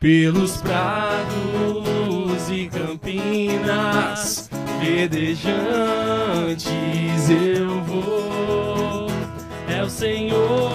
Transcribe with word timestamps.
pelos 0.00 0.56
prados 0.62 1.28
e 2.50 2.66
campinas 2.68 4.48
verdejantes 4.80 6.66
eu 7.28 7.82
vou. 7.84 9.08
É 9.68 9.82
o 9.82 9.90
Senhor 9.90 10.72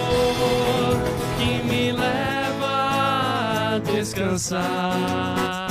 que 1.38 1.66
me 1.68 1.90
leva 1.90 3.74
a 3.74 3.80
descansar. 3.84 5.65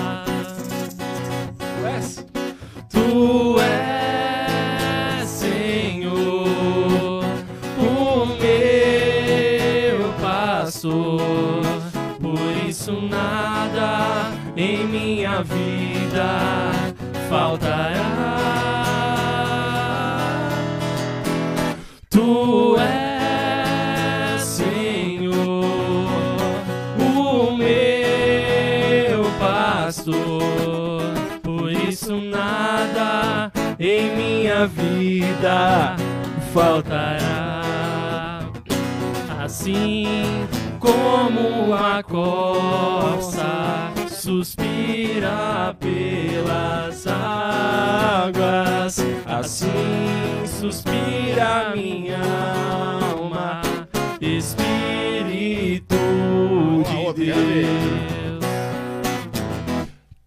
Faltará. 36.55 38.39
Assim 39.43 40.48
como 40.79 41.73
a 41.73 42.01
corça 42.01 43.91
suspira 44.09 45.75
pelas 45.77 47.05
águas, 47.05 48.99
assim 49.27 50.47
suspira 50.47 51.73
minha 51.75 52.45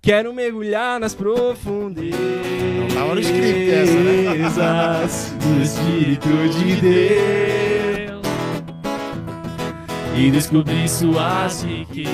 Quero 0.08 0.32
mergulhar 0.32 0.98
nas 0.98 1.14
profundezas 1.14 2.18
Não 2.18 2.88
tava 2.88 3.14
no 3.14 3.20
script 3.20 3.70
essa, 3.70 3.92
né? 3.92 5.06
do 5.38 5.62
Espírito 5.62 6.28
de 6.48 6.76
Deus 6.76 8.22
e 10.16 10.30
descobrir 10.30 10.88
suas 10.88 11.62
riquezas 11.62 12.08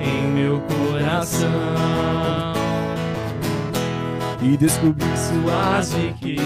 em 0.00 0.28
meu 0.28 0.60
coração 0.60 1.50
e 4.40 4.56
descobrir 4.56 5.16
suas 5.16 5.92
riquezas 5.92 6.38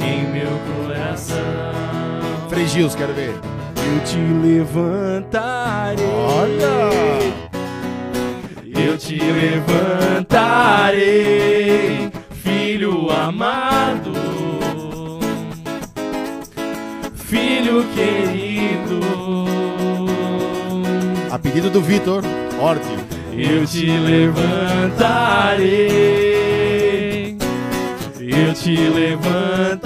em 0.00 0.26
meu 0.32 0.58
coração. 0.74 1.36
Frei 2.48 2.66
Gils, 2.66 2.96
quero 2.96 3.14
ver. 3.14 3.59
Eu 3.90 4.00
te 4.04 4.18
levantarei. 4.46 6.06
Olha! 6.06 6.90
Eu 8.82 8.96
te 8.96 9.18
levantarei, 9.18 10.30
filho 12.42 13.10
amado, 13.10 14.12
filho 17.14 17.84
querido. 17.94 19.00
A 21.30 21.38
pedido 21.38 21.68
do 21.68 21.80
Vitor 21.82 22.22
Orti. 22.60 22.96
Eu 23.32 23.66
te 23.66 23.86
levantarei, 23.86 24.56
eu 28.18 28.54
te 28.54 28.76
levantarei, 28.76 29.82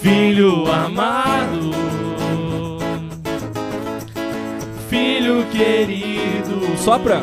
filho 0.00 0.70
amado, 0.70 1.85
filho 5.26 5.44
querido. 5.46 6.76
Sopra, 6.78 7.20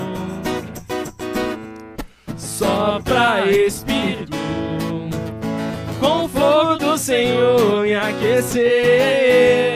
sopra 2.35 3.49
Espírito, 3.49 4.37
com 5.99 6.27
fogo 6.27 6.75
do 6.75 6.97
Senhor 6.97 7.83
me 7.83 7.95
aquecer. 7.95 9.75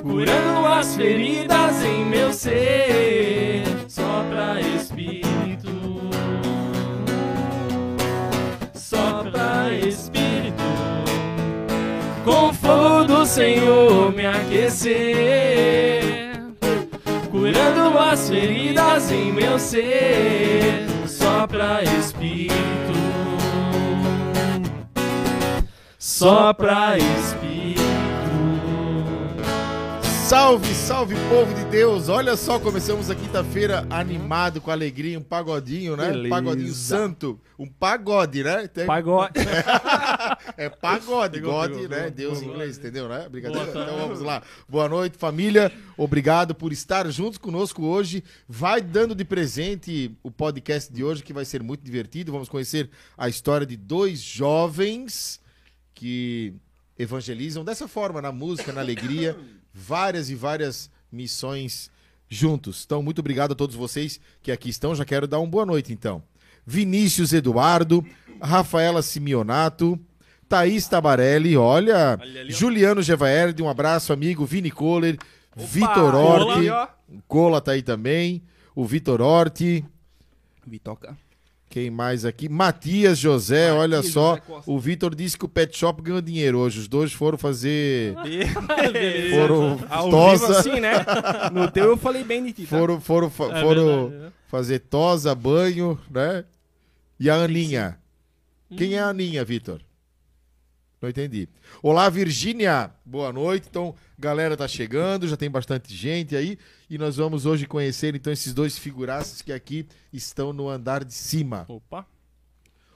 Curando 0.00 0.66
as 0.66 0.94
feridas 0.94 1.84
em 1.84 2.04
meu 2.04 2.32
ser. 2.32 3.64
Sopra 3.88 4.60
Espírito, 4.60 5.70
sopra 8.74 9.72
Espírito, 9.74 10.62
com 12.24 12.52
fogo 12.52 13.04
do 13.04 13.26
Senhor 13.26 14.12
me 14.12 14.24
aquecer, 14.26 15.91
curando 17.52 17.98
as 17.98 18.30
feridas 18.30 19.12
em 19.12 19.30
meu 19.30 19.58
ser. 19.58 20.86
Sopra 21.06 21.82
Espírito, 21.82 22.54
sopra 25.98 26.96
Espírito. 26.96 28.01
Salve, 30.32 30.74
salve 30.74 31.14
povo 31.28 31.52
de 31.52 31.62
Deus! 31.66 32.08
Olha 32.08 32.38
só, 32.38 32.58
começamos 32.58 33.10
a 33.10 33.14
quinta-feira 33.14 33.86
animado, 33.90 34.62
com 34.62 34.70
alegria, 34.70 35.18
um 35.18 35.22
pagodinho, 35.22 35.94
né? 35.94 36.08
Um 36.08 36.12
Beleza. 36.12 36.28
pagodinho 36.30 36.72
santo. 36.72 37.38
Um 37.58 37.66
pagode, 37.66 38.42
né? 38.42 38.66
Tem- 38.66 38.86
Pagode. 38.86 39.34
É 40.56 40.70
pagode, 40.70 41.38
God, 41.38 41.72
né? 41.90 42.08
Deus 42.08 42.40
em 42.40 42.46
inglês, 42.46 42.78
entendeu, 42.78 43.10
né? 43.10 43.28
Brincadeira. 43.28 43.70
Boa 43.72 43.84
Então 43.84 43.98
vamos 43.98 44.20
lá. 44.22 44.42
Boa 44.66 44.88
noite, 44.88 45.18
família. 45.18 45.70
Obrigado 45.98 46.54
por 46.54 46.72
estar 46.72 47.06
juntos 47.10 47.36
conosco 47.36 47.84
hoje. 47.84 48.24
Vai 48.48 48.80
dando 48.80 49.14
de 49.14 49.26
presente 49.26 50.16
o 50.22 50.30
podcast 50.30 50.90
de 50.90 51.04
hoje, 51.04 51.22
que 51.22 51.34
vai 51.34 51.44
ser 51.44 51.62
muito 51.62 51.84
divertido. 51.84 52.32
Vamos 52.32 52.48
conhecer 52.48 52.88
a 53.18 53.28
história 53.28 53.66
de 53.66 53.76
dois 53.76 54.18
jovens 54.18 55.42
que 55.94 56.54
evangelizam 56.98 57.62
dessa 57.62 57.86
forma, 57.86 58.22
na 58.22 58.32
música, 58.32 58.72
na 58.72 58.80
alegria, 58.80 59.36
várias 59.72 60.30
e 60.30 60.34
várias 60.34 60.90
missões 61.10 61.90
juntos. 62.28 62.82
Então, 62.84 63.02
muito 63.02 63.18
obrigado 63.18 63.52
a 63.52 63.54
todos 63.54 63.76
vocês 63.76 64.20
que 64.42 64.50
aqui 64.50 64.70
estão. 64.70 64.94
Já 64.94 65.04
quero 65.04 65.26
dar 65.26 65.38
uma 65.38 65.46
boa 65.46 65.66
noite, 65.66 65.92
então. 65.92 66.22
Vinícius 66.66 67.32
Eduardo, 67.32 68.04
Rafaela 68.40 69.02
Simeonato, 69.02 69.98
Thaís 70.48 70.86
Tabarelli, 70.86 71.56
olha, 71.56 72.18
Olha 72.20 72.40
ali. 72.40 72.52
Juliano 72.52 73.02
Gevaerde, 73.02 73.62
um 73.62 73.68
abraço, 73.68 74.12
amigo, 74.12 74.44
Vini 74.44 74.70
Kohler, 74.70 75.18
Vitor 75.56 76.14
Orti, 76.14 76.68
Cola 77.26 77.60
tá 77.60 77.72
aí 77.72 77.82
também, 77.82 78.42
o 78.74 78.84
Vitor 78.84 79.20
Orti, 79.20 79.84
Vitoca. 80.66 81.16
Quem 81.72 81.90
mais 81.90 82.26
aqui? 82.26 82.50
Matias 82.50 83.18
José, 83.18 83.72
olha 83.72 83.96
Matias 83.96 84.12
só, 84.12 84.34
José 84.34 84.40
Costa. 84.46 84.70
o 84.70 84.78
Vitor 84.78 85.14
disse 85.14 85.38
que 85.38 85.46
o 85.46 85.48
Pet 85.48 85.74
Shop 85.74 86.02
ganhou 86.02 86.20
dinheiro 86.20 86.58
hoje, 86.58 86.78
os 86.80 86.86
dois 86.86 87.14
foram 87.14 87.38
fazer... 87.38 88.14
Beleza. 88.22 89.36
Foram 89.36 89.80
Ao 89.88 90.10
tosa, 90.10 90.46
vivo 90.48 90.58
assim, 90.58 90.80
né? 90.80 90.92
No 91.50 91.70
teu 91.70 91.86
eu 91.86 91.96
falei 91.96 92.22
bem 92.22 92.44
de 92.44 92.52
ti, 92.52 92.62
tá? 92.66 92.76
foram, 92.76 93.00
foram, 93.00 93.28
É 93.28 93.30
foram 93.62 93.86
verdade, 93.86 94.24
né? 94.24 94.32
fazer 94.48 94.80
tosa, 94.80 95.34
banho, 95.34 95.98
né? 96.10 96.44
E 97.18 97.30
a 97.30 97.36
Aninha. 97.36 97.98
Quem 98.76 98.94
é 98.94 99.00
a 99.00 99.08
Aninha, 99.08 99.42
Vitor? 99.42 99.80
Não 101.02 101.08
entendi. 101.08 101.48
Olá, 101.82 102.08
Virgínia. 102.08 102.92
Boa 103.04 103.32
noite. 103.32 103.66
Então, 103.68 103.92
galera 104.16 104.56
tá 104.56 104.68
chegando, 104.68 105.26
já 105.26 105.36
tem 105.36 105.50
bastante 105.50 105.92
gente 105.92 106.36
aí. 106.36 106.56
E 106.88 106.96
nós 106.96 107.16
vamos 107.16 107.44
hoje 107.44 107.66
conhecer, 107.66 108.14
então, 108.14 108.32
esses 108.32 108.54
dois 108.54 108.78
figuraças 108.78 109.42
que 109.42 109.52
aqui 109.52 109.88
estão 110.12 110.52
no 110.52 110.68
andar 110.68 111.02
de 111.04 111.12
cima. 111.12 111.64
Opa. 111.66 112.06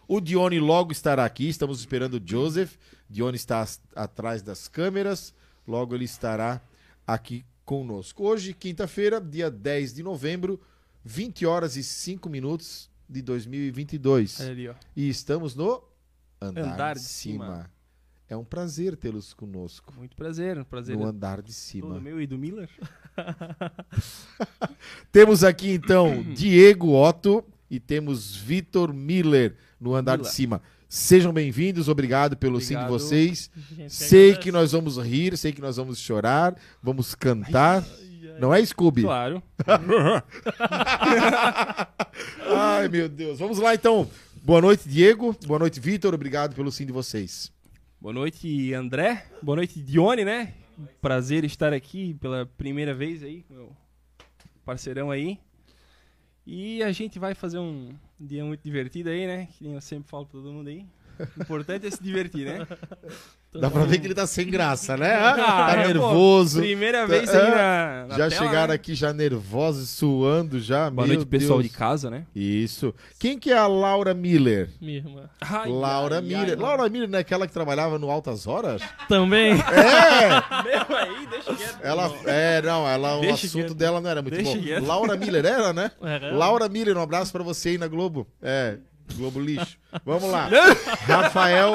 O 0.07 0.21
Dione 0.21 0.61
logo 0.61 0.93
estará 0.93 1.25
aqui. 1.25 1.49
Estamos 1.49 1.81
esperando 1.81 2.15
o 2.15 2.23
Joseph. 2.25 2.77
Dione 3.11 3.35
está 3.35 3.67
atrás 3.97 4.41
das 4.41 4.69
câmeras. 4.69 5.35
Logo 5.67 5.93
ele 5.93 6.05
estará 6.05 6.63
aqui 7.05 7.45
conosco. 7.65 8.23
Hoje, 8.23 8.55
quinta-feira, 8.55 9.21
dia 9.21 9.51
10 9.51 9.95
de 9.95 10.05
novembro, 10.05 10.61
20 11.05 11.45
horas 11.45 11.75
e 11.75 11.83
5 11.83 12.29
minutos 12.29 12.89
de 13.09 13.21
2022. 13.21 14.39
Olha 14.39 14.51
ali, 14.51 14.69
ó. 14.69 14.75
E 14.95 15.09
estamos 15.09 15.57
no 15.57 15.83
andar, 16.41 16.73
Andar 16.73 16.95
de 16.95 17.01
de 17.01 17.07
cima. 17.09 17.45
cima. 17.47 17.76
É 18.29 18.37
um 18.37 18.45
prazer 18.45 18.97
tê-los 18.97 19.33
conosco. 19.33 19.95
Muito 19.97 20.17
prazer, 20.17 20.59
um 20.59 20.65
prazer. 20.65 20.97
No 20.97 21.05
andar 21.07 21.37
de 21.37 21.45
todo 21.45 21.53
cima. 21.53 22.01
meu 22.01 22.21
e 22.21 22.27
do 22.27 22.37
Miller. 22.37 22.69
Temos 25.13 25.45
aqui 25.45 25.71
então 25.71 26.25
Diego 26.35 26.93
Otto 26.93 27.45
e 27.71 27.79
temos 27.79 28.35
Vitor 28.37 28.93
Miller 28.93 29.55
no 29.81 29.95
andar 29.95 30.17
de 30.17 30.23
Miller. 30.23 30.35
cima. 30.35 30.63
Sejam 30.89 31.33
bem-vindos, 31.33 31.89
obrigado 31.89 32.37
pelo 32.37 32.61
sim 32.61 32.75
de 32.75 32.81
Obrigado. 32.83 32.91
vocês. 32.99 33.51
Gente, 33.77 33.93
Sei 33.95 34.35
que 34.37 34.51
nós 34.53 34.73
vamos 34.73 34.99
rir, 34.99 35.37
sei 35.37 35.53
que 35.53 35.61
nós 35.61 35.77
vamos 35.77 35.99
chorar, 35.99 36.57
vamos 36.83 37.15
cantar. 37.15 37.83
Ai, 37.83 38.29
ai. 38.31 38.41
Não 38.41 38.53
é, 38.55 38.65
Scooby? 38.65 39.03
Claro. 39.03 39.43
Ai, 42.55 42.89
meu 42.89 43.09
Deus. 43.09 43.39
Vamos 43.39 43.59
lá, 43.59 43.75
então. 43.75 44.09
Boa 44.43 44.61
noite, 44.61 44.89
Diego. 44.89 45.37
Boa 45.47 45.59
noite, 45.59 45.81
Vitor. 45.81 46.15
Obrigado 46.15 46.55
pelo 46.55 46.71
sim 46.71 46.87
de 46.87 46.93
vocês. 46.93 47.51
Boa 47.99 48.13
noite, 48.13 48.75
André. 48.75 49.27
Boa 49.43 49.57
noite, 49.57 49.81
Dione, 49.81 50.25
né? 50.25 50.53
Prazer 51.01 51.45
estar 51.45 51.73
aqui 51.73 52.13
pela 52.15 52.45
primeira 52.45 52.95
vez 52.95 53.23
aí, 53.23 53.45
meu 53.49 53.75
parceirão 54.65 55.11
aí. 55.11 55.39
E 56.47 56.83
a 56.83 56.93
gente 56.93 57.19
vai 57.19 57.35
fazer 57.35 57.59
um 57.59 57.95
dia 58.21 58.45
muito 58.45 58.63
divertido 58.63 59.09
aí, 59.09 59.27
né? 59.27 59.49
Que 59.57 59.65
nem 59.65 59.75
eu 59.75 59.81
sempre 59.81 60.09
falo 60.11 60.27
pra 60.27 60.41
todo 60.41 60.53
mundo 60.53 60.69
aí. 60.69 60.87
O 61.39 61.43
importante 61.43 61.87
é 61.87 61.91
se 61.91 62.03
divertir, 62.03 62.45
né? 62.47 62.67
Dá 63.61 63.71
pra 63.71 63.85
ver 63.85 63.99
que 63.99 64.07
ele 64.07 64.15
tá 64.15 64.27
sem 64.27 64.47
graça, 64.49 64.97
né? 64.97 65.15
Ah, 65.17 65.67
tá 65.67 65.73
é, 65.73 65.83
pô, 65.83 65.89
nervoso. 65.89 66.61
Primeira 66.61 67.01
Tá- 67.01 67.07
vez 67.07 67.29
aí 67.31 67.51
na, 67.51 68.07
na 68.09 68.17
já 68.19 68.29
tela, 68.29 68.31
chegaram 68.31 68.69
né? 68.69 68.75
aqui 68.75 68.95
já 68.95 69.13
nervosos, 69.13 69.89
suando 69.91 70.61
já. 70.61 70.91
Boa 70.91 71.07
meu 71.07 71.17
noite, 71.17 71.29
pessoal 71.29 71.63
de 71.63 71.69
casa, 71.69 72.11
né? 72.11 72.25
Isso. 72.35 72.95
Quem 73.19 73.39
que 73.39 73.51
é 73.53 73.57
a 73.59 73.67
Laura 73.67 74.15
Miller? 74.15 74.71
Minha 74.81 74.99
irmã. 74.99 75.23
Ai, 75.41 75.71
Laura 75.71 76.17
ai, 76.17 76.23
Miller. 76.23 76.51
ai, 76.51 76.57
Laura 76.57 76.89
Miller 76.89 77.09
não 77.09 77.19
é 77.19 77.21
aquela 77.23 77.47
que 77.47 77.53
trabalhava 77.53 77.99
no 77.99 78.11
Altas 78.11 78.47
Horas? 78.47 78.83
Também. 79.09 79.53
É! 79.53 79.57
Meu 80.65 80.97
aí, 80.97 81.27
deixa 81.31 81.55
quieto. 81.55 81.79
Ela, 81.83 82.13
é, 82.27 82.63
não, 82.63 82.89
ela, 82.89 83.17
o 83.19 83.21
Deixa 83.21 83.47
assunto 83.47 83.65
quieto. 83.67 83.75
dela 83.75 84.01
não 84.01 84.11
era 84.11 84.23
muito 84.23 84.35
Deixa 84.35 84.55
bom. 84.57 84.63
quieto. 84.63 84.85
Laura 84.87 85.17
Miller 85.17 85.45
era, 85.45 85.73
né? 85.73 85.91
Era. 86.03 86.35
Laura 86.35 86.69
Miller, 86.69 86.97
um 86.97 87.03
abraço 87.03 87.33
pra 87.33 87.43
você 87.43 87.71
aí 87.71 87.79
na 87.79 87.87
Globo. 87.89 88.27
É, 88.43 88.77
Globo 89.15 89.41
Lixo. 89.41 89.79
Vamos 90.05 90.31
lá. 90.31 90.49
Rafael, 91.07 91.75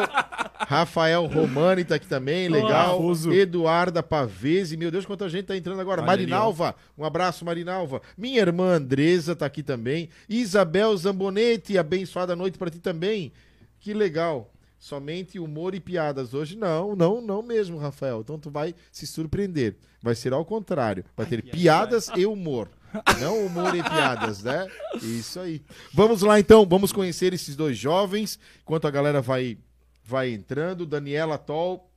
Rafael 0.59 1.25
Romani 1.25 1.83
tá 1.83 1.95
aqui 1.95 2.07
também, 2.07 2.47
legal. 2.49 2.97
Rafuso. 2.97 3.31
Eduarda 3.31 4.03
Pavese, 4.03 4.77
meu 4.77 4.91
Deus, 4.91 5.05
quanta 5.05 5.29
gente 5.29 5.45
tá 5.45 5.55
entrando 5.55 5.81
agora. 5.81 6.01
Ali, 6.01 6.07
Marinalva, 6.07 6.75
um 6.97 7.05
abraço, 7.05 7.45
Marinalva. 7.45 8.01
Minha 8.17 8.41
irmã 8.41 8.75
Andresa 8.75 9.35
tá 9.35 9.45
aqui 9.45 9.63
também. 9.63 10.09
Isabel 10.29 10.95
Zambonetti, 10.97 11.77
abençoada 11.77 12.35
noite 12.35 12.57
pra 12.57 12.69
ti 12.69 12.79
também. 12.79 13.31
Que 13.79 13.93
legal. 13.93 14.51
Somente 14.77 15.37
humor 15.37 15.75
e 15.75 15.79
piadas 15.79 16.33
hoje? 16.33 16.57
Não, 16.57 16.95
não, 16.95 17.21
não 17.21 17.43
mesmo, 17.43 17.77
Rafael. 17.77 18.21
Então 18.21 18.39
tu 18.39 18.49
vai 18.49 18.73
se 18.91 19.05
surpreender. 19.05 19.75
Vai 20.01 20.15
ser 20.15 20.33
ao 20.33 20.43
contrário. 20.43 21.05
Vai 21.15 21.27
ter 21.27 21.43
ai, 21.45 21.51
piadas 21.51 22.09
e 22.15 22.25
humor. 22.25 22.67
Não 23.19 23.45
humor 23.45 23.75
e 23.75 23.81
piadas, 23.83 24.43
né? 24.43 24.67
Isso 25.01 25.39
aí. 25.39 25.61
Vamos 25.93 26.21
lá 26.21 26.39
então, 26.39 26.65
vamos 26.65 26.91
conhecer 26.91 27.33
esses 27.33 27.55
dois 27.55 27.77
jovens. 27.77 28.39
Enquanto 28.63 28.87
a 28.87 28.91
galera 28.91 29.21
vai, 29.21 29.57
vai 30.03 30.31
entrando. 30.31 30.85
Daniela 30.85 31.37
Toll, 31.37 31.89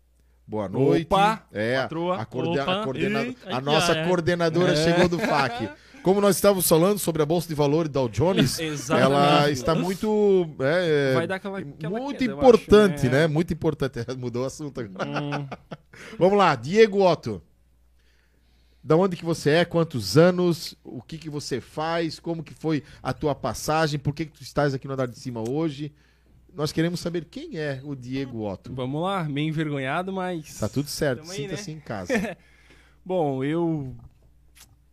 boa 0.46 0.69
noite. 0.69 1.06
Opa, 1.06 1.46
é, 1.52 1.82
patroa. 1.82 2.20
a, 2.20 2.25
coorden- 2.25 2.61
Opa. 2.61 2.81
a 2.81 2.85
coordena- 2.85 3.35
a 3.46 3.61
nossa 3.61 3.93
ai. 3.93 4.06
coordenadora 4.08 4.73
É. 4.73 4.76
chegou 4.76 5.08
do 5.08 5.19
FAC. 5.19 5.69
Como 6.05 6.20
nós 6.20 6.37
estávamos 6.37 6.69
falando 6.69 6.99
sobre 6.99 7.23
a 7.23 7.25
Bolsa 7.26 7.49
de 7.49 7.55
Valores 7.55 7.91
Dow 7.91 8.11
Jones, 8.11 8.58
ela 8.91 9.50
está 9.50 9.75
muito. 9.75 10.46
é, 10.61 11.12
é, 11.12 11.14
Vai 11.14 11.26
dar 11.26 11.37
aquela, 11.37 11.58
aquela 11.61 11.99
muito 11.99 12.19
queda, 12.19 12.31
importante, 12.35 13.06
acho, 13.06 13.11
né? 13.11 13.26
Muito 13.26 13.55
importante. 13.55 13.94
Mudou 14.19 14.43
o 14.43 14.46
assunto 14.46 14.81
agora. 14.82 15.08
Hum, 15.23 15.49
Vamos 16.19 16.37
lá, 16.37 16.55
Diego 16.56 17.02
Otto. 17.02 17.41
Da 18.85 18.97
onde 18.97 19.17
que 19.17 19.25
você 19.25 19.49
é? 19.49 19.65
Quantos 19.65 20.19
anos? 20.19 20.77
O 20.85 21.01
que 21.01 21.17
que 21.17 21.31
você 21.31 21.59
faz? 21.59 22.21
Como 22.21 22.43
que 22.45 22.53
foi 22.53 22.83
a 23.03 23.15
tua 23.15 23.35
passagem? 23.35 23.99
Por 23.99 24.15
que 24.15 24.27
que 24.27 24.33
tu 24.33 24.43
estás 24.43 24.75
aqui 24.75 24.87
no 24.87 24.93
andar 24.93 25.09
de 25.09 25.19
cima 25.19 25.43
hoje? 25.49 25.91
Nós 26.55 26.71
queremos 26.71 27.01
saber 27.01 27.25
quem 27.25 27.57
é 27.57 27.81
o 27.83 27.97
Diego 27.97 28.47
Otto. 28.47 28.75
vamos 28.75 29.03
lá, 29.03 29.25
meio 29.25 29.49
envergonhado, 29.49 30.13
mas. 30.13 30.59
Tá 30.59 30.69
tudo 30.69 30.89
certo, 30.91 31.27
sinta-se 31.27 31.71
né? 31.71 31.79
em 31.79 31.81
casa. 31.81 32.13
Bom, 33.03 33.43
eu 33.43 33.97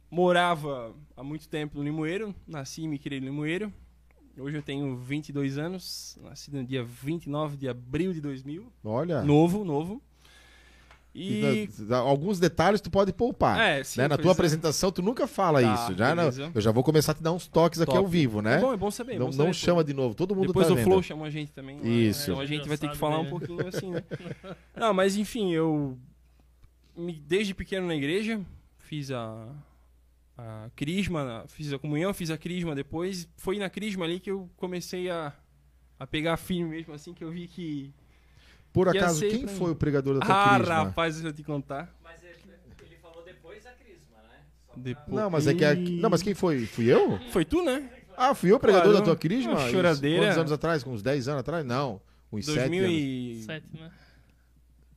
morava 0.10 0.96
há 1.16 1.22
muito 1.24 1.50
tempo 1.50 1.78
no 1.78 1.84
Limoeiro, 1.84 2.34
nasci 2.48 2.84
e 2.84 2.88
me 2.88 2.98
criei 2.98 3.20
no 3.20 3.28
Limoeiro. 3.28 3.74
Hoje 4.38 4.56
eu 4.56 4.64
tenho 4.64 4.96
22 4.96 5.58
anos, 5.58 6.18
nasci 6.24 6.50
no 6.52 6.64
dia 6.64 6.84
29 6.84 7.58
de 7.58 7.68
abril 7.68 8.14
de 8.14 8.22
2000. 8.22 8.72
Olha, 8.86 9.22
Novo, 9.22 9.66
novo. 9.66 10.02
E. 11.14 11.68
da- 11.80 11.98
alguns 11.98 12.40
detalhes 12.40 12.80
tu 12.80 12.90
pode 12.90 13.12
poupar. 13.12 13.60
É, 13.60 13.84
sim, 13.84 14.00
né? 14.00 14.08
Na 14.08 14.18
tua 14.18 14.32
é. 14.32 14.34
apresentação 14.34 14.92
tu 14.94 15.02
nunca 15.02 15.28
fala 15.28 15.62
Tá, 15.62 15.74
isso. 15.74 15.98
Já 15.98 16.16
não- 16.16 16.52
eu 16.56 16.62
já 16.62 16.72
vou 16.72 16.84
começar 16.84 17.12
a 17.12 17.16
te 17.16 17.22
dar 17.22 17.34
uns 17.34 17.48
toques 17.48 17.82
aqui 17.82 17.92
Top. 17.92 17.98
ao 18.06 18.08
vivo, 18.08 18.42
né? 18.42 18.56
É 18.56 18.60
bom, 18.62 18.74
é 18.74 18.78
bom 18.78 18.90
saber. 18.90 19.16
é 19.16 19.20
não 19.20 19.26
bom 19.26 19.32
não 19.32 19.38
saber, 19.48 19.54
chama 19.54 19.84
de 19.84 19.94
novo, 19.94 20.16
todo 20.16 20.34
mundo 20.34 20.48
Depois 20.48 20.68
tá 20.68 20.74
o 20.74 20.76
vendo. 20.78 20.86
Flow 20.86 21.04
chamou 21.04 21.26
a 21.26 21.30
gente 21.30 21.52
também. 21.52 21.80
lá, 21.80 21.86
Isso. 21.86 22.32
Então 22.32 22.40
a 22.42 22.46
gente 22.46 22.66
vai 22.68 22.78
ter 22.78 22.90
que 22.90 22.98
falar 22.98 23.20
um 23.20 23.24
né? 23.24 23.30
pouquinho 23.30 23.68
assim, 23.68 23.92
né? 23.92 24.04
Não, 24.76 24.94
mas 24.94 25.18
enfim, 25.18 25.52
eu. 25.52 25.98
Desde 27.28 27.54
pequeno 27.54 27.88
na 27.88 27.96
igreja, 27.96 28.40
fiz 28.78 29.12
a. 29.12 29.48
A 30.38 30.70
crisma, 30.76 31.44
fiz 31.50 31.72
a 31.74 31.78
comunhão, 31.78 32.14
fiz 32.14 32.32
a 32.32 32.38
crisma 32.38 32.74
depois. 32.74 33.28
Foi 33.38 33.60
na 33.60 33.70
crisma 33.70 34.06
ali 34.06 34.20
que 34.20 34.32
eu 34.32 34.50
comecei 34.58 35.10
a. 35.10 35.34
A 36.00 36.08
pegar 36.08 36.36
firme 36.38 36.70
mesmo, 36.72 36.94
assim, 36.94 37.14
que 37.14 37.24
eu 37.24 37.30
vi 37.32 37.48
que. 37.48 37.94
Por 38.74 38.88
acaso, 38.88 39.22
quem 39.22 39.48
foi 39.48 39.72
o 39.72 39.76
pregador 39.76 40.20
da 40.20 40.26
tua 40.26 40.44
ah, 40.44 40.56
crisma? 40.56 40.74
Ah, 40.74 40.84
rapaz, 40.84 41.16
deixa 41.16 41.30
eu 41.30 41.34
te 41.34 41.44
contar. 41.44 41.94
Mas 42.04 42.24
ele, 42.24 42.36
ele 42.84 42.98
falou 43.02 43.24
depois 43.24 43.64
da 43.64 43.72
crisma, 43.72 44.18
né? 44.24 44.40
Depois... 44.78 45.08
Não, 45.10 45.30
mas 45.30 45.48
é 45.48 45.54
que 45.54 45.66
a... 45.66 45.76
Não, 45.76 46.10
mas 46.10 46.22
quem 46.22 46.34
foi? 46.34 46.66
Fui 46.66 46.86
eu? 46.86 47.20
Foi 47.32 47.44
tu, 47.44 47.64
né? 47.64 47.90
Ah, 48.16 48.34
fui 48.34 48.52
eu 48.52 48.58
o 48.58 48.60
pregador 48.60 48.90
claro, 48.90 49.00
da 49.00 49.06
tua 49.06 49.16
crisma? 49.16 49.70
Choradeira. 49.70 50.26
Quantos 50.26 50.38
anos 50.38 50.52
atrás? 50.52 50.84
Com 50.84 50.92
uns 50.92 51.02
10 51.02 51.28
anos 51.28 51.40
atrás? 51.40 51.66
Não, 51.66 52.02
uns 52.32 52.46
7 52.46 52.78
anos. 52.78 53.48
né? 53.74 53.92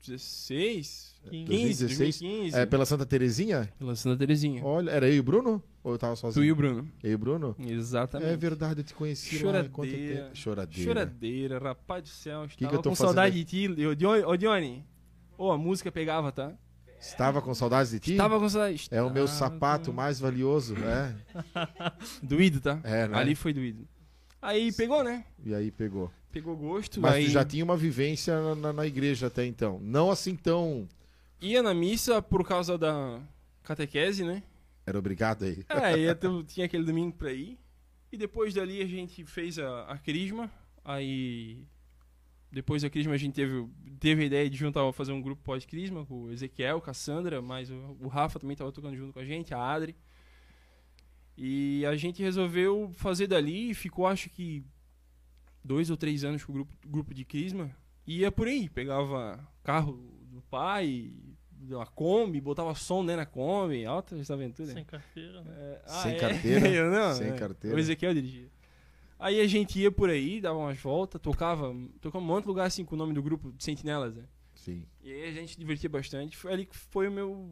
16, 0.07 1.15
15, 1.31 1.45
2016, 1.47 2.21
2015. 2.21 2.57
É, 2.59 2.67
pela 2.67 2.85
Santa 2.85 3.07
Terezinha? 3.07 3.73
Pela 3.79 3.97
Santa 3.97 4.19
Terezinha. 4.19 4.65
Olha, 4.65 4.91
era 4.91 5.09
eu 5.09 5.15
e 5.15 5.21
o 5.21 5.23
Bruno? 5.23 5.63
Ou 5.83 5.93
eu 5.93 5.99
tava 5.99 6.15
sozinho? 6.17 6.45
Tu 6.45 6.49
e 6.49 6.53
o 6.53 6.57
Bruno. 6.57 6.89
Eu 7.03 7.11
e 7.11 7.15
o 7.15 7.19
Bruno? 7.19 7.57
Exatamente. 7.59 8.31
É 8.31 8.37
verdade, 8.37 8.81
eu 8.81 8.85
te 8.85 8.95
conheci 8.95 9.37
Choradeira. 9.37 9.67
lá 9.67 9.73
quanto 9.73 9.91
tempo. 9.91 10.37
Choradeira. 10.37 10.85
Choradeira, 10.85 11.59
rapaz 11.59 12.03
do 12.03 12.09
céu. 12.09 12.47
Que 12.49 12.67
que 12.67 12.75
eu 12.75 12.83
tô 12.83 12.91
com 12.91 12.95
saudade 12.95 13.35
de 13.35 13.45
ti. 13.45 13.87
Ô, 13.87 13.95
Dione, 13.95 14.25
ô, 14.25 14.37
Dione. 14.37 14.87
Ô, 15.37 15.51
a 15.51 15.59
música 15.59 15.91
pegava, 15.91 16.31
tá? 16.31 16.53
Estava 17.01 17.43
com 17.43 17.55
saudades 17.55 17.93
de 17.93 18.01
ti? 18.01 18.13
Estava 18.13 18.39
com 18.39 18.49
saudades. 18.49 18.89
É 18.91 19.03
o 19.03 19.11
meu 19.11 19.29
sapato 19.29 19.93
mais 19.93 20.19
valioso, 20.19 20.75
né? 20.75 21.15
doído, 22.23 22.61
tá? 22.61 22.81
É, 22.83 23.07
né? 23.07 23.19
Ali 23.19 23.35
foi 23.35 23.53
doído. 23.53 23.87
Aí 24.41 24.73
pegou, 24.73 25.03
né? 25.03 25.25
E 25.45 25.55
aí 25.55 25.71
pegou. 25.71 26.11
Pegou 26.35 26.57
gosto. 26.57 27.01
Mas 27.01 27.15
aí 27.15 27.25
tu 27.27 27.31
já 27.31 27.45
tinha 27.45 27.63
uma 27.65 27.77
vivência 27.77 28.41
na, 28.43 28.55
na- 28.57 28.73
na 28.73 28.87
igreja 28.89 29.29
até 29.29 29.47
então. 29.47 29.79
Não 29.81 30.11
assim 30.11 30.35
tão... 30.35 30.89
ia 31.41 31.63
na 31.63 31.73
missa 31.73 32.21
por 32.21 32.45
causa 32.45 32.77
da 32.77 33.21
catequese, 33.63 34.25
né? 34.25 34.43
Era 34.85 34.99
obrigado 34.99 35.45
aí. 35.45 35.65
É, 35.71 35.97
ia 35.97 36.13
ter- 36.13 36.45
tinha 36.47 36.67
aquele 36.67 36.83
domingo 36.85 37.17
pra 37.17 37.33
ir. 37.33 37.57
E 38.11 38.17
depois 38.17 38.53
dali 38.53 38.83
a 38.83 38.87
gente 38.87 39.25
fez 39.25 39.61
a, 39.61 39.83
a 39.85 39.97
crisma. 39.97 40.51
Aí. 40.85 41.65
Depois 42.51 42.83
da 42.83 42.91
crisma 42.91 43.15
a 43.15 43.17
gente 43.17 43.35
teve, 43.35 43.69
teve 44.01 44.25
a 44.25 44.27
ideia 44.27 44.51
de 44.51 44.57
juntar, 44.57 44.93
fazer 44.93 45.13
um 45.13 45.23
grupo 45.23 45.41
pós-crisma 45.45 46.05
com 46.05 46.25
o 46.25 46.33
Ezequiel, 46.33 46.81
com 46.81 46.91
a 46.91 46.95
Sandra, 46.95 47.41
mas 47.41 47.71
o, 47.71 47.97
o 48.01 48.09
Rafa 48.09 48.41
também 48.41 48.57
tava 48.57 48.73
tocando 48.73 48.97
junto 48.97 49.13
com 49.13 49.21
a 49.21 49.25
gente, 49.25 49.55
a 49.55 49.59
Adri. 49.59 49.95
E 51.39 51.85
a 51.87 51.97
gente 51.97 52.23
resolveu 52.23 52.91
fazer 52.95 53.29
dali 53.29 53.71
e 53.71 53.75
ficou 53.75 54.05
acho 54.07 54.29
que 54.31 54.65
dois 55.65 55.91
ou 55.91 55.97
três 55.97 56.23
anos 56.25 56.45
com 56.45 56.53
o 56.53 56.55
grupo, 56.55 56.73
grupo 56.87 57.15
de 57.15 57.25
crisma. 57.25 57.71
E 58.07 58.19
ia 58.21 58.31
por 58.31 58.47
aí, 58.47 58.69
pegava 58.69 59.41
carro 59.63 59.99
do 60.31 60.43
pai, 60.43 61.11
uma 61.71 61.87
Kombi, 61.87 62.41
botava 62.41 62.75
som 62.75 63.03
né, 63.03 63.17
na 63.17 63.25
Kombi, 63.25 63.87
altas 63.87 64.31
aventuras. 64.31 64.73
Sem 64.73 64.85
carteira, 64.85 65.43
né? 65.43 65.53
É, 65.57 65.81
Sem 65.87 66.17
carteira? 66.19 66.69
Eu 66.69 66.91
não, 66.91 67.15
Sem 67.15 67.29
é. 67.29 67.33
carteira. 67.33 67.77
O 67.77 67.79
Ezequiel 67.79 68.13
dirigia. 68.15 68.49
Aí 69.19 69.41
a 69.41 69.47
gente 69.47 69.81
ia 69.81 69.91
por 69.91 70.11
aí, 70.11 70.41
dava 70.41 70.59
umas 70.59 70.79
voltas, 70.79 71.21
tocava, 71.21 71.75
tocava 72.01 72.23
um 72.23 72.27
monte 72.27 72.43
de 72.43 72.49
lugar 72.49 72.67
assim 72.67 72.85
com 72.85 72.95
o 72.95 72.99
nome 72.99 73.15
do 73.15 73.23
grupo, 73.23 73.53
de 73.53 73.65
Sentinelas, 73.65 74.15
né? 74.15 74.25
Sim. 74.55 74.85
E 75.03 75.13
aí 75.13 75.29
a 75.29 75.33
gente 75.33 75.53
se 75.53 75.59
divertia 75.59 75.89
bastante. 75.89 76.37
Foi 76.37 76.53
ali 76.53 76.67
que 76.67 76.77
foi 76.77 77.09
o 77.09 77.13
meu, 77.13 77.51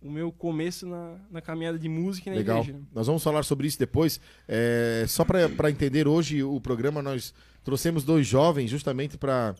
o 0.00 0.10
meu 0.10 0.32
começo 0.32 0.86
na, 0.86 1.18
na 1.30 1.40
caminhada 1.40 1.78
de 1.78 1.88
música 1.88 2.28
e 2.28 2.32
na 2.32 2.38
Legal. 2.38 2.60
igreja. 2.60 2.78
né? 2.78 2.84
Nós 2.92 3.06
vamos 3.06 3.22
falar 3.22 3.44
sobre 3.44 3.66
isso 3.66 3.78
depois. 3.78 4.20
É, 4.48 5.04
só 5.06 5.24
para 5.24 5.70
entender 5.70 6.08
hoje 6.08 6.42
o 6.42 6.60
programa, 6.60 7.02
nós 7.02 7.32
trouxemos 7.64 8.04
dois 8.04 8.26
jovens 8.26 8.68
justamente 8.70 9.16
para 9.18 9.54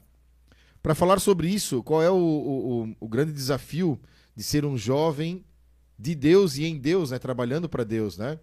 falar 0.94 1.20
sobre 1.20 1.48
isso. 1.48 1.82
Qual 1.82 2.02
é 2.02 2.10
o, 2.10 2.14
o, 2.16 2.94
o- 3.00 3.08
grande 3.08 3.32
desafio 3.32 3.98
de 4.34 4.42
ser 4.42 4.64
um 4.64 4.76
jovem 4.76 5.44
de 5.98 6.14
Deus 6.14 6.56
e 6.56 6.64
em 6.64 6.78
Deus, 6.78 7.10
né? 7.10 7.18
Trabalhando 7.18 7.68
para 7.68 7.84
Deus, 7.84 8.16
né? 8.18 8.38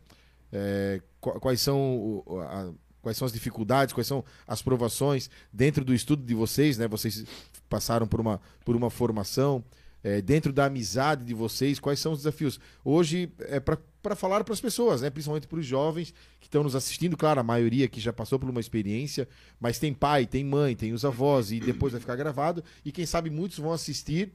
É, 0.52 1.02
qu- 1.20 1.40
quais 1.40 1.60
são 1.62 2.24
a- 2.50 2.72
quais 3.02 3.18
são 3.18 3.26
as 3.26 3.32
dificuldades, 3.34 3.94
quais 3.94 4.08
são 4.08 4.24
as 4.48 4.62
provações 4.62 5.30
dentro 5.52 5.84
do 5.86 5.94
estudo 5.94 6.24
de 6.24 6.34
vocês, 6.34 6.78
né? 6.78 6.88
Vocês 6.88 7.26
passaram 7.70 8.08
por 8.08 8.20
uma 8.22 8.40
por 8.64 8.76
uma 8.76 8.90
formação. 8.90 9.64
É, 10.04 10.22
dentro 10.22 10.54
da 10.54 10.66
amizade 10.66 11.24
de 11.24 11.34
vocês, 11.34 11.80
quais 11.80 12.00
são 12.00 12.14
os 12.14 12.20
desafios? 12.20 12.60
Hoje, 12.84 13.32
é 13.40 13.60
para 13.60 14.16
falar 14.16 14.44
para 14.44 14.54
as 14.54 14.62
pessoas, 14.62 15.02
né? 15.02 15.10
principalmente 15.10 15.48
para 15.48 15.60
os 15.60 15.66
jovens 15.66 16.14
que 16.40 16.48
estão 16.48 16.64
nos 16.64 16.76
assistindo, 16.76 17.18
claro, 17.18 17.40
a 17.40 17.44
maioria 17.44 17.88
que 17.88 18.00
já 18.00 18.14
passou 18.14 18.40
por 18.40 18.50
uma 18.50 18.60
experiência, 18.60 19.28
mas 19.60 19.78
tem 19.78 19.94
pai, 19.94 20.26
tem 20.26 20.44
mãe, 20.44 20.76
tem 20.76 20.94
os 20.94 21.04
avós, 21.04 21.52
e 21.52 21.60
depois 21.60 21.92
vai 21.92 22.00
ficar 22.00 22.16
gravado, 22.16 22.64
e 22.84 22.92
quem 22.92 23.06
sabe 23.06 23.30
muitos 23.30 23.60
vão 23.60 23.74
assistir, 23.74 24.32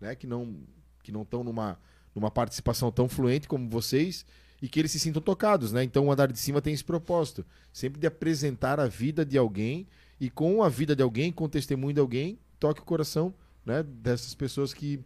né? 0.00 0.14
que 0.14 0.26
não 0.26 0.56
que 1.02 1.12
não 1.12 1.22
estão 1.22 1.42
numa, 1.42 1.78
numa 2.14 2.30
participação 2.30 2.92
tão 2.92 3.08
fluente 3.08 3.48
como 3.48 3.66
vocês, 3.70 4.26
e 4.60 4.68
que 4.68 4.78
eles 4.78 4.92
se 4.92 5.00
sintam 5.00 5.22
tocados, 5.22 5.72
né? 5.72 5.82
Então 5.84 6.06
o 6.06 6.12
andar 6.12 6.30
de 6.30 6.38
cima 6.38 6.60
tem 6.60 6.74
esse 6.74 6.84
propósito, 6.84 7.46
sempre 7.72 8.00
de 8.00 8.06
apresentar 8.06 8.80
a 8.80 8.86
vida 8.86 9.24
de 9.24 9.38
alguém 9.38 9.86
e 10.20 10.28
com 10.28 10.62
a 10.62 10.68
vida 10.68 10.96
de 10.96 11.02
alguém, 11.02 11.30
com 11.32 11.44
o 11.44 11.48
testemunho 11.48 11.94
de 11.94 12.00
alguém, 12.00 12.38
toque 12.58 12.80
o 12.80 12.84
coração, 12.84 13.32
né, 13.68 13.82
dessas 13.82 14.34
pessoas 14.34 14.72
que 14.72 14.98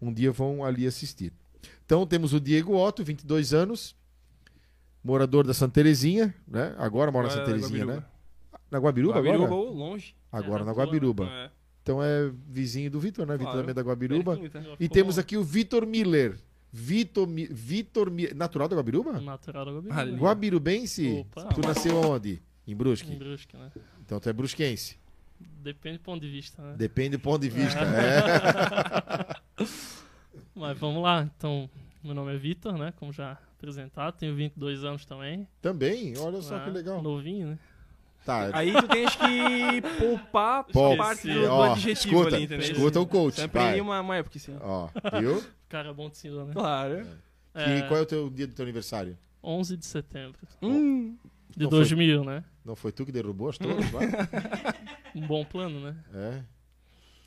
um 0.00 0.12
dia 0.12 0.30
vão 0.30 0.62
ali 0.62 0.86
assistir. 0.86 1.32
Então 1.86 2.06
temos 2.06 2.34
o 2.34 2.40
Diego 2.40 2.76
Otto, 2.76 3.02
22 3.02 3.54
anos, 3.54 3.96
morador 5.02 5.46
da 5.46 5.54
Santa 5.54 5.74
Terezinha, 5.74 6.34
né? 6.46 6.74
Agora 6.76 7.10
mora 7.10 7.28
na 7.28 7.32
Santa 7.32 7.46
Terezinha, 7.46 7.86
né? 7.86 8.04
Na 8.70 8.78
Guabiruba, 8.78 9.14
Guabiruba 9.14 9.44
agora? 9.46 9.54
ou 9.54 9.72
longe. 9.74 10.14
Agora 10.30 10.62
É, 10.62 10.66
na 10.66 10.72
Guabiruba. 10.72 11.24
É. 11.26 11.50
Então 11.82 12.02
é 12.02 12.30
vizinho 12.48 12.90
do 12.90 13.00
Vitor, 13.00 13.26
né? 13.26 13.36
Vitor 13.36 13.54
também 13.54 13.70
é 13.70 13.74
da 13.74 13.82
Guabiruba. 13.82 14.36
Pertinho, 14.36 14.50
tá? 14.50 14.76
E 14.78 14.88
temos 14.88 15.18
aqui 15.18 15.36
o 15.36 15.42
Vitor 15.42 15.86
Miller. 15.86 16.38
Vitor, 16.70 17.26
Vitor 17.28 18.10
natural 18.34 18.68
da 18.68 18.76
Guabiruba? 18.76 19.20
Natural 19.20 19.64
da 19.64 19.72
Guabiruba. 19.72 20.00
Ali. 20.00 20.16
Guabirubense? 20.16 21.26
Opa. 21.34 21.44
Tu 21.46 21.60
nasceu 21.60 21.96
onde? 21.96 22.40
Em 22.66 22.74
Brusque. 22.74 23.12
Em 23.12 23.18
Brusque, 23.18 23.56
né? 23.56 23.70
Então 24.04 24.20
tu 24.20 24.28
é 24.28 24.32
brusquense. 24.32 25.01
Depende 25.62 25.98
do 25.98 26.02
ponto 26.04 26.20
de 26.20 26.30
vista, 26.30 26.62
né? 26.62 26.74
Depende 26.76 27.10
do 27.16 27.20
ponto 27.20 27.40
de 27.42 27.48
vista. 27.48 27.80
É. 27.80 29.64
Mas 30.54 30.78
vamos 30.78 31.02
lá. 31.02 31.28
Então, 31.36 31.68
meu 32.02 32.14
nome 32.14 32.34
é 32.34 32.38
Vitor, 32.38 32.76
né? 32.76 32.92
Como 32.96 33.12
já 33.12 33.38
apresentado. 33.56 34.16
Tenho 34.16 34.34
22 34.34 34.84
anos 34.84 35.04
também. 35.04 35.46
Também, 35.60 36.14
olha 36.18 36.40
só 36.42 36.58
né? 36.58 36.64
que 36.64 36.70
legal. 36.70 37.00
Novinho, 37.02 37.48
né? 37.48 37.58
Tá, 38.24 38.50
Aí 38.56 38.72
tu 38.72 38.86
tens 38.86 39.16
que 39.16 39.82
poupar 39.98 40.62
Pô, 40.72 40.92
a 40.92 40.96
parte 40.96 41.26
do, 41.26 41.40
do 41.40 41.46
ó, 41.50 41.72
adjetivo 41.72 42.14
escuta, 42.20 42.36
ali, 42.36 42.44
entendeu? 42.44 42.72
escuta 42.72 43.00
o 43.00 43.06
coach. 43.06 43.34
Sempre 43.34 43.58
vai. 43.58 43.80
uma, 43.80 44.00
uma 44.00 44.16
época, 44.16 44.38
assim. 44.38 44.56
Ó, 44.60 44.88
viu? 45.18 45.42
Cara 45.68 45.92
bom 45.92 46.08
de 46.08 46.18
cima, 46.18 46.44
né? 46.44 46.52
Claro. 46.52 47.04
E 47.54 47.82
qual 47.88 47.98
é 47.98 48.02
o 48.02 48.06
teu 48.06 48.30
dia 48.30 48.46
do 48.46 48.54
teu 48.54 48.62
aniversário? 48.64 49.18
11 49.42 49.76
de 49.76 49.84
setembro 49.84 50.38
Hum. 50.62 51.16
de 51.50 51.64
Não 51.64 51.70
foi- 51.70 51.78
2000, 51.80 52.24
né? 52.24 52.44
Não 52.64 52.76
foi 52.76 52.92
tu 52.92 53.04
que 53.04 53.10
derrubou 53.10 53.48
as 53.48 53.58
torres 53.58 53.90
lá? 53.92 54.00
Um 55.14 55.26
bom 55.26 55.44
plano, 55.44 55.80
né? 55.80 55.96
É. 56.12 56.42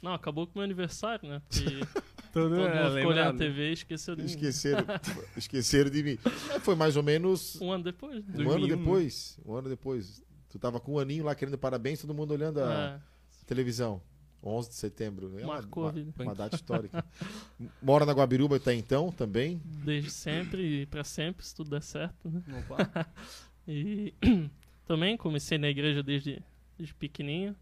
Não, 0.01 0.13
acabou 0.13 0.45
com 0.45 0.53
o 0.53 0.57
meu 0.57 0.63
aniversário, 0.63 1.27
né? 1.27 1.41
Porque 1.49 1.65
Todo, 2.31 2.55
é, 2.59 2.83
mundo 2.83 2.95
ficou 2.97 3.11
olhando 3.11 3.35
a. 3.35 3.37
TV 3.37 3.69
e 3.69 3.73
esqueceu 3.73 4.15
de 4.15 4.21
mim. 4.23 4.27
Esqueceram, 4.27 4.85
esqueceram 5.37 5.89
de 5.89 6.03
mim. 6.03 6.17
É, 6.53 6.59
foi 6.59 6.75
mais 6.75 6.97
ou 6.97 7.03
menos 7.03 7.59
Um 7.61 7.71
ano 7.71 7.83
depois, 7.85 8.17
um 8.27 8.31
2001, 8.33 8.51
ano 8.51 8.67
né? 8.67 8.75
depois. 8.75 9.39
Um 9.45 9.53
ano 9.55 9.69
depois. 9.69 10.21
Tu 10.49 10.59
tava 10.59 10.79
com 10.79 10.93
um 10.95 10.99
aninho 10.99 11.23
lá 11.23 11.33
querendo 11.33 11.57
parabéns, 11.57 12.01
todo 12.01 12.13
mundo 12.13 12.31
olhando 12.31 12.59
a 12.61 12.99
É, 13.01 13.45
televisão. 13.45 14.01
11 14.43 14.69
de 14.69 14.75
setembro. 14.75 15.39
É 15.39 15.43
uma, 15.43 15.53
Marcou 15.55 15.83
a 15.83 15.85
uma, 15.87 15.91
vida. 15.93 16.23
uma 16.23 16.35
data 16.35 16.53
histórica. 16.55 17.03
Mora 17.81 18.05
na 18.05 18.11
Guabiruba 18.13 18.57
até 18.57 18.73
então 18.75 19.11
também. 19.11 19.59
desde 19.83 20.11
sempre 20.11 20.81
e 20.81 20.85
pra 20.85 21.03
sempre, 21.03 21.43
se 21.43 21.55
tudo 21.55 21.71
der 21.71 21.81
certo, 21.81 22.29
né? 22.29 22.43
Opa. 22.69 23.07
E 23.67 24.13
também 24.85 25.17
comecei 25.17 25.57
na 25.57 25.67
igreja 25.67 26.03
desde, 26.03 26.43
desde 26.77 26.93
pequenininho. 26.93 27.55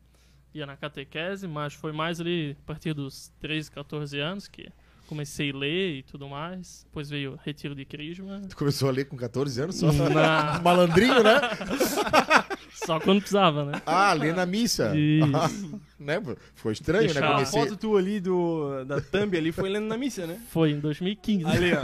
Ia 0.53 0.65
na 0.65 0.77
catequese, 0.77 1.47
mas 1.47 1.73
foi 1.73 1.91
mais 1.91 2.21
ali 2.21 2.55
a 2.63 2.65
partir 2.67 2.93
dos 2.93 3.31
13, 3.39 3.71
14 3.71 4.19
anos 4.19 4.47
que 4.47 4.69
comecei 5.07 5.51
a 5.51 5.55
ler 5.55 5.97
e 5.97 6.03
tudo 6.03 6.27
mais. 6.29 6.83
Depois 6.85 7.09
veio 7.09 7.33
o 7.33 7.39
retiro 7.43 7.73
de 7.75 7.85
crisma. 7.85 8.41
Tu 8.47 8.55
começou 8.55 8.87
a 8.89 8.91
ler 8.91 9.05
com 9.05 9.17
14 9.17 9.61
anos 9.61 9.75
só? 9.77 9.91
Na- 9.91 10.59
Malandrinho, 10.63 11.23
né? 11.23 11.39
Só 12.85 12.99
quando 12.99 13.19
precisava, 13.19 13.63
né? 13.63 13.81
Ah, 13.85 14.11
ler 14.11 14.35
na 14.35 14.45
missa. 14.45 14.91
Isso. 14.97 15.79
né? 15.97 16.21
Ficou 16.53 16.69
estranho, 16.71 17.03
né? 17.03 17.13
Deixar- 17.13 17.29
A 17.29 17.33
Comecei... 17.35 17.61
foto 17.61 17.77
tu 17.77 17.95
ali 17.95 18.19
do, 18.19 18.83
da 18.83 18.99
thumb 18.99 19.37
ali 19.37 19.53
foi 19.53 19.69
lendo 19.69 19.85
na 19.87 19.97
missa, 19.97 20.27
né? 20.27 20.41
Foi 20.49 20.71
em 20.71 20.79
2015. 20.81 21.45
Ali, 21.45 21.71
ó. 21.73 21.79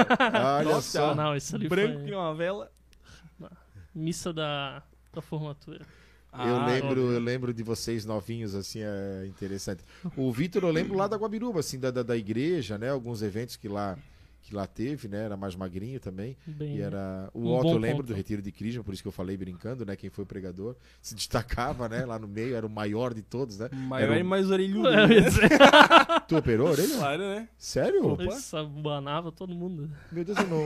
Olha 0.57 0.63
Nossa, 0.69 0.99
só. 0.99 1.15
Não, 1.15 1.33
isso 1.37 1.55
ali 1.55 1.69
Branco 1.69 1.99
foi 1.99 2.05
que 2.05 2.13
uma 2.13 2.35
vela. 2.35 2.69
missa 3.95 4.33
da, 4.33 4.83
da 5.13 5.21
formatura. 5.21 5.85
Eu 6.31 6.39
Ah, 6.57 6.65
lembro, 6.67 6.89
óbvio. 7.01 7.11
eu 7.13 7.19
lembro 7.19 7.53
de 7.53 7.63
vocês 7.63 8.05
novinhos, 8.05 8.53
assim, 8.55 8.79
é 8.81 9.25
interessante. 9.27 9.83
O 10.15 10.31
Vitor, 10.31 10.63
eu 10.63 10.71
lembro 10.71 10.95
lá 10.97 11.07
da 11.07 11.17
Guabiruba, 11.17 11.59
assim, 11.59 11.79
da, 11.79 11.89
da, 11.91 12.03
da 12.03 12.15
igreja, 12.15 12.77
né? 12.77 12.89
Alguns 12.89 13.21
eventos 13.23 13.55
que 13.55 13.67
lá, 13.67 13.97
que 14.43 14.53
lá 14.55 14.67
teve, 14.67 15.07
né? 15.07 15.25
Era 15.25 15.35
mais 15.35 15.55
magrinho 15.55 15.99
também. 15.99 16.37
Bem, 16.45 16.77
E 16.77 16.81
era. 16.81 17.29
O 17.33 17.41
Um 17.41 17.57
Otto, 17.57 17.69
eu 17.69 17.77
lembro 17.77 17.97
ponto. 17.97 18.07
do 18.07 18.13
Retiro 18.13 18.41
de 18.43 18.51
Crisma, 18.51 18.83
por 18.83 18.93
isso 18.93 19.01
que 19.01 19.07
eu 19.07 19.11
falei 19.11 19.35
brincando, 19.37 19.83
né? 19.85 19.95
Quem 19.95 20.09
foi 20.11 20.23
pregador. 20.23 20.75
Se 21.01 21.15
destacava, 21.15 21.89
né? 21.89 22.05
Lá 22.05 22.19
no 22.19 22.27
meio, 22.27 22.55
era 22.55 22.65
o 22.65 22.69
maior 22.69 23.11
de 23.13 23.23
todos, 23.23 23.57
né? 23.57 23.67
Maior 23.73 24.11
Era 24.11 24.19
e 24.19 24.23
mais 24.23 24.51
orelhudo. 24.51 24.87
Eu 24.87 25.07
né? 25.07 25.17
Tu 26.29 26.37
operou 26.37 26.67
a 26.67 26.71
orelha? 26.71 26.95
Claro, 26.95 27.23
né? 27.23 27.49
Sério? 27.57 28.05
Opa. 28.07 28.23
isso 28.25 28.55
abanava 28.55 29.31
todo 29.31 29.53
mundo. 29.55 29.89
Meu 30.11 30.23
Deus, 30.23 30.37
eu 30.37 30.47
não. 30.47 30.63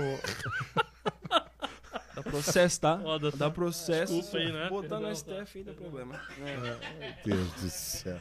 Dá 2.23 2.31
processo, 2.31 2.81
tá? 2.81 3.01
Ó, 3.03 3.17
dá- 3.17 3.29
Dá 3.31 3.49
processo. 3.51 4.13
Desculpa 4.15 4.37
aí, 4.37 4.51
né? 4.51 4.69
Botar 4.69 4.99
no 4.99 5.07
Perdão, 5.07 5.15
STF 5.45 5.57
aí 5.59 5.63
dá 5.63 5.73
problema. 5.73 6.21
Deus 7.25 7.51
do 7.53 7.69
céu. 7.69 8.19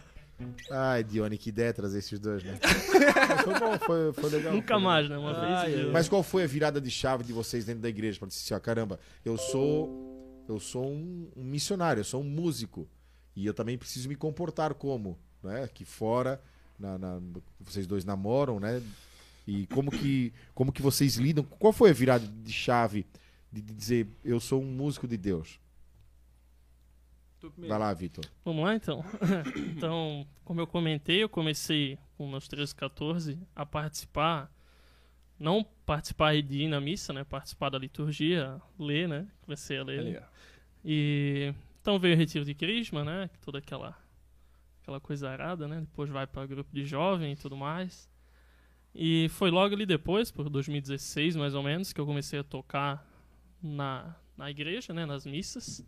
Ai, 0.70 1.04
Dione, 1.04 1.38
que 1.38 1.50
ideia 1.50 1.72
trazer 1.72 1.98
esses 2.00 2.18
dois, 2.18 2.42
né? 2.42 2.58
Mas 3.28 3.40
foi 3.42 3.60
bom, 3.60 3.78
foi, 3.78 4.12
foi 4.12 4.30
legal. 4.30 4.52
Nunca 4.52 4.74
foi 4.74 4.82
mais, 4.82 5.08
né? 5.08 5.16
Uma 5.16 5.32
Ai, 5.38 5.70
vez. 5.72 5.92
Mas 5.92 6.08
qual 6.08 6.22
foi 6.22 6.42
a 6.42 6.46
virada 6.46 6.80
de 6.80 6.90
chave 6.90 7.22
de 7.22 7.32
vocês 7.32 7.64
dentro 7.64 7.80
da 7.82 7.88
igreja 7.88 8.18
para 8.18 8.26
dizer 8.28 8.40
assim, 8.40 8.54
ó, 8.54 8.58
caramba, 8.58 8.98
eu 9.24 9.36
sou 9.38 10.10
eu 10.48 10.58
sou 10.58 10.84
um, 10.90 11.30
um 11.36 11.44
missionário, 11.44 12.00
eu 12.00 12.04
sou 12.04 12.20
um 12.20 12.24
músico 12.24 12.88
e 13.36 13.46
eu 13.46 13.54
também 13.54 13.78
preciso 13.78 14.08
me 14.08 14.16
comportar 14.16 14.74
como, 14.74 15.16
né? 15.42 15.62
Aqui 15.62 15.84
fora, 15.84 16.40
na, 16.76 16.98
na- 16.98 17.20
vocês 17.60 17.86
dois 17.86 18.04
namoram, 18.04 18.58
né? 18.58 18.82
E 19.46 19.66
como 19.68 19.90
que 19.92 20.32
como 20.54 20.72
que 20.72 20.82
vocês 20.82 21.16
lidam? 21.16 21.44
Qual 21.44 21.72
foi 21.72 21.90
a 21.90 21.92
virada 21.94 22.26
de 22.26 22.52
chave 22.52 23.06
de, 23.52 23.60
dizer 23.60 24.08
eu 24.24 24.40
sou 24.40 24.62
um 24.62 24.66
músico 24.66 25.06
de 25.06 25.16
Deus? 25.16 25.60
Vai 27.58 27.78
lá, 27.78 27.92
Vitor. 27.92 28.24
Vamos 28.44 28.64
lá 28.64 28.74
então. 28.74 29.04
então, 29.76 30.26
como 30.44 30.60
eu 30.60 30.66
comentei, 30.66 31.22
eu 31.22 31.28
comecei 31.28 31.98
com 32.16 32.28
meus 32.28 32.46
13, 32.46 32.74
14 32.74 33.38
a 33.54 33.66
participar, 33.66 34.50
não 35.38 35.64
participar 35.84 36.40
de 36.40 36.62
ir 36.62 36.68
na 36.68 36.80
missa, 36.80 37.12
né? 37.12 37.24
Participar 37.24 37.70
da 37.70 37.78
liturgia, 37.78 38.60
ler, 38.78 39.08
né? 39.08 39.26
Comecei 39.40 39.76
a 39.76 39.82
ler. 39.82 39.98
Ali, 39.98 40.18
ó. 40.18 40.22
E 40.84 41.54
então 41.80 41.98
veio 41.98 42.14
o 42.14 42.18
retiro 42.18 42.44
de 42.44 42.54
crisma, 42.54 43.04
né? 43.04 43.28
Toda 43.44 43.58
aquela 43.58 43.96
aquela 44.80 45.00
coisa 45.00 45.28
arada, 45.28 45.66
né? 45.66 45.80
Depois 45.80 46.10
vai 46.10 46.26
para 46.26 46.46
grupo 46.46 46.72
de 46.72 46.84
jovem 46.84 47.32
e 47.32 47.36
tudo 47.36 47.56
mais. 47.56 48.08
E 48.94 49.28
foi 49.30 49.50
logo 49.50 49.74
ali 49.74 49.86
depois, 49.86 50.30
por 50.30 50.48
2016 50.48 51.34
mais 51.34 51.54
ou 51.54 51.62
menos, 51.62 51.92
que 51.92 52.00
eu 52.00 52.06
comecei 52.06 52.38
a 52.38 52.44
tocar 52.44 53.04
na, 53.62 54.14
na 54.36 54.50
igreja, 54.50 54.92
né? 54.92 55.06
Nas 55.06 55.24
missas. 55.24 55.84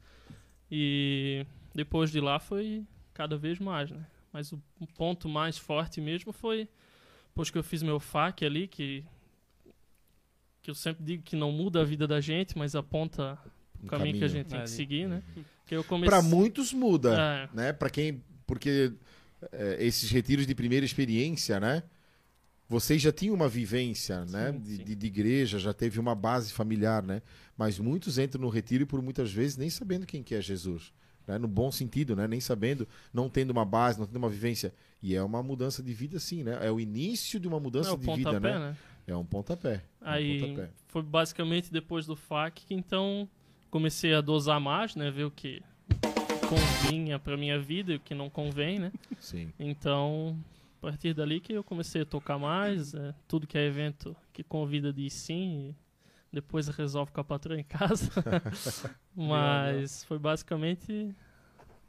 E 0.71 1.47
depois 1.75 2.11
de 2.11 2.21
lá 2.21 2.39
foi 2.39 2.85
cada 3.13 3.37
vez 3.37 3.59
mais, 3.59 3.91
né? 3.91 4.07
Mas 4.33 4.53
o, 4.53 4.61
ponto 4.97 5.29
mais 5.29 5.57
forte 5.57 6.01
mesmo 6.01 6.33
foi 6.33 6.69
depois 7.29 7.51
que 7.51 7.59
eu 7.59 7.63
fiz 7.63 7.83
meu 7.83 8.01
FAC 8.01 8.45
ali, 8.45 8.69
que 8.69 9.05
que 10.63 10.71
eu 10.71 10.75
sempre 10.75 11.05
digo 11.05 11.23
que 11.23 11.37
não 11.37 11.53
muda 11.53 11.83
a 11.83 11.85
vida 11.85 12.09
da 12.09 12.23
gente, 12.23 12.57
mas 12.57 12.75
aponta 12.75 13.39
o 13.83 13.87
caminho, 13.87 14.17
que 14.17 14.25
a 14.25 14.29
gente 14.29 14.47
tem 14.47 14.61
Ali. 14.61 14.65
que 14.65 14.71
seguir, 14.71 15.07
né? 15.07 15.23
Que 15.67 15.77
eu 15.77 15.85
comecei... 15.85 16.09
Para 16.09 16.23
muitos 16.23 16.73
muda, 16.73 17.21
É, 17.21 17.49
né? 17.55 17.73
Para 17.75 17.91
quem 17.91 18.23
porque 18.47 18.93
é, 19.53 19.85
esses 19.85 20.11
retiros 20.11 20.47
de 20.47 20.55
primeira 20.55 20.85
experiência, 20.85 21.61
né? 21.61 21.83
Vocês 22.69 23.01
já 23.03 23.13
tinham 23.13 23.35
uma 23.35 23.49
vivência, 23.49 24.25
né? 24.25 24.53
Sim, 24.53 24.59
de, 24.61 24.77
sim. 24.77 24.85
de- 24.85 24.95
de 24.95 25.07
igreja, 25.07 25.59
já 25.59 25.73
teve 25.73 26.01
uma 26.01 26.15
base 26.15 26.53
familiar, 26.53 27.03
né? 27.03 27.21
Mas 27.57 27.79
muitos 27.79 28.19
entram 28.19 28.41
no 28.41 28.49
retiro 28.49 28.83
e 28.85 28.87
por 28.87 29.01
muitas 29.03 29.31
vezes 29.33 29.57
nem 29.57 29.69
sabendo 29.71 30.07
quem 30.07 30.23
que 30.23 30.35
é 30.35 30.41
Jesus, 30.41 30.93
né? 31.27 31.37
No 31.39 31.47
bom 31.47 31.71
sentido, 31.71 32.17
né? 32.17 32.27
Nem 32.27 32.41
sabendo, 32.41 32.89
não 33.13 33.29
tendo 33.29 33.51
uma 33.51 33.65
base, 33.65 33.99
não 33.99 34.07
tendo 34.07 34.17
uma 34.17 34.31
vivência. 34.31 34.73
E 35.03 35.15
é 35.15 35.23
uma 35.23 35.43
mudança 35.43 35.83
de 35.83 35.93
vida, 35.93 36.19
sim, 36.19 36.43
né? 36.43 36.59
É 36.63 36.71
o 36.73 36.81
início 36.81 37.39
de 37.39 37.47
uma 37.47 37.61
mudança 37.61 37.93
é 37.93 37.97
de 37.97 38.15
vida, 38.15 38.41
né? 38.41 38.59
né? 38.59 38.77
É 39.07 39.15
um 39.15 39.25
pontapé. 39.25 39.85
é 40.01 40.05
um 40.07 40.11
Aí 40.11 40.41
pontapé. 40.41 40.71
foi 40.89 41.03
basicamente 41.03 41.71
depois 41.71 42.07
do 42.07 42.17
FAC 42.17 42.65
que 42.65 42.73
então 42.75 43.29
comecei 43.71 44.15
a 44.15 44.23
dosar 44.23 44.59
mais, 44.59 44.97
né? 44.97 45.11
Ver 45.11 45.25
o 45.25 45.31
que 45.31 45.63
convinha 46.49 47.19
pra 47.19 47.37
minha 47.37 47.59
vida 47.61 47.93
e 47.93 47.97
o 47.97 48.01
que 48.01 48.15
não 48.15 48.31
convém, 48.31 48.79
né? 48.79 48.91
Sim. 49.21 49.53
Então, 49.59 50.37
a 50.87 50.91
partir 50.91 51.15
dali 51.15 51.41
que 51.41 51.53
eu 51.55 51.65
comecei 51.65 52.03
a 52.03 52.07
tocar 52.07 52.39
mais, 52.39 52.93
é, 52.95 53.15
tudo 53.27 53.47
que 53.47 53.57
é 53.57 53.65
evento 53.67 54.15
que 54.33 54.43
convida 54.45 54.93
diz 54.93 55.15
sim, 55.15 55.71
e 55.71 55.77
depois 56.31 56.69
resolve 56.69 57.11
com 57.11 57.21
a 57.21 57.25
patroa 57.25 57.59
em 57.59 57.65
casa. 57.65 58.11
Mas 59.17 60.05
foi 60.05 60.19
basicamente 60.19 61.15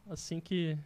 assim 0.10 0.40
que 0.40 0.78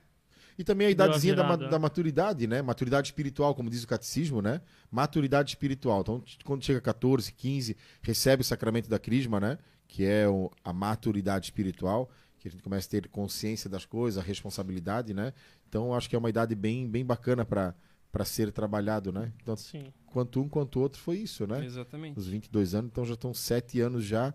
E 0.58 0.64
também 0.64 0.88
a 0.88 0.90
idadezinha 0.92 1.36
da, 1.36 1.56
da 1.56 1.78
maturidade, 1.80 2.48
né? 2.48 2.62
Maturidade 2.62 3.10
espiritual, 3.10 3.54
como 3.54 3.70
diz 3.70 3.84
o 3.84 3.88
catecismo, 3.88 4.42
né? 4.42 4.60
Maturidade 4.90 5.52
espiritual. 5.52 6.02
Então, 6.02 6.24
quando 6.44 6.64
chega 6.64 6.82
14, 6.82 7.32
15, 7.32 7.78
recebe 8.02 8.42
o 8.42 8.46
sacramento 8.46 8.90
da 8.90 8.98
crisma, 8.98 9.40
né? 9.40 9.58
Que 9.88 10.04
é 10.04 10.28
o- 10.28 10.52
a 10.64 10.74
maturidade 10.74 11.46
espiritual, 11.46 12.10
que 12.40 12.48
a 12.48 12.52
gente 12.52 12.64
começa 12.64 12.88
a 12.88 12.92
ter 12.92 13.08
consciência 13.10 13.70
das 13.70 13.86
coisas, 13.86 14.18
a 14.22 14.26
responsabilidade, 14.26 15.14
né? 15.14 15.34
Então, 15.68 15.94
acho 15.94 16.10
que 16.10 16.16
é 16.16 16.20
uma 16.20 16.30
idade 16.30 16.56
bem, 16.56 16.90
bem 16.90 17.06
bacana 17.06 17.46
para 17.46 17.76
para 18.12 18.26
ser 18.26 18.52
trabalhado, 18.52 19.12
né? 19.12 19.32
Então, 19.42 19.56
Sim. 19.56 19.94
quanto 20.08 20.42
um 20.42 20.50
quanto 20.50 20.80
outro 20.80 21.00
foi 21.00 21.18
isso, 21.18 21.46
né? 21.46 21.64
Exatamente. 21.64 22.18
Os 22.18 22.28
22 22.28 22.76
anos, 22.76 22.90
então 22.92 23.06
já 23.06 23.14
estão 23.14 23.34
sete 23.34 23.80
anos 23.80 24.04
já 24.04 24.34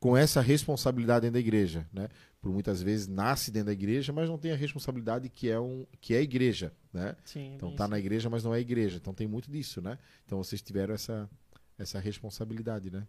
com 0.00 0.16
essa 0.16 0.40
responsabilidade 0.40 1.20
dentro 1.22 1.34
da 1.34 1.40
igreja, 1.40 1.88
né? 1.92 2.08
Por 2.40 2.50
muitas 2.52 2.82
vezes 2.82 3.06
nasce 3.06 3.52
dentro 3.52 3.66
da 3.66 3.72
igreja, 3.72 4.12
mas 4.12 4.28
não 4.28 4.36
tem 4.36 4.50
a 4.50 4.56
responsabilidade 4.56 5.28
que 5.28 5.48
é 5.48 5.60
um 5.60 5.86
que 6.00 6.14
é 6.14 6.18
a 6.18 6.22
igreja, 6.22 6.72
né? 6.92 7.14
Sim. 7.24 7.54
Então 7.54 7.70
tá 7.76 7.84
isso. 7.84 7.90
na 7.90 7.98
igreja, 7.98 8.28
mas 8.28 8.42
não 8.42 8.54
é 8.54 8.58
igreja. 8.58 8.96
Então 8.96 9.14
tem 9.14 9.28
muito 9.28 9.50
disso, 9.50 9.80
né? 9.80 9.98
Então 10.26 10.42
vocês 10.42 10.60
tiveram 10.60 10.94
essa 10.94 11.30
essa 11.78 12.00
responsabilidade, 12.00 12.90
né? 12.90 13.06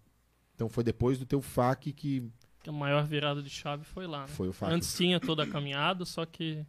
Então 0.53 0.69
foi 0.69 0.83
depois 0.83 1.17
do 1.17 1.25
teu 1.25 1.41
FAC 1.41 1.93
que 1.93 2.31
A 2.67 2.71
maior 2.71 3.05
virada 3.05 3.41
de 3.41 3.49
chave 3.49 3.83
foi 3.83 4.05
lá, 4.05 4.21
né? 4.21 4.27
foi 4.27 4.49
o 4.49 4.53
FAC. 4.53 4.71
Antes 4.71 4.95
tinha 4.95 5.19
toda 5.19 5.43
a 5.43 5.47
caminhada, 5.47 6.05
só 6.05 6.25
que. 6.25 6.63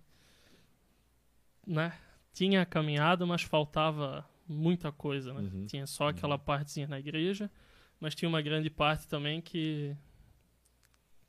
Né? 1.66 1.92
Tinha 2.34 2.62
a 2.62 2.66
caminhada, 2.66 3.24
mas 3.24 3.42
faltava 3.42 4.28
muita 4.46 4.92
coisa, 4.92 5.32
né? 5.32 5.40
Uhum. 5.40 5.66
Tinha 5.66 5.86
só 5.86 6.08
aquela 6.08 6.36
partezinha 6.36 6.86
na 6.86 6.98
igreja, 6.98 7.50
mas 7.98 8.14
tinha 8.14 8.28
uma 8.28 8.42
grande 8.42 8.68
parte 8.68 9.08
também 9.08 9.40
que. 9.40 9.96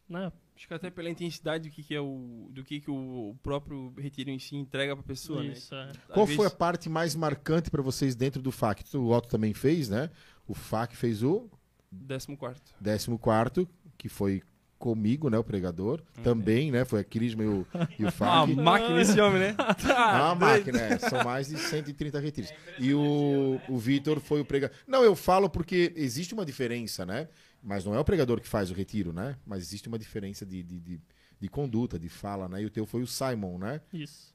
Né? 0.10 0.32
Acho 0.56 0.68
que 0.68 0.74
até 0.74 0.90
pela 0.90 1.10
intensidade 1.10 1.70
do 1.70 1.74
que, 1.74 1.84
que 1.84 1.94
é 1.94 2.02
o. 2.02 2.50
do 2.52 2.64
que, 2.64 2.82
que 2.82 2.90
o, 2.90 3.36
próprio 3.44 3.94
retiro 3.98 4.30
em 4.30 4.40
si 4.40 4.56
entrega 4.56 4.96
pra 4.96 5.04
pessoa, 5.04 5.44
né? 5.44 5.54
Isso, 5.54 5.76
é. 5.76 5.92
Às 5.92 5.98
Qual 6.08 6.26
vezes- 6.26 6.38
foi 6.38 6.48
a 6.48 6.52
parte 6.52 6.90
mais 6.90 7.16
marcante 7.16 7.70
para 7.70 7.82
vocês 7.82 8.16
dentro 8.16 8.42
do 8.42 8.52
FAC? 8.52 8.84
O 8.96 9.12
Otto 9.12 9.30
também 9.30 9.54
fez, 9.54 9.90
né? 9.90 10.10
O 10.48 10.54
FAC 10.54 10.96
fez 10.96 11.22
o 11.24 11.50
Décimo 11.92 12.38
quarto. 12.38 12.74
14 12.82 13.68
que 13.98 14.10
foi 14.10 14.42
comigo, 14.78 15.30
né, 15.30 15.38
o 15.38 15.44
pregador. 15.44 16.02
Também, 16.24 16.72
né, 16.72 16.84
foi 16.86 17.00
a 17.02 17.04
Crisma 17.04 17.44
e 17.44 17.48
o, 17.48 17.66
e 18.00 18.04
o 18.04 18.08
Ah, 18.08 18.12
FAC. 18.12 18.56
máquina 18.56 19.02
esse 19.02 19.20
homem, 19.20 19.40
né? 19.40 19.56
Ah, 19.90 20.32
a 20.32 20.36
máquina, 20.36 20.80
é. 20.80 20.98
São 21.00 21.24
mais 21.24 21.48
de 21.48 21.58
130 21.58 22.20
retiros. 22.20 22.52
E 22.80 22.94
o, 22.94 23.60
o 23.68 23.78
Vitor 23.78 24.20
foi 24.20 24.42
o 24.42 24.46
pregador. 24.46 24.76
Não, 24.88 25.04
eu 25.04 25.16
falo 25.16 25.50
porque 25.50 25.94
existe 25.96 26.34
uma 26.34 26.46
diferença, 26.46 27.06
né? 27.06 27.28
Mas 27.64 27.84
não 27.84 27.96
é 27.96 28.00
o 28.00 28.06
pregador 28.06 28.40
que 28.40 28.48
faz 28.48 28.70
o 28.70 28.74
retiro, 28.74 29.12
né? 29.12 29.36
Mas 29.46 29.64
existe 29.64 29.88
uma 29.88 29.98
diferença 29.98 30.46
de, 30.46 30.62
de, 30.62 30.80
de, 30.80 31.02
de 31.40 31.50
conduta, 31.50 31.98
de 31.98 32.10
fala, 32.10 32.48
né? 32.48 32.62
E 32.62 32.66
o 32.66 32.70
teu 32.70 32.86
foi 32.86 33.02
o 33.02 33.08
Simon, 33.08 33.58
né? 33.58 33.82
Isso. 33.92 34.34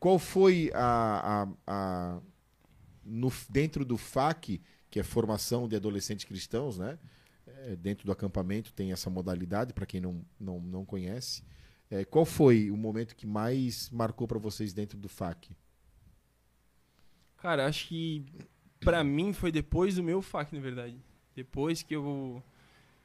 Qual 0.00 0.18
foi 0.18 0.70
a. 0.74 1.44
a, 1.44 1.48
a- 2.16 2.20
no, 3.04 3.32
dentro 3.48 3.84
do 3.84 3.96
FAC, 3.96 4.60
que 4.90 5.00
é 5.00 5.02
formação 5.02 5.66
de 5.68 5.76
adolescentes 5.76 6.24
cristãos, 6.24 6.78
né? 6.78 6.98
É, 7.64 7.76
dentro 7.76 8.06
do 8.06 8.12
acampamento 8.12 8.72
tem 8.72 8.92
essa 8.92 9.10
modalidade, 9.10 9.72
para 9.72 9.86
quem 9.86 10.00
não, 10.00 10.24
não, 10.38 10.60
não 10.60 10.84
conhece. 10.84 11.42
É, 11.90 12.04
qual 12.04 12.24
foi 12.24 12.70
o 12.70 12.76
momento 12.76 13.16
que 13.16 13.26
mais 13.26 13.88
marcou 13.90 14.28
para 14.28 14.38
vocês 14.38 14.72
dentro 14.72 14.98
do 14.98 15.08
FAC? 15.08 15.50
Cara, 17.38 17.66
acho 17.66 17.88
que 17.88 18.24
pra 18.80 19.02
mim 19.02 19.32
foi 19.32 19.50
depois 19.50 19.96
do 19.96 20.02
meu 20.02 20.20
FAC, 20.20 20.54
na 20.54 20.60
verdade. 20.60 20.96
Depois 21.34 21.82
que 21.82 21.94
eu 21.94 22.42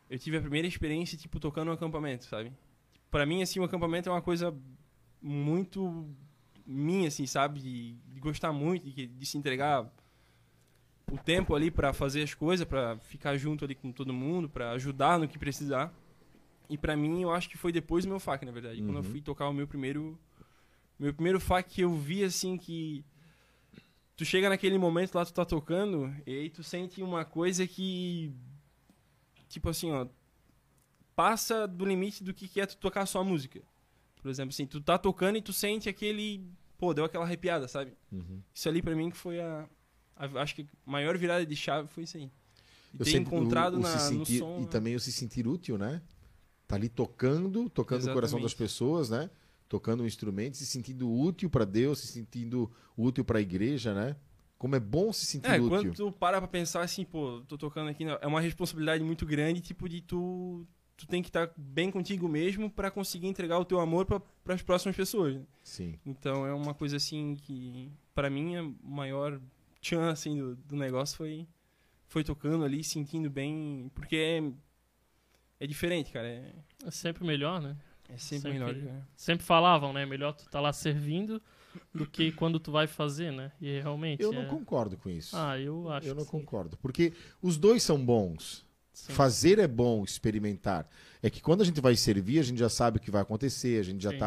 eu 0.09 0.19
tive 0.19 0.37
a 0.37 0.41
primeira 0.41 0.67
experiência 0.67 1.17
tipo 1.17 1.39
tocando 1.39 1.67
no 1.67 1.73
acampamento, 1.73 2.25
sabe? 2.25 2.51
Pra 3.09 3.25
mim 3.25 3.41
assim, 3.41 3.59
o 3.59 3.63
acampamento 3.63 4.09
é 4.09 4.11
uma 4.11 4.21
coisa 4.21 4.53
muito 5.21 6.07
minha 6.65 7.07
assim, 7.07 7.25
sabe? 7.25 7.59
De, 7.59 7.93
de 7.93 8.19
gostar 8.19 8.51
muito, 8.51 8.89
de, 8.89 9.07
de 9.07 9.25
se 9.25 9.37
entregar 9.37 9.89
o 11.13 11.17
tempo 11.17 11.53
ali 11.55 11.69
pra 11.69 11.93
fazer 11.93 12.23
as 12.23 12.33
coisas, 12.33 12.65
pra 12.67 12.97
ficar 12.97 13.37
junto 13.37 13.63
ali 13.63 13.75
com 13.75 13.91
todo 13.91 14.11
mundo, 14.13 14.49
pra 14.49 14.71
ajudar 14.71 15.19
no 15.19 15.27
que 15.27 15.37
precisar. 15.37 15.93
E 16.69 16.77
pra 16.77 16.95
mim, 16.95 17.21
eu 17.21 17.31
acho 17.31 17.49
que 17.49 17.57
foi 17.57 17.71
depois 17.71 18.03
do 18.05 18.09
meu 18.09 18.19
FAC, 18.19 18.45
na 18.45 18.51
verdade. 18.51 18.81
Quando 18.81 18.95
eu 18.95 19.03
Uhum. 19.03 19.03
fui 19.03 19.21
tocar 19.21 19.47
o 19.47 19.53
meu 19.53 19.67
primeiro 19.67 20.17
meu 20.99 21.13
primeiro 21.13 21.39
FAC 21.39 21.69
que 21.69 21.81
eu 21.81 21.93
vi 21.95 22.23
assim 22.23 22.55
que 22.57 23.03
tu 24.15 24.23
chega 24.23 24.47
naquele 24.47 24.77
momento 24.77 25.15
lá, 25.15 25.25
tu 25.25 25.33
tá 25.33 25.43
tocando, 25.43 26.13
e 26.25 26.31
aí 26.31 26.49
tu 26.49 26.63
sente 26.63 27.01
uma 27.01 27.25
coisa 27.25 27.67
que. 27.67 28.31
Tipo 29.49 29.69
assim, 29.69 29.91
ó. 29.91 30.07
Passa 31.15 31.67
do 31.67 31.85
limite 31.85 32.23
do 32.23 32.33
que 32.33 32.59
é 32.59 32.65
tu 32.65 32.75
tocar 32.77 33.05
só 33.05 33.19
a 33.19 33.23
música. 33.23 33.61
Por 34.21 34.29
exemplo, 34.31 34.49
assim, 34.49 34.65
tu 34.65 34.81
tá 34.81 34.97
tocando 34.97 35.37
e 35.37 35.41
tu 35.41 35.53
sente 35.53 35.87
aquele. 35.89 36.43
Pô, 36.77 36.91
deu 36.93 37.05
aquela 37.05 37.23
arrepiada, 37.25 37.67
sabe? 37.67 37.93
Isso 38.53 38.67
ali 38.67 38.81
pra 38.81 38.95
mim 38.95 39.09
que 39.11 39.17
foi 39.17 39.39
a. 39.39 39.67
a- 40.25 40.41
acho 40.41 40.55
que 40.55 40.63
a 40.85 40.91
maior 40.91 41.17
virada 41.17 41.45
de 41.45 41.55
chave 41.55 41.87
foi 41.87 42.03
isso 42.03 42.17
aí. 42.17 42.29
E 42.93 42.97
ter 42.99 43.05
sempre- 43.05 43.35
encontrado 43.35 43.75
o- 43.75 43.77
o 43.77 43.81
na, 43.81 43.97
se 43.97 44.13
no 44.13 44.25
sentir- 44.25 44.39
som. 44.39 44.61
E 44.61 44.67
também 44.67 44.95
o 44.95 44.99
se 44.99 45.11
sentir 45.11 45.47
útil, 45.47 45.77
né? 45.77 46.01
Tá 46.67 46.75
ali 46.75 46.89
tocando, 46.89 47.69
tocando 47.69 48.01
o 48.03 48.13
coração 48.13 48.39
das 48.39 48.51
Exatamente. 48.51 48.55
pessoas, 48.57 49.09
né? 49.09 49.29
Tocando 49.67 50.03
um 50.03 50.05
instrumento, 50.05 50.57
se 50.57 50.65
sentindo 50.65 51.11
útil 51.11 51.49
para 51.49 51.65
Deus, 51.65 51.99
se 51.99 52.07
sentindo 52.07 52.71
útil 52.97 53.25
para 53.25 53.39
a 53.39 53.41
igreja, 53.41 53.93
né? 53.93 54.15
Como 54.57 54.75
é 54.75 54.79
bom 54.79 55.11
se 55.11 55.25
sentir 55.25 55.49
É, 55.49 55.55
útil. 55.55 55.69
quando 55.69 55.93
tu 55.93 56.11
para 56.11 56.39
pra 56.39 56.47
pensar 56.47 56.81
assim, 56.81 57.03
pô, 57.03 57.41
tô 57.47 57.57
tocando 57.57 57.89
aqui, 57.89 58.05
né, 58.05 58.17
é 58.21 58.27
uma 58.27 58.39
responsabilidade 58.39 59.03
muito 59.03 59.25
grande, 59.25 59.59
tipo, 59.61 59.89
de 59.89 59.99
tu. 60.01 60.65
Tu 60.95 61.07
tem 61.07 61.21
que 61.23 61.29
estar 61.29 61.51
bem 61.57 61.89
contigo 61.91 62.29
mesmo 62.29 62.69
pra 62.69 62.91
conseguir 62.91 63.27
entregar 63.27 63.57
o 63.57 63.65
teu 63.65 63.79
amor 63.79 64.05
para 64.05 64.21
as 64.53 64.61
próximas 64.61 64.95
pessoas. 64.95 65.35
né? 65.35 65.41
Sim. 65.63 65.95
Então 66.05 66.45
é 66.45 66.53
uma 66.53 66.73
coisa 66.73 66.95
assim 66.97 67.35
que, 67.35 67.91
pra 68.13 68.29
mim, 68.29 68.55
a 68.55 68.63
maior 68.83 69.41
chance 69.87 70.29
assim, 70.29 70.39
do, 70.39 70.55
do 70.55 70.75
negócio 70.75 71.17
foi, 71.17 71.47
foi 72.07 72.23
tocando 72.23 72.63
ali, 72.63 72.83
sentindo 72.83 73.29
bem. 73.29 73.91
Porque 73.93 74.15
é, 74.15 75.63
é 75.63 75.67
diferente, 75.67 76.11
cara. 76.11 76.27
É, 76.27 76.53
É 76.85 76.91
sempre 76.91 77.23
melhor, 77.25 77.61
né? 77.61 77.77
é 78.09 78.17
sempre, 78.17 78.51
Sempre. 78.51 78.73
melhor. 78.73 78.75
cara. 78.75 79.07
Sempre 79.15 79.45
falavam, 79.45 79.93
né? 79.93 80.05
Melhor 80.05 80.33
tu 80.33 80.47
tá 80.49 80.59
lá 80.59 80.71
servindo 80.71 81.41
do 81.93 82.05
que 82.05 82.31
quando 82.31 82.59
tu 82.59 82.71
vai 82.71 82.85
fazer, 82.85 83.31
né? 83.31 83.51
E 83.59 83.79
realmente. 83.79 84.21
Eu 84.21 84.31
é... 84.31 84.35
não 84.35 84.45
concordo 84.45 84.97
com 84.97 85.09
isso. 85.09 85.35
Ah, 85.35 85.59
eu 85.59 85.89
acho. 85.89 86.07
eu 86.07 86.15
não 86.15 86.23
sim. 86.23 86.29
concordo. 86.29 86.77
Porque 86.77 87.13
os 87.41 87.57
dois 87.57 87.81
são 87.81 88.03
bons. 88.03 88.65
Sim. 88.93 89.11
Fazer 89.13 89.57
é 89.57 89.67
bom, 89.67 90.03
experimentar. 90.03 90.87
É 91.21 91.29
que 91.29 91.41
quando 91.41 91.61
a 91.61 91.65
gente 91.65 91.81
vai 91.81 91.95
servir, 91.95 92.37
a 92.39 92.43
gente 92.43 92.59
já 92.59 92.69
sabe 92.69 92.97
o 92.97 92.99
que 93.01 93.09
vai 93.09 93.21
acontecer, 93.21 93.79
a 93.79 93.83
gente 93.83 94.03
já 94.03 94.11
Sim, 94.11 94.17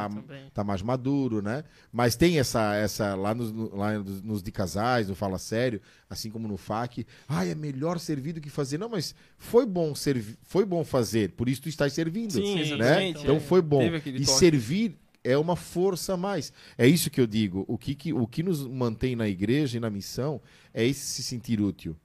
tá, 0.53 0.65
mais 0.65 0.83
maduro, 0.83 1.41
né? 1.41 1.63
Mas 1.93 2.17
tem 2.17 2.39
essa, 2.39 2.75
essa 2.75 3.15
lá, 3.15 3.33
nos, 3.35 3.53
no- 3.53 3.77
lá 3.77 3.97
nos, 3.99 4.43
de 4.43 4.51
casais, 4.51 5.09
no 5.09 5.15
Fala 5.15 5.39
Sério, 5.39 5.81
assim 6.11 6.31
como 6.31 6.49
no 6.49 6.57
FAC, 6.57 7.07
ah, 7.29 7.47
é 7.47 7.55
melhor 7.55 7.99
servir 8.01 8.33
do 8.33 8.41
que 8.41 8.51
fazer. 8.51 8.77
Não, 8.77 8.89
mas 8.89 9.15
foi 9.39 9.65
bom 9.67 9.95
servir, 9.95 10.37
foi 10.43 10.65
bom 10.65 10.83
fazer, 10.85 11.31
por 11.33 11.49
isso 11.49 11.63
tu 11.63 11.69
estás 11.69 11.93
servindo. 11.93 12.33
Sim, 12.33 12.77
né? 12.77 13.09
Então 13.09 13.37
é. 13.37 13.41
foi 13.41 13.63
bom. 13.63 13.83
E 13.83 14.01
toque. 14.01 14.25
servir 14.27 14.97
é 15.23 15.37
uma 15.39 15.55
força 15.55 16.15
a 16.15 16.17
mais. 16.17 16.53
É 16.79 16.89
isso 16.89 17.11
que 17.11 17.21
eu 17.21 17.27
digo. 17.27 17.65
O 17.69 17.77
que, 17.79 17.95
que- 17.95 18.13
o 18.13 18.27
que 18.27 18.43
nos 18.43 18.67
mantém 18.67 19.15
na 19.15 19.29
igreja 19.29 19.77
e 19.77 19.81
na 19.81 19.91
missão 19.91 20.41
é 20.75 20.85
esse 20.85 21.01
se 21.07 21.23
sentir 21.23 21.61
útil. 21.61 21.97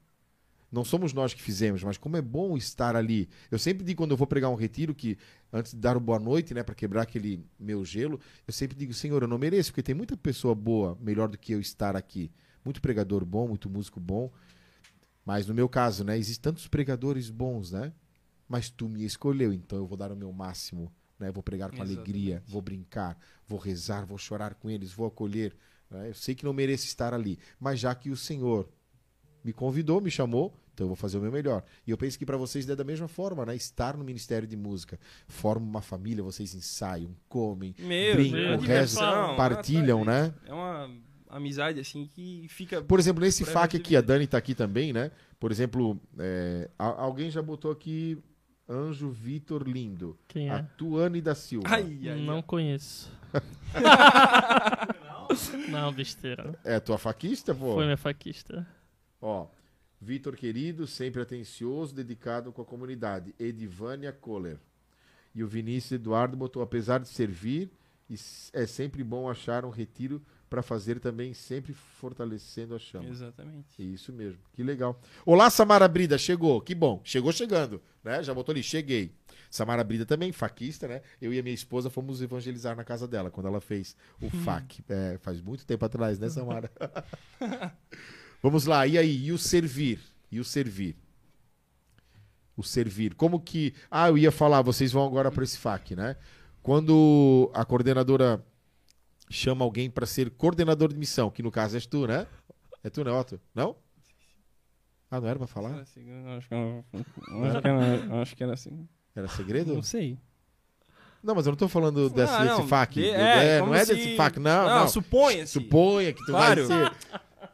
Não 0.71 0.85
somos 0.85 1.11
nós 1.11 1.33
que 1.33 1.41
fizemos, 1.41 1.83
mas 1.83 1.97
como 1.97 2.15
é 2.15 2.21
bom 2.21 2.55
estar 2.55 2.95
ali. 2.95 3.27
Eu 3.49 3.59
sempre 3.59 3.83
digo 3.83 3.97
quando 3.97 4.11
eu 4.11 4.17
vou 4.17 4.25
pregar 4.25 4.49
um 4.49 4.55
retiro 4.55 4.95
que 4.95 5.17
antes 5.51 5.73
de 5.73 5.77
dar 5.77 5.97
o 5.97 5.99
boa 5.99 6.17
noite, 6.17 6.53
né, 6.53 6.63
para 6.63 6.73
quebrar 6.73 7.01
aquele 7.01 7.45
meu 7.59 7.83
gelo, 7.83 8.19
eu 8.47 8.53
sempre 8.53 8.77
digo, 8.77 8.93
Senhor, 8.93 9.21
eu 9.21 9.27
não 9.27 9.37
mereço, 9.37 9.71
porque 9.71 9.83
tem 9.83 9.93
muita 9.93 10.15
pessoa 10.15 10.55
boa, 10.55 10.97
melhor 11.01 11.27
do 11.27 11.37
que 11.37 11.51
eu 11.51 11.59
estar 11.59 11.95
aqui. 11.95 12.31
Muito 12.63 12.81
pregador 12.81 13.25
bom, 13.25 13.49
muito 13.49 13.69
músico 13.69 13.99
bom. 13.99 14.31
Mas 15.25 15.45
no 15.45 15.53
meu 15.53 15.67
caso, 15.67 16.05
né, 16.05 16.17
existem 16.17 16.41
tantos 16.41 16.67
pregadores 16.67 17.29
bons, 17.29 17.71
né? 17.71 17.91
Mas 18.47 18.69
tu 18.69 18.87
me 18.87 19.03
escolheu, 19.03 19.51
então 19.51 19.77
eu 19.77 19.85
vou 19.85 19.97
dar 19.97 20.11
o 20.11 20.15
meu 20.15 20.31
máximo, 20.31 20.91
né? 21.19 21.31
Vou 21.31 21.43
pregar 21.43 21.69
com 21.69 21.81
alegria, 21.81 22.35
Exatamente. 22.35 22.51
vou 22.51 22.61
brincar, 22.61 23.17
vou 23.45 23.59
rezar, 23.59 24.05
vou 24.05 24.17
chorar 24.17 24.55
com 24.55 24.69
eles, 24.69 24.93
vou 24.93 25.05
acolher. 25.05 25.53
né? 25.89 26.09
Eu 26.09 26.13
sei 26.13 26.33
que 26.33 26.45
não 26.45 26.53
mereço 26.53 26.85
estar 26.85 27.13
ali, 27.13 27.37
mas 27.59 27.79
já 27.79 27.93
que 27.93 28.09
o 28.09 28.15
Senhor 28.15 28.69
me 29.43 29.51
convidou, 29.51 29.99
me 30.01 30.11
chamou, 30.11 30.53
então 30.73 30.85
eu 30.85 30.89
vou 30.89 30.95
fazer 30.95 31.17
o 31.17 31.21
meu 31.21 31.31
melhor. 31.31 31.63
E 31.85 31.91
eu 31.91 31.97
penso 31.97 32.17
que 32.17 32.25
para 32.25 32.37
vocês 32.37 32.67
é 32.69 32.75
da 32.75 32.83
mesma 32.83 33.07
forma, 33.07 33.45
né? 33.45 33.55
Estar 33.55 33.95
no 33.97 34.03
Ministério 34.03 34.47
de 34.47 34.55
Música, 34.57 34.99
formam 35.27 35.69
uma 35.69 35.81
família, 35.81 36.23
vocês 36.23 36.53
ensaiam, 36.55 37.11
comem, 37.27 37.75
Meu, 37.77 38.15
brincam, 38.15 38.39
é 38.39 38.43
rezam, 38.49 38.59
diversão, 38.61 39.35
partilham, 39.35 40.05
né? 40.05 40.33
É 40.45 40.53
uma 40.53 40.89
amizade 41.29 41.79
assim 41.79 42.09
que 42.13 42.47
fica. 42.49 42.81
Por 42.81 42.99
exemplo, 42.99 43.23
nesse 43.23 43.43
vida 43.43 43.59
aqui, 43.61 43.95
a 43.95 44.01
Dani 44.01 44.27
tá 44.27 44.37
aqui 44.37 44.53
também, 44.55 44.93
né? 44.93 45.11
Por 45.39 45.51
exemplo, 45.51 45.99
é, 46.19 46.69
a- 46.77 47.01
alguém 47.01 47.29
já 47.31 47.41
botou 47.41 47.71
aqui 47.71 48.17
Anjo 48.69 49.09
Vitor 49.09 49.67
Lindo. 49.67 50.17
Quem 50.27 50.49
A 50.49 50.59
é? 50.59 50.65
Tuane 50.77 51.21
da 51.21 51.33
Silva. 51.35 51.67
Ai, 51.69 51.99
ai, 52.09 52.21
não 52.21 52.37
ai. 52.37 52.43
conheço. 52.43 53.11
não, 55.69 55.91
besteira. 55.93 56.57
É 56.63 56.79
tua 56.79 56.97
faquista, 56.97 57.53
pô? 57.53 57.73
Foi 57.75 57.85
minha 57.85 57.97
faquista. 57.97 58.65
Ó, 59.21 59.47
Vitor 60.01 60.35
querido, 60.35 60.87
sempre 60.87 61.21
atencioso, 61.21 61.93
dedicado 61.93 62.51
com 62.51 62.61
a 62.61 62.65
comunidade. 62.65 63.35
Edivânia 63.39 64.11
Kohler. 64.11 64.57
E 65.33 65.43
o 65.43 65.47
Vinícius 65.47 65.93
Eduardo 65.93 66.35
botou, 66.35 66.63
apesar 66.63 66.99
de 66.99 67.07
servir 67.07 67.71
é 68.51 68.65
sempre 68.65 69.03
bom 69.03 69.29
achar 69.29 69.63
um 69.63 69.69
retiro 69.69 70.21
para 70.49 70.61
fazer 70.61 70.99
também, 70.99 71.33
sempre 71.33 71.73
fortalecendo 71.73 72.75
a 72.75 72.79
chama. 72.79 73.07
Exatamente. 73.07 73.81
Isso 73.81 74.11
mesmo, 74.11 74.41
que 74.51 74.61
legal. 74.61 74.99
Olá, 75.25 75.49
Samara 75.49 75.87
Brida, 75.87 76.17
chegou, 76.17 76.59
que 76.59 76.75
bom. 76.75 76.99
Chegou 77.05 77.31
chegando, 77.31 77.81
né? 78.03 78.21
Já 78.21 78.33
botou 78.33 78.51
ali, 78.51 78.61
cheguei. 78.61 79.13
Samara 79.49 79.83
Brida 79.83 80.05
também, 80.05 80.33
faquista, 80.33 80.89
né? 80.89 81.01
Eu 81.21 81.33
e 81.33 81.39
a 81.39 81.43
minha 81.43 81.55
esposa 81.55 81.89
fomos 81.89 82.21
evangelizar 82.21 82.75
na 82.75 82.83
casa 82.83 83.07
dela, 83.07 83.31
quando 83.31 83.47
ela 83.47 83.61
fez 83.61 83.95
o 84.21 84.29
FAC. 84.29 84.83
É, 84.89 85.17
faz 85.19 85.41
muito 85.41 85.65
tempo 85.65 85.85
atrás, 85.85 86.19
né, 86.19 86.29
Samara? 86.29 86.69
Vamos 88.41 88.65
lá, 88.65 88.87
e 88.87 88.97
aí? 88.97 89.25
E 89.25 89.31
o 89.31 89.37
servir? 89.37 89.99
E 90.31 90.39
o 90.39 90.43
servir? 90.43 90.95
O 92.57 92.63
servir. 92.63 93.13
Como 93.15 93.39
que. 93.39 93.73
Ah, 93.89 94.09
eu 94.09 94.17
ia 94.17 94.31
falar, 94.31 94.61
vocês 94.61 94.91
vão 94.91 95.05
agora 95.05 95.31
para 95.31 95.43
esse 95.43 95.57
FAC, 95.57 95.95
né? 95.95 96.15
Quando 96.61 97.49
a 97.53 97.63
coordenadora 97.65 98.43
chama 99.29 99.63
alguém 99.65 99.89
para 99.89 100.05
ser 100.05 100.29
coordenador 100.31 100.89
de 100.89 100.97
missão, 100.99 101.29
que 101.29 101.41
no 101.41 101.51
caso 101.51 101.75
és 101.75 101.85
tu, 101.85 102.05
né? 102.05 102.27
É 102.83 102.89
tu, 102.89 103.03
né, 103.03 103.11
Otto? 103.11 103.39
Não? 103.55 103.75
Ah, 105.09 105.19
não 105.21 105.27
era 105.27 105.37
pra 105.37 105.47
falar? 105.47 105.71
Era 105.71 105.81
assim, 105.81 106.01
Acho 106.37 106.47
que 106.47 106.53
era- 106.55 106.83
acho 106.93 107.61
que 107.61 107.67
era- 107.67 108.21
acho 108.21 108.35
que 108.35 108.43
era 108.43 108.53
assim. 108.53 108.87
Era 109.15 109.27
segredo? 109.27 109.73
Não 109.73 109.83
sei. 109.83 110.17
Não, 111.23 111.35
mas 111.35 111.45
eu 111.45 111.51
não 111.51 111.57
tô 111.57 111.67
falando 111.67 112.09
desse, 112.09 112.33
Ah, 112.33 112.43
desse 112.43 112.57
não, 112.61 112.67
FAC. 112.67 112.95
de- 112.95 113.09
é, 113.09 113.57
é, 113.57 113.59
não 113.59 113.75
é 113.75 113.85
se- 113.85 113.93
desse 113.93 114.15
FAC, 114.15 114.39
não. 114.39 114.67
Não, 114.67 114.79
não. 114.81 114.87
suponha-se. 114.87 115.53
Suponha 115.53 116.11
que 116.13 116.19
tu 116.25 116.31
Claro. 116.31 116.67
vai 116.67 116.77
ser. 116.89 116.95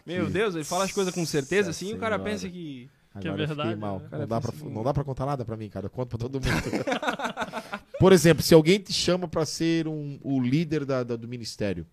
Meu 0.08 0.30
Deus, 0.30 0.56
ele 0.56 0.64
fala 0.64 0.86
as 0.86 0.92
coisas 0.92 1.14
com 1.14 1.26
certeza 1.26 1.70
assim 1.70 1.90
e 1.90 1.94
o 1.94 2.00
cara 2.00 2.18
pensa 2.18 2.48
que. 2.50 2.90
Que 3.20 3.28
é 3.28 3.32
Agora 3.32 3.48
verdade, 3.48 3.76
mal. 3.80 4.00
né? 4.00 4.10
Não, 4.12 4.28
dá 4.28 4.40
pra, 4.42 4.52
não 4.70 4.84
dá 4.84 4.94
pra 4.94 5.04
contar 5.04 5.26
nada 5.26 5.44
pra 5.44 5.58
mim, 5.58 5.70
cara. 5.70 5.88
Eu 5.88 5.90
conto 5.90 6.10
pra 6.10 6.20
todo 6.20 6.36
mundo. 6.40 6.86
Por 8.00 8.14
exemplo, 8.14 8.44
se 8.44 8.54
alguém 8.54 8.80
te 8.80 8.94
chama 8.94 9.28
pra 9.28 9.44
ser 9.46 9.88
um, 9.88 10.20
o 10.22 10.40
líder 10.40 10.86
da- 10.86 11.02
da- 11.04 11.16
do 11.16 11.28
ministério, 11.28 11.86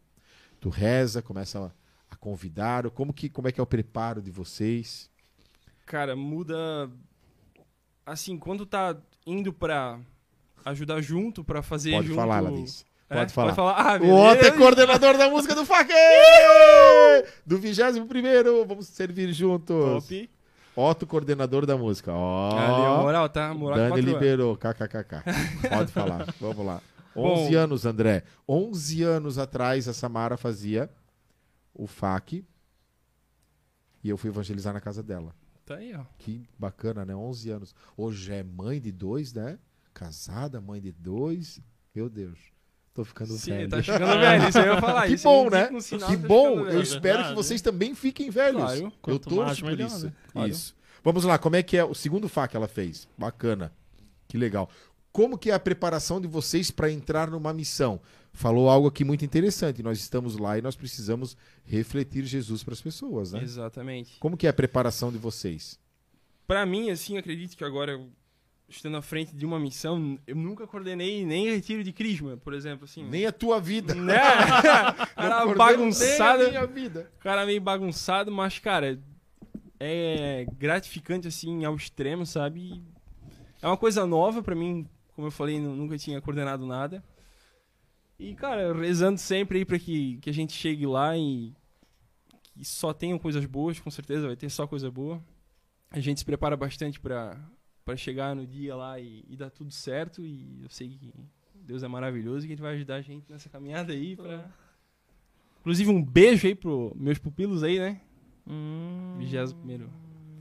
tu 0.60 0.68
reza, 0.68 1.22
começa 1.22 1.58
a, 2.10 2.14
a 2.14 2.16
convidar. 2.16 2.90
Como, 2.90 3.10
que, 3.12 3.30
como 3.30 3.48
é 3.48 3.52
que 3.52 3.58
é 3.58 3.62
o 3.62 3.66
preparo 3.66 4.20
de 4.20 4.30
vocês? 4.30 5.08
Cara, 5.86 6.14
muda. 6.14 6.90
Assim, 8.04 8.36
quando 8.36 8.66
tá 8.66 8.94
indo 9.26 9.50
pra 9.50 9.98
ajudar 10.64 11.00
junto, 11.00 11.42
pra 11.42 11.62
fazer 11.62 11.92
Pode 11.92 12.08
junto. 12.08 12.16
falar, 12.16 12.42
Lavis. 13.10 13.10
É? 13.10 13.16
Pode 13.16 13.32
falar. 13.32 13.54
Pode 13.54 13.56
falar. 13.56 13.94
Ah, 13.96 14.02
O 14.02 14.14
Otto 14.32 14.44
é 14.44 14.50
coordenador 14.50 15.16
da 15.18 15.28
música 15.28 15.54
do 15.54 15.64
FAC! 15.66 15.90
Do 17.46 17.58
21 17.58 18.06
primeiro, 18.06 18.64
vamos 18.66 18.86
servir 18.88 19.32
juntos. 19.32 20.04
Top. 20.06 20.30
Otto, 20.76 21.06
coordenador 21.06 21.66
da 21.66 21.76
música. 21.76 22.12
Ó, 22.12 22.50
Ali, 22.58 22.84
a 22.86 23.02
moral, 23.02 23.28
tá? 23.28 23.54
Moral 23.54 23.78
Dani 23.78 24.00
liberou, 24.00 24.56
kkkk. 24.56 25.22
Pode 25.68 25.92
falar, 25.92 26.34
vamos 26.40 26.66
lá. 26.66 26.80
Bom. 27.14 27.44
11 27.44 27.54
anos, 27.54 27.86
André. 27.86 28.24
11 28.48 29.02
anos 29.04 29.38
atrás, 29.38 29.86
a 29.86 29.92
Samara 29.92 30.36
fazia 30.36 30.90
o 31.72 31.86
FAC 31.86 32.44
e 34.02 34.08
eu 34.08 34.16
fui 34.16 34.30
evangelizar 34.30 34.72
na 34.74 34.80
casa 34.80 35.00
dela. 35.02 35.32
Tá 35.64 35.76
aí, 35.76 35.94
ó. 35.94 36.02
Que 36.18 36.46
bacana, 36.58 37.04
né? 37.04 37.14
11 37.14 37.50
anos. 37.50 37.74
Hoje 37.96 38.32
é 38.32 38.42
mãe 38.42 38.80
de 38.80 38.90
dois, 38.90 39.32
né? 39.32 39.58
Casada, 39.94 40.60
mãe 40.60 40.80
de 40.80 40.90
dois. 40.90 41.60
Meu 41.94 42.10
Deus. 42.10 42.38
Tô 42.94 43.04
ficando 43.04 43.32
Sim, 43.32 43.50
velho. 43.50 43.68
tá 43.70 43.82
chegando 43.82 44.20
velho. 44.20 44.48
Isso 44.48 44.58
aí 44.58 44.66
eu 44.68 44.74
ia 44.74 44.80
falar. 44.80 45.06
Que 45.08 45.14
isso 45.14 45.24
bom, 45.24 45.50
né? 45.50 45.68
um 45.72 45.80
sinal 45.80 46.08
Que 46.10 46.16
tá 46.16 46.28
bom. 46.28 46.48
ficando 46.50 46.60
Eu 46.60 46.64
velho. 46.66 46.82
espero 46.82 47.00
que 47.00 47.08
verdade. 47.24 47.34
vocês 47.34 47.60
também 47.60 47.94
fiquem 47.94 48.30
velhos. 48.30 48.62
Claro. 48.62 48.92
Eu 49.08 49.18
torço 49.18 49.60
por 49.62 49.70
melhor, 49.70 49.86
isso. 49.88 50.06
né? 50.06 50.12
Claro. 50.32 50.48
Isso. 50.50 50.76
Vamos 51.02 51.24
lá, 51.24 51.36
como 51.38 51.56
é 51.56 51.62
que 51.62 51.76
é 51.76 51.84
o 51.84 51.92
segundo 51.94 52.28
FA 52.28 52.46
que 52.48 52.56
ela 52.56 52.68
fez? 52.68 53.08
Bacana. 53.18 53.72
Que 54.28 54.38
legal. 54.38 54.70
Como 55.12 55.36
que 55.36 55.50
é 55.50 55.54
a 55.54 55.60
preparação 55.60 56.20
de 56.20 56.26
vocês 56.28 56.70
para 56.70 56.90
entrar 56.90 57.30
numa 57.30 57.52
missão? 57.52 58.00
Falou 58.32 58.68
algo 58.70 58.88
aqui 58.88 59.04
muito 59.04 59.24
interessante. 59.24 59.82
Nós 59.82 59.98
estamos 59.98 60.36
lá 60.38 60.56
e 60.58 60.62
nós 60.62 60.74
precisamos 60.76 61.36
refletir 61.64 62.24
Jesus 62.24 62.64
para 62.64 62.74
as 62.74 62.80
pessoas, 62.80 63.32
né? 63.32 63.42
Exatamente. 63.42 64.16
Como 64.18 64.36
que 64.36 64.46
é 64.46 64.50
a 64.50 64.52
preparação 64.52 65.12
de 65.12 65.18
vocês? 65.18 65.78
Pra 66.46 66.64
mim, 66.66 66.90
assim, 66.90 67.16
acredito 67.16 67.56
que 67.56 67.64
agora, 67.64 67.92
eu 67.92 68.08
estando 68.68 68.96
à 68.96 69.02
frente 69.02 69.34
de 69.36 69.44
uma 69.46 69.58
missão, 69.58 70.18
eu 70.26 70.34
nunca 70.34 70.66
coordenei 70.66 71.24
nem 71.24 71.50
retiro 71.50 71.84
de 71.84 71.92
crisma, 71.92 72.36
por 72.36 72.52
exemplo, 72.54 72.84
assim. 72.84 73.04
Nem 73.08 73.26
a 73.26 73.32
tua 73.32 73.60
vida. 73.60 73.94
Né? 73.96 74.14
Cara 75.14 75.46
bagunçado. 75.54 76.38
Nem 76.38 76.46
a 76.48 76.50
minha 76.50 76.66
vida. 76.66 77.10
Cara 77.20 77.46
meio 77.46 77.60
bagunçado, 77.60 78.30
mas, 78.32 78.58
cara, 78.58 79.00
é 79.78 80.46
gratificante, 80.58 81.28
assim, 81.28 81.64
ao 81.64 81.76
extremo, 81.76 82.24
sabe? 82.26 82.82
É 83.62 83.66
uma 83.66 83.76
coisa 83.76 84.06
nova 84.06 84.42
pra 84.42 84.54
mim, 84.54 84.88
como 85.14 85.26
eu 85.28 85.30
falei, 85.32 85.60
nu- 85.60 85.74
nunca 85.76 85.96
tinha 85.98 86.20
coordenado 86.20 86.66
nada. 86.66 87.02
E, 88.18 88.34
cara, 88.34 88.72
rezando 88.74 89.18
sempre 89.18 89.58
aí 89.58 89.64
pra 89.64 89.78
que, 89.78 90.18
que 90.18 90.30
a 90.30 90.32
gente 90.32 90.52
chegue 90.52 90.86
lá 90.86 91.16
e 91.16 91.52
que 92.54 92.64
só 92.64 92.92
tenham 92.92 93.18
coisas 93.18 93.44
boas, 93.46 93.80
com 93.80 93.90
certeza 93.90 94.26
vai 94.26 94.36
ter 94.36 94.48
só 94.50 94.66
coisa 94.66 94.90
boa. 94.90 95.22
A 95.90 95.98
gente 96.00 96.18
se 96.20 96.24
prepara 96.24 96.56
bastante 96.56 97.00
pra, 97.00 97.36
pra 97.84 97.96
chegar 97.96 98.34
no 98.34 98.46
dia 98.46 98.74
lá 98.74 98.98
e, 98.98 99.24
e 99.28 99.36
dar 99.36 99.50
tudo 99.50 99.70
certo. 99.70 100.24
E 100.24 100.60
eu 100.62 100.70
sei 100.70 100.88
que 100.88 101.12
Deus 101.54 101.82
é 101.82 101.88
maravilhoso 101.88 102.44
e 102.44 102.48
que 102.48 102.54
Ele 102.54 102.62
vai 102.62 102.74
ajudar 102.74 102.96
a 102.96 103.02
gente 103.02 103.30
nessa 103.30 103.48
caminhada 103.48 103.92
aí. 103.92 104.16
Pra... 104.16 104.50
Inclusive, 105.60 105.90
um 105.90 106.02
beijo 106.02 106.46
aí 106.46 106.54
pros 106.54 106.92
meus 106.94 107.18
pupilos 107.18 107.62
aí, 107.62 107.78
né? 107.78 108.00
Hum, 108.46 109.16
21 109.18 109.88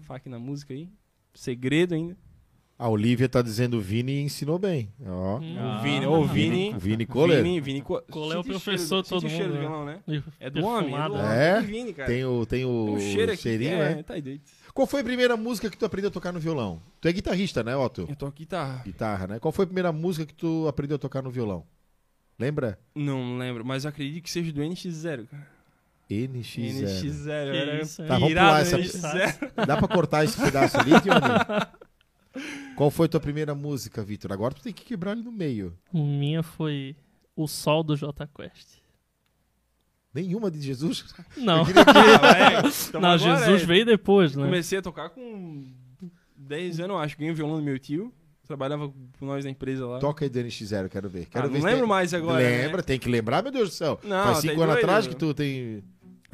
FAC 0.02 0.28
na 0.28 0.40
música 0.40 0.74
aí. 0.74 0.90
Segredo 1.34 1.96
ainda. 1.96 2.18
A 2.78 2.90
Olivia 2.90 3.30
tá 3.30 3.42
dizendo 3.42 3.78
o 3.78 3.82
Vini 3.82 4.22
ensinou 4.22 4.60
bem. 4.60 4.92
Ó. 5.06 5.38
hum. 5.38 5.80
o 5.80 5.82
Vini, 5.82 6.06
ô, 6.06 6.20
o 6.20 6.26
Vini. 6.26 6.74
O 6.76 6.80
Vini 6.80 7.06
Kohler. 7.06 7.42
Vini, 7.42 7.62
Vini 7.62 7.82
Co... 7.82 7.98
É 7.98 8.38
o 8.38 8.44
professor 8.44 8.98
cheiro, 8.98 9.04
de 9.04 9.10
todo 9.10 9.30
cheiro 9.30 9.54
mundo, 9.54 9.54
do 9.54 9.54
né? 9.54 9.60
violão, 9.62 9.86
né? 9.86 10.04
E 10.08 10.24
É 10.40 10.50
do 10.50 10.66
homem, 10.66 10.94
é 10.94 11.08
do 11.08 11.14
homem. 11.14 11.28
É? 11.28 11.62
do 11.62 11.68
Vini, 11.68 11.94
cara. 11.94 12.10
Tem 12.10 12.26
o, 12.26 12.46
tem 12.46 12.66
o, 12.66 12.86
Tem 12.86 12.96
um 12.96 13.00
cheiro 13.00 13.32
aqui. 13.32 13.42
cheirinho, 13.42 13.76
é, 13.76 13.96
né? 13.96 14.04
Tá 14.04 14.20
doido. 14.20 14.42
Qual 14.74 14.88
foi 14.88 15.02
a 15.02 15.04
primeira 15.04 15.38
música 15.38 15.70
que 15.70 15.78
tu 15.78 15.86
aprendeu 15.86 16.10
a 16.10 16.12
tocar 16.12 16.32
no 16.32 16.40
violão? 16.40 16.82
Tu 17.00 17.08
é 17.08 17.14
guitarrista, 17.14 17.64
né, 17.64 17.76
Otto? 17.76 18.08
Eu 18.10 18.16
toco 18.16 18.32
guitarra. 18.32 18.82
Guitarra, 18.84 19.28
né? 19.28 19.40
Qual 19.40 19.52
foi 19.52 19.64
a 19.64 19.68
primeira 19.68 19.92
música 19.92 20.26
que 20.26 20.34
tu 20.34 20.68
aprendeu 20.68 20.96
a 20.96 21.00
tocar 21.00 21.22
no 21.22 21.30
violão? 21.30 21.64
Lembra? 22.40 22.80
Não 22.96 23.38
lembro, 23.38 23.64
mas 23.64 23.84
eu 23.86 23.90
acredito 23.90 24.24
que 24.24 24.32
seja 24.32 24.52
do 24.52 24.62
NX0, 24.62 25.28
cara. 25.28 25.48
NX0. 26.10 26.90
NX0. 26.92 27.52
Que 27.52 27.58
era? 27.58 27.86
Tá, 28.08 28.18
vamos 28.20 28.30
pular 28.30 28.62
essa- 28.62 28.78
NX0. 28.80 29.66
Dá 29.68 29.78
pra 29.78 29.88
cortar 29.88 30.24
esse 30.26 30.42
pedaço 30.42 30.78
ali? 30.80 30.92
Qual 32.76 32.90
foi 32.90 33.06
a 33.06 33.10
tua 33.10 33.20
primeira 33.20 33.54
música, 33.54 34.04
Vitor? 34.04 34.32
Agora 34.34 34.56
tu 34.56 34.64
tem 34.64 34.74
que 34.74 34.84
quebrar 34.84 35.12
ele 35.12 35.22
no 35.22 35.32
meio. 35.32 35.78
Minha 35.94 36.42
foi 36.42 36.96
O 37.36 37.48
Sol 37.48 37.84
do 37.84 37.96
J 37.96 38.28
Quest. 38.28 38.80
Nenhuma 40.14 40.52
de 40.52 40.62
Jesus? 40.62 41.06
Não, 41.38 41.62
Ah, 41.86 42.18
vai. 42.20 42.54
Então 42.88 43.02
não 43.02 43.10
agora 43.10 43.38
Jesus 43.38 43.64
é- 43.64 43.66
veio 43.66 43.86
depois, 43.86 44.36
né? 44.36 44.44
Comecei 44.46 44.78
a 44.78 44.82
tocar 44.82 45.10
com 45.10 45.64
10 46.38 46.80
anos, 46.82 46.92
eu 46.96 47.00
acho. 47.00 47.18
Ganhei 47.18 47.32
o 47.34 47.36
violão 47.36 47.58
do 47.58 47.64
meu 47.64 47.80
tio. 47.80 48.14
Trabalhava 48.46 48.90
com 48.90 49.26
nós 49.26 49.46
na 49.46 49.52
empresa 49.52 49.88
lá. 49.88 50.00
Toca 50.00 50.26
aí 50.26 50.30
do 50.30 50.38
NX0, 50.40 50.90
quero 50.90 51.10
ver. 51.10 51.26
Quero 51.28 51.46
Ah, 51.46 51.48
ver 51.48 51.58
não 51.60 51.66
lembro 51.66 51.80
tem... 51.82 51.90
mais 51.90 52.14
agora. 52.14 52.38
Lembra, 52.44 52.78
Né? 52.78 52.84
tem 52.84 53.00
que 53.00 53.10
lembrar, 53.10 53.42
meu 53.42 53.52
Deus 53.52 53.70
do 53.70 53.74
céu. 53.76 54.00
Não, 54.04 54.24
Faz 54.26 54.36
tá 54.36 54.42
cinco 54.42 54.62
anos 54.62 54.74
doido. 54.76 54.84
atrás 54.86 55.08
que 55.08 55.16
tu 55.16 55.34
tem. 55.34 55.84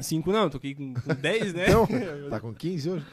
Cinco 0.00 0.32
não, 0.32 0.50
toquei 0.50 0.74
com, 0.74 0.92
com 0.94 1.14
10, 1.14 1.54
né? 1.54 1.66
Então, 1.68 1.86
tá 2.28 2.40
com 2.40 2.52
15 2.52 2.90
hoje? 2.90 3.06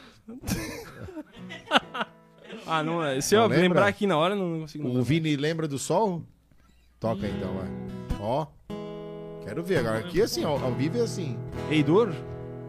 Ah, 2.66 2.82
não, 2.82 3.02
é, 3.04 3.20
se 3.20 3.34
eu 3.34 3.40
Não 3.42 3.46
lembra? 3.48 3.62
lembrar 3.62 3.86
aqui 3.86 4.06
na 4.06 4.16
hora, 4.16 4.34
não 4.34 4.60
consigo 4.60 4.84
O 4.84 4.88
lembrar. 4.88 5.02
Vini 5.04 5.36
lembra 5.36 5.68
do 5.68 5.78
sol? 5.78 6.22
Toca 6.98 7.24
aí, 7.26 7.32
então, 7.36 7.54
vai. 7.54 7.68
Ó. 8.20 8.46
Quero 9.48 9.62
ver. 9.62 9.78
Agora 9.78 9.98
aqui 10.00 10.20
assim, 10.20 10.44
ao, 10.44 10.62
ao 10.62 10.72
vivo 10.72 10.98
é 10.98 11.00
assim. 11.00 11.38
Eidor? 11.70 12.12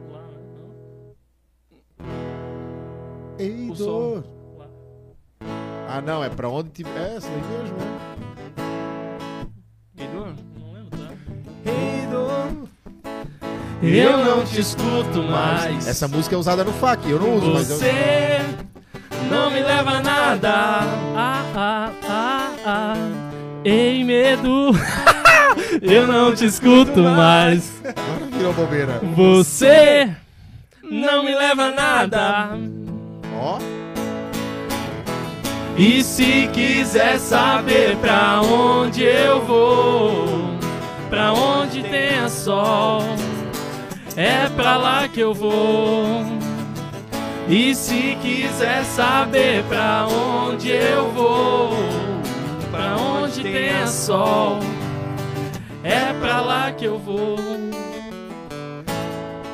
Lá, 0.10 0.22
não? 2.00 2.06
Ei, 3.38 3.70
O 3.70 3.76
sol. 3.76 4.22
dor. 4.22 4.24
Lá. 4.58 4.68
Ah, 5.90 6.02
não, 6.02 6.24
é 6.24 6.30
pra 6.30 6.48
onde 6.48 6.70
tiver. 6.70 6.98
É 6.98 7.18
essa 7.18 7.28
daí 7.28 7.42
mesmo, 7.42 7.78
né? 7.78 8.00
Eidor? 9.98 10.28
Não 10.58 10.72
lembro, 10.72 10.98
tá? 10.98 11.10
Eidor. 11.70 12.70
Eu 13.84 14.18
não 14.24 14.46
te 14.46 14.62
escuto 14.62 15.22
mais. 15.24 15.86
Essa 15.86 16.08
música 16.08 16.34
é 16.34 16.38
usada 16.38 16.64
no 16.64 16.72
FAQ, 16.72 17.10
eu 17.10 17.20
não 17.20 17.36
uso, 17.36 17.54
mas 17.54 17.70
eu. 17.70 17.76
Você 17.78 17.92
não 19.30 19.52
me 19.52 19.62
leva 19.62 19.92
a 19.92 20.02
nada. 20.02 20.54
Ah, 20.54 21.44
ah, 21.56 21.92
ah, 22.08 22.52
ah. 22.66 22.94
Em 23.66 24.06
medo. 24.06 24.72
Eu 25.82 26.08
não 26.08 26.34
te 26.36 26.46
escuto 26.46 27.00
mais. 27.02 27.82
Agora 27.84 28.26
virou 28.32 28.54
bobeira. 28.54 29.00
Você 29.16 30.10
não 30.84 31.24
me 31.24 31.34
leva 31.34 31.64
a 31.64 31.72
nada. 31.72 32.50
Ó. 33.36 33.58
E 35.78 36.04
se 36.04 36.50
quiser 36.52 37.18
saber 37.20 37.96
pra 37.98 38.42
onde 38.42 39.04
eu 39.04 39.42
vou, 39.46 40.28
pra 41.10 41.32
onde 41.32 41.82
tenha 41.84 42.28
sol, 42.28 43.02
é 44.18 44.50
pra 44.50 44.76
lá 44.76 45.08
que 45.08 45.22
eu 45.22 45.34
vou. 45.34 46.26
E 47.48 47.74
se 47.74 48.18
quiser 48.22 48.84
saber 48.84 49.64
pra 49.64 50.06
onde 50.06 50.70
eu 50.70 51.10
vou, 51.12 51.72
pra 52.70 52.98
onde 52.98 53.42
tenha 53.42 53.88
sol, 53.88 54.60
é 55.84 56.14
pra 56.20 56.42
lá 56.42 56.72
que 56.74 56.86
eu 56.86 56.98
vou. 57.00 57.38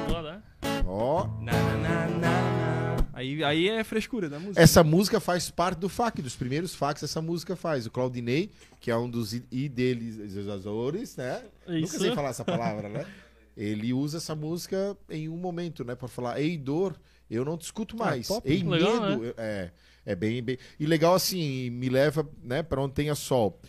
Bora. 0.07 0.43
Ó, 0.85 1.27
Na, 1.41 1.51
na, 1.51 1.75
na, 1.77 2.07
na, 2.07 2.17
na. 2.17 2.95
Aí, 3.13 3.43
aí 3.43 3.69
é 3.69 3.83
frescura 3.83 4.29
da 4.29 4.39
música. 4.39 4.61
essa 4.61 4.83
música 4.83 5.19
faz 5.19 5.49
parte 5.49 5.79
do 5.79 5.87
FAC, 5.89 6.21
dos 6.21 6.35
primeiros 6.35 6.75
FACs 6.75 7.03
essa 7.03 7.21
música 7.21 7.55
faz. 7.55 7.85
O 7.85 7.91
Claudinei, 7.91 8.51
que 8.79 8.91
é 8.91 8.97
um 8.97 9.09
dos 9.09 9.33
i- 9.33 9.43
idealizadores, 9.51 11.15
né? 11.15 11.41
Nunca 11.67 11.79
Isso. 11.79 11.99
sei 11.99 12.13
falar 12.13 12.29
essa 12.29 12.43
palavra, 12.43 12.89
né? 12.89 13.05
Ele 13.55 13.93
usa 13.93 14.17
essa 14.17 14.35
música 14.35 14.97
em 15.09 15.29
um 15.29 15.37
momento, 15.37 15.85
né? 15.85 15.95
Pra 15.95 16.09
falar, 16.09 16.41
ei, 16.41 16.57
dor, 16.57 16.95
eu 17.31 17.45
não 17.45 17.57
te 17.57 17.63
escuto 17.63 17.95
mais. 17.95 18.27
top. 18.27 18.49
ei, 18.49 18.61
Legal, 18.63 19.01
medo, 19.01 19.23
eu- 19.25 19.33
é. 19.37 19.71
É 20.07 20.13
bem, 20.13 20.43
bem. 20.43 20.55
E 20.79 20.85
legal 20.85 21.15
assim, 21.15 21.71
me 21.71 21.89
leva, 21.89 22.29
né, 22.43 22.61
para 22.61 22.79
onde 22.79 22.93
tenha 22.93 23.15
sol. 23.15 23.59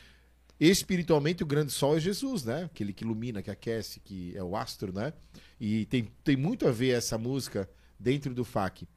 Espiritualmente, 0.58 1.42
o 1.42 1.46
grande 1.46 1.70
sol 1.70 1.96
é 1.96 2.00
Jesus, 2.00 2.44
né? 2.44 2.64
Aquele 2.64 2.92
que 2.92 3.04
ilumina, 3.04 3.42
que 3.42 3.50
aquece, 3.50 4.00
que 4.00 4.34
é 4.34 4.42
o 4.42 4.56
astro, 4.56 4.92
né? 4.92 5.12
E 5.60 5.84
tem, 5.86 6.08
tem 6.24 6.36
muito 6.36 6.66
a 6.66 6.72
ver 6.72 6.96
essa 6.96 7.18
música 7.18 7.68
dentro 7.98 8.34
do 8.34 8.44
FAC. 8.44 8.88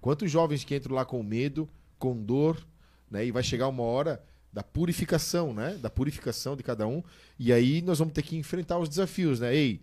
Quantos 0.00 0.30
jovens 0.30 0.62
que 0.62 0.76
entram 0.76 0.94
lá 0.94 1.04
com 1.04 1.20
medo, 1.22 1.68
com 1.98 2.16
dor, 2.16 2.64
né? 3.10 3.26
E 3.26 3.32
vai 3.32 3.42
chegar 3.42 3.66
uma 3.66 3.82
hora 3.82 4.22
da 4.52 4.62
purificação, 4.62 5.52
né? 5.52 5.74
Da 5.74 5.90
purificação 5.90 6.56
de 6.56 6.62
cada 6.62 6.86
um. 6.86 7.02
E 7.36 7.52
aí 7.52 7.82
nós 7.82 7.98
vamos 7.98 8.14
ter 8.14 8.22
que 8.22 8.36
enfrentar 8.36 8.78
os 8.78 8.88
desafios, 8.88 9.40
né? 9.40 9.54
Ei, 9.54 9.80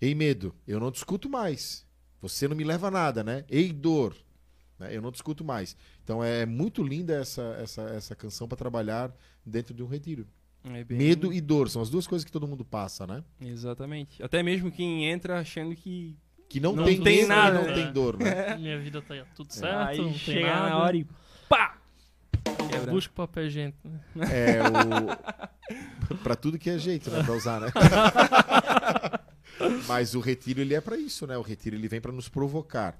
ei 0.00 0.14
medo, 0.14 0.54
eu 0.66 0.78
não 0.78 0.92
te 0.92 0.96
escuto 0.96 1.30
mais. 1.30 1.86
Você 2.20 2.46
não 2.46 2.56
me 2.56 2.64
leva 2.64 2.88
a 2.88 2.90
nada, 2.90 3.24
né? 3.24 3.44
Ei 3.48 3.72
dor, 3.72 4.14
né? 4.78 4.94
eu 4.94 5.00
não 5.00 5.10
te 5.10 5.16
escuto 5.16 5.44
mais. 5.44 5.76
Então 6.04 6.22
é 6.22 6.44
muito 6.44 6.82
linda 6.82 7.14
essa, 7.14 7.56
essa, 7.62 7.82
essa 7.82 8.14
canção 8.14 8.46
para 8.46 8.58
trabalhar 8.58 9.14
dentro 9.46 9.72
de 9.72 9.82
um 9.82 9.86
retiro. 9.86 10.26
É 10.64 10.84
bem- 10.84 10.98
Medo 10.98 11.32
e 11.32 11.40
dor 11.40 11.68
são 11.70 11.80
as 11.80 11.88
duas 11.90 12.06
coisas 12.06 12.24
que 12.24 12.32
todo 12.32 12.46
mundo 12.46 12.64
passa, 12.64 13.06
né? 13.06 13.22
Exatamente. 13.40 14.22
Até 14.22 14.42
mesmo 14.42 14.70
quem 14.70 15.06
entra 15.06 15.38
achando 15.40 15.74
que. 15.74 16.16
Que 16.48 16.60
não, 16.60 16.74
Não 16.74 16.84
tem, 16.84 17.00
tem 17.02 17.16
medo 17.18 17.28
nada, 17.28 17.56
e 17.56 17.60
não 17.62 17.68
né? 17.68 17.74
tem 17.74 17.92
dor, 17.92 18.18
né? 18.18 18.56
Minha 18.56 18.78
vida 18.80 19.02
tá 19.02 19.14
tudo 19.34 19.52
certo, 19.52 19.74
É. 19.74 19.86
Aí 19.92 19.98
não 19.98 20.08
tem 20.10 20.18
chega 20.18 20.46
nada. 20.46 20.70
na 20.70 20.78
hora 20.78 20.96
e. 20.96 21.06
Pá! 21.48 21.78
Quebra. 22.70 22.90
Busca 22.90 23.12
papel 23.14 23.46
higiênico. 23.46 23.78
né? 24.14 24.26
É 24.30 26.12
o. 26.12 26.16
pra 26.24 26.34
tudo 26.34 26.58
que 26.58 26.70
é 26.70 26.78
jeito, 26.78 27.10
né? 27.10 27.22
Pra 27.22 27.34
usar, 27.34 27.60
né? 27.60 27.68
Mas 29.86 30.14
o 30.14 30.20
retiro, 30.20 30.60
ele 30.60 30.74
é 30.74 30.80
pra 30.80 30.96
isso, 30.96 31.26
né? 31.26 31.36
O 31.36 31.42
retiro, 31.42 31.76
ele 31.76 31.88
vem 31.88 32.00
pra 32.00 32.12
nos 32.12 32.28
provocar. 32.28 32.98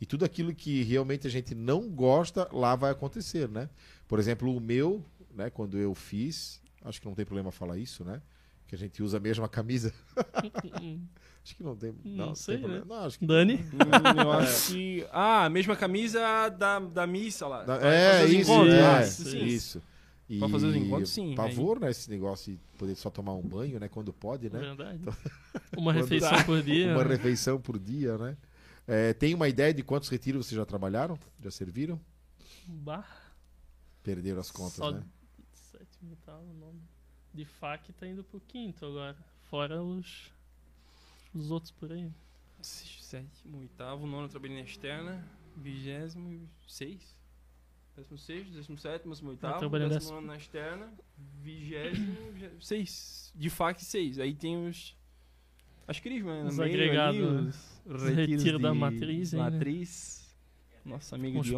E 0.00 0.06
tudo 0.06 0.24
aquilo 0.24 0.54
que 0.54 0.82
realmente 0.84 1.26
a 1.26 1.30
gente 1.30 1.54
não 1.54 1.88
gosta, 1.88 2.48
lá 2.52 2.74
vai 2.76 2.90
acontecer, 2.92 3.48
né? 3.48 3.68
Por 4.06 4.18
exemplo, 4.18 4.54
o 4.56 4.60
meu, 4.60 5.04
né? 5.34 5.50
Quando 5.50 5.76
eu 5.78 5.94
fiz, 5.94 6.60
acho 6.84 7.00
que 7.00 7.06
não 7.06 7.14
tem 7.14 7.24
problema 7.24 7.50
falar 7.50 7.76
isso, 7.78 8.04
né? 8.04 8.20
Que 8.66 8.74
a 8.74 8.78
gente 8.78 9.02
usa 9.02 9.16
a 9.16 9.20
mesma 9.20 9.48
camisa. 9.48 9.94
Acho 11.42 11.56
que 11.56 11.62
não 11.62 11.74
tem. 11.74 11.94
Não, 12.04 12.26
Não 12.26 12.34
sei, 12.34 12.56
tem 12.58 12.64
problema. 12.64 12.84
né? 12.84 12.94
Não, 13.00 13.06
acho 13.06 13.18
que 13.18 13.26
Dani? 13.26 13.54
Hum, 13.54 14.20
eu 14.20 14.32
acho 14.38 14.72
que. 14.72 15.06
Ah, 15.10 15.44
a 15.46 15.50
mesma 15.50 15.74
camisa 15.74 16.48
da, 16.50 16.78
da 16.78 17.06
missa 17.06 17.46
lá. 17.46 17.64
Da- 17.64 17.76
É, 17.76 18.10
fazer 18.20 18.24
os 18.24 18.30
isso, 18.42 18.50
encontros. 18.52 18.74
é, 18.74 18.86
Ah, 18.86 19.02
isso. 19.02 19.24
sim. 19.30 19.44
isso. 19.46 19.82
E 20.28 20.38
Pra 20.38 20.48
fazer 20.50 20.66
os 20.66 20.76
encontros, 20.76 21.08
sim, 21.08 21.34
Pavor, 21.34 21.80
né? 21.80 21.90
Esse 21.90 22.10
negócio 22.10 22.52
de 22.52 22.58
poder 22.76 22.94
só 22.96 23.08
tomar 23.08 23.32
um 23.32 23.40
banho, 23.40 23.80
né? 23.80 23.88
Quando 23.88 24.12
pode, 24.12 24.50
né? 24.50 24.58
Verdade. 24.58 25.00
Uma 25.74 25.94
Quando 25.94 26.02
refeição 26.02 26.30
dá. 26.32 26.44
por 26.44 26.62
dia. 26.62 26.92
Uma 26.92 27.04
né? 27.04 27.10
refeição 27.14 27.58
por 27.58 27.78
dia, 27.78 28.18
né? 28.18 28.36
É, 28.86 29.14
tem 29.14 29.34
uma 29.34 29.48
ideia 29.48 29.72
de 29.72 29.82
quantos 29.82 30.10
retiros 30.10 30.44
vocês 30.46 30.58
já 30.58 30.66
trabalharam? 30.66 31.18
Já 31.42 31.50
serviram? 31.50 31.98
Bah, 32.66 33.06
Perderam 34.02 34.40
as 34.40 34.50
contas, 34.50 34.74
Só 34.76 34.90
né? 34.90 35.02
Sétimo 35.98 36.12
e 36.12 36.16
tal, 36.24 36.40
o 36.42 36.54
nome. 36.54 36.80
De 37.34 37.44
fac 37.44 37.92
tá 37.92 38.06
indo 38.06 38.24
pro 38.24 38.40
quinto 38.40 38.84
agora. 38.86 39.16
Fora 39.50 39.82
os. 39.82 40.30
Os 41.34 41.50
outros 41.50 41.70
por 41.72 41.92
aí. 41.92 42.10
Sétimo, 42.60 43.58
oitavo, 43.58 44.06
nono 44.06 44.24
eu 44.24 44.28
trabalhei 44.28 44.56
na 44.56 44.62
externa. 44.64 45.24
Vigésimo 45.56 46.32
e 46.32 46.48
seis. 46.66 47.16
Décimo 47.96 48.16
sexto, 48.18 48.52
décimo 48.52 48.78
sétimo, 48.78 49.12
décimo 49.12 49.30
oitavo. 49.30 49.58
trabalhei 49.58 49.88
Décimo 49.88 50.00
décimo- 50.00 50.14
nono 50.20 50.26
na 50.28 50.36
externa. 50.36 50.92
Vigésimo, 51.42 52.32
vigésimo 52.32 52.62
seis. 52.62 53.32
De 53.34 53.50
fac, 53.50 53.82
seis. 53.84 54.18
Aí 54.18 54.34
tem 54.34 54.66
os. 54.68 54.96
As 55.86 55.98
crismas, 56.00 56.44
né? 56.44 56.50
Os 56.50 56.58
meio 56.58 56.70
agregados, 56.70 57.20
ali, 57.20 57.94
os 57.94 58.02
retiros 58.02 58.16
retiro 58.42 58.58
da 58.58 58.74
matriz 58.74 59.32
aí, 59.34 59.40
né? 59.40 59.50
Matriz. 59.50 60.36
Nossa 60.84 61.16
amiga 61.16 61.40
Tá 61.42 61.50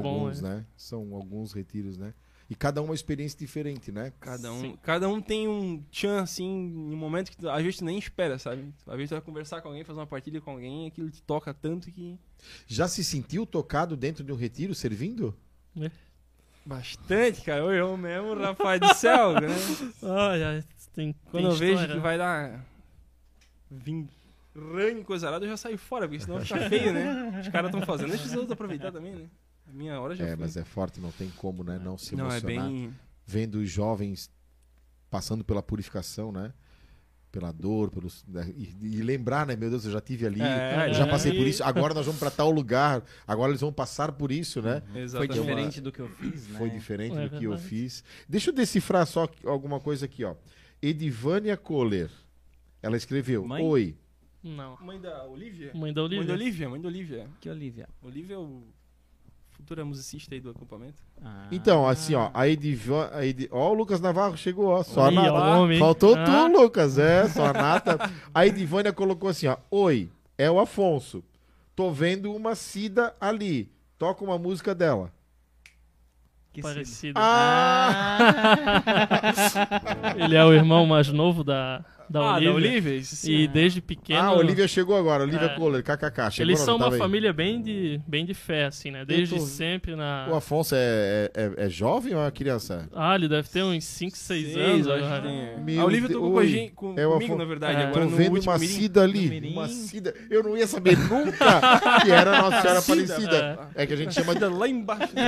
bom, 0.00 0.10
alguns, 0.24 0.42
né? 0.42 0.66
São 0.76 1.14
alguns 1.14 1.52
retiros, 1.52 1.96
né? 1.96 2.12
E 2.50 2.54
cada 2.56 2.82
um 2.82 2.86
uma 2.86 2.94
experiência 2.96 3.38
diferente, 3.38 3.92
né? 3.92 4.12
Cada 4.18 4.52
um, 4.52 4.60
Sim. 4.60 4.78
cada 4.82 5.08
um 5.08 5.20
tem 5.20 5.46
um 5.46 5.80
tchan, 5.88 6.20
assim, 6.20 6.44
em 6.44 6.92
um 6.92 6.96
momento 6.96 7.30
que 7.30 7.36
tu, 7.36 7.48
às 7.48 7.62
vezes 7.62 7.78
tu 7.78 7.84
nem 7.84 7.96
espera, 7.96 8.40
sabe? 8.40 8.74
Às 8.88 8.96
vezes 8.96 9.08
tu 9.10 9.12
vai 9.12 9.20
conversar 9.20 9.62
com 9.62 9.68
alguém, 9.68 9.84
fazer 9.84 10.00
uma 10.00 10.06
partilha 10.06 10.40
com 10.40 10.50
alguém, 10.50 10.88
aquilo 10.88 11.08
te 11.08 11.22
toca 11.22 11.54
tanto 11.54 11.92
que. 11.92 12.18
Já 12.66 12.88
se 12.88 13.04
sentiu 13.04 13.46
tocado 13.46 13.96
dentro 13.96 14.24
de 14.24 14.32
um 14.32 14.36
retiro, 14.36 14.74
servindo? 14.74 15.32
Bastante, 16.66 17.40
cara. 17.42 17.60
Eu, 17.60 17.72
eu 17.72 17.96
mesmo, 17.96 18.34
rapaz 18.34 18.80
do 18.80 18.94
céu, 18.94 19.34
né? 19.40 19.46
Ai, 20.02 20.64
tem. 20.92 21.14
Quando 21.30 21.44
tem 21.44 21.52
eu 21.52 21.56
vejo 21.56 21.72
história. 21.74 21.94
que 21.94 22.00
vai 22.00 22.18
dar. 22.18 22.66
Vim 23.70 24.08
ranho 24.56 24.98
e 24.98 25.04
coisa 25.04 25.28
arada, 25.28 25.44
eu 25.44 25.50
já 25.50 25.56
saio 25.56 25.78
fora, 25.78 26.08
porque 26.08 26.24
senão 26.24 26.40
fica 26.40 26.68
feio, 26.68 26.92
né? 26.92 27.40
Os 27.40 27.48
caras 27.48 27.70
estão 27.70 27.86
fazendo, 27.86 28.08
deixa 28.08 28.26
os 28.26 28.32
outros 28.32 28.50
aproveitar 28.50 28.90
também, 28.90 29.14
né? 29.14 29.26
A 29.70 29.76
minha 29.76 30.00
hora 30.00 30.14
já 30.16 30.24
É, 30.24 30.28
foi. 30.28 30.36
mas 30.36 30.56
é 30.56 30.64
forte, 30.64 31.00
não 31.00 31.12
tem 31.12 31.30
como, 31.36 31.62
né? 31.62 31.78
Não 31.82 31.96
se 31.96 32.16
Não, 32.16 32.26
é 32.30 32.38
emocionar. 32.38 32.68
bem. 32.68 32.94
Vendo 33.26 33.56
os 33.56 33.70
jovens 33.70 34.30
passando 35.08 35.44
pela 35.44 35.62
purificação, 35.62 36.32
né? 36.32 36.52
Pela 37.30 37.52
dor, 37.52 37.90
pelos, 37.90 38.24
né? 38.26 38.52
e, 38.56 38.74
e 38.82 39.02
lembrar, 39.02 39.46
né? 39.46 39.54
Meu 39.54 39.70
Deus, 39.70 39.84
eu 39.84 39.92
já 39.92 40.00
tive 40.00 40.26
ali, 40.26 40.42
É, 40.42 40.88
eu 40.88 40.94
já 40.94 41.06
é. 41.06 41.10
passei 41.10 41.32
por 41.32 41.46
isso, 41.46 41.62
agora 41.62 41.94
nós 41.94 42.04
vamos 42.04 42.18
para 42.18 42.28
tal 42.30 42.50
lugar, 42.50 43.04
agora 43.24 43.52
eles 43.52 43.60
vão 43.60 43.72
passar 43.72 44.10
por 44.10 44.32
isso, 44.32 44.60
né? 44.60 44.82
Foi 44.90 45.00
Exatamente. 45.02 45.32
diferente 45.40 45.80
do 45.80 45.92
que 45.92 46.00
eu 46.00 46.08
fiz, 46.08 46.48
né? 46.48 46.58
Foi 46.58 46.68
diferente 46.70 47.16
É 47.16 47.28
do 47.28 47.38
que 47.38 47.44
eu 47.44 47.56
fiz. 47.56 48.02
Deixa 48.28 48.50
eu 48.50 48.54
decifrar 48.54 49.06
só 49.06 49.28
alguma 49.44 49.78
coisa 49.78 50.06
aqui, 50.06 50.24
ó. 50.24 50.34
Edivânia 50.82 51.56
Kohler. 51.56 52.10
Ela 52.82 52.96
escreveu: 52.96 53.46
Mãe? 53.46 53.62
Oi. 53.64 53.96
Não. 54.42 54.76
Mãe 54.80 54.98
da 55.00 55.24
Olivia? 55.26 55.70
Mãe 55.74 55.92
da 55.92 56.00
Mãe 56.00 56.08
Olivia. 56.18 56.26
da 56.26 56.32
Olivia, 56.32 56.68
mãe 56.68 56.80
da 56.80 56.88
Olivia. 56.88 57.28
Que 57.40 57.48
Olivia. 57.50 57.88
Olivia 58.02 58.36
é 58.36 58.38
o 58.38 58.62
futura 59.60 59.84
musicista 59.84 60.34
aí 60.34 60.40
do 60.40 60.50
acampamento. 60.50 61.02
Ah. 61.22 61.46
Então, 61.52 61.86
assim, 61.86 62.14
ó, 62.14 62.30
a 62.32 62.48
Edivânia. 62.48 63.10
A 63.12 63.26
Edi... 63.26 63.46
Ó, 63.52 63.70
o 63.70 63.74
Lucas 63.74 64.00
Navarro 64.00 64.36
chegou, 64.36 64.68
ó. 64.68 64.82
Só 64.82 65.06
a 65.06 65.12
Ih, 65.12 65.14
nata. 65.14 65.78
Faltou 65.78 66.14
Ah. 66.16 66.24
tu, 66.24 66.60
Lucas. 66.60 66.98
É, 66.98 67.28
só 67.28 67.46
a 67.46 67.52
nata. 67.52 68.10
A 68.34 68.46
Edivânia 68.46 68.92
colocou 68.92 69.28
assim, 69.28 69.46
ó. 69.46 69.58
Oi, 69.70 70.10
é 70.38 70.50
o 70.50 70.58
Afonso. 70.58 71.22
Tô 71.76 71.90
vendo 71.90 72.34
uma 72.34 72.54
Cida 72.54 73.14
ali. 73.20 73.70
Toca 73.98 74.24
uma 74.24 74.38
música 74.38 74.74
dela. 74.74 75.12
Que 76.52 76.62
Parecido. 76.62 77.20
Ah! 77.22 78.18
Ele 80.16 80.36
é 80.36 80.44
o 80.44 80.52
irmão 80.52 80.86
mais 80.86 81.08
novo 81.08 81.44
da, 81.44 81.84
da 82.10 82.20
ah, 82.20 82.32
Olivia. 82.34 82.48
da 82.50 82.54
Olivia? 82.56 83.02
Sim. 83.04 83.30
E 83.32 83.46
desde 83.48 83.80
pequeno. 83.80 84.18
Ah, 84.18 84.24
a 84.24 84.32
Olivia 84.32 84.66
chegou 84.66 84.96
agora. 84.96 85.22
Olivia 85.22 85.46
É. 85.46 85.48
Kohler, 85.50 85.82
kkk. 85.82 86.30
Chegou, 86.32 86.50
Eles 86.50 86.58
são 86.60 86.76
uma 86.76 86.90
aí. 86.92 86.98
família 86.98 87.32
bem 87.32 87.62
de, 87.62 88.00
bem 88.06 88.26
de 88.26 88.34
fé, 88.34 88.64
assim, 88.64 88.90
né? 88.90 89.04
Desde 89.04 89.36
tô- 89.36 89.40
sempre 89.46 89.94
na. 89.94 90.26
O 90.28 90.34
Afonso 90.34 90.74
é, 90.74 91.30
é, 91.32 91.66
é 91.66 91.68
jovem 91.68 92.12
ou 92.14 92.20
é 92.20 92.24
uma 92.24 92.30
criança? 92.32 92.88
Ah, 92.94 93.14
ele 93.14 93.28
deve 93.28 93.48
ter 93.48 93.62
uns 93.62 93.84
5, 93.84 94.16
6 94.16 94.52
Seis, 94.52 94.56
anos. 94.56 94.88
acho 94.88 95.22
que 95.22 95.28
tem. 95.28 95.64
Meu 95.64 95.82
a 95.82 95.84
Olivia 95.84 96.08
tocou 96.08 96.32
com 96.32 96.44
gente, 96.44 96.72
com, 96.72 96.94
É 96.98 97.06
o 97.06 97.12
comigo, 97.12 97.32
Afon- 97.34 97.38
na 97.38 97.44
verdade. 97.44 97.76
É. 97.80 97.84
Agora 97.84 97.92
Tô 98.04 98.10
no 98.10 98.16
vendo 98.16 98.32
último 98.34 98.50
uma 98.52 98.58
mirim. 98.58 98.72
Cida 98.74 99.02
ali. 99.02 99.50
Uma 99.52 99.68
Cida. 99.68 100.14
Eu 100.28 100.42
não 100.42 100.56
ia 100.56 100.66
saber 100.66 100.98
nunca 100.98 101.60
que 102.02 102.10
era 102.10 102.42
Nossa 102.42 102.60
Senhora 102.60 102.80
Cida, 102.80 103.02
Aparecida. 103.14 103.68
É 103.76 103.86
que 103.86 103.92
a 103.92 103.96
gente 103.96 104.12
chama 104.14 104.34
de. 104.34 104.40
Cida 104.40 104.50
lá 104.52 104.66
embaixo. 104.68 105.12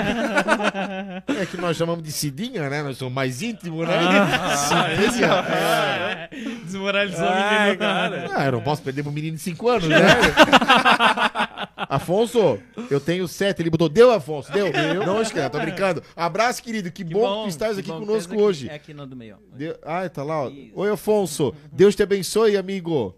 É 1.42 1.46
que 1.46 1.56
nós 1.56 1.76
chamamos 1.76 2.02
de 2.02 2.10
Cidinha, 2.12 2.68
né? 2.68 2.82
Nós 2.82 2.96
somos 2.96 3.12
mais 3.14 3.42
íntimos, 3.42 3.86
né? 3.86 3.94
Ah, 3.94 4.56
Cidinha. 4.96 5.28
É. 5.52 6.28
Desmoralizou 6.72 7.24
o 7.24 7.28
Ah, 7.28 7.60
menino. 7.62 7.78
cara. 7.78 8.30
Ah, 8.34 8.44
eu 8.46 8.52
não 8.52 8.62
posso 8.62 8.82
perder 8.82 9.02
pro 9.02 9.12
menino 9.12 9.36
de 9.36 9.42
5 9.42 9.68
anos, 9.68 9.88
né? 9.88 9.96
Afonso, 11.88 12.58
eu 12.90 13.00
tenho 13.00 13.26
7. 13.28 13.60
Ele 13.60 13.70
botou, 13.70 13.88
deu, 13.88 14.10
Afonso, 14.10 14.50
deu. 14.52 14.66
Não, 15.04 15.20
esquece, 15.20 15.50
tô 15.50 15.58
brincando. 15.60 16.02
Abraço, 16.16 16.62
querido. 16.62 16.90
Que, 16.90 17.04
bom, 17.04 17.44
que 17.48 17.64
aqui 17.64 17.82
bom 17.88 18.00
que 18.00 18.06
conosco 18.06 18.16
estás 18.16 18.32
aqui. 18.32 18.42
hoje. 18.42 18.68
É 18.68 18.74
aqui 18.74 18.94
no 18.94 19.06
do 19.06 19.16
meio. 19.16 19.36
Deu... 19.54 19.76
Ah, 19.84 20.08
tá 20.08 20.22
lá, 20.22 20.44
ó. 20.44 20.50
Oi, 20.74 20.90
Afonso. 20.90 21.54
Deus 21.72 21.94
te 21.94 22.02
abençoe, 22.02 22.56
amigo. 22.56 23.14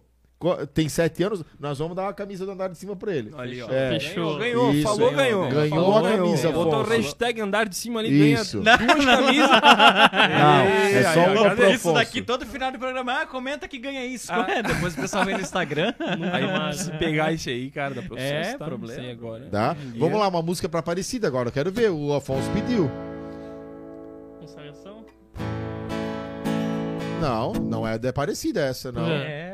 Tem 0.73 0.89
7 0.89 1.23
anos, 1.23 1.45
nós 1.59 1.79
vamos 1.79 1.97
dar 1.97 2.03
uma 2.03 2.13
camisa 2.15 2.45
do 2.45 2.53
andar 2.53 2.69
de 2.69 2.77
cima 2.79 2.95
pra 2.97 3.15
ele. 3.15 3.33
Ali, 3.37 3.63
ó. 3.63 3.69
É. 3.71 3.99
Fechou. 3.99 4.39
Ganhou, 4.39 4.39
ganhou. 4.39 4.73
Isso. 4.75 4.83
falou, 4.83 5.11
ganhou. 5.13 5.49
Ganhou 5.49 5.69
Falou, 5.71 5.99
a 6.07 6.11
camisa, 6.11 6.53
Botou 6.53 6.81
Afonso. 6.83 6.91
hashtag 6.97 7.41
andar 7.41 7.69
de 7.69 7.77
cima 7.77 8.01
ali, 8.01 8.33
Isso. 8.33 8.61
ganha 8.61 8.77
duas 8.79 9.05
camisas. 9.05 9.51
Não, 9.51 10.65
é 10.67 11.03
só 11.15 11.21
aí, 11.21 11.37
uma 11.37 11.51
pro 11.55 11.65
Isso 11.67 11.75
Afonso. 11.89 11.95
daqui, 11.95 12.23
todo 12.23 12.47
final 12.47 12.71
do 12.73 12.79
programa, 12.79 13.23
ah, 13.23 13.27
comenta 13.27 13.67
que 13.69 13.79
ganha 13.79 14.05
isso. 14.05 14.33
Ah. 14.33 14.47
É, 14.49 14.63
depois 14.63 14.95
o 14.95 15.01
pessoal 15.01 15.25
vem 15.25 15.35
no 15.35 15.41
Instagram. 15.41 15.93
Aí, 16.33 16.47
mais, 16.47 16.77
se 16.77 16.91
pegar 16.93 17.33
isso 17.33 17.49
aí, 17.49 17.71
cara, 17.71 17.95
da 17.95 18.03
produção, 18.03 18.29
É, 18.29 18.45
você 18.45 18.59
tá, 18.59 18.65
problema. 18.65 19.01
Sei 19.03 19.11
agora. 19.11 19.45
Tá? 19.51 19.75
Dia. 19.75 19.99
Vamos 20.01 20.19
lá, 20.19 20.29
uma 20.29 20.43
música 20.43 20.69
pra 20.69 20.81
Aparecida 20.81 21.27
agora. 21.27 21.49
Eu 21.49 21.53
quero 21.53 21.71
ver. 21.73 21.91
O 21.91 22.13
Afonso 22.15 22.51
pediu. 22.53 22.91
Consagração? 24.41 25.05
Não, 27.21 27.53
não 27.53 27.87
é 27.87 27.99
da 27.99 28.11
Aparecida 28.11 28.61
essa, 28.61 28.93
não. 28.93 29.07
É. 29.09 29.54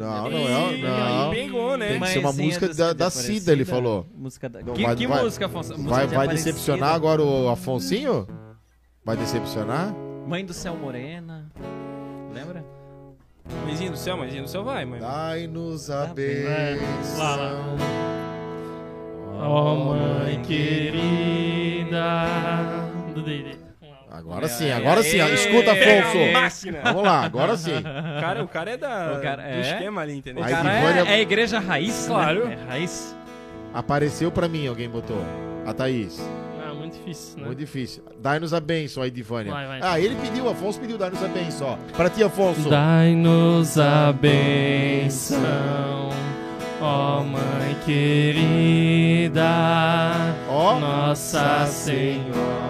Não, 0.00 0.30
não 0.30 0.38
é. 0.38 0.76
Não. 0.78 1.30
pegou, 1.30 1.76
né? 1.76 1.88
Tem 1.90 2.00
que 2.00 2.06
ser 2.08 2.18
uma 2.20 2.32
música 2.32 2.66
da, 2.68 2.74
Cida 2.74 2.94
da 2.94 3.10
Cida, 3.10 3.52
ele 3.52 3.64
falou. 3.64 4.06
Música 4.14 4.48
da... 4.48 4.62
Que, 4.62 4.82
vai- 4.82 4.96
que 4.96 5.06
vai- 5.06 5.22
música, 5.22 5.46
Afonso? 5.46 5.72
Música 5.74 5.90
Vai, 5.90 6.06
de 6.06 6.14
vai 6.14 6.28
decepcionar 6.28 6.94
agora 6.94 7.22
o 7.22 7.48
Afonsinho? 7.48 8.26
Vai 9.04 9.16
decepcionar? 9.16 9.94
Mãe 10.26 10.44
do 10.44 10.52
Céu 10.54 10.74
Morena. 10.76 11.50
Lembra? 12.32 12.64
Mãezinha 13.66 13.90
do 13.90 13.96
céu, 13.96 14.16
mãezinha 14.16 14.42
do 14.42 14.48
céu, 14.48 14.62
vai, 14.62 14.84
mãe. 14.84 15.00
Dai-nos 15.00 15.90
a 15.90 16.06
Tá 16.06 16.14
bênção. 16.14 16.44
bem. 16.44 16.78
Lá, 17.18 17.36
lá. 17.36 17.76
Ó 19.42 19.74
mãe 19.76 20.40
querida 20.42 22.16
do 23.14 23.22
Dede. 23.22 23.58
Agora 24.20 24.48
sim, 24.48 24.70
agora 24.70 25.00
é, 25.00 25.02
sim. 25.02 25.20
é, 25.20 25.34
Escuta, 25.34 25.72
Afonso. 25.72 26.18
é. 26.68 26.80
Vamos 26.82 27.02
lá, 27.02 27.24
agora 27.24 27.56
sim. 27.56 27.78
O 27.78 27.82
cara, 28.20 28.44
o 28.44 28.48
cara 28.48 28.70
é 28.72 28.76
da, 28.76 29.14
O 29.18 29.20
cara- 29.22 29.42
do 29.42 29.48
é? 29.48 29.60
esquema 29.60 30.02
ali, 30.02 30.16
entendeu? 30.16 30.44
O 30.44 30.46
cara 30.48 30.72
é, 30.72 30.98
é 31.10 31.14
a 31.14 31.18
igreja 31.20 31.58
raiz, 31.58 32.04
Claro. 32.06 32.46
Né? 32.46 32.58
É 32.66 32.70
raiz. 32.70 33.16
Apareceu 33.72 34.30
pra 34.30 34.46
mim, 34.48 34.66
alguém 34.66 34.88
botou. 34.88 35.24
A 35.66 35.72
Thaís. 35.72 36.20
Ah, 36.68 36.74
muito 36.74 36.98
difícil, 36.98 37.38
né? 37.38 37.46
Muito 37.46 37.58
difícil. 37.58 38.02
Dai-nos 38.20 38.52
a 38.54 38.60
bênção 38.60 39.02
aí, 39.02 39.10
Divânia. 39.10 39.52
Vai, 39.52 39.66
vai. 39.66 39.80
Ah, 39.82 39.98
ele 40.00 40.16
pediu, 40.16 40.48
Afonso 40.48 40.80
pediu, 40.80 40.98
dai-nos 40.98 41.22
a 41.22 41.28
bênção, 41.28 41.68
ó. 41.68 41.76
Pra 41.96 42.08
ti, 42.10 42.22
Afonso. 42.24 42.68
Dai-nos 42.68 43.78
a 43.78 44.12
benção, 44.12 45.40
ó 46.80 47.22
Mãe 47.22 47.76
querida, 47.84 49.44
Ó. 50.48 50.78
Nossa 50.80 51.66
Senhora 51.66 52.69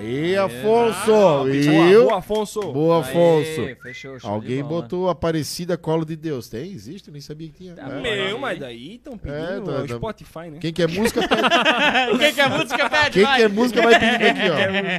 Aí, 0.00 0.36
Afonso. 0.36 1.06
Boa, 1.06 1.44
Viu? 1.44 2.02
boa, 2.04 2.18
Afonso. 2.18 2.60
Boa, 2.72 3.00
Afonso. 3.00 3.60
Aê, 3.60 3.74
fechou, 3.76 4.16
Alguém 4.22 4.62
bola. 4.62 4.82
botou 4.82 5.08
Aparecida 5.10 5.76
Colo 5.76 6.04
de 6.04 6.16
Deus. 6.16 6.48
Tem? 6.48 6.70
Existe? 6.72 7.08
Eu 7.08 7.12
nem 7.12 7.20
sabia 7.20 7.48
que 7.48 7.54
tinha. 7.54 7.74
Tá 7.74 7.88
É. 7.88 8.00
Meu, 8.00 8.38
mas 8.38 8.58
daí 8.58 8.94
estão 8.96 9.16
pedindo 9.18 9.38
É, 9.38 9.60
tá- 9.60 9.82
o 9.82 9.86
tá- 9.86 9.94
Spotify, 9.94 10.50
né? 10.50 10.58
Quem 10.60 10.72
quer 10.72 10.88
música, 10.88 11.20
pede. 11.28 12.18
Quem 12.18 12.34
quer 12.34 12.48
música, 12.50 12.90
pede, 12.90 13.10
Quem 13.10 13.22
vai. 13.24 13.38
quer 13.40 13.48
música 13.48 13.82
vai 13.82 13.98
pedindo 14.00 14.26
aqui, 14.26 14.50
ó. 14.50 14.58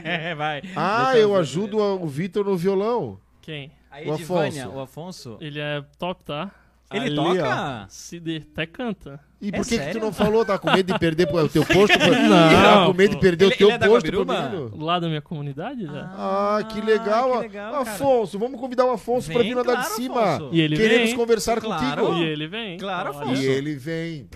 É, 0.10 0.36
vai. 0.36 0.62
Ah, 0.76 1.18
eu 1.18 1.36
ajudo 1.36 1.78
o 1.80 2.08
Vitor 2.08 2.46
no 2.46 2.56
violão. 2.56 3.18
Quem? 3.42 3.72
O 4.06 4.14
Edivânia, 4.14 4.64
Afonso. 4.64 4.78
o 4.78 4.80
Afonso. 4.82 5.38
Ele 5.42 5.60
é 5.60 5.84
top, 6.00 6.24
tá? 6.24 6.50
Ele 6.94 7.06
Ali, 7.06 7.16
toca? 7.16 7.86
Se 7.90 8.20
der, 8.20 8.42
até 8.52 8.66
canta. 8.66 9.20
E 9.42 9.50
É 9.50 9.52
por 9.54 9.66
que, 9.66 9.80
que 9.80 9.92
tu 9.92 10.00
não 10.00 10.14
falou? 10.14 10.46
Tá 10.46 10.58
com 10.60 10.70
medo 10.72 10.94
de 10.94 11.00
perder 11.00 11.28
o 11.34 11.50
teu 11.50 11.66
posto? 11.66 11.98
Pra... 11.98 12.08
Não, 12.20 12.62
tá 12.64 12.86
com 12.86 12.94
medo 12.94 13.16
de 13.16 13.20
perder 13.22 13.46
Ele- 13.46 13.54
o 13.54 13.58
teu 13.58 13.68
ele 13.70 13.84
é 13.84 13.88
posto 13.88 14.12
pro 14.12 14.26
menino? 14.26 14.72
Lá 14.78 15.00
da 15.00 15.08
minha 15.08 15.22
comunidade 15.22 15.86
já. 15.86 16.12
Ah, 16.16 16.60
que 16.72 16.80
legal. 16.82 17.32
que 17.32 17.48
legal, 17.48 17.72
cara. 17.72 17.82
Afonso, 17.82 18.38
vamos 18.38 18.60
convidar 18.60 18.86
o 18.86 18.92
Afonso 18.92 19.30
Vem, 19.30 19.38
pra 19.38 19.44
vir 19.44 19.54
andar 19.54 19.64
claro, 19.64 19.82
de 19.90 19.96
cima. 19.96 20.22
Afonso. 20.36 20.50
E 20.54 20.62
ele 20.62 20.76
Queremos 20.78 21.08
vem. 21.10 21.16
conversar 21.18 21.60
Claro. 21.62 22.06
contigo. 22.08 22.22
E 22.22 22.28
ele 22.28 22.48
vem. 22.48 22.78
Claro. 22.78 23.10
Afonso. 23.10 23.42
E 23.42 23.46
ele 23.48 23.76
vem. 23.76 24.28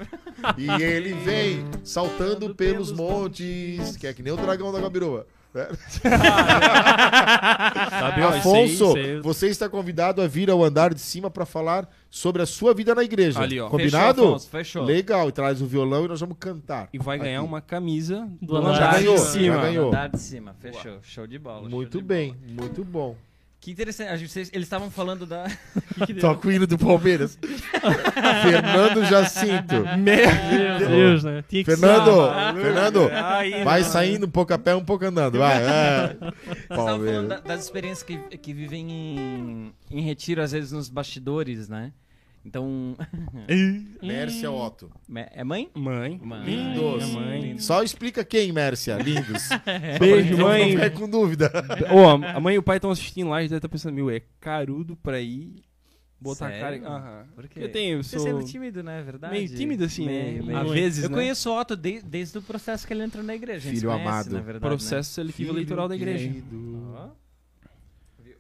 E 0.57 0.83
ele 0.83 1.13
vem 1.13 1.65
saltando 1.83 2.55
pelos 2.55 2.91
montes. 2.91 3.95
Que 3.97 4.07
é 4.07 4.13
que 4.13 4.23
nem 4.23 4.33
o 4.33 4.37
dragão 4.37 4.71
da 4.71 4.79
Gabiroba. 4.79 5.27
Sabe, 7.89 8.21
ó, 8.21 8.29
isso 8.29 8.33
aí, 8.33 8.39
Afonso, 8.39 8.73
isso 8.73 8.95
aí- 8.97 9.19
você 9.21 9.47
está 9.47 9.69
convidado 9.69 10.21
a 10.21 10.27
vir 10.27 10.49
ao 10.49 10.63
andar 10.63 10.93
de 10.93 10.99
cima 10.99 11.29
para 11.29 11.45
falar 11.45 11.87
sobre 12.09 12.41
a 12.41 12.45
sua 12.45 12.73
vida 12.73 12.93
na 12.95 13.03
igreja. 13.03 13.39
Ali, 13.41 13.59
ó. 13.59 13.69
Combinado? 13.69 14.15
Fechou, 14.21 14.29
Afonso, 14.35 14.49
fechou. 14.49 14.83
Legal, 14.83 15.29
e 15.29 15.31
traz 15.31 15.61
o 15.61 15.65
violão 15.65 16.05
e 16.05 16.07
nós 16.07 16.19
vamos 16.19 16.37
cantar. 16.39 16.89
E 16.93 16.97
vai 16.99 17.17
ganhar 17.17 17.39
Aqui. 17.39 17.47
uma 17.47 17.61
camisa 17.61 18.27
Do 18.41 18.47
do 18.47 18.57
andar 18.57 18.69
andar 18.75 19.01
de 19.01 19.17
cima. 19.19 19.55
já 19.55 19.61
ganhou. 19.61 19.87
Andar 19.89 20.09
de 20.09 20.19
cima, 20.19 20.55
fechou. 20.59 20.99
Show 21.01 21.27
de 21.27 21.39
bola. 21.39 21.67
Muito 21.69 21.97
de 21.99 22.03
bem, 22.03 22.33
bola. 22.33 22.61
muito 22.67 22.83
bom. 22.83 23.15
Que 23.65 23.71
interessante. 23.71 24.10
a 24.10 24.15
gente- 24.15 24.38
Eles 24.38 24.51
estavam 24.67 24.91
falando 24.91 25.25
da. 25.25 25.45
Que? 26.06 26.13
Toca 26.13 26.47
o 26.47 26.51
hino 26.51 26.67
do 26.67 26.78
Palmeiras. 26.78 27.36
Fernando 28.43 29.04
Jacinto. 29.06 29.75
Meu 29.97 30.88
Deus, 30.88 31.23
né? 31.23 31.43
Tinha 31.47 31.63
que 31.63 31.71
Fernando. 31.71 32.32
Fernando, 32.62 33.10
Aí, 33.12 33.63
vai 33.63 33.82
não. 33.82 33.89
saindo 33.89 34.25
um 34.28 34.30
pouco 34.30 34.54
a 34.54 34.58
pé, 34.60 34.75
um 34.75 34.84
pouco 34.84 35.06
andando. 35.06 35.39
Vai, 35.39 35.63
é. 35.63 36.15
Vocês 36.19 36.34
estavam 36.62 36.86
falando 37.06 37.28
da- 37.28 37.39
das 37.39 37.63
experiências 37.63 38.04
que, 38.04 38.17
que 38.38 38.54
vivem 38.54 38.91
em, 38.91 39.73
em 39.89 40.01
retiro, 40.01 40.41
às 40.43 40.51
vezes 40.51 40.71
nos 40.71 40.88
bastidores, 40.89 41.67
né? 41.67 41.91
Então. 42.45 42.95
Mércia 44.01 44.51
Otto. 44.51 44.91
é 45.31 45.43
mãe? 45.43 45.69
Mãe. 45.73 46.19
Mãe. 46.23 46.43
Lindos. 46.45 47.03
É 47.03 47.08
mãe. 47.13 47.58
Só 47.58 47.81
explica 47.84 48.23
quem, 48.23 48.51
Mércia. 48.51 48.97
Lindos. 48.97 49.49
Beijo, 49.99 50.38
Não 50.38 50.45
mãe. 50.47 50.71
ficar 50.71 50.89
com 50.91 51.10
dúvida. 51.10 51.51
Ô, 51.91 52.08
a 52.08 52.39
mãe 52.39 52.55
e 52.55 52.60
o 52.60 52.63
pai 52.63 52.77
estão 52.77 52.91
assistindo 52.91 53.29
lá 53.29 53.41
e 53.41 53.45
deve 53.47 53.58
estar 53.58 53.69
pensando, 53.69 53.95
meu, 53.95 54.10
é 54.10 54.21
carudo 54.39 54.95
pra 54.95 55.19
ir 55.19 55.63
botar 56.21 56.49
Sério? 56.49 56.77
a 56.77 56.81
cara. 56.81 56.95
Aham. 56.95 57.23
Por 57.36 57.47
quê? 57.47 57.60
Eu 57.63 57.71
tenho, 57.71 57.97
eu 57.97 58.03
Você 58.03 58.17
sou. 58.17 58.27
é 58.27 58.34
muito 58.34 58.49
tímido, 58.49 58.81
né? 58.81 58.99
É 58.99 59.03
verdade? 59.03 59.34
meio 59.34 59.49
tímido 59.49 59.84
assim, 59.84 60.05
Meio, 60.05 60.43
né? 60.43 60.53
meio. 60.53 60.58
Às 60.60 60.71
vezes, 60.71 61.03
Eu 61.03 61.10
né? 61.10 61.15
conheço 61.17 61.49
o 61.51 61.60
Otto 61.60 61.75
de- 61.75 62.01
desde 62.01 62.38
o 62.38 62.41
processo 62.41 62.88
que 62.88 62.93
ele 62.93 63.03
entrou 63.03 63.23
na 63.23 63.36
igreja. 63.36 63.69
Filho 63.69 63.89
conhece, 63.89 64.08
amado. 64.08 64.29
Na 64.31 64.39
verdade, 64.41 64.60
Processo 64.62 65.12
seletivo 65.13 65.51
eleitoral 65.51 65.88
da 65.88 65.95
igreja. 65.95 66.29
Né? 66.29 66.41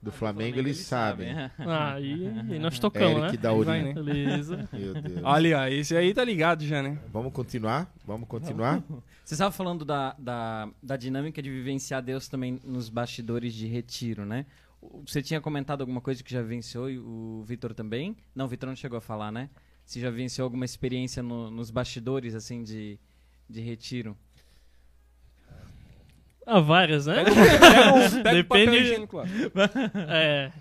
Do 0.05 0.11
Flamengo 0.11 0.59
eles 0.59 0.77
sabem. 0.77 1.33
né? 1.33 1.51
Ah, 1.59 1.99
e, 1.99 2.11
e 2.55 2.59
nós 2.59 2.77
tocamos, 2.77 3.17
Eric 3.23 3.37
né? 3.37 3.41
da 3.41 3.51
Vai, 3.53 3.81
Urina. 3.81 3.83
né? 3.83 3.93
Beleza. 3.93 4.69
Meu 4.73 4.93
Deus. 5.01 5.21
Olha, 5.23 5.59
ó, 5.61 5.65
esse 5.67 5.97
aí 5.97 6.13
tá 6.13 6.23
ligado 6.23 6.63
já, 6.63 6.83
né? 6.83 6.99
Vamos 7.11 7.33
continuar? 7.33 7.91
Vamos 8.05 8.27
continuar? 8.27 8.83
Você 9.23 9.33
estava 9.33 9.51
falando 9.51 9.83
da, 9.83 10.15
da, 10.19 10.69
da 10.81 10.95
dinâmica 10.95 11.41
de 11.41 11.49
vivenciar 11.49 12.03
Deus 12.03 12.27
também 12.27 12.59
nos 12.63 12.87
bastidores 12.87 13.53
de 13.53 13.65
retiro, 13.65 14.25
né? 14.25 14.45
Você 15.07 15.23
tinha 15.23 15.41
comentado 15.41 15.81
alguma 15.81 15.99
coisa 16.01 16.23
que 16.23 16.31
já 16.31 16.41
vivenciou 16.43 16.87
e 16.89 16.99
o 16.99 17.43
Vitor 17.43 17.73
também? 17.73 18.15
Não, 18.35 18.45
o 18.45 18.47
Vitor 18.47 18.69
não 18.69 18.75
chegou 18.75 18.99
a 18.99 19.01
falar, 19.01 19.31
né? 19.31 19.49
Se 19.83 19.99
já 19.99 20.11
vivenciou 20.11 20.43
alguma 20.45 20.65
experiência 20.65 21.23
no- 21.23 21.49
nos 21.49 21.71
bastidores, 21.71 22.35
assim, 22.35 22.61
de, 22.63 22.99
de 23.49 23.61
retiro. 23.61 24.15
Ah, 26.47 26.59
várias, 26.59 27.05
né? 27.07 27.23
Pega 27.23 27.93
um 27.93 28.09
papel 28.23 28.33
Depende- 28.33 28.77
higiênico 28.77 29.17
lá. 29.17 29.25
É, 30.09 30.51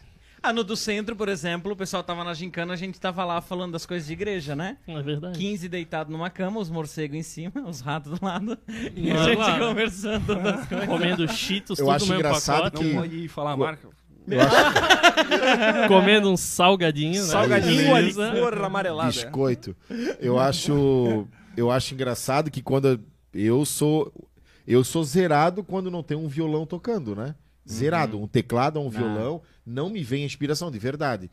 Ah, 0.42 0.52
no 0.52 0.62
do 0.64 0.76
centro, 0.76 1.14
por 1.16 1.28
exemplo, 1.28 1.72
o 1.72 1.76
pessoal 1.76 2.02
tava 2.02 2.22
na 2.24 2.32
gincana, 2.34 2.72
a 2.72 2.76
gente 2.76 2.98
tava 3.00 3.24
lá 3.24 3.40
falando 3.40 3.72
das 3.72 3.84
coisas 3.86 4.06
de 4.06 4.12
igreja, 4.14 4.54
né? 4.56 4.76
é 4.86 5.02
verdade. 5.02 5.38
15 5.38 5.68
deitado 5.68 6.10
numa 6.12 6.28
cama, 6.30 6.58
os 6.60 6.68
morcegos 6.70 7.16
em 7.16 7.22
cima, 7.22 7.52
os 7.68 7.80
ratos 7.80 8.18
do 8.18 8.24
lado. 8.24 8.58
E 8.96 9.10
Não, 9.12 9.20
a 9.20 9.24
gente 9.24 9.36
claro. 9.36 9.66
conversando 9.68 10.34
das 10.42 10.66
coisas. 10.68 10.86
Comendo 10.88 11.28
cheetos, 11.28 11.78
Eu 11.78 11.84
tudo 11.86 11.94
acho 11.94 12.04
no 12.06 12.10
mesmo 12.14 12.20
engraçado 12.26 12.62
pacote. 12.64 12.82
Não 12.84 12.90
que- 12.90 12.96
pode 12.98 13.28
falar 13.28 13.52
a 13.52 13.56
marca. 13.56 13.88
Acho 13.88 13.94
Comendo 15.88 16.30
um 16.30 16.36
salgadinho, 16.36 17.22
né? 17.22 17.28
Salgadinho 17.28 17.94
ali, 17.94 18.12
Beleza. 18.12 18.40
cor 18.40 18.64
amarelada. 18.64 19.08
biscoito. 19.10 19.76
Eu 20.18 20.38
acho, 20.38 21.26
eu 21.56 21.70
acho 21.70 21.94
engraçado 21.94 22.50
que 22.50 22.62
quando 22.62 23.00
eu 23.34 23.64
sou 23.64 24.12
eu 24.66 24.82
sou 24.84 25.04
zerado 25.04 25.62
quando 25.64 25.90
não 25.90 26.02
tem 26.02 26.16
um 26.16 26.28
violão 26.28 26.64
tocando, 26.66 27.14
né? 27.14 27.34
Zerado, 27.68 28.20
um 28.20 28.26
teclado 28.26 28.76
ou 28.78 28.84
um 28.84 28.88
Ah. 28.88 28.90
violão, 28.90 29.42
não 29.64 29.88
me 29.88 30.02
vem 30.02 30.22
a 30.22 30.26
inspiração 30.26 30.70
de 30.70 30.78
verdade. 30.78 31.30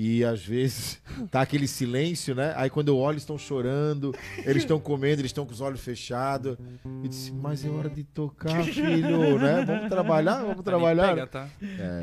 E 0.00 0.22
às 0.24 0.44
vezes 0.44 1.00
tá 1.30 1.40
aquele 1.40 1.66
silêncio, 1.66 2.32
né? 2.34 2.52
Aí 2.56 2.70
quando 2.70 2.86
eu 2.88 2.96
olho, 2.96 3.16
estão 3.18 3.36
chorando, 3.36 4.14
eles 4.44 4.62
estão 4.62 4.78
comendo, 4.78 5.20
eles 5.20 5.30
estão 5.30 5.44
com 5.44 5.52
os 5.52 5.60
olhos 5.60 5.80
fechados. 5.80 6.56
E 7.02 7.08
disse, 7.08 7.32
mas 7.32 7.64
é 7.64 7.68
hora 7.68 7.88
de 7.90 8.04
tocar, 8.04 8.62
filho, 8.64 9.38
né? 9.40 9.64
Vamos 9.64 9.88
trabalhar, 9.88 10.44
vamos 10.44 10.62
trabalhar. 10.62 11.08
Pega, 11.14 11.26
tá? 11.26 11.48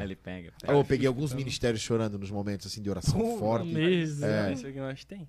Ele 0.03 0.15
pega. 0.15 0.51
Ah, 0.67 0.73
Eu 0.73 0.84
peguei 0.84 1.07
alguns 1.07 1.34
ministérios 1.34 1.82
chorando 1.82 2.19
nos 2.19 2.30
momentos 2.32 2.67
assim 2.67 2.82
de 2.82 2.89
oração 2.89 3.17
Pô, 3.17 3.38
forte. 3.38 3.71
Mesmo. 3.73 4.26
É. 4.26 4.51
Isso 4.51 4.67
aqui 4.67 4.78
nós 4.80 5.05
tem. 5.05 5.26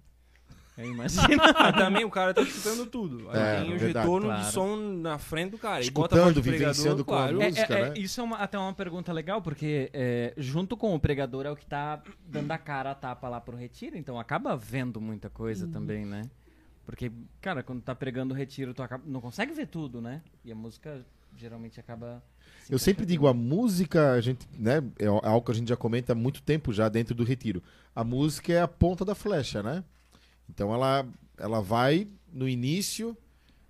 Eu 0.78 0.90
imagino. 0.92 1.26
Ah, 1.56 1.72
também 1.72 2.04
o 2.04 2.10
cara 2.10 2.34
tá 2.34 2.42
escutando 2.42 2.86
tudo. 2.86 3.30
Aí 3.30 3.38
É, 3.40 3.60
tem 3.62 3.74
o 3.74 3.78
verdade, 3.78 4.06
retorno 4.06 4.26
claro. 4.28 4.42
de 4.44 4.50
som 4.52 4.76
na 4.76 5.18
frente 5.18 5.50
do 5.52 5.58
cara. 5.58 5.76
E 5.76 5.78
a 5.78 5.82
Escutando, 5.82 6.34
do 6.34 6.42
pregador, 6.42 6.58
vivenciando 6.74 7.04
com 7.04 7.14
a 7.14 7.18
claro. 7.18 7.40
música. 7.40 7.74
É, 7.74 7.78
é, 7.78 7.80
é, 7.80 7.88
né? 7.90 7.94
isso 7.96 8.20
é 8.20 8.24
uma- 8.24 8.36
até 8.38 8.58
uma 8.58 8.72
pergunta 8.74 9.12
legal, 9.12 9.40
porque 9.40 9.90
é, 9.94 10.34
junto 10.36 10.76
com 10.76 10.94
o 10.94 11.00
pregador 11.00 11.46
é 11.46 11.50
o 11.50 11.56
que 11.56 11.64
tá 11.66 12.02
dando 12.26 12.50
a 12.52 12.58
cara 12.58 12.90
a 12.90 12.94
tapa 12.94 13.28
lá 13.28 13.40
pro 13.40 13.56
retiro, 13.56 13.96
então 13.96 14.18
acaba 14.20 14.54
vendo 14.56 15.00
muita 15.00 15.30
coisa 15.30 15.66
também, 15.66 16.04
né? 16.04 16.22
Porque, 16.84 17.10
cara, 17.40 17.62
quando 17.62 17.80
tá 17.82 17.94
pregando 17.94 18.32
o 18.34 18.36
retiro, 18.36 18.72
tu 18.74 18.82
acaba- 18.82 19.02
não 19.06 19.20
consegue 19.20 19.52
ver 19.52 19.66
tudo, 19.66 20.00
né? 20.00 20.22
E 20.44 20.52
a 20.52 20.54
música 20.54 21.04
geralmente 21.36 21.80
acaba. 21.80 22.22
se 22.62 22.72
Eu 22.72 22.78
sempre 22.78 23.04
digo, 23.04 23.26
a 23.26 23.34
música, 23.34 24.12
a 24.12 24.20
gente, 24.20 24.46
né, 24.56 24.82
é 24.98 25.06
algo 25.06 25.40
que 25.44 25.50
a 25.50 25.54
gente 25.54 25.68
já 25.68 25.76
comenta 25.76 26.12
há 26.12 26.14
muito 26.14 26.40
tempo 26.42 26.72
já 26.72 26.88
dentro 26.88 27.14
do 27.14 27.24
retiro. 27.24 27.62
A 27.94 28.04
música 28.04 28.52
é 28.52 28.60
a 28.60 28.68
ponta 28.68 29.04
da 29.04 29.14
flecha, 29.14 29.62
né? 29.62 29.82
Então 30.48 30.72
ela, 30.72 31.06
ela 31.36 31.60
vai 31.60 32.08
no 32.32 32.48
início, 32.48 33.16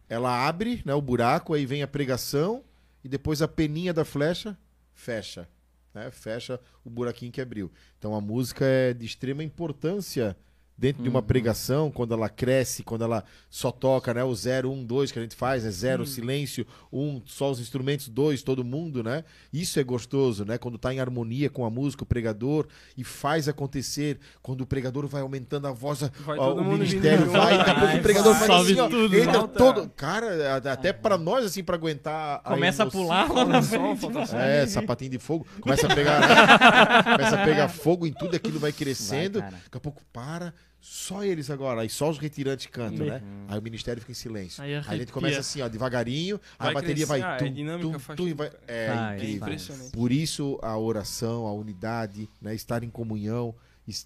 ela 0.09 0.47
abre, 0.47 0.83
né, 0.85 0.95
o 0.95 1.01
buraco, 1.01 1.55
aí 1.55 1.67
vem 1.67 1.83
a 1.83 1.89
pregação 1.89 2.63
e 3.03 3.09
depois 3.09 3.43
a 3.43 3.49
peninha 3.49 3.93
da 3.93 4.05
flecha 4.05 4.57
fecha, 4.95 5.49
né? 5.95 6.11
Fecha 6.11 6.59
o 6.85 6.91
buraquinho 6.91 7.31
que 7.31 7.41
abriu. 7.41 7.71
Então 7.99 8.15
a 8.15 8.21
música 8.21 8.65
é 8.65 8.93
de 8.93 9.05
extrema 9.05 9.45
importância 9.45 10.37
dentro 10.79 11.03
de 11.03 11.09
uma 11.09 11.23
pregação, 11.23 11.91
quando 11.91 12.13
ela 12.13 12.29
cresce, 12.29 12.83
quando 12.83 13.03
ela 13.03 13.25
só 13.49 13.71
toca, 13.71 14.13
né? 14.13 14.23
O 14.23 14.35
0, 14.35 14.71
1, 14.71 14.85
2 14.85 15.11
que 15.13 15.19
a 15.19 15.23
gente 15.23 15.35
faz, 15.35 15.65
né? 15.65 15.71
0, 15.71 16.05
silêncio, 16.07 16.67
1, 16.93 17.01
um, 17.01 17.23
só 17.25 17.51
os 17.51 17.61
instrumentos, 17.61 18.09
2, 18.09 18.43
todo 18.43 18.63
mundo, 18.63 19.03
né? 19.03 19.25
Isso 19.53 19.81
é 19.81 19.85
gostoso, 19.85 20.45
né? 20.45 20.59
Quando 20.59 20.77
tá 20.79 20.93
em 20.93 21.01
harmonia 21.01 21.49
com 21.49 21.65
a 21.65 21.71
música, 21.71 22.03
o 22.03 22.07
pregador, 22.07 22.67
e 22.97 23.03
faz 23.03 23.49
acontecer, 23.49 24.19
quando 24.43 24.61
o 24.63 24.67
pregador 24.67 25.07
vai 25.07 25.23
aumentando 25.23 25.67
a 25.67 25.73
voz, 25.73 26.01
Vai 26.21 26.39
ó, 26.39 26.55
o 26.55 26.65
ministério 26.65 27.31
vai, 27.31 27.57
daqui 27.57 27.71
a 27.71 27.75
pouco 27.81 27.97
o 27.97 28.03
pregador 28.03 28.35
faz 28.35 28.47
Sobe 28.47 28.73
assim, 28.73 28.81
ó, 28.81 28.89
tudo. 28.89 29.17
entra 29.17 29.49
todo... 29.49 29.89
Cara, 29.97 30.57
até 30.71 30.93
pra 30.93 31.17
nós, 31.17 31.45
assim, 31.45 31.65
pra 31.65 31.77
aguentar 31.77 32.41
a 32.45 32.51
Começa 32.51 32.83
a 32.83 32.85
emoção. 32.85 33.01
pular 33.03 33.33
lá 33.33 33.45
na 33.45 33.63
frente. 33.63 34.01
falta 34.01 34.27
só. 34.27 34.39
É, 34.39 34.67
sapatinho 34.67 35.11
de 35.13 35.19
fogo. 35.19 35.47
Começa 35.61 35.87
a 35.87 35.91
pegar, 35.95 36.21
né? 36.21 37.03
começa 37.17 37.41
a 37.41 37.45
pegar 37.45 37.69
fogo 37.69 38.07
em 38.07 38.13
tudo, 38.13 38.37
aquilo 38.37 38.59
vai 38.59 38.73
crescendo. 38.73 39.41
Vai, 39.41 39.51
daqui 39.51 39.77
a 39.77 39.81
pouco 39.81 40.03
para. 40.13 40.53
Só 40.89 41.25
eles 41.25 41.51
agora. 41.51 41.81
Aí 41.81 41.89
só 41.89 42.09
os 42.09 42.17
retirantes 42.19 42.67
cantam, 42.67 43.07
né? 43.07 43.21
Aí 43.49 43.59
o 43.59 43.63
ministério 43.63 44.01
fica 44.01 44.13
em 44.13 44.15
silêncio. 44.15 44.63
Aí 44.63 44.75
Aí, 44.77 44.83
a 44.87 44.97
gente 44.97 45.11
começa 45.13 45.41
assim, 45.41 45.61
ó, 45.61 45.69
devagarinho. 45.69 46.41
Aí 46.59 46.67
Vai 46.67 46.71
a 46.71 46.75
bateria 46.75 47.07
vai. 47.07 47.21
crescer, 47.21 47.33
ah, 47.33 47.37
é 47.37 47.49
tum, 47.49 47.55
dinâmica, 47.55 47.91
tum, 47.91 47.99
faz 47.99 48.17
tum, 48.17 48.27
e 48.27 48.31
tudo, 48.31 48.39
vai. 48.39 48.51
cara. 48.51 48.63
É 48.69 48.87
Faz, 48.87 49.01
É 49.11 49.15
incrível. 49.17 49.37
impressionante. 49.49 49.91
Por 49.91 50.13
isso 50.13 50.59
a 50.63 50.79
oração, 50.79 51.47
a 51.47 51.53
unidade, 51.53 52.29
né? 52.41 52.55
estar 52.55 52.85
em 52.85 52.91
comunhão, 52.91 53.53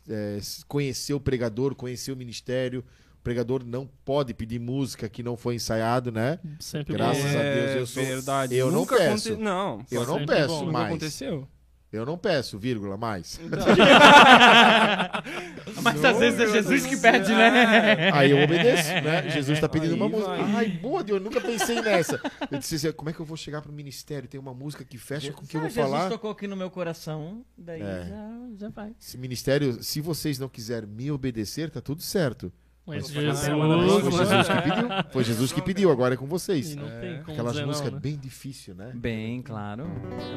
é, 0.09 0.39
conhecer 0.67 1.13
o 1.13 1.21
pregador, 1.21 1.75
conhecer 1.75 2.13
o 2.13 2.17
ministério. 2.17 2.83
O 3.19 3.23
pregador 3.23 3.63
não 3.63 3.87
pode 4.03 4.33
pedir 4.33 4.59
música 4.59 5.07
que 5.07 5.23
não 5.23 5.37
foi 5.37 5.55
ensaiado, 5.57 6.11
né? 6.11 6.39
Sempre 6.59 6.95
Graças 6.95 7.23
bom. 7.23 7.29
a 7.39 7.43
É 7.43 7.55
Deus, 7.67 7.77
eu 7.77 7.87
sou- 7.87 8.03
verdade. 8.03 8.55
eu 8.57 8.71
não 8.71 8.81
Nunca 8.81 8.97
peço. 8.97 9.29
aconte- 9.29 9.43
Não, 9.45 9.85
Eu 9.91 10.07
não 10.07 10.19
sempre 10.19 10.35
peço 10.37 10.49
bom. 10.49 10.61
nunca 10.61 10.73
mais. 10.73 10.87
aconteceu. 10.87 11.49
Eu 11.93 12.07
não 12.07 12.17
peço, 12.17 12.57
vírgula, 12.59 12.97
mais. 12.97 13.41
Então, 13.43 13.59
Mas 15.83 16.05
às 16.05 16.19
vezes 16.19 16.41
é 16.41 16.47
Jesus 16.53 16.87
que 16.87 16.97
pede, 16.97 17.33
né? 17.33 18.11
Aí 18.13 18.31
eu 18.31 18.43
obedeço, 18.45 18.89
né? 19.03 19.23
Jesus 19.31 19.59
tá 19.59 19.69
pedindo 19.69 19.95
Aí 19.95 20.01
uma 20.01 20.09
música. 20.09 20.29
vai. 20.37 20.55
Ai, 20.55 20.69
boa, 20.69 21.03
Deus, 21.03 21.19
eu 21.19 21.25
nunca 21.25 21.41
pensei 21.41 21.81
nessa. 21.81 22.21
Eu 22.51 22.59
disse 22.59 22.77
assim, 22.77 22.93
como 22.93 23.11
é 23.11 23.13
que 23.13 23.21
eu 23.21 23.27
vou 23.27 23.37
chegar 23.37 23.61
pro 23.61 23.73
ministério? 23.73 24.29
Tem 24.29 24.39
uma 24.39 24.55
música 24.55 24.85
que 24.85 24.99
fecha 24.99 25.33
com 25.33 25.45
o 25.45 25.47
que 25.47 25.57
eu 25.57 25.61
Ah, 25.61 25.65
vou 25.65 25.71
Jesus 25.71 25.91
falar. 25.91 26.09
tocou 26.11 26.31
aqui 26.31 26.47
no 26.47 26.57
meu 26.57 26.71
coração, 26.71 27.45
daí 27.57 27.81
É. 27.83 28.07
já, 28.09 28.31
já 28.59 28.69
vai. 28.69 28.93
Esse 29.01 29.19
ministério, 29.19 29.83
se 29.83 30.01
vocês 30.01 30.39
não 30.39 30.49
quiserem 30.49 30.89
me 30.89 31.11
obedecer, 31.11 31.71
tá 31.71 31.81
tudo 31.81 32.03
certo. 32.03 32.53
Mas 32.87 33.11
Foi 33.11 33.23
Jesus, 33.23 33.47
Foi 33.47 34.27
Jesus 34.27 34.47
que 34.47 34.53
É. 34.53 34.61
pediu. 34.63 34.89
Foi 35.13 35.25
Jesus 35.25 35.53
que 35.53 35.63
pediu, 35.63 35.91
agora 35.91 36.15
é 36.15 36.17
com 36.17 36.27
vocês. 36.27 36.75
Não 36.75 36.89
tem 37.01 37.19
como 37.23 37.33
Aquelas 37.33 37.61
músicas 37.61 37.91
não, 37.91 37.99
né? 37.99 38.01
bem 38.01 38.17
difíceis, 38.17 38.77
né? 38.77 38.91
Bem, 38.95 39.43
claro. 39.43 39.87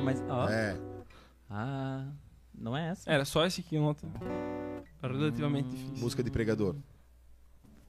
Mas, 0.03 0.21
ó. 0.29 0.47
É. 0.49 0.75
Ah, 1.49 2.11
não 2.53 2.75
é 2.75 2.89
essa. 2.89 3.11
Era 3.11 3.25
só 3.25 3.45
esse 3.45 3.61
aqui 3.61 3.77
nota. 3.77 4.07
Relativamente 5.01 5.69
difícil. 5.69 5.97
Música 5.97 6.23
de 6.23 6.31
pregador. 6.31 6.75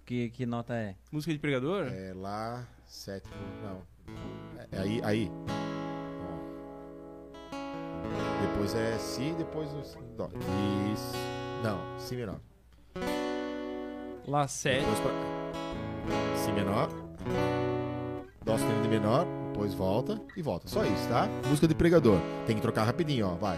Que, 0.05 0.31
que 0.31 0.45
nota 0.45 0.75
é? 0.75 0.97
Música 1.11 1.33
de 1.33 1.39
pregador? 1.39 1.87
É 1.87 2.13
lá, 2.15 2.67
sétimo, 2.87 3.35
não. 3.63 3.83
É 4.71 4.79
aí, 4.79 5.01
aí. 5.03 5.31
Ó. 6.21 6.35
Depois 8.47 8.75
é 8.75 8.99
si, 8.99 9.35
depois 9.39 9.73
o 9.73 9.83
dó. 10.17 10.29
Isso. 10.93 11.13
Não, 11.63 11.79
si 11.99 12.17
menor. 12.17 12.41
Lá 14.27 14.47
7. 14.49 14.81
Depois 14.81 15.01
pra... 15.01 15.13
Si 16.37 16.53
menor. 16.53 16.89
Dó 18.45 18.59
sustenido 18.59 18.89
menor. 18.89 19.27
Depois 19.55 19.73
volta 19.73 20.21
e 20.37 20.43
volta. 20.43 20.67
Só 20.67 20.83
isso, 20.85 21.09
tá? 21.09 21.29
Música 21.47 21.69
de 21.69 21.77
pregador. 21.77 22.19
Tem 22.45 22.57
que 22.57 22.61
trocar 22.61 22.83
rapidinho, 22.83 23.29
ó. 23.29 23.35
Vai. 23.37 23.57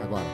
Agora. 0.00 0.24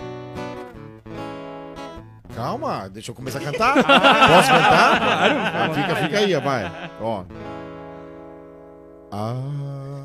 Calma, 2.34 2.87
deixa 2.91 3.12
eu 3.12 3.14
começar 3.14 3.39
a 3.39 3.45
cantar. 3.45 3.76
Posso 4.28 4.51
cantar? 4.51 4.99
Claro. 4.99 5.74
Fica, 5.74 5.97
fica 5.97 6.18
aí, 6.18 6.34
ó, 6.34 6.41
vai. 6.41 6.91
Ó. 7.01 7.24
Ah, 9.11 10.05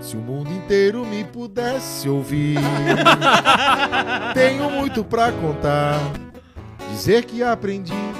se 0.00 0.16
o 0.16 0.20
mundo 0.20 0.50
inteiro 0.50 1.06
me 1.06 1.22
pudesse 1.22 2.08
ouvir, 2.08 2.58
tenho 4.34 4.68
muito 4.72 5.04
pra 5.04 5.30
contar. 5.30 6.00
Dizer 6.90 7.24
que 7.24 7.44
aprendi. 7.44 8.11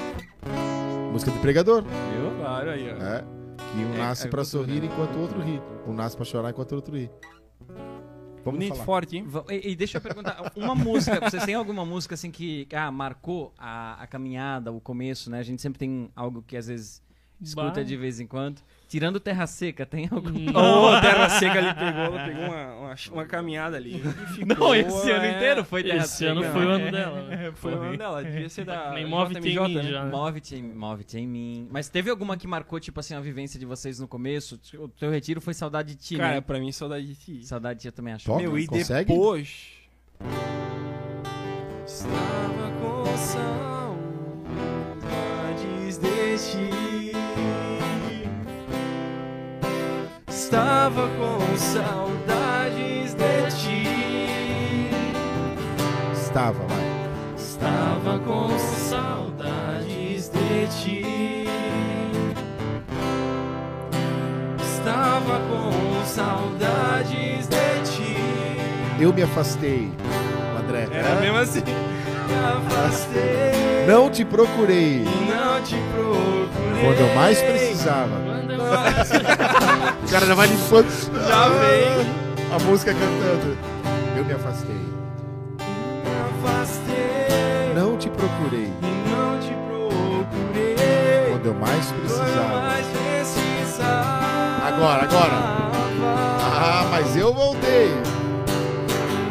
Música 1.13 1.31
de 1.31 1.37
pregador. 1.37 1.83
Viu? 1.83 2.35
Claro, 2.39 2.71
aí, 2.71 2.89
ó. 2.89 2.95
É. 2.95 3.23
Que 3.71 3.77
um 3.85 3.93
É, 3.93 3.97
nasce 3.99 4.25
é 4.25 4.29
pra 4.31 4.43
sorrir 4.43 4.83
enquanto 4.83 5.15
o 5.15 5.21
outro 5.21 5.39
ri. 5.41 5.61
Um 5.87 5.93
nasce 5.93 6.15
pra 6.15 6.25
chorar 6.25 6.49
enquanto 6.49 6.71
o 6.71 6.75
outro 6.75 6.95
ri. 6.97 7.07
Vamos 8.43 8.57
Bonito, 8.59 8.73
falar. 8.73 8.85
forte, 8.85 9.17
hein? 9.17 9.27
E, 9.51 9.69
e 9.69 9.75
deixa 9.75 9.99
eu 9.99 10.01
perguntar, 10.01 10.51
uma 10.55 10.73
música, 10.73 11.19
vocês 11.21 11.45
têm 11.45 11.53
alguma 11.53 11.85
música 11.85 12.15
assim 12.15 12.31
que 12.31 12.67
ah, 12.73 12.91
marcou 12.91 13.53
a, 13.59 14.01
a 14.01 14.07
caminhada, 14.07 14.71
o 14.71 14.81
começo, 14.81 15.29
né? 15.29 15.37
A 15.37 15.43
gente 15.43 15.61
sempre 15.61 15.77
tem 15.77 16.09
algo 16.15 16.41
que 16.41 16.57
às 16.57 16.65
vezes 16.65 16.99
escuta 17.41 17.71
Bah. 17.75 17.83
de 17.83 17.97
vez 17.97 18.19
em 18.19 18.27
quando. 18.27 18.61
Tirando 18.87 19.19
Terra 19.19 19.47
Seca, 19.47 19.87
tem 19.87 20.07
algum? 20.11 20.29
Ô, 20.55 20.87
a 20.89 21.01
Terra 21.01 21.27
Seca 21.29 21.57
ali 21.57 21.73
pegou, 21.73 22.03
ela 22.03 22.25
pegou 22.25 22.43
uma, 22.45 22.73
uma, 22.75 22.95
uma 23.11 23.25
caminhada 23.25 23.75
ali. 23.75 23.99
ficou, 24.35 24.45
Não, 24.55 24.75
esse 24.75 25.09
ano 25.09 25.25
é, 25.25 25.35
inteiro 25.35 25.65
foi 25.65 25.83
Terra 25.83 26.03
Esse 26.03 26.25
ano 26.27 26.41
Seca. 26.41 26.53
foi 26.53 26.63
o 26.63 26.67
né? 26.69 26.75
ano 26.75 26.91
dela. 26.91 27.21
né? 27.23 27.51
Foi 27.55 27.73
o 27.73 27.79
ano 27.81 27.97
dela, 27.97 28.23
devia 28.23 28.49
ser 28.49 28.65
da 28.65 28.91
Nem 28.91 29.07
move 29.07 29.33
tem 29.33 29.41
JMJ, 29.41 29.67
mim 29.67 29.73
né? 29.75 29.83
já. 29.83 30.03
né? 30.05 30.11
Move-te 30.11 30.55
em, 30.57 30.61
move 30.63 31.05
em 31.15 31.27
mim. 31.27 31.67
Mas 31.71 31.89
teve 31.89 32.11
alguma 32.11 32.37
que 32.37 32.45
marcou, 32.45 32.79
tipo 32.79 32.99
assim, 32.99 33.15
a 33.15 33.19
vivência 33.19 33.59
de 33.59 33.65
vocês 33.65 33.99
no 33.99 34.07
começo? 34.07 34.59
O 34.77 34.87
teu 34.87 35.09
retiro 35.09 35.41
foi 35.41 35.55
saudade 35.55 35.95
de 35.95 35.99
ti, 35.99 36.17
Cara, 36.17 36.35
né? 36.35 36.41
pra 36.41 36.59
mim, 36.59 36.71
saudade 36.71 37.07
de 37.07 37.15
ti. 37.15 37.43
Saudade 37.47 37.79
de 37.79 37.81
ti 37.81 37.87
eu 37.87 37.91
também 37.93 38.13
acho. 38.13 38.25
Toca. 38.27 38.41
Meu, 38.43 38.59
e 38.59 38.67
consegue? 38.67 39.11
depois... 39.11 39.71
Estava 41.85 42.71
com 42.79 43.05
saudades 44.23 45.97
de 45.97 46.37
ti 46.37 46.82
Estava 50.83 51.07
com 51.07 51.39
saudades 51.57 53.13
de 53.13 53.55
ti 53.55 54.89
Estava, 56.13 56.59
vai. 56.67 56.83
Estava 57.37 58.19
com 58.19 58.49
saudades 58.59 60.27
de 60.27 60.67
ti. 60.81 61.47
Estava 64.61 65.39
com 65.39 66.05
saudades 66.05 67.47
de 67.47 67.81
ti. 67.89 68.17
Eu 68.99 69.13
me 69.13 69.23
afastei. 69.23 69.89
André. 70.59 70.89
Era 70.91 71.15
mesmo 71.21 71.37
assim. 71.37 71.61
Me 71.61 72.35
afastei. 72.57 73.87
Não 73.87 74.09
te 74.09 74.25
procurei. 74.25 75.05
Não 75.29 75.61
te 75.63 75.77
procurei. 75.93 76.83
Quando 76.83 76.99
eu 76.99 77.15
mais 77.15 77.41
precisava. 77.41 78.19
Quando 78.25 78.51
eu- 78.51 79.62
O 80.05 80.11
cara 80.11 80.25
já 80.25 80.35
vai 80.35 80.47
limpando 80.47 80.87
Já 81.27 81.49
vem. 81.49 82.53
a 82.55 82.59
música 82.63 82.93
cantando. 82.93 83.57
Eu 84.15 84.25
me 84.25 84.33
afastei. 84.33 84.75
Me 84.75 86.47
afastei. 86.47 87.73
Não 87.75 87.97
te 87.97 88.09
procurei. 88.09 88.71
E 88.81 89.09
não 89.09 89.39
te 89.39 89.53
procurei. 89.67 90.75
Quando 91.31 91.45
eu 91.47 91.53
mais 91.55 91.85
precisava. 91.91 92.61
mais 92.61 92.85
precisava. 92.87 94.67
Agora, 94.67 95.03
agora. 95.03 95.33
Ah, 96.55 96.85
mas 96.91 97.15
eu 97.15 97.33
voltei. 97.33 97.91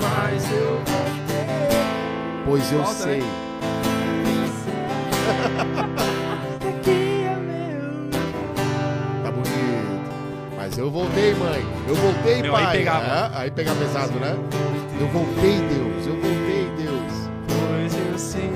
Mas 0.00 0.50
eu 0.50 0.80
voltei. 0.84 1.78
Pois 2.44 2.72
eu 2.72 2.78
Volta, 2.82 2.94
sei. 2.94 3.20
né? 3.20 3.28
Mas 10.72 10.78
eu 10.78 10.90
voltei, 10.90 11.34
mãe. 11.34 11.62
Eu 11.86 11.94
voltei, 11.94 12.40
Meu, 12.40 12.56
aí 12.56 12.64
pai. 12.64 12.78
pegava. 12.78 13.04
É, 13.04 13.42
aí 13.42 13.50
pega 13.50 13.74
pesado, 13.74 14.12
né? 14.18 14.34
Eu 14.98 15.06
voltei, 15.08 15.58
Deus. 15.68 16.06
Eu 16.06 16.14
voltei, 16.14 16.70
Deus. 16.78 17.12
Pois 17.46 17.94
eu 17.94 18.18
sei. 18.18 18.50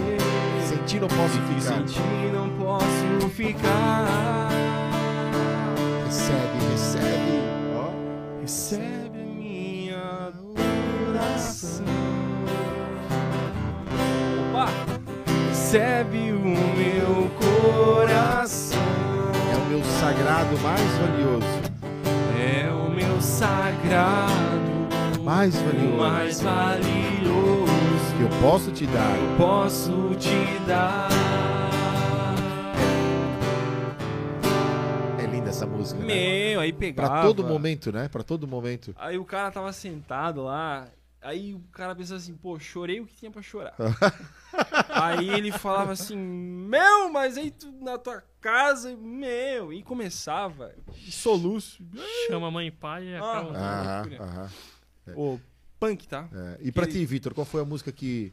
Senti 0.67 0.99
não 0.99 1.09
posso 1.09 1.39
ficar. 1.43 1.61
sem 1.61 1.83
ti 1.85 2.01
não 2.33 2.49
posso 2.57 3.29
ficar. 3.35 4.49
Recebe, 6.07 6.71
recebe. 6.73 7.43
Ó. 7.77 8.41
Recebe 8.41 9.19
minha 9.19 10.33
oração. 11.11 11.85
Opa! 14.49 14.71
Recebe 15.51 16.33
o 16.33 16.41
meu 16.41 17.31
coração. 17.39 18.79
É 19.53 19.57
o 19.57 19.69
meu 19.69 19.85
sagrado 20.01 20.57
mais 20.63 20.81
valioso. 20.81 21.66
Sagrado. 23.37 24.33
Mais 25.23 25.55
valioso. 25.55 25.97
mais 25.99 26.41
valioso. 26.41 27.67
que 28.17 28.23
eu 28.23 28.41
posso 28.41 28.71
te 28.73 28.87
dar. 28.87 29.15
Posso 29.37 30.15
te 30.19 30.59
dar. 30.67 31.11
É 35.19 35.27
linda 35.27 35.51
essa 35.51 35.67
música, 35.67 36.01
né? 36.01 36.07
Meu, 36.07 36.61
aí 36.61 36.73
pegava. 36.73 37.11
Pra 37.11 37.23
todo 37.25 37.45
momento, 37.45 37.93
né? 37.93 38.09
Pra 38.09 38.23
todo 38.23 38.49
momento. 38.49 38.95
Aí 38.99 39.19
o 39.19 39.25
cara 39.27 39.51
tava 39.51 39.71
sentado 39.71 40.43
lá, 40.43 40.87
aí 41.27 41.55
o 41.55 41.61
cara 41.73 41.95
pensava 41.95 42.19
assim, 42.19 42.35
pô, 42.35 42.59
chorei 42.59 43.01
o 43.01 43.07
que 43.07 43.15
tinha 43.17 43.31
pra 43.31 43.43
chorar. 43.43 43.75
aí 44.91 45.29
ele 45.31 45.51
falava 45.53 45.93
assim, 45.93 46.17
meu, 46.17 47.09
mas 47.11 47.37
aí 47.37 47.51
tu 47.51 47.71
na 47.81 47.99
tua 47.99 48.23
casa, 48.41 48.97
meu, 48.97 49.73
e 49.73 49.83
começava, 49.83 50.75
e 51.07 51.11
soluço. 51.11 51.85
Chama 52.29 52.51
mãe 52.51 52.69
e 52.69 52.71
pai 52.71 53.05
e 53.09 53.15
Ah. 53.17 53.19
acaba. 53.19 53.51
Aham, 53.59 54.09
aham. 54.21 54.51
Ô, 55.17 55.39
punk, 55.79 56.07
tá? 56.09 56.29
É. 56.33 56.59
E 56.63 56.73
pra 56.73 56.85
Ele- 56.85 56.93
ti, 56.93 57.05
Vitor, 57.07 57.35
qual 57.35 57.45
foi 57.45 57.61
a 57.61 57.65
música 57.65 57.91
que, 57.93 58.33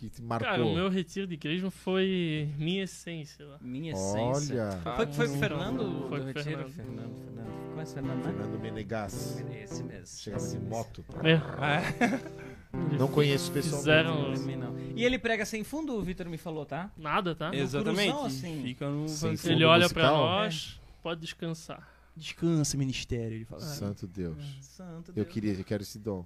que 0.00 0.08
te 0.08 0.22
marcou? 0.22 0.48
Cara, 0.48 0.64
o 0.64 0.74
meu 0.74 0.88
retiro 0.88 1.26
de 1.26 1.36
crisma 1.36 1.70
foi 1.70 2.48
minha 2.56 2.84
essência 2.84 3.44
lá. 3.46 3.58
Minha 3.60 3.92
essência. 3.92 4.80
Olha, 4.84 4.96
Foi, 4.96 5.06
foi 5.06 5.26
o 5.26 5.28
Muito 5.28 5.40
Fernando. 5.40 6.06
Foi 6.08 6.18
do 6.18 6.24
o 6.24 6.26
Retiro? 6.26 6.44
Fernando. 6.44 6.72
Fernando, 6.72 7.16
Fernando. 7.24 7.74
Conhece 7.74 7.92
o 7.92 7.94
Fernando, 7.94 8.16
né? 8.16 8.32
Fernando 8.32 8.60
Menegas. 8.60 9.44
Esse 9.62 9.82
mesmo. 9.82 10.06
Chegava 10.18 10.42
esse 10.42 10.54
de 10.56 10.62
mesmo. 10.62 10.76
moto. 10.76 11.04
É. 11.22 12.96
Não 12.98 13.08
conheço 13.08 13.52
pessoalmente. 13.52 14.38
Fizeram 14.38 14.70
não. 14.72 14.78
E 14.96 15.04
ele 15.04 15.18
prega 15.18 15.44
sem 15.44 15.62
fundo, 15.64 15.94
o 15.94 16.02
Vitor 16.02 16.28
me 16.28 16.38
falou, 16.38 16.64
tá? 16.64 16.90
nada, 16.96 17.34
tá? 17.34 17.54
Exatamente. 17.54 18.10
cruzão, 18.10 18.26
assim. 18.26 18.62
Fica 18.62 18.88
no. 18.88 19.06
Ele 19.44 19.64
olha 19.64 19.88
pra 19.88 20.02
musical? 20.04 20.16
nós, 20.18 20.80
pode 21.02 21.20
descansar. 21.20 21.88
Descansa, 22.16 22.76
ministério, 22.76 23.36
ele 23.36 23.44
fala. 23.44 23.60
Santo 23.60 24.06
Deus. 24.06 24.36
Santo 24.60 25.10
Eu 25.10 25.14
Deus. 25.14 25.28
queria, 25.28 25.52
eu 25.52 25.64
quero 25.64 25.82
esse 25.82 25.98
dom. 25.98 26.24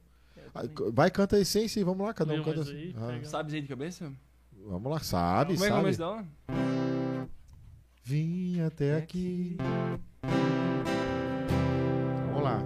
Ah. 0.54 0.62
Vai, 0.92 1.10
canta 1.10 1.36
a 1.36 1.40
essência 1.40 1.78
e 1.80 1.84
vamos 1.84 2.04
lá, 2.06 2.12
cada 2.14 2.32
um 2.34 2.42
canta. 2.42 2.56
mais 2.56 2.68
aí, 2.68 2.94
Ah. 2.96 3.20
Sabe 3.24 3.54
aí 3.54 3.60
de 3.62 3.68
cabeça? 3.68 4.12
vamos 4.66 4.90
lá, 4.90 4.98
sabe, 5.00 5.54
Como 5.54 5.64
é 5.64 5.68
que 5.68 5.72
é 5.72 5.76
o 5.76 5.76
sabe. 5.76 5.82
começo 5.82 5.98
dela? 5.98 6.24
Vim 8.02 8.60
até 8.60 8.96
aqui. 8.96 9.56
Vamos 12.32 12.42
lá. 12.42 12.58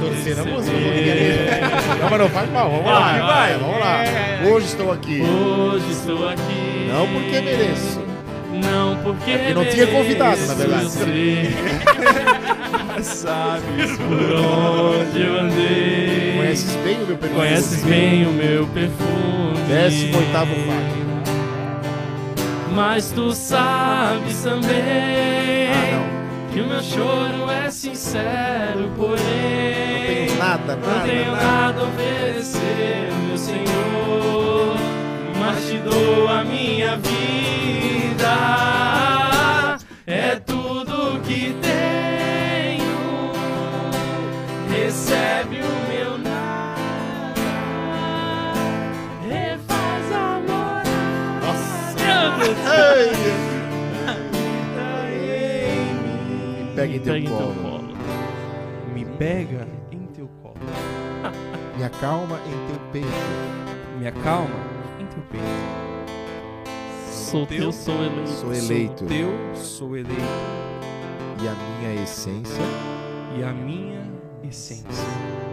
Torcer 0.00 0.38
a 0.38 0.44
música. 0.44 1.45
Não, 2.00 2.10
mas 2.10 2.20
não 2.20 2.28
faz 2.28 2.50
mal, 2.50 2.70
vamos 2.70 2.86
lá. 2.86 3.00
Vai, 3.00 3.20
vai. 3.20 3.52
É, 3.52 3.58
vamos 3.58 3.78
lá. 3.78 4.04
Hoje 4.50 4.66
estou 4.66 4.92
aqui. 4.92 5.22
Hoje 5.22 5.90
estou 5.90 6.28
aqui. 6.28 6.88
Não 6.92 7.06
porque 7.08 7.40
mereço. 7.40 8.00
Não 8.52 8.96
porque 9.02 9.30
É 9.30 9.38
porque 9.38 9.54
não 9.54 9.64
tinha 9.66 9.86
convidado, 9.86 10.40
na 10.46 10.54
verdade. 10.54 10.88
Sabes 13.02 13.96
por 13.98 14.32
onde 14.32 15.20
eu 15.22 15.38
andei. 15.40 16.34
Conheces 16.36 16.76
bem 16.76 16.96
o 17.02 17.06
meu 17.06 17.16
perfume. 17.18 17.40
Conheces 17.40 17.84
bem 17.84 18.26
o 18.26 18.32
meu 18.32 18.66
perfume. 18.68 19.58
Décimo 19.68 20.18
oitavo 20.18 20.54
Fábio. 20.54 21.06
Mas 22.74 23.10
tu 23.10 23.32
sabes 23.32 24.42
também 24.42 25.70
Ah, 25.72 25.95
que 26.56 26.62
o 26.62 26.66
meu 26.66 26.82
choro 26.82 27.50
é 27.50 27.70
sincero, 27.70 28.80
não. 28.80 28.88
Não 28.88 28.96
porém 28.96 30.26
tenho 30.26 30.38
nada, 30.38 30.74
não 30.74 30.88
nada, 30.88 31.06
tenho 31.06 31.32
nada. 31.32 31.44
nada 31.44 31.80
a 31.82 31.84
oferecer, 31.84 33.12
meu 33.28 33.36
Senhor, 33.36 34.74
mas 35.38 35.68
te 35.68 35.76
dou 35.76 36.26
a 36.28 36.42
minha 36.44 36.96
vida. 36.96 38.26
É 40.06 40.36
pega 56.88 56.96
em 56.96 57.00
teu 57.00 57.12
Pega 57.12 57.18
em 57.18 57.26
teu 57.26 57.36
colo. 57.36 57.62
colo. 57.62 57.96
Me 58.94 59.04
pega 59.04 59.68
em 59.90 60.06
teu 60.06 60.28
colo. 60.42 60.54
Me 61.76 61.84
acalma 61.84 62.38
em 62.46 62.72
teu 62.72 62.80
peito. 62.92 63.08
Me 63.98 64.06
acalma 64.06 64.54
em 65.00 65.06
teu 65.06 65.22
peito. 65.30 65.44
Sou 67.10 67.46
teu, 67.46 67.72
sou 67.72 67.94
eleito. 68.02 68.28
Sou 68.30 68.54
eleito. 68.54 68.98
Sou 68.98 69.08
teu, 69.08 69.56
sou 69.56 69.96
eleito. 69.96 70.20
E 71.42 71.48
a 71.48 71.52
minha 71.54 72.02
essência 72.02 72.62
E 73.38 73.42
a 73.44 73.52
minha 73.52 74.00
essência 74.42 74.86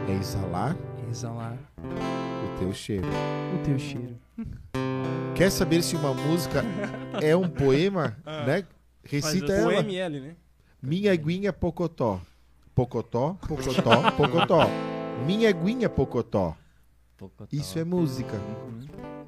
é 0.08 0.14
exalar 0.14 0.78
é 1.06 1.10
exalar 1.10 1.58
o 1.84 2.60
teu 2.60 2.72
cheiro. 2.74 3.08
o 3.08 3.66
teu 3.66 3.78
cheiro. 3.78 4.16
Quer 5.36 5.50
saber 5.52 5.82
se 5.84 5.96
uma 5.96 6.14
música 6.14 6.64
é 7.22 7.36
um 7.36 7.50
poema, 7.50 8.16
né? 8.26 8.64
Recita 9.04 9.52
ela. 9.52 9.68
O 9.68 9.72
ML, 9.74 10.20
né? 10.22 10.36
Minha 10.84 11.14
aguinha 11.14 11.54
pocotó. 11.54 12.20
Pocotó, 12.76 13.38
pocotó, 13.48 14.12
pocotó. 14.18 14.60
Minha 15.26 15.48
aguinha 15.48 15.90
pocotó. 15.90 16.58
Pouco 17.16 17.48
Isso 17.54 17.80
é 17.80 17.86
música. 17.86 18.36
Uhum. 18.36 19.23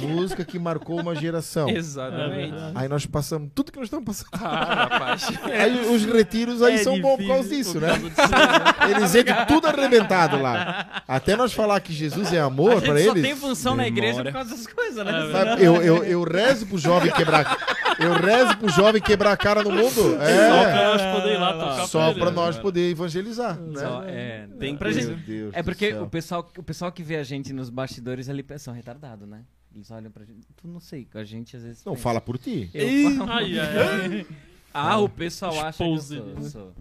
Música 0.00 0.44
que 0.44 0.58
marcou 0.58 1.00
uma 1.00 1.14
geração. 1.14 1.68
É 1.68 1.72
Exatamente. 1.72 2.50
verdade. 2.52 2.72
Aí 2.74 2.88
nós 2.88 3.06
passamos 3.06 3.50
tudo 3.54 3.70
que 3.72 3.78
nós 3.78 3.86
estamos 3.86 4.04
passando. 4.04 4.28
Ah, 4.42 4.86
rapaz. 4.90 5.28
Aí 5.44 5.94
os 5.94 6.04
retiros 6.04 6.62
aí 6.62 6.74
É 6.74 6.78
são 6.78 7.00
bons 7.00 7.16
por 7.18 7.26
causa 7.26 7.48
disso, 7.48 7.72
por 7.72 7.82
né? 7.82 7.88
causa 7.88 8.08
disso, 8.08 8.20
né? 8.20 8.90
Eles 8.96 9.14
entram 9.14 9.46
tudo 9.46 9.66
arrebentado 9.66 10.40
lá. 10.40 11.02
Até 11.06 11.36
nós 11.36 11.52
falar 11.52 11.80
que 11.80 11.92
Jesus 11.92 12.32
é 12.32 12.40
amor 12.40 12.74
gente 12.74 12.84
pra 12.84 12.94
só 13.02 13.10
eles. 13.10 13.22
tem 13.22 13.36
função 13.36 13.74
na 13.76 13.86
igreja 13.86 14.22
por 14.22 14.32
causa 14.32 14.50
dessas 14.50 14.66
coisas, 14.66 15.04
né? 15.04 15.28
É, 15.28 15.32
Sabe, 15.32 15.64
eu, 15.64 15.76
eu, 15.82 16.04
eu 16.04 16.22
rezo 16.24 16.66
pro 16.66 16.78
jovem 16.78 17.10
quebrar. 17.12 17.56
Eu 17.98 18.14
rezo 18.14 18.56
pro 18.56 18.68
jovem 18.70 19.00
quebrar 19.02 19.32
a 19.32 19.36
cara 19.36 19.62
no 19.62 19.70
mundo. 19.70 19.90
Só 19.92 20.22
É. 20.22 20.70
pra 20.72 20.84
nós 20.84 21.02
poder 21.20 21.34
ir 21.34 21.38
lá 21.38 21.52
tocar 21.52 21.86
Só 21.86 22.10
ele, 22.10 22.18
pra 22.20 22.30
né? 22.30 22.36
nós 22.36 22.58
poder 22.58 22.90
evangelizar. 22.90 23.58
Né? 23.60 23.80
Só- 23.80 24.02
é, 24.06 24.48
Tem 24.58 24.76
pra 24.76 24.90
gente, 24.90 25.08
Deus 25.14 25.52
é 25.54 25.62
porque 25.62 25.92
o 25.94 26.06
pessoal, 26.06 26.48
o 26.56 26.62
pessoal 26.62 26.90
que 26.92 27.02
vê 27.02 27.16
a 27.16 27.22
gente 27.22 27.52
nos 27.52 27.68
bastidores 27.70 28.28
ali 28.28 28.44
são 28.58 28.72
retardados, 28.72 29.28
né? 29.28 29.40
Eles 29.74 29.90
olham 29.90 30.10
pra 30.10 30.24
gente. 30.24 30.46
Tu 30.56 30.66
não 30.68 30.80
sei, 30.80 31.06
a 31.14 31.22
gente 31.24 31.56
às 31.56 31.62
vezes. 31.62 31.84
Não, 31.84 31.92
pensa. 31.92 32.02
fala 32.02 32.20
por 32.20 32.36
ti. 32.38 32.68
Eu 32.74 33.10
falo- 33.18 33.30
Ai, 33.32 33.58
ai, 33.58 33.76
ai. 33.78 34.26
Ah, 34.72 34.98
o 34.98 35.08
pessoal 35.08 35.52
acha 35.66 35.78
que 35.78 35.90
eu 35.90 35.98
sou, 35.98 36.16
ele, 36.28 36.40
né? 36.40 36.48
sou. 36.48 36.72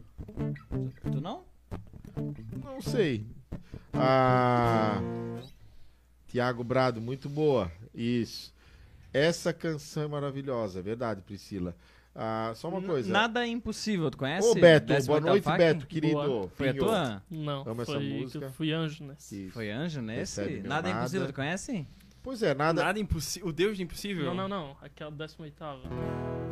Tu 1.11 1.19
não? 1.19 1.43
Não 2.63 2.79
sei. 2.81 3.25
Ah, 3.93 5.01
Tiago 6.27 6.63
Brado, 6.63 7.01
muito 7.01 7.27
boa. 7.27 7.71
Isso. 7.93 8.53
Essa 9.11 9.51
canção 9.51 10.03
é 10.03 10.07
maravilhosa, 10.07 10.79
é 10.79 10.81
verdade, 10.83 11.21
Priscila. 11.21 11.75
Ah, 12.13 12.51
só 12.55 12.69
uma 12.69 12.81
coisa. 12.81 13.11
Nada 13.11 13.43
é 13.43 13.47
impossível, 13.47 14.11
tu 14.11 14.17
conhece? 14.17 14.47
Ô, 14.47 14.53
Beto, 14.53 14.87
Décimo 14.87 15.07
boa 15.19 15.31
noite, 15.31 15.43
FAC? 15.43 15.57
Beto, 15.57 15.87
querido. 15.87 16.13
Boa. 16.13 16.49
Foi 16.49 16.69
a 16.69 16.73
tua? 16.75 17.23
Não, 17.29 17.61
Amo 17.67 17.81
essa 17.81 17.91
foi 17.93 17.99
que 18.07 18.19
música. 18.21 18.45
eu 18.45 18.51
fui 18.51 18.71
anjo. 18.71 19.11
Isso. 19.17 19.49
Foi 19.51 19.71
anjo 19.71 20.01
nesse? 20.01 20.59
Nada 20.61 20.89
é 20.89 20.91
impossível, 20.91 21.27
tu 21.27 21.33
conhece? 21.33 21.87
Pois 22.29 22.43
é, 22.43 22.53
nada. 22.53 22.83
Nada 22.83 22.99
impossível. 22.99 23.49
O 23.49 23.51
Deus 23.51 23.75
do 23.77 23.81
impossível. 23.81 24.25
Não, 24.25 24.35
não, 24.35 24.47
não. 24.47 24.77
Aquela 24.83 25.09
18 25.09 25.63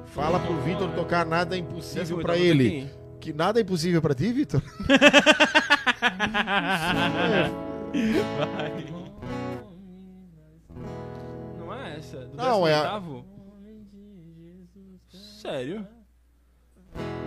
Fala 0.05 0.39
pro 0.39 0.59
Vitor 0.61 0.89
tocar 0.95 1.23
nada 1.23 1.55
é 1.55 1.59
impossível 1.59 2.17
pra 2.17 2.36
ele. 2.36 2.89
Que 3.21 3.32
nada 3.32 3.59
é 3.59 3.61
impossível 3.61 4.01
pra 4.01 4.15
ti, 4.15 4.34
Vitor? 4.34 4.59
Não 11.59 11.71
é 11.71 11.97
essa? 11.99 12.25
Do 12.25 12.38
Não, 12.38 12.67
é 12.67 12.73
a-? 12.73 12.99
Sério? 15.11 15.88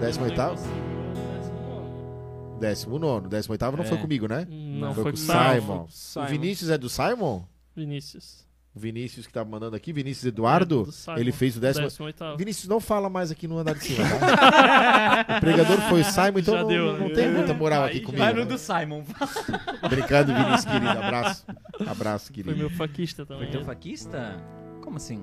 Décimo 0.00 0.24
oitavo? 0.24 0.60
Décimo 2.58 2.98
nono. 2.98 3.28
Décimo 3.28 3.52
oitavo 3.52 3.76
não 3.76 3.84
É. 3.84 3.86
foi 3.86 3.98
comigo, 3.98 4.26
né? 4.26 4.44
Não, 4.50 4.92
foi 4.92 5.04
foi 5.04 5.12
com 5.12 5.18
o. 5.18 5.20
Simon. 5.20 5.86
Simon. 5.88 6.24
O 6.24 6.28
Vinícius 6.28 6.68
é 6.70 6.76
do 6.76 6.88
Simon? 6.88 7.44
Vinícius. 7.80 8.48
O 8.72 8.78
Vinícius 8.78 9.26
que 9.26 9.32
tá 9.32 9.44
mandando 9.44 9.74
aqui, 9.74 9.92
Vinícius 9.92 10.26
Eduardo, 10.26 10.88
É, 11.08 11.20
ele 11.20 11.32
fez 11.32 11.56
o 11.56 11.60
décimo. 11.60 11.88
18 11.88 12.36
Vinícius, 12.36 12.68
não 12.68 12.78
fala 12.78 13.10
mais 13.10 13.32
aqui 13.32 13.48
no 13.48 13.58
andar 13.58 13.74
de 13.74 13.82
cima, 13.84 14.04
tá? 14.20 15.36
o 15.38 15.40
pregador 15.40 15.76
foi 15.88 16.00
o 16.02 16.04
Simon, 16.04 16.38
então 16.38 16.54
Já 16.54 16.60
não, 16.60 16.68
deu, 16.68 16.98
não 16.98 17.08
né? 17.08 17.14
tem 17.14 17.30
muita 17.32 17.52
moral 17.52 17.82
aqui 17.84 17.94
Aí 17.98 18.00
comigo. 18.02 18.22
Vai 18.22 18.32
no 18.32 18.40
né? 18.40 18.44
do 18.46 18.56
Simon. 18.58 19.02
Brincando, 19.88 20.32
Vinícius, 20.32 20.64
querido. 20.66 20.88
Abraço. 20.88 21.46
Abraço, 21.86 22.26
Foi 22.26 22.34
querido. 22.36 22.56
meu 22.56 22.70
faquista 22.70 23.26
também. 23.26 23.44
Foi 23.48 23.52
teu 23.52 23.64
faquista? 23.64 24.40
Como 24.82 24.96
assim? 24.98 25.20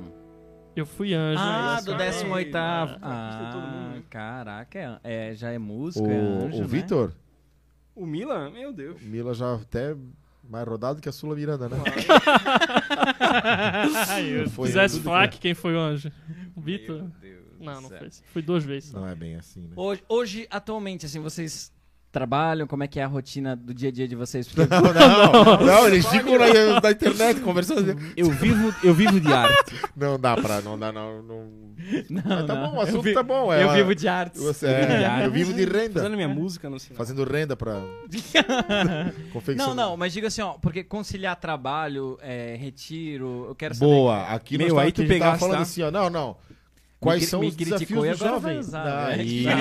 Eu 0.75 0.85
fui 0.85 1.13
anjo. 1.13 1.39
Ah, 1.41 1.77
né? 1.79 1.81
do 1.85 2.01
Essa- 2.01 2.23
18 2.25 2.55
Ah, 2.57 2.97
Ah, 3.01 3.91
mundo. 3.93 4.03
caraca, 4.09 4.77
é, 5.03 5.29
é- 5.31 5.33
já 5.35 5.51
é 5.51 5.57
músico, 5.57 6.05
é 6.05 6.15
anjo, 6.17 6.57
O, 6.57 6.59
o 6.59 6.61
né? 6.63 6.67
Vitor, 6.67 7.13
O 7.95 8.05
Milan? 8.05 8.51
Meu 8.51 8.71
Deus. 8.73 9.01
o 9.01 9.05
Mila 9.05 9.33
já 9.33 9.55
até 9.55 9.95
mais 10.49 10.67
rodado 10.67 11.01
que 11.01 11.09
a 11.09 11.11
Sula 11.11 11.35
Miranda, 11.35 11.69
né? 11.69 11.77
Foi 14.49 14.67
fizesse 14.67 14.99
quem 15.39 15.53
foi 15.53 15.75
o 15.75 15.79
anjo? 15.79 16.11
O 16.55 16.61
Vitor. 16.61 16.97
Meu 16.97 17.11
Deus. 17.21 17.47
Não, 17.59 17.81
não 17.81 17.89
assim. 17.89 18.23
Fui 18.31 18.41
duas 18.41 18.63
vezes. 18.63 18.93
Não 18.93 19.07
é 19.07 19.15
bem 19.15 19.35
assim, 19.35 19.61
né? 19.61 19.73
Hoje, 19.75 20.03
hoje, 20.07 20.47
atualmente, 20.49 21.05
assim, 21.05 21.19
vocês 21.19 21.71
trabalham? 22.11 22.67
Como 22.67 22.83
é 22.83 22.87
que 22.87 22.99
é 22.99 23.03
a 23.03 23.07
rotina 23.07 23.55
do 23.55 23.73
dia 23.73 23.89
a 23.89 23.91
dia 23.91 24.07
de 24.07 24.15
vocês? 24.15 24.47
Porque 24.51 24.67
Não, 24.73 24.81
não, 24.81 25.65
não, 25.65 25.87
eles 25.87 26.05
ficam 26.07 26.37
na, 26.37 26.81
na 26.81 26.91
internet 26.91 27.41
conversando. 27.41 27.95
Eu 28.15 28.29
vivo, 28.31 28.73
eu 28.83 28.93
vivo 28.93 29.19
de 29.19 29.31
arte. 29.31 29.75
Não 29.95 30.19
dá 30.19 30.35
pra, 30.35 30.61
não 30.61 30.77
dá, 30.77 30.91
não. 30.91 31.21
não... 31.21 31.67
Não, 32.09 32.23
Mas 32.25 32.45
tá 32.45 32.55
não. 32.55 32.71
bom, 32.71 32.77
o 32.77 32.81
assunto 32.81 33.01
vi- 33.03 33.13
tá 33.13 33.23
bom. 33.23 33.53
É, 33.53 33.63
eu 33.63 33.73
vivo 33.73 33.95
de 33.95 34.07
artes. 34.07 34.41
Você, 34.41 34.67
vivo 34.67 34.87
de 34.87 34.93
é, 34.93 35.05
arte. 35.05 35.25
eu 35.25 35.31
vivo 35.31 35.53
de 35.53 35.63
renda. 35.63 35.93
Fazendo 36.01 36.15
minha 36.15 36.27
música 36.27 36.69
no 36.69 36.79
sinal. 36.79 36.97
Fazendo 36.97 37.23
renda 37.23 37.55
pra. 37.55 37.81
confecção. 39.31 39.67
Não, 39.67 39.75
não, 39.75 39.97
mas 39.97 40.11
diga 40.11 40.27
assim, 40.27 40.41
ó, 40.41 40.53
porque 40.53 40.83
conciliar 40.83 41.35
trabalho, 41.35 42.17
é, 42.21 42.55
retiro, 42.59 43.45
eu 43.47 43.55
quero 43.55 43.75
saber. 43.75 43.91
Boa, 43.91 44.23
aqui 44.27 44.57
Meu, 44.57 44.77
aí 44.79 44.91
tu 44.91 45.05
pegaste, 45.05 45.39
falando 45.39 45.57
tá? 45.57 45.61
assim, 45.61 45.83
ó. 45.83 45.91
Não, 45.91 46.09
não. 46.09 46.35
Quais 46.99 47.21
cri- 47.21 47.29
são 47.29 47.41
me 47.41 47.47
os 47.47 47.55
desafios 47.55 47.89
do 47.89 48.13
jovem? 48.15 48.57
usar, 48.59 48.87
Ah, 49.11 49.15
né? 49.17 49.23
isso. 49.23 49.47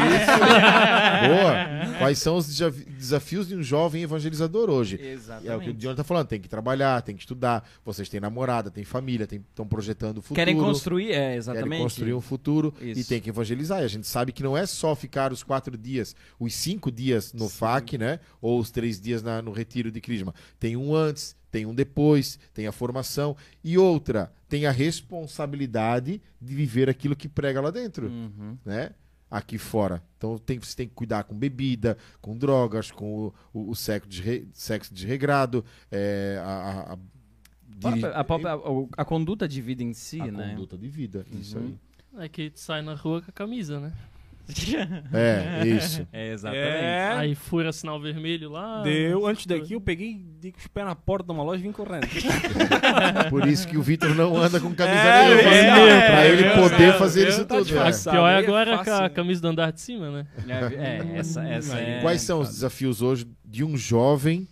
Boa. 1.28 1.96
Quais 1.98 2.18
são 2.18 2.36
os 2.36 2.46
desafi- 2.46 2.84
desafios 2.84 3.48
de 3.48 3.54
um 3.56 3.62
jovem 3.62 4.02
evangelizador 4.02 4.70
hoje? 4.70 4.94
É 4.96 4.98
o 4.98 5.00
que 5.00 5.08
o 5.08 5.12
Exatamente. 5.14 5.72
Dion 5.74 5.94
tá 5.94 6.04
falando, 6.04 6.26
tem 6.28 6.40
que 6.40 6.48
trabalhar, 6.48 7.00
tem 7.02 7.14
que 7.14 7.22
estudar. 7.22 7.68
Vocês 7.84 8.08
têm 8.08 8.20
namorada, 8.20 8.70
têm 8.70 8.84
família, 8.84 9.24
estão 9.30 9.66
projetando 9.66 10.18
o 10.18 10.22
futuro. 10.22 10.36
Querem 10.36 10.56
construir, 10.56 11.10
é, 11.10 11.14
Querem 11.20 11.36
exatamente. 11.36 11.82
construir 11.82 12.14
um 12.14 12.20
futuro 12.20 12.72
Isso. 12.80 13.00
e 13.00 13.04
tem 13.04 13.20
que 13.20 13.28
evangelizar. 13.28 13.80
E 13.82 13.84
a 13.84 13.88
gente 13.88 14.06
sabe 14.06 14.32
que 14.32 14.42
não 14.42 14.56
é 14.56 14.64
só 14.66 14.94
ficar 14.94 15.32
os 15.32 15.42
quatro 15.42 15.76
dias, 15.76 16.14
os 16.38 16.54
cinco 16.54 16.90
dias 16.90 17.32
no 17.32 17.48
FAC, 17.48 17.98
né? 17.98 18.18
Ou 18.40 18.58
os 18.58 18.70
três 18.70 19.00
dias 19.00 19.22
na- 19.22 19.42
no 19.42 19.52
retiro 19.52 19.90
de 19.90 20.00
Crisma. 20.00 20.34
Tem 20.58 20.76
um 20.76 20.94
antes, 20.94 21.36
tem 21.50 21.66
um 21.66 21.74
depois, 21.74 22.38
tem 22.52 22.66
a 22.66 22.72
formação. 22.72 23.36
E 23.64 23.78
outra, 23.78 24.32
tem 24.48 24.66
a 24.66 24.70
responsabilidade 24.70 26.20
de 26.40 26.54
viver 26.54 26.88
aquilo 26.88 27.16
que 27.16 27.28
prega 27.28 27.60
lá 27.60 27.70
dentro, 27.70 28.08
Uhum. 28.08 28.56
né? 28.64 28.90
Aqui 29.30 29.58
fora. 29.58 30.02
Então 30.16 30.38
tem, 30.38 30.58
você 30.58 30.76
tem 30.76 30.88
que 30.88 30.94
cuidar 30.94 31.24
com 31.24 31.34
bebida, 31.34 31.98
com 32.20 32.36
drogas, 32.38 32.90
com 32.92 33.26
o, 33.26 33.34
o- 33.52 33.70
o 33.70 33.74
sexo, 33.74 34.08
desre- 34.08 34.48
sexo 34.52 34.94
desregrado, 34.94 35.64
é, 35.90 36.40
a, 36.40 36.44
a- 36.46 36.92
a- 36.92 36.98
diri- 37.90 38.04
A, 38.06 38.22
própria- 38.22 38.52
a- 38.54 39.02
a 39.02 39.04
conduta 39.04 39.48
de 39.48 39.60
vida 39.60 39.82
em 39.82 39.92
si, 39.92 40.20
a 40.20 40.30
né? 40.30 40.50
conduta 40.50 40.78
de 40.78 40.88
vida. 40.88 41.26
Isso 41.32 41.58
Uhum. 41.58 41.76
aí. 42.16 42.24
É 42.24 42.28
que 42.28 42.52
sai 42.54 42.82
na 42.82 42.94
rua 42.94 43.20
com 43.20 43.30
a 43.30 43.32
camisa, 43.34 43.80
né? 43.80 43.92
É, 45.12 45.66
isso. 45.66 46.06
É, 46.12 46.32
exatamente. 46.32 46.66
É. 46.66 47.12
Aí 47.16 47.34
fura 47.34 47.72
sinal 47.72 48.00
vermelho 48.00 48.50
lá. 48.50 48.82
Deu. 48.82 49.26
Antes 49.26 49.46
daqui 49.46 49.72
eu 49.74 49.80
peguei, 49.80 50.24
dei 50.40 50.52
com 50.52 50.58
os 50.58 50.66
pés 50.66 50.86
na 50.86 50.94
porta 50.94 51.26
de 51.26 51.32
uma 51.32 51.42
loja 51.42 51.60
e 51.60 51.62
vim 51.66 51.72
correndo. 51.72 52.06
Por 53.30 53.46
isso 53.46 53.66
que 53.66 53.76
o 53.76 53.82
Vitor 53.82 54.14
não 54.14 54.36
anda 54.36 54.60
com 54.60 54.74
camisa 54.74 54.98
É, 54.98 55.28
nenhuma. 55.34 55.50
é, 55.50 55.62
né? 55.62 55.88
é, 55.88 56.10
pra 56.10 56.24
é, 56.24 56.30
ele 56.32 56.44
é, 56.44 56.54
poder 56.54 56.88
é, 56.90 56.92
fazer 56.98 57.26
é, 57.26 57.28
isso 57.30 57.44
tá 57.44 57.56
tudo. 57.58 57.74
fato. 57.74 58.10
Pior 58.10 58.28
é 58.28 58.34
é 58.34 58.36
agora 58.36 58.84
com 58.84 58.90
a 58.90 59.10
camisa 59.10 59.40
do 59.42 59.48
andar 59.48 59.72
de 59.72 59.80
cima, 59.80 60.10
né? 60.10 60.26
É, 60.46 60.74
é, 61.14 61.18
essa, 61.18 61.42
essa 61.44 61.78
é... 61.78 62.00
Quais 62.00 62.22
são 62.22 62.40
os 62.40 62.48
desafios 62.48 63.02
hoje 63.02 63.26
de 63.44 63.64
um 63.64 63.76
jovem, 63.76 64.46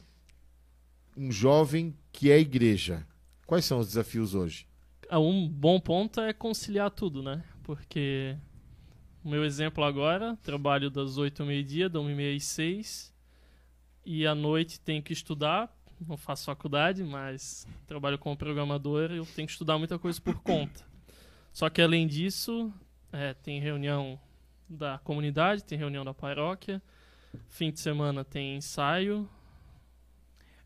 um 1.17 1.31
jovem 1.31 1.95
que 2.13 2.31
é 2.31 2.39
igreja? 2.39 3.07
Quais 3.47 3.65
são 3.65 3.79
os 3.79 3.89
desafios 3.89 4.35
hoje? 4.35 4.67
Ah, 5.09 5.21
Um 5.21 5.49
bom 5.49 5.79
ponto 5.79 6.21
é 6.21 6.33
conciliar 6.33 6.91
tudo, 6.91 7.23
né? 7.23 7.43
Porque 7.63 8.37
o 9.25 9.29
meu 9.29 9.43
exemplo 9.43 9.83
agora, 9.83 10.37
trabalho 10.43 10.91
das 10.91 11.17
8 11.17 11.43
ao 11.43 11.49
meio-dia, 11.49 11.89
da 11.89 11.99
1 11.99 12.11
e 12.11 12.15
meia 12.15 12.37
às 12.37 12.45
6, 12.45 13.15
e 14.05 14.27
à 14.27 14.35
noite 14.35 14.79
tenho 14.79 15.03
que 15.03 15.15
estudar, 15.15 15.75
não 16.07 16.19
faço 16.19 16.45
faculdade, 16.45 17.03
mas 17.03 17.67
trabalho 17.87 18.19
como 18.19 18.37
programador, 18.37 19.11
eu 19.11 19.25
tenho 19.25 19.47
que 19.47 19.53
estudar 19.53 19.79
muita 19.79 19.99
coisa 19.99 20.21
por 20.21 20.35
conta. 20.43 20.85
Só 21.55 21.71
que 21.71 21.81
além 21.81 22.07
disso, 22.07 22.71
é, 23.11 23.33
tem 23.33 23.59
reunião 23.61 24.21
da 24.69 24.99
comunidade, 24.99 25.65
tem 25.65 25.79
reunião 25.79 26.05
da 26.05 26.13
paróquia, 26.13 26.83
fim 27.49 27.71
de 27.73 27.81
semana 27.81 28.25
tem 28.25 28.57
ensaio 28.57 29.27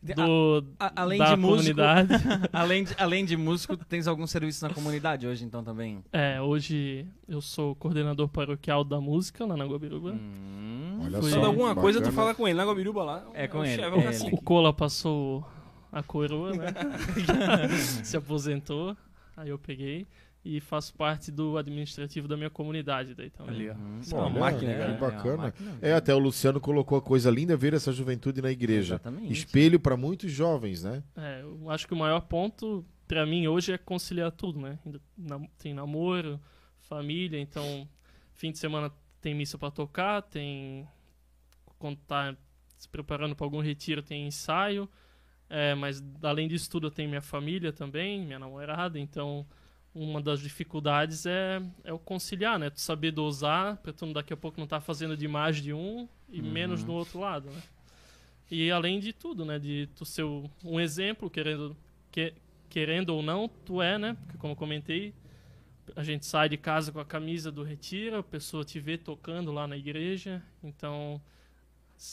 do, 0.00 0.64
a- 0.78 0.92
além 1.02 1.18
da 1.18 1.34
de 1.34 1.36
músico- 1.40 1.76
comunidade. 1.76 2.12
Além 2.52 2.84
de, 2.84 2.94
além 2.98 3.24
de 3.24 3.36
músico, 3.36 3.76
tens 3.76 4.06
algum 4.06 4.26
serviço 4.26 4.66
na 4.66 4.72
comunidade 4.72 5.26
hoje, 5.26 5.44
então, 5.44 5.62
também? 5.64 6.02
É, 6.12 6.40
hoje 6.40 7.04
eu 7.28 7.40
sou 7.40 7.74
coordenador 7.74 8.28
paroquial 8.28 8.84
da 8.84 9.00
música 9.00 9.44
lá 9.44 9.56
na 9.56 9.64
Guabiruba. 9.64 10.12
Hum, 10.12 11.00
Olha 11.04 11.20
de 11.20 11.34
alguma 11.34 11.68
bacana. 11.68 11.80
coisa, 11.80 12.00
tu 12.00 12.12
fala 12.12 12.34
com 12.34 12.46
ele. 12.46 12.56
Na 12.56 12.64
Guabiruba 12.64 13.02
lá. 13.02 13.24
É 13.34 13.48
com 13.48 13.58
o 13.58 13.64
ele, 13.64 13.74
chefe, 13.82 14.26
é. 14.26 14.30
O 14.32 14.40
Cola 14.40 14.72
passou 14.72 15.44
a 15.90 16.02
coroa, 16.02 16.52
né? 16.54 16.66
Se 18.04 18.16
aposentou, 18.16 18.96
aí 19.36 19.48
eu 19.48 19.58
peguei 19.58 20.06
e 20.56 20.60
faço 20.60 20.94
parte 20.94 21.30
do 21.30 21.58
administrativo 21.58 22.26
da 22.26 22.36
minha 22.36 22.48
comunidade 22.48 23.14
daí 23.14 23.28
também. 23.28 23.54
Ali, 23.54 23.70
ó. 23.70 23.74
Hum, 23.74 23.98
Isso 24.00 24.14
é 24.14 24.18
uma 24.18 24.26
Olha, 24.28 24.40
máquina, 24.40 24.72
que 24.72 24.78
cara. 24.78 24.92
bacana. 24.94 25.34
uma 25.34 25.42
máquina. 25.44 25.78
É, 25.82 25.92
até 25.92 26.14
o 26.14 26.18
Luciano 26.18 26.58
colocou 26.58 26.96
a 26.96 27.02
coisa 27.02 27.30
linda 27.30 27.54
ver 27.56 27.74
essa 27.74 27.92
juventude 27.92 28.40
na 28.40 28.50
igreja. 28.50 28.94
Exatamente. 28.94 29.32
Espelho 29.32 29.78
para 29.78 29.94
muitos 29.96 30.32
jovens, 30.32 30.84
né? 30.84 31.02
É, 31.14 31.42
eu 31.42 31.70
acho 31.70 31.86
que 31.86 31.92
o 31.92 31.96
maior 31.96 32.20
ponto 32.22 32.82
pra 33.06 33.26
mim 33.26 33.46
hoje 33.46 33.72
é 33.72 33.76
conciliar 33.78 34.32
tudo, 34.32 34.58
né? 34.58 34.78
Tem 35.58 35.74
namoro, 35.74 36.40
família, 36.80 37.38
então 37.38 37.86
fim 38.32 38.50
de 38.50 38.58
semana 38.58 38.90
tem 39.20 39.34
missa 39.34 39.58
pra 39.58 39.70
tocar, 39.70 40.22
tem 40.22 40.88
quando 41.78 41.98
tá 42.06 42.34
se 42.76 42.88
preparando 42.88 43.36
pra 43.36 43.44
algum 43.44 43.60
retiro 43.60 44.02
tem 44.02 44.26
ensaio, 44.26 44.88
é, 45.50 45.74
mas 45.74 46.02
além 46.22 46.48
disso 46.48 46.70
tudo 46.70 46.86
eu 46.86 46.90
tenho 46.90 47.08
minha 47.08 47.20
família 47.20 47.72
também, 47.72 48.24
minha 48.24 48.38
namorada, 48.38 48.98
então 48.98 49.46
uma 49.98 50.20
das 50.22 50.40
dificuldades 50.40 51.26
é, 51.26 51.60
é 51.84 51.92
o 51.92 51.98
conciliar, 51.98 52.58
né? 52.58 52.70
Tu 52.70 52.80
saber 52.80 53.10
dosar 53.10 53.76
pra 53.78 53.92
tu 53.92 54.12
daqui 54.12 54.32
a 54.32 54.36
pouco 54.36 54.60
não 54.60 54.66
tá 54.66 54.80
fazendo 54.80 55.16
de 55.16 55.26
mais 55.28 55.56
de 55.56 55.72
um 55.72 56.08
e 56.28 56.40
Uhum. 56.40 56.50
menos 56.50 56.84
no 56.84 56.92
outro 56.92 57.18
lado, 57.18 57.50
né? 57.50 57.62
E 58.50 58.70
além 58.70 58.98
de 59.00 59.12
tudo, 59.12 59.44
né? 59.44 59.58
De 59.58 59.88
tu 59.94 60.04
ser 60.04 60.24
um 60.64 60.80
exemplo, 60.80 61.28
querendo, 61.28 61.76
que- 62.10 62.32
querendo 62.68 63.10
ou 63.10 63.22
não, 63.22 63.48
tu 63.48 63.82
é, 63.82 63.98
né? 63.98 64.16
Porque 64.22 64.38
como 64.38 64.52
eu 64.52 64.56
comentei, 64.56 65.12
a 65.96 66.02
gente 66.04 66.24
sai 66.26 66.48
de 66.48 66.56
casa 66.56 66.92
com 66.92 67.00
a 67.00 67.04
camisa 67.04 67.50
do 67.50 67.62
Retira, 67.62 68.18
a 68.20 68.22
pessoa 68.22 68.64
te 68.64 68.78
vê 68.78 68.96
tocando 68.96 69.50
lá 69.52 69.66
na 69.66 69.76
igreja, 69.76 70.42
então 70.62 71.20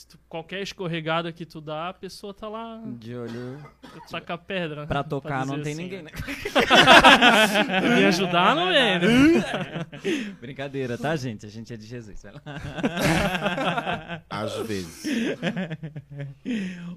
tu- 0.10 0.18
qualquer 0.28 0.62
escorregada 0.62 1.32
que 1.32 1.46
tu 1.46 1.62
dá, 1.62 1.90
a 1.90 1.94
pessoa 1.94 2.34
tá 2.34 2.48
lá 2.50 2.82
De 2.98 3.16
olho 3.16 3.58
pra 3.82 4.08
sacar 4.08 4.38
pedra. 4.38 4.88
pra 4.88 5.04
tocar 5.04 5.42
dizer 5.44 5.56
não 5.58 5.64
tem 5.64 5.74
assim, 5.74 5.82
ninguém, 5.84 6.02
né? 6.04 6.12
Me 7.98 8.06
ajudar 8.06 8.56
não 8.56 8.70
é, 8.70 9.00
né? 9.00 9.06
Brincadeira, 10.42 10.98
tá, 10.98 11.16
gente? 11.16 11.46
A 11.46 11.50
gente 11.50 11.74
é 11.74 11.78
de 11.78 11.86
Jesus. 11.86 12.22
vai 12.24 12.34
lá. 12.34 12.42
Às 14.30 14.56
vezes. 14.68 15.06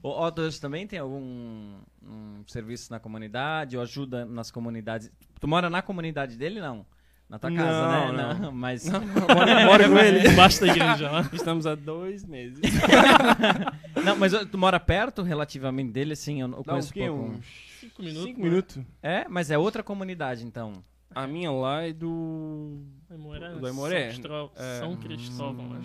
O 0.02 0.08
Otto 0.08 0.60
também 0.60 0.86
tem 0.86 0.98
algum 0.98 1.76
um 2.02 2.42
serviço 2.46 2.90
na 2.90 2.98
comunidade 2.98 3.76
ou 3.76 3.82
ajuda 3.82 4.24
nas 4.24 4.50
comunidades? 4.50 5.10
Tu 5.40 5.46
mora 5.46 5.68
na 5.68 5.82
comunidade 5.82 6.36
dele, 6.36 6.60
não? 6.60 6.86
Na 7.28 7.38
tua 7.38 7.52
casa, 7.52 8.06
Não, 8.06 8.12
né? 8.12 8.38
não. 8.40 8.52
mas 8.52 8.88
Bora, 8.88 9.66
bora 9.66 9.88
com 9.88 9.98
ele. 9.98 10.28
Embaixo 10.28 10.60
da 10.60 10.66
igreja 10.68 11.10
lá. 11.10 11.28
Estamos 11.32 11.66
há 11.66 11.74
dois 11.74 12.24
meses. 12.24 12.58
não, 14.02 14.16
mas 14.16 14.32
tu 14.50 14.56
mora 14.56 14.80
perto 14.80 15.22
relativamente 15.22 15.90
dele, 15.92 16.14
assim? 16.14 16.40
Eu, 16.40 16.48
eu 16.48 16.56
Dá 16.62 16.72
conheço 16.72 16.92
quê? 16.92 17.06
pouco. 17.06 17.24
Uns 17.32 17.44
Cinco 17.80 18.02
minutos. 18.02 18.24
cinco 18.24 18.40
né? 18.40 18.48
minutos. 18.48 18.78
É, 19.02 19.26
mas 19.28 19.50
é 19.50 19.58
outra 19.58 19.82
comunidade, 19.82 20.44
então. 20.44 20.72
A 21.14 21.26
minha 21.26 21.50
lá 21.50 21.82
é 21.82 21.92
do... 21.92 22.80
Aimoré, 23.10 23.54
Do 23.54 23.66
Aimoré. 23.66 24.12
São, 24.12 24.20
Cristóvão, 24.20 24.50
É. 24.56 24.78
São 24.78 24.96
Cristóvão, 24.96 25.68
né? 25.68 25.80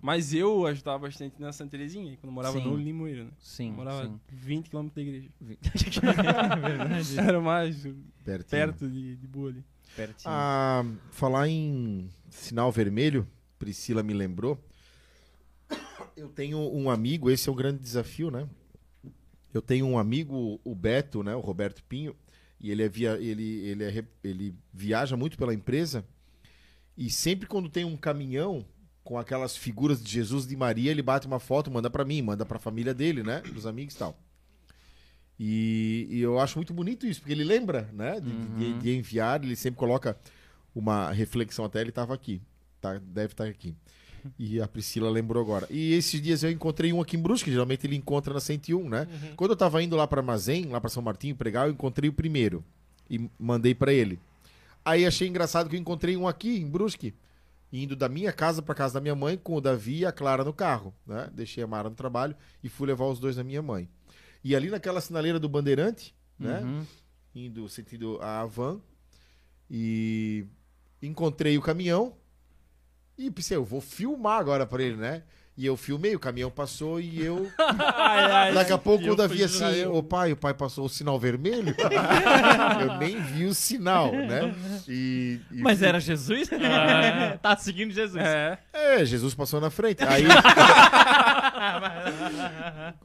Mas 0.00 0.32
eu 0.32 0.66
ajudava 0.66 1.00
bastante 1.00 1.34
na 1.40 1.50
Santa 1.52 1.72
Terezinha, 1.72 2.16
quando 2.20 2.28
eu 2.28 2.32
morava 2.32 2.58
Sim. 2.58 2.64
no 2.64 2.76
Limoeiro, 2.76 3.24
né? 3.24 3.30
Sim, 3.38 3.68
Eu 3.70 3.74
morava 3.74 4.04
sim. 4.06 4.20
20 4.30 4.70
km 4.70 4.88
da 4.94 5.02
igreja. 5.02 5.28
Verdade. 5.40 7.18
Era 7.18 7.40
mais 7.40 7.82
Pertinho. 8.24 8.48
perto 8.48 8.88
de, 8.88 9.16
de 9.16 9.26
boa 9.26 9.50
ali. 9.50 9.64
Pertinho. 9.98 10.32
Ah, 10.32 10.84
falar 11.10 11.48
em 11.48 12.08
sinal 12.30 12.70
vermelho, 12.70 13.26
Priscila 13.58 14.00
me 14.00 14.14
lembrou. 14.14 14.56
Eu 16.16 16.28
tenho 16.28 16.58
um 16.72 16.88
amigo, 16.88 17.28
esse 17.28 17.48
é 17.48 17.52
o 17.52 17.54
grande 17.54 17.80
desafio, 17.80 18.30
né? 18.30 18.48
Eu 19.52 19.60
tenho 19.60 19.86
um 19.86 19.98
amigo, 19.98 20.60
o 20.62 20.74
Beto, 20.74 21.24
né? 21.24 21.34
O 21.34 21.40
Roberto 21.40 21.82
Pinho, 21.82 22.14
e 22.60 22.70
ele, 22.70 22.84
é 22.84 22.88
via, 22.88 23.18
ele, 23.18 23.58
ele, 23.66 23.84
é, 23.84 24.04
ele 24.22 24.54
viaja 24.72 25.16
muito 25.16 25.36
pela 25.36 25.52
empresa. 25.52 26.04
E 26.96 27.10
sempre 27.10 27.48
quando 27.48 27.68
tem 27.68 27.84
um 27.84 27.96
caminhão 27.96 28.64
com 29.02 29.18
aquelas 29.18 29.56
figuras 29.56 30.00
de 30.00 30.10
Jesus 30.12 30.44
e 30.44 30.48
de 30.48 30.56
Maria, 30.56 30.92
ele 30.92 31.02
bate 31.02 31.26
uma 31.26 31.40
foto, 31.40 31.72
manda 31.72 31.90
pra 31.90 32.04
mim, 32.04 32.22
manda 32.22 32.46
pra 32.46 32.58
família 32.60 32.94
dele, 32.94 33.24
né? 33.24 33.40
Dos 33.40 33.66
amigos 33.66 33.94
e 33.94 33.98
tal. 33.98 34.16
E, 35.38 36.06
e 36.10 36.20
eu 36.20 36.38
acho 36.40 36.58
muito 36.58 36.72
bonito 36.74 37.06
isso, 37.06 37.20
porque 37.20 37.32
ele 37.32 37.44
lembra, 37.44 37.88
né? 37.92 38.20
De, 38.20 38.30
de- 38.30 38.64
Uhum. 38.64 38.78
de 38.78 38.96
enviar, 38.96 39.42
ele 39.42 39.54
sempre 39.56 39.78
coloca 39.78 40.16
uma 40.74 41.10
reflexão 41.12 41.64
até, 41.64 41.80
ele 41.80 41.90
estava 41.90 42.12
aqui. 42.14 42.40
Tá, 42.80 42.98
deve 42.98 43.32
estar 43.32 43.44
aqui. 43.44 43.74
E 44.36 44.60
a 44.60 44.66
Priscila 44.66 45.08
lembrou 45.08 45.40
agora. 45.42 45.66
E 45.70 45.92
esses 45.94 46.20
dias 46.20 46.42
eu 46.42 46.50
encontrei 46.50 46.92
um 46.92 47.00
aqui 47.00 47.16
em 47.16 47.20
Brusque, 47.22 47.50
geralmente 47.52 47.86
ele 47.86 47.94
encontra 47.94 48.34
na 48.34 48.40
101, 48.40 48.88
né? 48.88 49.06
Uhum. 49.10 49.36
Quando 49.36 49.52
eu 49.52 49.56
tava 49.56 49.80
indo 49.82 49.94
lá 49.94 50.08
para 50.08 50.20
Armazém, 50.20 50.66
lá 50.66 50.80
para 50.80 50.90
São 50.90 51.02
Martinho 51.02 51.36
pregar, 51.36 51.66
eu 51.68 51.72
encontrei 51.72 52.10
o 52.10 52.12
primeiro 52.12 52.64
e 53.08 53.30
mandei 53.38 53.74
para 53.76 53.92
ele. 53.92 54.18
Aí 54.84 55.06
achei 55.06 55.28
engraçado 55.28 55.70
que 55.70 55.76
eu 55.76 55.80
encontrei 55.80 56.16
um 56.16 56.26
aqui 56.26 56.58
em 56.58 56.66
Brusque, 56.68 57.14
indo 57.72 57.94
da 57.94 58.08
minha 58.08 58.32
casa 58.32 58.60
pra 58.60 58.74
casa 58.74 58.94
da 58.94 59.00
minha 59.00 59.14
mãe, 59.14 59.36
com 59.38 59.54
o 59.54 59.60
Davi 59.60 59.98
e 60.00 60.04
a 60.06 60.10
Clara 60.12 60.42
no 60.44 60.52
carro, 60.52 60.92
né? 61.06 61.30
Deixei 61.32 61.62
a 61.62 61.66
Mara 61.66 61.88
no 61.88 61.94
trabalho 61.94 62.34
e 62.62 62.68
fui 62.68 62.88
levar 62.88 63.06
os 63.06 63.20
dois 63.20 63.36
na 63.36 63.44
minha 63.44 63.62
mãe. 63.62 63.88
E 64.48 64.56
ali 64.56 64.70
naquela 64.70 64.98
sinaleira 64.98 65.38
do 65.38 65.46
Bandeirante, 65.46 66.14
né? 66.38 66.60
Uhum. 66.60 66.86
Indo 67.34 67.68
sentido 67.68 68.18
a 68.22 68.46
van, 68.46 68.80
e 69.70 70.46
encontrei 71.02 71.58
o 71.58 71.60
caminhão 71.60 72.16
e 73.18 73.30
pensei, 73.30 73.58
eu 73.58 73.64
vou 73.64 73.82
filmar 73.82 74.40
agora 74.40 74.64
pra 74.64 74.82
ele, 74.82 74.96
né? 74.96 75.22
E 75.58 75.66
eu 75.66 75.76
filmei, 75.76 76.14
o 76.14 76.20
caminhão 76.20 76.52
passou 76.52 77.00
e 77.00 77.20
eu. 77.20 77.50
Daqui 78.54 78.72
a 78.72 78.78
pouco 78.78 79.10
o 79.10 79.16
Davi 79.16 79.42
assim, 79.42 79.84
ô 79.86 80.00
pai, 80.04 80.30
o 80.30 80.36
pai 80.36 80.54
passou 80.54 80.84
o 80.84 80.88
sinal 80.88 81.18
vermelho. 81.18 81.74
eu 82.80 82.96
nem 82.98 83.20
vi 83.20 83.44
o 83.44 83.52
sinal, 83.52 84.12
né? 84.12 84.54
E, 84.86 85.40
e 85.50 85.60
Mas 85.60 85.80
fui- 85.80 85.88
era 85.88 85.98
Jesus? 85.98 86.48
tá 87.42 87.56
seguindo 87.56 87.92
Jesus. 87.92 88.24
É. 88.24 88.56
É, 88.72 89.04
Jesus 89.04 89.34
passou 89.34 89.60
na 89.60 89.68
frente. 89.68 90.04
Aí. 90.04 90.22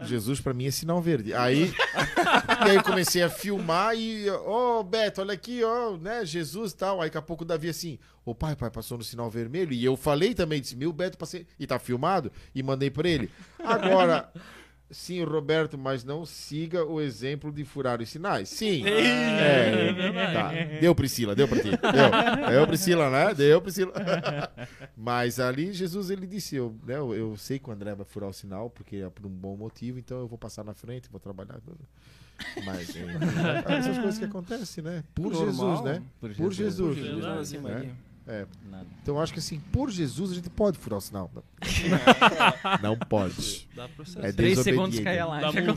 Jesus 0.02 0.40
pra 0.40 0.54
mim 0.54 0.68
é 0.68 0.72
sinal 0.72 1.02
verde. 1.02 1.34
Aí. 1.34 1.74
e 2.66 2.70
aí 2.70 2.76
eu 2.76 2.84
comecei 2.84 3.24
a 3.24 3.30
filmar 3.32 3.96
e. 3.96 4.30
Ô, 4.30 4.84
Beto, 4.84 5.22
olha 5.22 5.34
aqui, 5.34 5.64
ó, 5.64 5.98
né? 5.98 6.24
Jesus 6.24 6.72
e 6.72 6.78
tal. 6.78 7.02
Aí 7.02 7.08
daqui 7.10 7.18
a 7.18 7.22
pouco 7.24 7.44
o 7.44 7.48
Davi 7.48 7.70
assim. 7.70 7.98
Ô 8.26 8.34
pai, 8.34 8.56
pai, 8.56 8.72
passou 8.72 8.98
no 8.98 9.04
sinal 9.04 9.30
vermelho. 9.30 9.74
E 9.74 9.84
eu 9.84 9.98
falei 9.98 10.34
também, 10.34 10.62
disse, 10.62 10.76
meu 10.76 10.94
Beto, 10.94 11.18
passei. 11.18 11.46
E 11.60 11.68
tá 11.68 11.78
filmado. 11.78 12.32
E 12.56 12.64
mandei 12.64 12.90
pra 12.90 13.08
ele. 13.08 13.30
Agora. 13.60 14.32
Sim, 14.94 15.24
Roberto, 15.24 15.76
mas 15.76 16.04
não 16.04 16.24
siga 16.24 16.86
o 16.86 17.02
exemplo 17.02 17.52
de 17.52 17.66
furar 17.66 18.00
os 18.00 18.10
sinais. 18.10 18.50
Sim. 18.50 18.84
É, 19.44 20.34
tá. 20.34 20.52
Deu, 20.80 20.94
Priscila, 20.94 21.36
deu 21.36 21.48
pra 21.48 21.60
ti. 21.60 21.72
Deu. 21.72 22.50
Deu, 22.52 22.68
Priscila, 22.68 23.10
né? 23.10 23.34
Deu, 23.34 23.62
Priscila. 23.62 23.92
Mas 24.96 25.40
ali 25.40 25.74
Jesus 25.74 26.10
ele 26.10 26.28
disse, 26.28 26.56
eu, 26.56 26.76
né, 26.86 26.96
eu, 26.96 27.14
eu 27.14 27.36
sei 27.36 27.60
que 27.60 27.70
o 27.70 27.74
André 27.74 27.94
vai 27.96 28.06
furar 28.06 28.30
o 28.30 28.34
sinal 28.34 28.70
porque 28.70 28.98
é 28.98 29.10
por 29.10 29.26
um 29.26 29.30
bom 29.30 29.58
motivo, 29.58 30.00
então 30.00 30.20
eu 30.20 30.28
vou 30.28 30.38
passar 30.38 30.64
na 30.64 30.74
frente, 30.74 31.10
vou 31.10 31.20
trabalhar. 31.20 31.60
Mas 32.64 32.96
é, 32.96 33.74
essas 33.78 33.98
coisas 33.98 34.18
que 34.18 34.26
acontecem, 34.26 34.84
né? 34.84 35.04
Por 35.14 35.32
Normal. 35.32 35.46
Jesus, 35.52 35.82
né? 35.82 36.04
Por 36.20 36.34
Por 36.36 36.54
Jesus. 36.54 36.96
Jesus. 36.96 36.96
Jesus, 36.96 37.14
Verdade, 37.16 37.34
não, 37.36 37.42
assim, 37.42 37.58
né? 37.58 37.96
É. 38.26 38.46
Nada. 38.70 38.88
Então 39.02 39.16
eu 39.16 39.22
acho 39.22 39.34
que 39.34 39.40
assim, 39.40 39.60
por 39.72 39.92
Jesus 39.92 40.32
a 40.32 40.36
gente 40.36 40.50
pode 40.50 40.78
furar 40.78 40.98
o 40.98 41.02
sinal. 41.02 41.30
Não 42.82 42.98
pode. 42.98 43.68
Dá 43.76 43.88
processo. 43.90 44.26
É 44.26 44.32
Três 44.32 44.58
desobediente. 44.58 44.64
segundos 44.64 45.00
cai 45.02 45.20
a 45.20 45.26
live. 45.26 45.62
né? 45.62 45.68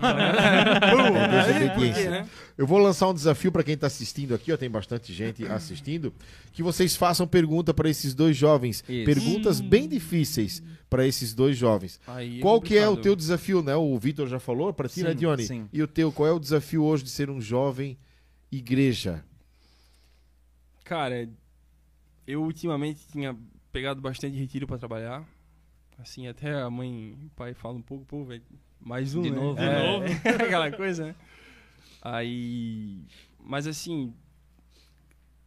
É 1.24 1.52
desobediência. 1.52 2.10
né? 2.10 2.28
Eu 2.56 2.66
vou 2.66 2.78
lançar 2.78 3.08
um 3.08 3.14
desafio 3.14 3.50
para 3.50 3.64
quem 3.64 3.74
está 3.74 3.88
assistindo 3.88 4.34
aqui, 4.34 4.52
ó, 4.52 4.56
tem 4.56 4.70
bastante 4.70 5.12
gente 5.12 5.44
assistindo, 5.46 6.14
que 6.52 6.62
vocês 6.62 6.94
façam 6.94 7.26
pergunta 7.26 7.74
para 7.74 7.90
esses 7.90 8.14
dois 8.14 8.36
jovens, 8.36 8.82
Isso. 8.88 9.04
perguntas 9.04 9.60
bem 9.60 9.88
difíceis 9.88 10.62
para 10.88 11.04
esses 11.06 11.34
dois 11.34 11.56
jovens. 11.56 12.00
Aí 12.06 12.38
Qual 12.40 12.60
que 12.60 12.78
é 12.78 12.88
o 12.88 12.96
teu 12.96 13.16
desafio, 13.16 13.60
né? 13.62 13.74
O 13.74 13.98
Vitor 13.98 14.28
já 14.28 14.38
falou 14.38 14.72
para 14.72 14.88
ti, 14.88 15.02
né, 15.02 15.10
Sim, 15.10 15.16
Dione? 15.16 15.44
sim. 15.46 15.68
E 15.72 15.82
o 15.82 15.88
teu, 15.88 16.12
qual 16.12 16.28
é 16.28 16.32
o 16.32 16.38
desafio 16.38 16.84
hoje 16.84 17.02
de 17.02 17.10
ser 17.10 17.28
um 17.28 17.40
jovem 17.40 17.98
igreja? 18.52 19.24
Cara, 20.84 21.28
eu 22.26 22.42
ultimamente 22.42 23.06
tinha 23.08 23.36
pegado 23.72 24.00
bastante 24.00 24.36
retiro 24.36 24.66
pra 24.66 24.78
trabalhar. 24.78 25.24
Assim, 25.98 26.26
até 26.28 26.54
a 26.60 26.68
mãe 26.68 27.16
e 27.22 27.26
o 27.26 27.30
pai 27.30 27.54
falam 27.54 27.78
um 27.78 27.82
pouco, 27.82 28.04
pô, 28.04 28.24
velho, 28.24 28.42
mais 28.80 29.14
um, 29.14 29.22
De 29.22 29.30
né? 29.30 29.36
novo, 29.36 29.58
É, 29.60 29.98
de 30.04 30.28
aquela 30.44 30.70
coisa, 30.70 31.06
né? 31.06 31.14
Aí, 32.02 33.02
mas 33.40 33.66
assim, 33.66 34.12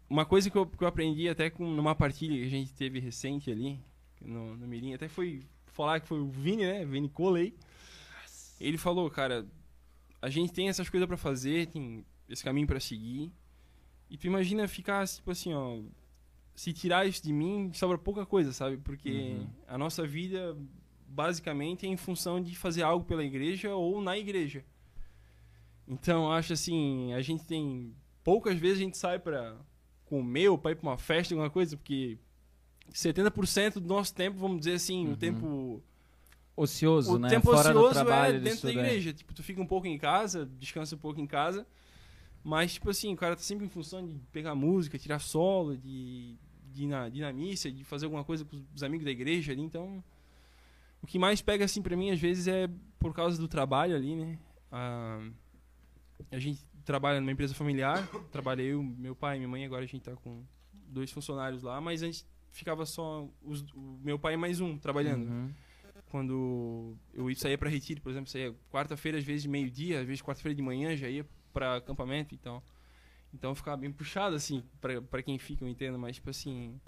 uma 0.09 0.25
coisa 0.25 0.49
que 0.49 0.57
eu, 0.57 0.65
que 0.65 0.83
eu 0.83 0.87
aprendi 0.87 1.29
até 1.29 1.49
com 1.49 1.69
numa 1.69 1.93
partilha 1.95 2.35
que 2.35 2.45
a 2.45 2.49
gente 2.49 2.73
teve 2.73 2.99
recente 2.99 3.51
ali, 3.51 3.79
no, 4.21 4.57
no 4.57 4.67
Mirim, 4.67 4.93
até 4.93 5.07
foi 5.07 5.45
falar 5.67 5.99
que 5.99 6.07
foi 6.07 6.19
o 6.19 6.27
Vini, 6.27 6.63
né? 6.65 6.83
Vini 6.85 7.07
Coley. 7.09 7.55
Ele 8.59 8.77
falou, 8.77 9.09
cara, 9.09 9.47
a 10.21 10.29
gente 10.29 10.51
tem 10.51 10.67
essas 10.67 10.89
coisas 10.89 11.07
pra 11.07 11.15
fazer, 11.15 11.67
tem 11.67 12.03
esse 12.27 12.43
caminho 12.43 12.67
pra 12.67 12.79
seguir. 12.79 13.31
E 14.09 14.17
tu 14.17 14.27
imagina 14.27 14.67
ficar, 14.67 15.07
tipo 15.07 15.31
assim, 15.31 15.53
ó. 15.53 15.79
Se 16.59 16.73
tirar 16.73 17.07
isso 17.07 17.23
de 17.23 17.31
mim, 17.31 17.71
sobra 17.73 17.97
pouca 17.97 18.25
coisa, 18.25 18.51
sabe? 18.51 18.75
Porque 18.75 19.37
Uhum. 19.39 19.47
a 19.65 19.77
nossa 19.77 20.05
vida, 20.05 20.57
basicamente, 21.07 21.85
é 21.85 21.89
em 21.89 21.95
função 21.95 22.41
de 22.41 22.53
fazer 22.53 22.81
algo 22.83 23.05
pela 23.05 23.23
igreja 23.23 23.73
ou 23.73 24.01
na 24.01 24.17
igreja. 24.17 24.65
Então, 25.87 26.29
acho 26.31 26.51
assim, 26.51 27.13
a 27.13 27.21
gente 27.21 27.45
tem. 27.45 27.95
Poucas 28.25 28.59
vezes 28.59 28.79
a 28.79 28.81
gente 28.83 28.97
sai 28.97 29.17
pra 29.19 29.55
comer 30.03 30.49
ou 30.49 30.57
pra 30.57 30.71
ir 30.71 30.75
pra 30.75 30.89
uma 30.89 30.97
festa, 30.97 31.33
alguma 31.33 31.49
coisa, 31.49 31.77
porque 31.77 32.17
70% 32.91 33.75
do 33.79 33.87
nosso 33.87 34.13
tempo, 34.13 34.37
vamos 34.37 34.59
dizer 34.59 34.73
assim, 34.73 35.07
Uhum. 35.07 35.13
o 35.13 35.17
tempo 35.17 35.83
Ocioso, 36.57 37.15
o 37.15 37.19
né? 37.19 37.29
tempo 37.29 37.45
Fora 37.53 37.71
do 37.71 37.79
ocioso 37.79 37.93
trabalho, 37.93 38.35
é 38.35 38.39
do 38.39 38.43
dentro 38.43 38.63
da 38.63 38.69
estudo, 38.69 38.79
é. 38.85 38.87
igreja. 38.89 39.13
Tipo, 39.13 39.33
tu 39.33 39.41
fica 39.41 39.61
um 39.61 39.65
pouco 39.65 39.87
em 39.87 39.97
casa, 39.97 40.45
descansa 40.59 40.93
um 40.93 40.99
pouco 40.99 41.21
em 41.21 41.25
casa. 41.25 41.65
Mas, 42.43 42.73
tipo 42.73 42.89
assim, 42.89 43.13
o 43.13 43.17
cara 43.17 43.35
tá 43.35 43.41
sempre 43.41 43.65
em 43.65 43.69
função 43.69 44.05
de 44.05 44.13
pegar 44.31 44.55
música, 44.55 44.97
tirar 44.97 45.19
solo, 45.19 45.77
de, 45.77 46.35
de, 46.79 46.85
ir, 46.85 46.87
na, 46.87 47.09
de 47.09 47.17
ir 47.17 47.21
na 47.21 47.33
missa, 47.33 47.69
de 47.71 47.83
fazer 47.83 48.05
alguma 48.05 48.23
coisa 48.23 48.45
com 48.45 48.63
os 48.73 48.83
amigos 48.83 49.03
da 49.05 49.11
igreja 49.11 49.51
ali. 49.51 49.61
Então, 49.61 50.01
o 51.01 51.07
que 51.07 51.19
mais 51.19 51.41
pega, 51.41 51.65
assim, 51.65 51.81
pra 51.81 51.95
mim, 51.97 52.09
às 52.09 52.19
vezes, 52.19 52.47
é 52.47 52.69
por 52.97 53.13
causa 53.13 53.37
do 53.39 53.47
trabalho 53.47 53.95
ali, 53.95 54.15
né? 54.15 54.39
Ah, 54.71 55.19
a 56.31 56.39
gente 56.39 56.65
trabalha 56.85 57.19
numa 57.19 57.31
empresa 57.31 57.53
familiar. 57.53 58.07
Trabalhei 58.31 58.67
eu, 58.73 58.81
meu 58.81 59.15
pai 59.15 59.35
e 59.35 59.39
minha 59.39 59.49
mãe. 59.49 59.65
Agora 59.65 59.83
a 59.83 59.87
gente 59.87 60.01
tá 60.03 60.15
com 60.15 60.43
dois 60.87 61.11
funcionários 61.11 61.63
lá. 61.63 61.79
Mas 61.81 62.01
antes 62.01 62.25
ficava 62.51 62.85
só 62.85 63.27
os- 63.43 63.61
o 63.73 63.99
meu 64.03 64.17
pai 64.17 64.33
e 64.33 64.37
mais 64.37 64.59
um 64.59 64.77
trabalhando 64.77 65.29
Uhum. 65.29 65.51
quando 66.09 66.95
eu 67.13 67.33
saía 67.35 67.57
para 67.57 67.69
retiro, 67.69 68.01
por 68.01 68.09
exemplo, 68.09 68.29
saía 68.29 68.53
quarta-feira 68.71 69.17
às 69.17 69.23
vezes 69.23 69.45
meio-dia, 69.45 69.99
às 70.01 70.05
vezes 70.07 70.21
quarta-feira 70.21 70.55
de 70.55 70.61
manhã 70.61 70.95
já 70.95 71.07
ia 71.09 71.25
para 71.53 71.75
acampamento, 71.77 72.33
então 72.33 72.61
então 73.33 73.53
ficava 73.55 73.77
bem 73.77 73.91
puxado 73.91 74.35
assim 74.35 74.63
para 74.81 75.01
para 75.01 75.21
quem 75.23 75.37
fica, 75.37 75.63
eu 75.63 75.67
entendo, 75.69 75.97
mas 75.99 76.15
tipo 76.15 76.29
assim, 76.29 76.79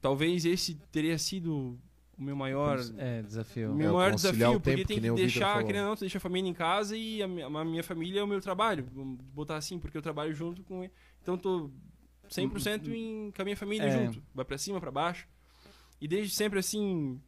talvez 0.00 0.44
esse 0.44 0.74
teria 0.92 1.18
sido 1.18 1.78
o 2.18 2.22
meu 2.22 2.34
maior 2.36 2.78
É, 2.96 3.22
desafio. 3.22 3.72
o 3.72 3.74
meu 3.74 3.90
É, 3.90 3.92
maior 3.92 4.14
desafio, 4.14 4.52
porque 4.60 4.70
tempo, 4.76 4.88
tem 4.88 5.00
que 5.00 5.08
que, 5.08 5.14
deixar, 5.14 5.64
querendo 5.64 5.82
ou 5.84 5.88
não, 5.90 5.96
tu 5.96 6.00
deixa 6.00 6.18
a 6.18 6.20
família 6.20 6.48
em 6.48 6.54
casa 6.54 6.96
e 6.96 7.22
a 7.22 7.28
minha, 7.28 7.46
a 7.46 7.64
minha 7.64 7.82
família 7.82 8.20
é 8.20 8.22
o 8.22 8.26
meu 8.26 8.40
trabalho, 8.40 8.88
vamos 8.94 9.20
botar 9.34 9.56
assim, 9.56 9.78
porque 9.78 9.96
eu 9.96 10.02
trabalho 10.02 10.32
junto 10.34 10.62
com 10.62 10.82
ele. 10.82 10.92
Então 11.22 11.36
tô 11.36 11.70
100% 12.30 12.88
em, 12.88 13.30
com 13.32 13.42
a 13.42 13.44
minha 13.44 13.56
família 13.56 13.86
É. 13.86 13.90
junto, 13.90 14.22
vai 14.34 14.44
pra 14.44 14.56
cima, 14.58 14.80
pra 14.80 14.90
baixo. 14.90 15.28
E 16.00 16.08
desde 16.08 16.34
sempre 16.34 16.58
assim, 16.58 17.20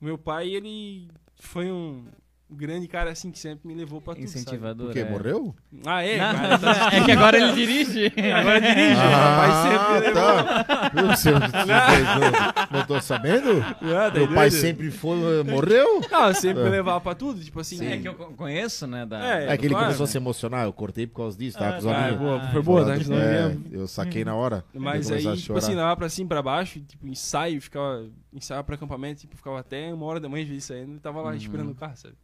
meu 0.00 0.16
pai, 0.18 0.48
ele 0.50 1.08
foi 1.40 1.70
um 1.70 2.06
grande 2.52 2.88
cara 2.88 3.10
assim 3.10 3.30
que 3.30 3.38
sempre 3.38 3.66
me 3.68 3.74
levou 3.74 4.00
pra 4.00 4.14
tudo, 4.14 4.26
sabe? 4.26 4.40
Incentivador. 4.40 4.86
Porque 4.86 5.00
é. 5.00 5.04
morreu? 5.08 5.54
Ah, 5.86 6.02
é, 6.02 6.18
Não, 6.18 6.34
cara, 6.34 6.58
tá- 6.58 6.90
é 6.96 7.04
que 7.04 7.12
agora 7.12 7.38
ele 7.38 7.52
dirige. 7.52 8.06
agora 8.34 8.60
dirige, 8.60 9.00
o 9.00 9.36
pai 9.36 9.50
sempre 9.62 10.12
tá. 10.12 10.90
Eu, 10.96 11.06
você- 11.08 11.30
não, 11.30 12.78
não 12.78 12.86
tô 12.86 13.00
sabendo? 13.00 13.60
Ah, 13.62 14.10
tá 14.10 14.18
Meu 14.18 14.26
pai 14.28 14.50
doido? 14.50 14.60
sempre 14.60 14.90
foi, 14.90 15.42
morreu? 15.44 16.00
Não, 16.10 16.34
sempre 16.34 16.62
me 16.64 16.70
levava 16.70 17.00
pra 17.00 17.14
tudo, 17.14 17.40
tipo 17.42 17.60
assim. 17.60 17.84
É 17.86 17.98
que 17.98 18.08
eu 18.08 18.14
co- 18.14 18.32
conheço, 18.34 18.86
né? 18.86 19.06
Da... 19.06 19.24
É, 19.38 19.52
É 19.52 19.56
que 19.56 19.66
ele 19.66 19.70
claro, 19.74 19.86
começou 19.86 20.04
a 20.04 20.06
né? 20.06 20.10
se 20.12 20.16
emocionar, 20.18 20.64
eu 20.66 20.72
cortei 20.72 21.06
por 21.06 21.16
causa 21.16 21.38
disso, 21.38 21.58
tá? 21.58 21.72
Com 21.72 21.78
os 21.78 21.86
Ah, 21.86 21.98
amigos. 22.06 22.18
boa, 22.20 22.40
foi 22.50 22.62
boa, 22.62 22.84
tá? 22.84 22.94
É, 22.94 23.56
eu 23.72 23.86
saquei 23.86 24.24
na 24.24 24.34
hora. 24.34 24.64
Mas 24.74 25.10
aí, 25.10 25.26
a 25.26 25.36
tipo 25.36 25.56
assim, 25.56 25.74
lá 25.74 25.94
pra 25.96 26.08
cima, 26.08 26.28
pra 26.28 26.42
baixo, 26.42 26.80
tipo, 26.80 27.06
ensaio, 27.06 27.60
ficava, 27.60 28.04
ensaiava 28.32 28.64
pra 28.64 28.74
acampamento, 28.74 29.20
tipo, 29.20 29.36
ficava 29.36 29.60
até 29.60 29.92
uma 29.92 30.06
hora 30.06 30.20
da 30.20 30.28
manhã, 30.28 30.42
às 30.42 30.48
vezes, 30.48 30.64
saindo, 30.64 30.96
e 30.96 31.00
tava 31.00 31.20
lá 31.20 31.30
Uhum. 31.30 31.36
esperando 31.36 31.70
o 31.70 31.74
carro, 31.74 31.96
sabe? 31.96 32.14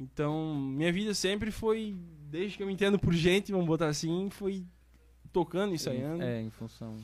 Então, 0.00 0.54
minha 0.54 0.90
vida 0.90 1.12
sempre 1.12 1.50
foi, 1.50 1.94
desde 2.30 2.56
que 2.56 2.62
eu 2.62 2.66
me 2.66 2.72
entendo 2.72 2.98
por 2.98 3.12
gente, 3.12 3.52
vamos 3.52 3.66
botar 3.66 3.88
assim, 3.88 4.28
foi 4.30 4.64
tocando, 5.30 5.74
ensaiando. 5.74 6.22
É, 6.22 6.40
em 6.40 6.48
função. 6.48 6.96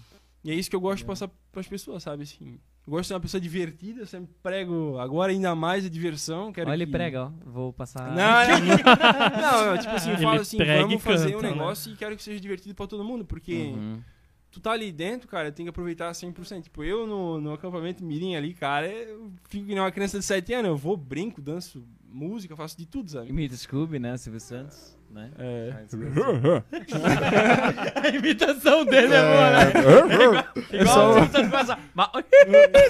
E 0.43 0.51
é 0.51 0.55
isso 0.55 0.71
que 0.71 0.75
eu 0.77 0.81
gosto 0.81 0.99
de 0.99 1.05
passar 1.05 1.29
pras 1.53 1.69
pessoas, 1.69 2.03
sabe, 2.03 2.23
assim. 2.23 2.59
Eu 2.87 2.91
gosto 2.91 3.03
de 3.03 3.09
ser 3.09 3.15
uma 3.15 3.21
pessoa 3.21 3.41
divertida, 3.41 4.01
eu 4.01 4.07
sempre 4.07 4.33
prego, 4.43 4.97
agora 4.99 5.31
ainda 5.33 5.55
mais 5.55 5.85
a 5.85 5.89
diversão. 5.91 6.53
Quero 6.53 6.71
Olha, 6.71 6.79
ele 6.79 6.87
que... 6.87 6.93
prega, 6.93 7.25
ó. 7.25 7.33
Vou 7.45 7.73
passar. 7.73 8.15
Não, 8.15 8.15
não, 8.17 9.43
não, 9.43 9.67
não, 9.73 9.79
tipo 9.79 9.95
assim, 9.95 10.11
eu 10.11 10.15
Ele 10.15 10.23
falo 10.23 10.41
assim, 10.41 10.59
vamos 10.59 11.03
fazer 11.03 11.33
canta, 11.33 11.39
um 11.39 11.43
né? 11.43 11.51
negócio 11.51 11.93
e 11.93 11.97
quero 11.97 12.17
que 12.17 12.23
seja 12.23 12.41
divertido 12.41 12.75
pra 12.75 12.87
todo 12.87 13.05
mundo, 13.05 13.25
porque 13.27 13.73
Uhum. 13.75 14.01
Tu 14.57 14.61
tá 14.61 14.73
ali 14.73 14.91
dentro, 14.91 15.29
cara, 15.29 15.53
tem 15.53 15.67
que 15.67 15.71
aproveitar 15.71 16.11
100%. 16.11 16.63
Tipo, 16.63 16.83
eu 16.83 17.07
no, 17.07 17.39
no 17.39 17.53
acampamento 17.53 18.03
Mirim 18.03 18.35
ali, 18.37 18.55
cara, 18.55 18.87
eu 18.89 19.31
fico 19.51 19.67
que 19.67 19.73
nem 19.75 19.81
uma 19.81 19.93
criança 19.93 20.19
de 20.19 20.25
7 20.25 20.55
anos. 20.55 20.71
Eu 20.71 20.77
vou, 20.79 20.97
brinco, 20.97 21.43
danço 21.43 21.85
música, 22.09 22.57
faço 22.57 22.79
de 22.79 22.87
tudo, 22.87 23.11
sabe? 23.11 23.29
Imita 23.29 23.55
Scooby, 23.55 23.99
né? 23.99 24.17
Silvio 24.17 24.41
Santos, 24.41 24.97
né? 25.11 25.31
É. 25.39 25.75
A 28.03 28.09
imitação 28.09 28.87
dele 28.87 29.13
é 29.13 29.21
boa, 29.21 29.51
né? 29.51 29.73
É 30.73 30.81
Igual 30.81 30.95
só- 30.95 31.11
o 31.11 31.15
Silvio 31.27 31.51
Santos 31.51 31.67
só... 31.69 31.79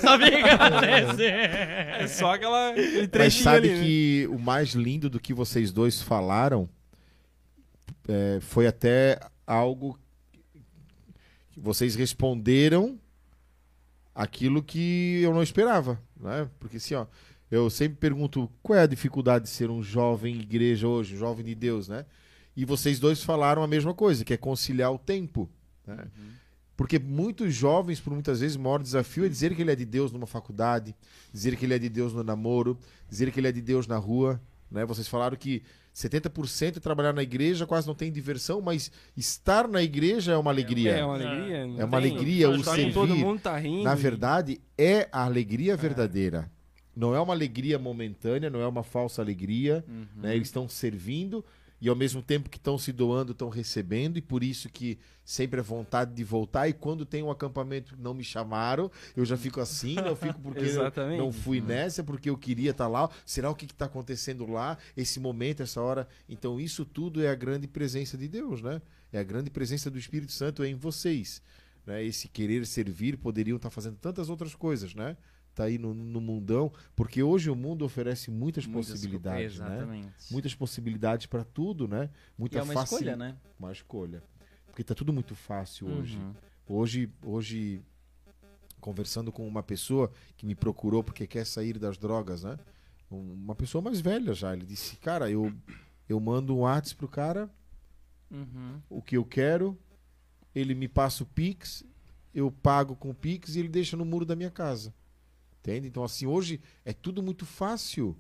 Sabia 0.03 0.31
que 0.31 0.37
ia 0.37 0.55
acontecer. 0.55 1.33
É 1.33 2.07
só 2.07 2.35
aquela, 2.35 2.71
aquele 2.71 2.99
Mas 3.01 3.09
trechinho 3.09 3.43
sabe 3.45 3.71
ali, 3.71 3.79
né? 3.79 3.85
que 3.85 4.29
o 4.31 4.39
mais 4.39 4.69
lindo 4.71 5.11
do 5.11 5.19
que 5.19 5.35
vocês 5.35 5.73
dois 5.73 6.01
falaram 6.01 6.69
é, 8.07 8.39
foi 8.41 8.69
até 8.69 9.19
algo 9.45 9.99
vocês 11.57 11.95
responderam 11.95 12.99
aquilo 14.15 14.63
que 14.63 15.21
eu 15.23 15.33
não 15.33 15.43
esperava, 15.43 16.01
né? 16.21 16.49
Porque 16.59 16.77
assim, 16.77 16.95
ó, 16.95 17.07
eu 17.51 17.71
sempre 17.71 17.97
pergunto 17.99 18.51
qual 18.63 18.79
é 18.79 18.83
a 18.83 18.87
dificuldade 18.87 19.45
de 19.45 19.51
ser 19.51 19.71
um 19.71 19.83
jovem 19.83 20.41
igreja 20.41 20.87
hoje, 20.89 21.15
um 21.15 21.19
jovem 21.19 21.45
de 21.45 21.55
Deus, 21.55 21.89
né? 21.89 22.05
E 22.57 22.65
vocês 22.65 22.99
dois 22.99 23.23
falaram 23.23 23.63
a 23.63 23.67
mesma 23.67 23.95
coisa, 23.95 24.25
que 24.25 24.33
é 24.33 24.37
conciliar 24.37 24.93
o 24.93 24.99
tempo, 24.99 25.49
né? 25.87 26.07
Porque 26.77 26.99
muitos 26.99 27.55
jovens, 27.55 28.01
por 28.01 28.13
muitas 28.13 28.41
vezes, 28.41 28.57
o 28.57 28.61
maior 28.61 28.83
desafio 28.83 29.25
é 29.25 29.29
dizer 29.29 29.55
que 29.55 29.63
ele 29.63 29.73
é 29.73 29.77
de 29.77 29.87
Deus 29.87 30.13
numa 30.13 30.27
faculdade, 30.27 30.95
dizer 31.33 31.57
que 31.57 31.65
ele 31.65 31.75
é 31.75 31.79
de 31.79 31.89
Deus 31.89 32.13
no 32.13 32.23
namoro, 32.23 32.79
dizer 33.09 33.33
que 33.33 33.41
ele 33.41 33.49
é 33.49 33.53
de 33.53 33.63
Deus 33.63 33.87
na 33.87 33.97
rua, 33.97 34.41
né? 34.71 34.85
Vocês 34.85 35.07
falaram 35.09 35.37
que 35.37 35.63
70% 35.95 36.77
é 36.77 36.81
trabalhar 36.81 37.13
na 37.13 37.23
igreja, 37.23 37.67
quase 37.67 37.87
não 37.87 37.95
tem 37.95 38.13
diversão, 38.13 38.61
mas 38.61 38.91
estar 39.17 39.67
na 39.67 39.83
igreja 39.83 40.33
é 40.33 40.37
uma 40.37 40.51
alegria. 40.51 40.93
É 40.93 41.05
uma 41.05 41.15
alegria. 41.15 41.57
É 41.57 41.65
uma 41.85 42.01
tem- 42.01 42.11
alegria 42.11 42.51
o 42.51 42.63
servir. 42.63 42.93
Todo 42.93 43.17
mundo 43.17 43.41
tá 43.41 43.57
rindo. 43.57 43.83
Na 43.85 43.95
verdade, 43.95 44.61
é 44.77 45.09
a 45.11 45.25
alegria 45.25 45.77
verdadeira. 45.77 46.51
Não 46.95 47.15
é 47.15 47.21
uma 47.21 47.33
alegria 47.35 47.79
momentânea, 47.79 48.49
não 48.51 48.61
é 48.61 48.67
uma 48.67 48.83
falsa 48.83 49.21
alegria. 49.23 49.85
né? 50.17 50.35
Eles 50.35 50.49
estão 50.49 50.69
servindo 50.69 51.45
e 51.81 51.89
ao 51.89 51.97
mesmo 51.97 52.23
tempo 52.23 52.49
que 52.49 52.57
estão 52.57 52.79
se 52.79 52.93
doando, 52.93 53.33
estão 53.33 53.49
recebendo, 53.49 54.17
e 54.17 54.23
por 54.23 54.43
isso 54.43 54.69
que 54.69 54.99
sempre 55.25 55.61
é 55.61 55.63
vontade 55.63 56.15
de 56.15 56.25
voltar. 56.25 56.69
E 56.69 56.73
quando 56.73 57.05
tem 57.05 57.23
um 57.23 57.31
acampamento 57.31 57.95
que 57.95 58.01
não 58.01 58.15
me 58.15 58.25
chamaram, 58.25 58.91
eu 59.17 59.25
já 59.25 59.37
fico 59.37 59.61
assim, 59.61 59.97
eu 59.99 60.17
fico 60.17 60.41
porque 60.41 60.73
não 61.19 61.31
fui 61.31 61.61
nessa, 61.61 62.03
porque 62.03 62.31
eu 62.31 62.39
queria 62.39 62.71
estar 62.71 62.89
lá. 62.89 63.11
Será 63.25 63.51
o 63.51 63.55
que 63.55 63.67
está 63.67 63.85
acontecendo 63.87 64.47
lá? 64.47 64.79
Esse 64.97 65.21
momento, 65.21 65.63
essa 65.63 65.81
hora. 65.81 66.09
Então, 66.29 66.59
isso 66.59 66.85
tudo 66.85 67.23
é 67.23 67.29
a 67.29 67.35
grande 67.35 67.67
presença 67.67 68.17
de 68.17 68.29
Deus, 68.29 68.63
né? 68.63 68.81
É 69.13 69.19
a 69.19 69.25
grande 69.25 69.51
presença 69.51 69.91
do 69.91 69.99
Espírito 69.99 70.33
Santo 70.33 70.65
em 70.65 70.75
vocês. 70.75 71.43
Né? 71.85 72.05
Esse 72.05 72.29
querer 72.29 72.67
servir, 72.67 73.17
poderiam 73.17 73.57
estar 73.57 73.71
fazendo 73.71 73.97
tantas 73.97 74.29
outras 74.29 74.55
coisas, 74.55 74.95
né? 74.95 75.17
Tá 75.57 75.65
aí 75.65 75.79
no, 75.79 75.95
no 75.95 76.21
mundão, 76.21 76.71
porque 76.95 77.23
hoje 77.23 77.49
o 77.49 77.57
mundo 77.57 77.83
oferece 77.83 78.31
muitas, 78.31 78.67
Muitas 78.67 78.91
possibilidades, 78.93 79.59
né? 79.59 80.13
Muitas 80.31 80.55
possibilidades 80.55 81.25
para 81.25 81.43
tudo, 81.45 81.89
né? 81.89 82.11
Muita 82.37 82.59
e 82.59 82.61
é 82.61 82.63
uma 82.63 82.75
facil- 82.75 82.99
escolha, 82.99 83.17
né? 83.17 83.35
Uma 83.59 83.73
escolha. 83.73 84.23
Porque 84.67 84.85
tá 84.85 84.95
tudo 84.95 85.15
muito 85.15 85.35
fácil 85.35 85.89
hoje. 85.89 86.19
Uhum. 86.19 86.35
Hoje, 86.69 87.11
hoje, 87.25 87.81
conversando 88.83 89.33
com 89.33 89.49
uma 89.49 89.63
pessoa 89.63 90.13
que 90.37 90.45
me 90.45 90.55
procurou 90.55 91.03
porque 91.03 91.27
quer 91.27 91.47
sair 91.47 91.79
das 91.79 91.97
drogas, 91.97 92.43
né? 92.43 92.59
Um- 93.11 93.33
Uma 93.33 93.55
pessoa 93.55 93.81
mais 93.81 93.99
velha 93.99 94.35
já. 94.35 94.53
Ele 94.53 94.67
disse, 94.67 94.97
cara, 94.97 95.31
eu, 95.31 95.51
eu 96.07 96.21
mando 96.21 96.55
um 96.55 96.61
WhatsApp 96.61 96.97
pro 96.99 97.09
cara, 97.09 97.49
Uhum. 98.31 98.79
o 98.91 99.01
que 99.01 99.17
eu 99.17 99.25
quero, 99.25 99.79
ele 100.55 100.75
me 100.75 100.87
passa 100.87 101.23
o 101.23 101.27
Pix, 101.27 101.83
eu 102.35 102.51
pago 102.53 102.95
com 102.95 103.09
o 103.09 103.15
Pix 103.15 103.55
e 103.57 103.61
ele 103.61 103.69
deixa 103.71 103.97
no 103.97 104.05
muro 104.05 104.27
da 104.27 104.37
minha 104.37 104.51
casa. 104.51 104.93
Entende? 105.67 105.89
Então, 105.89 106.05
assim, 106.05 106.27
hoje 106.27 106.61
é 106.85 106.93
tudo 106.93 107.21
muito 107.21 107.45
fácil. 107.45 108.17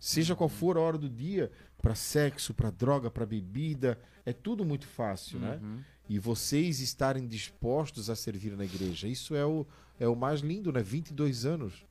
Seja 0.00 0.34
qual 0.34 0.48
for 0.48 0.78
a 0.78 0.80
hora 0.80 0.96
do 0.96 1.08
dia, 1.08 1.50
para 1.82 1.94
sexo, 1.94 2.54
para 2.54 2.70
droga, 2.70 3.10
para 3.10 3.26
bebida, 3.26 3.98
é 4.24 4.32
tudo 4.32 4.64
muito 4.64 4.86
fácil, 4.86 5.38
né? 5.38 5.60
Uhum. 5.62 5.80
E 6.08 6.18
vocês 6.18 6.80
estarem 6.80 7.26
dispostos 7.26 8.08
a 8.08 8.16
servir 8.16 8.56
na 8.56 8.64
igreja, 8.64 9.06
isso 9.06 9.34
é 9.34 9.44
o, 9.44 9.66
é 10.00 10.08
o 10.08 10.16
mais 10.16 10.40
lindo, 10.40 10.72
né? 10.72 10.82
22 10.82 11.44
anos. 11.44 11.84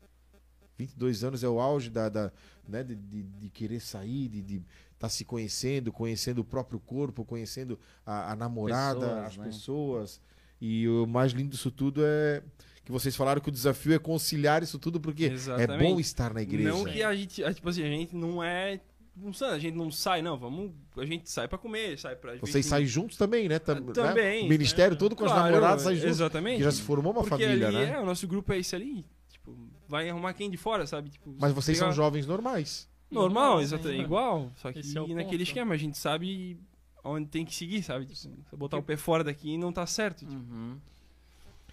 22 0.78 1.24
anos 1.24 1.44
é 1.44 1.50
o 1.50 1.60
auge 1.60 1.90
da, 1.92 2.10
da, 2.10 2.32
né? 2.68 2.84
de, 2.84 2.96
de, 2.96 3.24
de 3.24 3.50
querer 3.50 3.80
sair, 3.80 4.30
de 4.30 4.56
estar 4.56 4.64
tá 5.00 5.10
se 5.10 5.26
conhecendo, 5.26 5.92
conhecendo 5.92 6.40
o 6.40 6.44
próprio 6.44 6.80
corpo, 6.80 7.24
conhecendo 7.24 7.80
a, 8.06 8.32
a 8.32 8.36
namorada, 8.36 9.00
Pessoas, 9.00 9.26
as 9.26 9.38
né? 9.38 9.46
pessoas. 9.46 10.22
E 10.60 10.88
o 10.88 11.06
mais 11.06 11.34
lindo 11.34 11.52
disso 11.52 11.70
tudo 11.70 12.02
é 12.04 12.42
que 12.88 12.92
vocês 12.94 13.14
falaram 13.18 13.42
que 13.42 13.50
o 13.50 13.52
desafio 13.52 13.94
é 13.94 14.00
conciliar 14.00 14.64
isso 14.64 14.80
tudo, 14.80 14.98
porque 14.98 15.26
é 15.26 15.34
Exatamente. 15.34 15.84
bom 15.94 16.00
estar 16.00 16.34
na 16.34 16.42
igreja. 16.42 16.70
Não 16.70 16.86
que 16.86 17.04
a 17.04 17.14
gente, 17.14 17.44
a- 17.44 17.54
tipo 17.54 17.68
assim, 17.68 17.84
a 17.84 17.88
gente 17.90 18.16
não 18.16 18.42
é. 18.42 18.80
Não 19.14 19.34
sei, 19.34 19.48
a 19.50 19.60
gente 19.60 19.76
não 19.76 19.92
sai, 19.92 20.22
não. 20.22 20.38
Vamos. 20.38 20.72
A 20.96 21.04
gente 21.04 21.30
sai 21.30 21.50
pra 21.50 21.58
comer, 21.58 22.00
sai 22.00 22.16
pra. 22.16 22.38
Vocês 22.38 22.66
saem 22.66 22.86
juntos 22.86 23.18
também, 23.18 23.50
né? 23.50 23.60
Tam- 23.60 23.76
né? 23.82 23.92
Também, 23.94 24.46
O 24.46 24.50
ministério 24.50 24.96
todo 24.96 25.18
com 25.18 25.26
as 25.26 25.32
namoradas 25.36 25.82
sai 25.82 25.96
juntos. 25.96 26.12
Exatamente. 26.12 26.58
Que 26.60 26.64
já 26.64 26.72
se 26.72 26.82
formou 26.82 27.12
uma 27.12 27.24
Porque 27.26 27.44
família, 27.44 27.68
ali 27.68 27.76
né? 27.78 27.92
É, 27.96 28.00
o 28.00 28.06
nosso 28.06 28.26
grupo 28.26 28.54
é 28.54 28.60
esse 28.60 28.74
ali. 28.74 29.06
Tipo, 29.30 29.54
vai 29.86 30.10
arrumar 30.10 30.32
quem 30.34 30.50
de 30.50 30.56
fora, 30.56 30.88
sabe? 30.88 31.10
Tipo, 31.10 31.36
Mas 31.42 31.52
vocês 31.52 31.78
são 31.78 31.88
pegar- 31.90 31.96
jovens 31.96 32.26
normais. 32.26 32.88
Normal, 33.12 33.44
Normal, 33.44 33.62
exatamente. 33.62 33.98
né? 33.98 34.04
Igual. 34.06 34.52
Só 34.56 34.72
que 34.72 34.80
é 34.80 34.84
naquele 34.84 35.24
ponto. 35.26 35.42
esquema, 35.42 35.74
a 35.74 35.78
gente 35.78 35.98
sabe 35.98 36.58
onde 37.04 37.28
tem 37.28 37.44
que 37.44 37.54
seguir, 37.54 37.84
sabe? 37.84 38.06
Tipo, 38.06 38.30
botar 38.58 38.78
o 38.78 38.84
pé 38.84 38.96
fora 38.96 39.24
daqui 39.26 39.58
não 39.58 39.74
tá 39.74 39.86
certo. 39.86 40.20
tipo. 40.26 40.32
Uhum. 40.32 40.78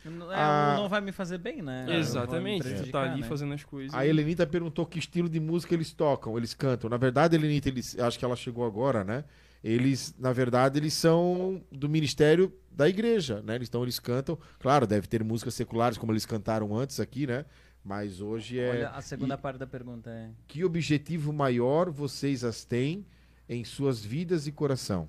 Não- 0.04 0.30
é, 0.32 0.36
Ah, 0.36 0.74
não 0.76 0.88
vai 0.88 1.00
me 1.00 1.12
fazer 1.12 1.38
bem, 1.38 1.62
né? 1.62 1.86
Exatamente. 1.98 2.62
Prejudicar, 2.62 3.06
tá 3.06 3.12
ali 3.12 3.22
né? 3.22 3.26
fazendo 3.28 3.54
as 3.54 3.64
coisas. 3.64 3.94
A 3.94 4.06
Helenita 4.06 4.46
perguntou 4.46 4.84
que 4.84 4.98
estilo 4.98 5.28
de 5.28 5.40
música 5.40 5.74
eles 5.74 5.92
tocam, 5.92 6.36
eles 6.36 6.52
cantam. 6.54 6.90
Na 6.90 6.96
verdade, 6.96 7.34
Helenita, 7.36 7.68
eles, 7.68 7.98
acho 7.98 8.18
que 8.18 8.24
ela 8.24 8.36
chegou 8.36 8.64
agora, 8.66 9.02
né? 9.02 9.24
Eles, 9.62 10.14
na 10.18 10.30
verdade, 10.32 10.78
eles 10.78 10.92
são 10.92 11.62
do 11.72 11.88
ministério 11.88 12.52
da 12.70 12.86
igreja, 12.86 13.40
né? 13.42 13.54
Eles, 13.54 13.68
então 13.68 13.82
eles 13.82 13.98
cantam. 13.98 14.38
Claro, 14.58 14.86
deve 14.86 15.06
ter 15.06 15.24
músicas 15.24 15.54
seculares 15.54 15.96
como 15.96 16.12
eles 16.12 16.26
cantaram 16.26 16.76
antes 16.76 17.00
aqui, 17.00 17.26
né? 17.26 17.46
Mas 17.82 18.20
hoje 18.20 18.58
é. 18.58 18.70
Olha, 18.70 18.88
a 18.90 19.00
segunda 19.00 19.38
parte 19.38 19.58
da 19.58 19.66
pergunta 19.66 20.10
é. 20.10 20.28
Que 20.46 20.64
objetivo 20.64 21.32
maior 21.32 21.90
vocês 21.90 22.44
as 22.44 22.62
têm 22.64 23.06
em 23.48 23.64
suas 23.64 24.04
vidas 24.04 24.46
e 24.46 24.52
coração? 24.52 25.08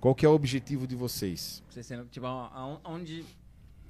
Qual 0.00 0.14
que 0.14 0.24
é 0.26 0.28
o 0.28 0.32
objetivo 0.32 0.86
de 0.86 0.96
vocês? 0.96 1.62
Vocês 1.70 1.86
têm, 1.86 2.02
tipo, 2.06 2.26
a- 2.26 2.50
a- 2.52 2.78
onde. 2.90 3.24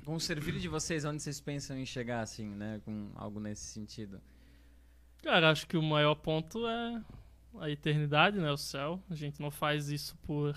Com 0.05 0.14
o 0.14 0.20
servir 0.20 0.59
de 0.59 0.68
vocês, 0.68 1.05
onde 1.05 1.22
vocês 1.22 1.40
pensam 1.40 1.78
em 1.78 1.86
chegar, 1.86 2.20
assim, 2.22 2.48
né? 2.48 2.80
Com 2.84 3.11
algo 3.14 3.38
nesse 3.38 3.64
sentido. 3.66 4.20
Cara, 5.22 5.50
acho 5.50 5.66
que 5.66 5.76
o 5.76 5.82
maior 5.82 6.16
ponto 6.16 6.66
é 6.66 7.03
a 7.61 7.70
eternidade, 7.70 8.38
né? 8.38 8.50
O 8.50 8.57
céu. 8.57 9.00
A 9.09 9.14
gente 9.14 9.40
não 9.40 9.50
faz 9.50 9.88
isso 9.88 10.16
por. 10.22 10.57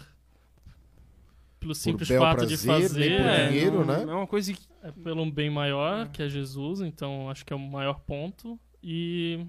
Pelo 1.60 1.76
simples 1.76 2.08
bel 2.10 2.22
fato 2.22 2.46
de 2.46 2.58
prazer, 2.58 2.90
fazer. 2.90 3.00
nem 3.00 3.18
por 3.18 3.26
é, 3.28 3.48
dinheiro, 3.50 3.86
não- 3.86 4.06
né? 4.06 4.12
É 4.12 4.16
uma 4.16 4.28
coisa 4.28 4.52
que. 4.54 4.68
é 4.82 4.92
pelo 4.92 5.22
um 5.22 5.32
bem 5.32 5.50
maior, 5.50 6.10
que 6.10 6.24
é 6.24 6.30
Jesus, 6.30 6.82
então 6.82 7.30
acho 7.30 7.46
que 7.46 7.54
é 7.54 7.56
o 7.56 7.60
maior 7.60 8.00
ponto. 8.00 8.60
E. 8.82 9.46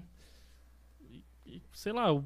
e- 1.45 1.61
sei 1.73 1.91
lá, 1.93 2.13
o, 2.13 2.23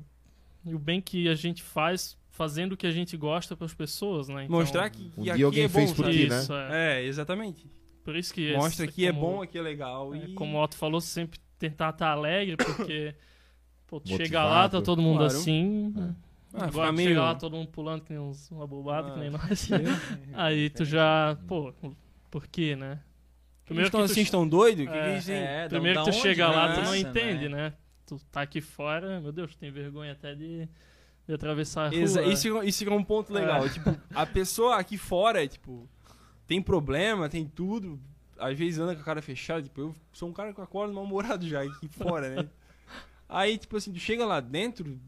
o 0.65 0.77
bem 0.77 1.01
que 1.01 1.29
a 1.29 1.35
gente 1.35 1.63
faz 1.63 2.17
fazendo 2.31 2.73
o 2.73 2.77
que 2.77 2.87
a 2.87 2.91
gente 2.91 3.15
gosta 3.15 3.55
para 3.55 3.65
as 3.65 3.73
pessoas, 3.73 4.27
né? 4.27 4.45
Então, 4.45 4.57
Mostrar 4.57 4.89
que, 4.89 5.11
Um 5.17 5.23
que 5.23 5.29
aqui 5.29 5.43
alguém 5.43 5.63
é 5.65 5.67
bom, 5.67 5.73
fez 5.73 5.93
por 5.93 6.09
ti, 6.09 6.27
né? 6.27 6.39
Isso, 6.39 6.53
é. 6.53 6.99
É, 7.01 7.05
exatamente. 7.05 7.69
Por 8.03 8.15
isso 8.15 8.33
que. 8.33 8.55
Mostra 8.55 8.85
esse- 8.85 8.93
que 8.95 9.05
é 9.05 9.11
como- 9.13 9.21
bom, 9.37 9.41
aqui 9.43 9.57
é 9.57 9.61
legal. 9.61 10.15
é, 10.15 10.17
e... 10.25 10.33
como 10.33 10.57
o 10.57 10.63
Otto 10.63 10.75
falou, 10.75 10.99
sempre 10.99 11.39
tentar 11.59 11.89
estar 11.91 12.09
alegre, 12.11 12.57
porque. 12.57 13.13
Pô, 13.85 13.99
tu 13.99 14.07
chega 14.15 14.43
lá, 14.43 14.67
tá 14.69 14.81
todo 14.81 15.01
mundo 15.01 15.17
Claro. 15.19 15.33
assim. 15.35 15.93
Ah, 16.53 16.65
Agora 16.65 16.89
tu 16.89 16.95
meio- 16.95 17.09
chega 17.09 17.21
lá, 17.23 17.35
todo 17.35 17.55
mundo 17.57 17.67
pulando 17.67 18.03
que 18.03 18.11
nem 18.13 18.21
uns, 18.21 18.49
uma 18.49 18.65
bobada, 18.65 19.09
Ah, 19.09 19.11
que 19.11 19.19
nem 19.19 19.29
nós. 19.29 19.69
Aí 20.33 20.69
tu 20.69 20.85
já. 20.85 21.37
Pô, 21.47 21.73
por 22.29 22.47
quê, 22.47 22.75
né? 22.75 22.99
Primeiro 23.65 23.89
que 23.91 23.95
estão 23.95 24.07
tu 24.07 24.11
assim, 24.11 24.21
estão 24.21 24.47
doidos? 24.47 24.85
Que 24.85 24.91
É, 24.91 25.03
que 25.03 25.09
eles 25.09 25.25
têm? 25.25 25.35
É, 25.35 25.63
da- 25.63 25.69
Primeiro 25.69 26.03
que 26.03 26.09
tu 26.11 26.15
chega 26.15 26.47
lá, 26.49 26.73
tu 26.73 26.81
não 26.81 26.95
entende, 26.95 27.47
né? 27.49 27.73
Tu 28.05 28.17
tá 28.31 28.41
aqui 28.41 28.59
fora, 28.61 29.19
meu 29.21 29.31
Deus, 29.31 29.53
tu 29.55 29.59
tem 29.59 29.71
vergonha 29.71 30.13
até 30.13 30.33
de, 30.35 30.67
de 31.31 31.35
atravessar 31.35 31.85
a 31.85 31.89
rua. 31.89 31.97
Exa 31.99 32.21
isso, 32.23 32.61
isso 32.63 32.83
é 32.83 32.91
um 32.91 33.03
ponto 33.03 33.31
legal. 33.33 33.65
É. 33.65 33.69
Tipo, 33.69 33.95
a 34.13 34.25
pessoa 34.25 34.75
aqui 34.77 34.97
fora, 34.97 35.47
tipo, 35.47 35.87
tem 36.45 36.61
problema, 36.61 37.29
tem 37.29 37.45
tudo. 37.45 37.97
Às 38.37 38.57
vezes 38.57 38.79
anda 38.79 38.93
com 38.95 39.01
a 39.01 39.05
cara 39.05 39.21
fechada. 39.21 39.61
Tipo, 39.63 39.81
eu 39.81 39.95
sou 40.11 40.27
um 40.27 40.33
cara 40.33 40.53
que 40.53 40.59
acorda 40.59 40.93
mal-humorado 40.93 41.47
já 41.47 41.61
aqui 41.63 41.87
fora, 41.87 42.35
né? 42.35 42.49
Aí, 43.29 43.57
tipo 43.57 43.77
assim, 43.77 43.93
tu 43.93 43.99
chega 43.99 44.25
lá 44.25 44.41
dentro, 44.41 44.99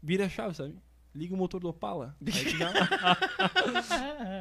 vira 0.00 0.26
a 0.26 0.28
chave, 0.28 0.54
sabe? 0.54 0.76
Liga 1.12 1.34
o 1.34 1.36
motor 1.36 1.60
do 1.60 1.68
Opala. 1.68 2.16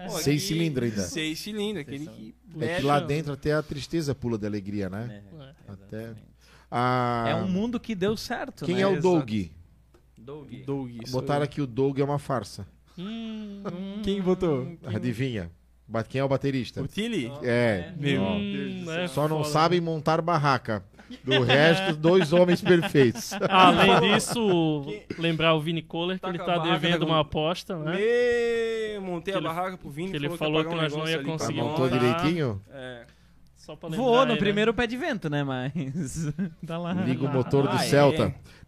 Pô, 0.07 0.11
Seis 0.19 0.41
aqui- 0.41 0.47
cilindros 0.47 0.89
ainda. 0.91 1.01
Seis 1.03 1.39
cilindros, 1.39 1.81
aquele 1.81 2.07
que... 2.07 2.36
É 2.59 2.77
que 2.77 2.84
lá 2.84 2.99
dentro 2.99 3.34
até 3.34 3.53
a 3.53 3.61
tristeza 3.63 4.13
pula 4.13 4.38
de 4.38 4.45
alegria, 4.45 4.89
né? 4.89 5.23
É, 5.34 5.43
É. 5.45 5.53
Até-. 5.73 6.15
Ah, 6.69 7.25
É 7.29 7.36
um 7.36 7.47
mundo 7.47 7.79
que 7.79 7.93
deu 7.95 8.17
certo, 8.17 8.65
Quem 8.65 8.75
né? 8.75 8.81
é 8.81 8.88
o 8.88 8.91
Exato. 8.93 9.01
Doug? 10.24 10.51
Doug. 10.65 10.91
Botaram 11.11 11.41
eu. 11.41 11.43
aqui 11.45 11.61
o 11.61 11.67
Doug 11.67 11.99
é 11.99 12.03
uma 12.03 12.19
farsa. 12.19 12.65
Hum, 12.97 13.63
Quem 14.03 14.21
votou? 14.21 14.67
Adivinha? 14.86 15.49
Ba- 15.88 16.03
Quem 16.03 16.21
é 16.21 16.24
o 16.24 16.28
baterista? 16.28 16.82
O 16.82 16.88
Tilly? 16.88 17.32
É. 17.41 17.91
Meu 17.97 18.21
Ó, 18.21 18.36
hum, 18.36 18.86
é 18.91 19.07
Só 19.07 19.28
não 19.28 19.39
foda. 19.39 19.49
sabem 19.49 19.82
montar 19.82 20.21
barraca. 20.21 20.84
Do 21.24 21.41
resto, 21.43 21.95
dois 21.95 22.34
homens 22.34 22.61
perfeitos. 22.61 23.34
Além 23.49 23.99
disso, 24.15 24.86
lembrar 25.19 25.53
o 25.53 25.61
Vini 25.61 25.82
Kohler 25.82 26.15
que 26.17 26.21
Tá 26.21 26.30
ele 26.30 26.38
tá 26.39 26.45
barraca, 26.57 26.71
devendo 26.71 26.99
tá 27.01 27.05
com- 27.05 27.11
uma 27.11 27.19
aposta, 27.19 27.78
né? 27.78 27.97
Me... 27.97 28.99
Montei 28.99 29.32
Que 29.34 29.38
a 29.38 29.41
ele- 29.41 29.47
barraca 29.47 29.78
pro 29.78 29.89
Vini. 29.89 30.09
que 30.11 30.15
ele 30.15 30.30
falou 30.38 30.63
pagar 30.63 30.69
que 30.69 30.76
um 30.76 30.82
nós 30.82 30.95
não 30.95 31.07
ia 31.07 31.19
pra 31.19 31.26
conseguir 31.32 31.59
nós. 31.59 31.69
Montou 31.69 31.86
montar. 31.86 31.99
direitinho? 31.99 32.61
É. 32.71 33.05
Só 33.57 33.76
pra 33.76 33.89
lembrar 33.89 34.03
Voou 34.03 34.19
aí, 34.21 34.26
no 34.28 34.34
né? 34.34 34.39
primeiro 34.39 34.74
pé 34.74 34.88
de 34.88 34.97
vento, 34.97 35.30
né? 35.30 35.43
Mas. 35.43 36.34
tá 36.65 36.78
lá. 36.78 36.93
Liga 36.93 37.26
o 37.26 37.30
motor 37.32 37.63
do 37.67 37.69
Ah, 37.78 37.86
é. 37.86 37.88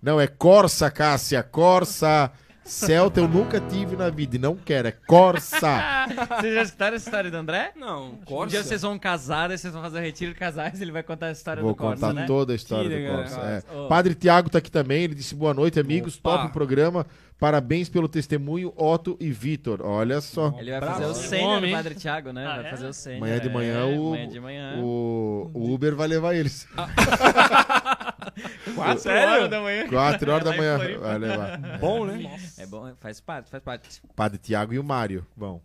Não, 0.05 0.21
é 0.21 0.27
Corsa, 0.27 0.91
Cássia. 0.91 1.41
Corsa. 1.41 2.31
Celta 2.63 3.19
eu 3.19 3.27
nunca 3.27 3.59
tive 3.59 3.95
na 3.95 4.09
vida 4.09 4.35
e 4.35 4.39
não 4.39 4.55
quero, 4.55 4.87
é 4.87 4.91
Corsa. 4.91 6.05
Vocês 6.39 6.53
já 6.53 6.61
escutaram 6.61 6.95
essa 6.95 7.07
história 7.09 7.31
do 7.31 7.37
André? 7.37 7.71
Não, 7.75 8.09
Um 8.09 8.15
Corsa. 8.25 8.49
dia 8.51 8.63
vocês 8.63 8.81
vão 8.83 8.97
casar, 8.99 9.49
vocês 9.51 9.71
vão 9.73 9.81
fazer 9.83 9.99
retiro 10.01 10.33
de 10.33 10.39
casais, 10.39 10.79
ele 10.81 10.91
vai 10.91 11.01
contar 11.03 11.27
a 11.27 11.31
história 11.31 11.61
Vou 11.61 11.73
do 11.73 11.75
Corsa, 11.75 12.07
contar 12.07 12.13
né? 12.21 12.25
toda 12.27 12.53
a 12.53 12.55
história 12.55 12.89
Que 12.89 12.95
do 12.95 13.01
legal, 13.01 13.17
Corsa. 13.17 13.39
é. 13.71 13.75
Ô. 13.75 13.87
Padre 13.87 14.15
Tiago 14.15 14.49
tá 14.49 14.57
aqui 14.59 14.69
também, 14.71 15.03
ele 15.03 15.13
disse 15.15 15.33
boa 15.35 15.53
noite, 15.55 15.79
amigos, 15.79 16.17
Opa. 16.17 16.37
top 16.37 16.47
o 16.47 16.49
programa, 16.51 17.05
parabéns 17.39 17.89
pelo 17.89 18.07
testemunho, 18.07 18.73
Otto 18.75 19.17
e 19.19 19.31
Vitor, 19.31 19.81
olha 19.83 20.21
só. 20.21 20.53
Ele 20.57 20.71
vai 20.71 20.79
Bravo. 20.79 20.99
fazer 20.99 21.11
o 21.11 21.13
sênior 21.13 21.61
do. 21.61 21.71
Padre 21.71 21.95
Tiago, 21.95 22.31
né? 22.31 22.45
Ah, 22.45 22.55
vai 22.57 22.67
é? 22.67 22.69
fazer 22.69 22.87
o 22.87 22.93
sênior. 22.93 23.23
Amanhã 23.23 23.39
de 23.39 23.49
manhã 23.49 23.79
é, 23.79 23.83
o- 23.97 24.07
Amanhã 24.07 24.27
de 24.27 24.39
manhã. 24.39 24.79
O, 24.81 25.51
o 25.53 25.73
Uber 25.73 25.95
vai 25.95 26.07
levar 26.07 26.35
eles. 26.35 26.67
Quatro 28.75 29.03
Sério? 29.03 29.33
horas 29.33 29.49
da 29.49 29.61
manhã. 29.61 29.87
Quatro 29.87 30.31
horas 30.31 30.43
da 30.43 30.55
manhã 30.55 30.77
vai 30.99 31.17
levar. 31.17 31.57
Bom, 31.79 32.05
né? 32.05 32.37
É 32.57 32.65
bom, 32.65 32.93
faz 32.99 33.21
parte, 33.21 33.49
faz 33.49 33.63
parte. 33.63 34.01
Padre 34.15 34.37
Tiago 34.37 34.73
e 34.73 34.79
o 34.79 34.83
Mário 34.83 35.25
vão. 35.35 35.61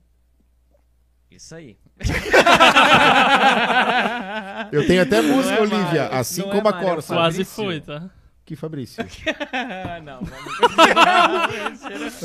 Isso 1.30 1.54
aí. 1.54 1.76
Eu 4.72 4.86
tenho 4.86 5.02
até 5.02 5.20
música, 5.20 5.54
é 5.54 5.60
Olivia, 5.60 6.06
assim 6.08 6.42
não 6.42 6.50
é 6.50 6.54
como 6.54 6.68
a 6.68 6.72
é 6.72 6.74
o 6.74 6.80
Corsa. 6.80 7.14
Quase 7.14 7.44
foi, 7.44 7.80
tá? 7.80 8.10
Que 8.50 8.56
Fabrício. 8.56 9.00
não, 10.02 10.22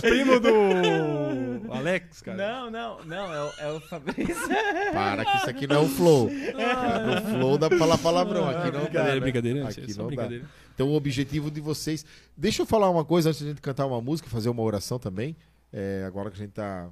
Primo 0.02 0.40
do 0.40 1.72
Alex, 1.72 2.24
cara. 2.24 2.36
não, 2.36 2.72
não, 2.72 3.06
não, 3.06 3.32
é 3.32 3.44
o, 3.44 3.54
é 3.60 3.72
o 3.74 3.80
Fabrício. 3.80 4.48
Para 4.92 5.24
que 5.24 5.38
isso 5.38 5.50
aqui 5.52 5.68
não 5.68 5.76
é 5.76 5.80
o 5.82 5.88
flow. 5.88 6.28
No 6.32 7.30
flow 7.30 7.58
dá 7.60 7.70
pra 7.70 7.78
falar 7.78 8.00
palavrão. 8.00 8.50
Aqui 8.50 8.72
não 8.72 8.86
dá, 8.86 8.90
Brincadeira, 8.90 9.14
né? 9.14 9.20
brincadeira. 9.20 9.68
Aqui 9.70 9.82
é 9.82 9.88
não 9.90 9.96
dá. 9.98 10.04
brincadeira. 10.06 10.46
Então, 10.74 10.88
o 10.88 10.96
objetivo 10.96 11.52
de 11.52 11.62
vocês. 11.62 12.04
Deixa 12.36 12.64
eu 12.64 12.66
falar 12.66 12.90
uma 12.90 13.06
coisa 13.06 13.30
antes 13.30 13.42
de 13.42 13.46
a 13.46 13.50
gente 13.50 13.62
cantar 13.62 13.86
uma 13.86 14.02
música, 14.02 14.28
fazer 14.28 14.50
uma 14.50 14.64
oração 14.64 14.98
também. 14.98 15.38
É, 15.72 16.06
agora 16.08 16.32
que 16.32 16.38
a 16.38 16.40
gente 16.40 16.54
tá. 16.54 16.90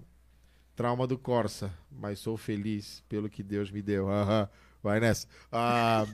Trauma 0.76 1.08
do 1.08 1.18
Corsa, 1.18 1.74
mas 1.90 2.20
sou 2.20 2.38
feliz 2.38 3.04
pelo 3.10 3.28
que 3.28 3.42
Deus 3.42 3.72
me 3.72 3.82
deu. 3.82 4.06
Vai 4.84 5.00
nessa. 5.00 5.26
Ah, 5.52 6.06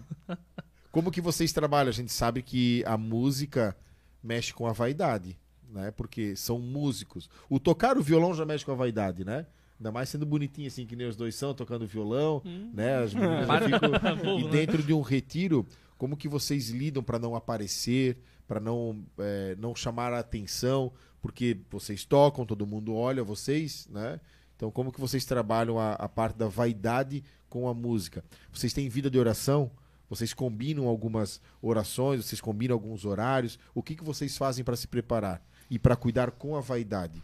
como 0.92 1.12
que 1.12 1.22
vocês 1.22 1.52
trabalham? 1.54 1.90
A 1.90 1.94
gente 1.94 2.12
sabe 2.12 2.42
que 2.42 2.84
a 2.86 2.98
música 2.98 3.76
mexe 4.24 4.54
com 4.54 4.68
a 4.68 4.74
vaidade, 4.74 5.38
né? 5.70 5.92
Porque 5.92 6.36
são 6.36 6.60
músicos. 6.60 7.30
O 7.50 7.60
tocar 7.60 7.98
o 7.98 8.04
violão 8.04 8.34
já 8.34 8.46
mexe 8.46 8.66
com 8.66 8.72
a 8.72 8.76
vaidade, 8.76 9.24
né? 9.24 9.46
Ainda 9.80 9.92
mais 9.92 10.10
sendo 10.10 10.26
bonitinho 10.26 10.68
assim, 10.68 10.86
que 10.86 10.96
nem 10.96 11.08
os 11.08 11.16
dois 11.16 11.36
são, 11.36 11.54
tocando 11.54 11.88
violão, 11.88 12.42
né? 12.74 12.98
As 12.98 13.14
meninas 13.16 13.48
já 13.48 13.62
ficam... 13.62 14.40
E 14.40 14.50
dentro 14.50 14.84
de 14.84 14.94
um 14.94 15.02
retiro, 15.02 15.66
como 15.98 16.18
que 16.18 16.28
vocês 16.28 16.70
lidam 16.70 17.02
para 17.02 17.18
não 17.18 17.36
aparecer, 17.36 18.18
para 18.48 18.60
não, 18.60 19.02
é, 19.18 19.56
não 19.58 19.74
chamar 19.76 20.12
a 20.12 20.20
atenção? 20.20 20.92
Porque 21.22 21.58
vocês 21.70 22.04
tocam, 22.04 22.46
todo 22.46 22.66
mundo 22.66 22.94
olha 22.96 23.24
vocês, 23.24 23.88
né? 23.90 24.20
Então, 24.56 24.70
como 24.70 24.92
que 24.92 25.00
vocês 25.00 25.24
trabalham 25.24 25.80
a, 25.80 25.94
a 25.94 26.10
parte 26.10 26.38
da 26.38 26.48
vaidade 26.48 27.24
com 27.50 27.70
a 27.70 27.74
música? 27.74 28.24
Vocês 28.52 28.74
têm 28.74 28.90
vida 28.90 29.10
de 29.10 29.18
oração? 29.18 29.72
Vocês 30.10 30.34
combinam 30.34 30.88
algumas 30.88 31.39
orações? 31.62 32.26
Vocês 32.26 32.41
combinam 32.41 32.74
alguns 32.74 33.05
horários? 33.05 33.60
O 33.76 33.84
que, 33.84 33.95
que 33.95 34.03
vocês 34.03 34.36
fazem 34.36 34.64
para 34.64 34.76
se 34.76 34.88
preparar 34.88 35.41
e 35.70 35.78
para 35.78 35.95
cuidar 35.95 36.32
com 36.32 36.55
a 36.55 36.62
vaidade? 36.62 37.22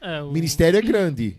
É, 0.00 0.22
o... 0.22 0.30
Ministério 0.30 0.78
é 0.78 0.82
grande. 0.82 1.38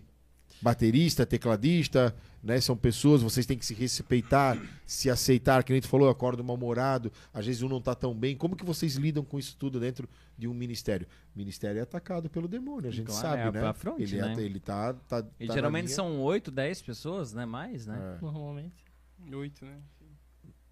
Baterista, 0.61 1.25
tecladista, 1.25 2.15
né? 2.43 2.59
São 2.61 2.77
pessoas, 2.77 3.21
vocês 3.21 3.45
têm 3.45 3.57
que 3.57 3.65
se 3.65 3.73
respeitar, 3.73 4.57
se 4.85 5.09
aceitar. 5.09 5.63
Que 5.63 5.71
nem 5.71 5.81
tu 5.81 5.87
falou, 5.87 6.07
eu 6.07 6.11
acordo 6.11 6.43
mal-humorado, 6.43 7.11
às 7.33 7.45
vezes 7.45 7.61
um 7.61 7.69
não 7.69 7.81
tá 7.81 7.95
tão 7.95 8.13
bem. 8.13 8.35
Como 8.35 8.55
que 8.55 8.65
vocês 8.65 8.95
lidam 8.95 9.23
com 9.23 9.39
isso 9.39 9.55
tudo 9.57 9.79
dentro 9.79 10.07
de 10.37 10.47
um 10.47 10.53
ministério? 10.53 11.07
O 11.35 11.37
ministério 11.37 11.79
é 11.79 11.81
atacado 11.81 12.29
pelo 12.29 12.47
demônio, 12.47 12.89
a 12.89 12.93
gente 12.93 13.07
Claro, 13.07 13.21
sabe, 13.21 13.41
é 13.41 13.51
né? 13.51 13.59
pra 13.59 13.73
fronte, 13.73 14.03
ele, 14.03 14.21
né? 14.21 14.35
ele 14.37 14.59
tá, 14.59 14.93
tá, 14.93 15.25
E 15.39 15.47
tá 15.47 15.53
geralmente 15.53 15.89
são 15.89 16.21
8, 16.21 16.51
10 16.51 16.81
pessoas, 16.83 17.33
né? 17.33 17.45
Mais, 17.45 17.87
né? 17.87 18.17
É. 18.17 18.21
Normalmente. 18.21 18.85
Oito, 19.33 19.65
né? 19.65 19.77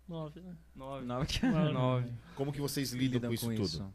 Nove, 0.09 0.39
né? 0.41 0.55
Nove. 0.75 1.05
Nove. 1.05 1.39
Nove. 1.47 1.71
Nove. 1.73 2.11
Como 2.35 2.51
que 2.51 2.59
vocês 2.59 2.91
lidam, 2.91 3.21
com 3.21 3.33
isso 3.33 3.53
tudo? 3.53 3.93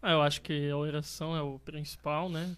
Ah, 0.00 0.12
eu 0.12 0.22
acho 0.22 0.40
que 0.40 0.70
a 0.70 0.76
oração 0.76 1.36
é 1.36 1.42
o 1.42 1.58
principal, 1.58 2.28
né? 2.28 2.56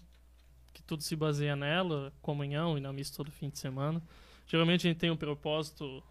Que 0.73 0.81
tudo 0.81 1.03
se 1.03 1.15
baseia 1.15 1.55
nela, 1.55 2.11
comunhão 2.21 2.77
e 2.77 2.81
na 2.81 2.91
missa 2.91 3.15
todo 3.15 3.31
fim 3.31 3.49
de 3.49 3.59
semana. 3.59 4.01
Geralmente 4.47 4.87
a 4.87 4.89
gente 4.89 4.99
tem 4.99 5.11
um 5.11 5.17
propósito 5.17 6.01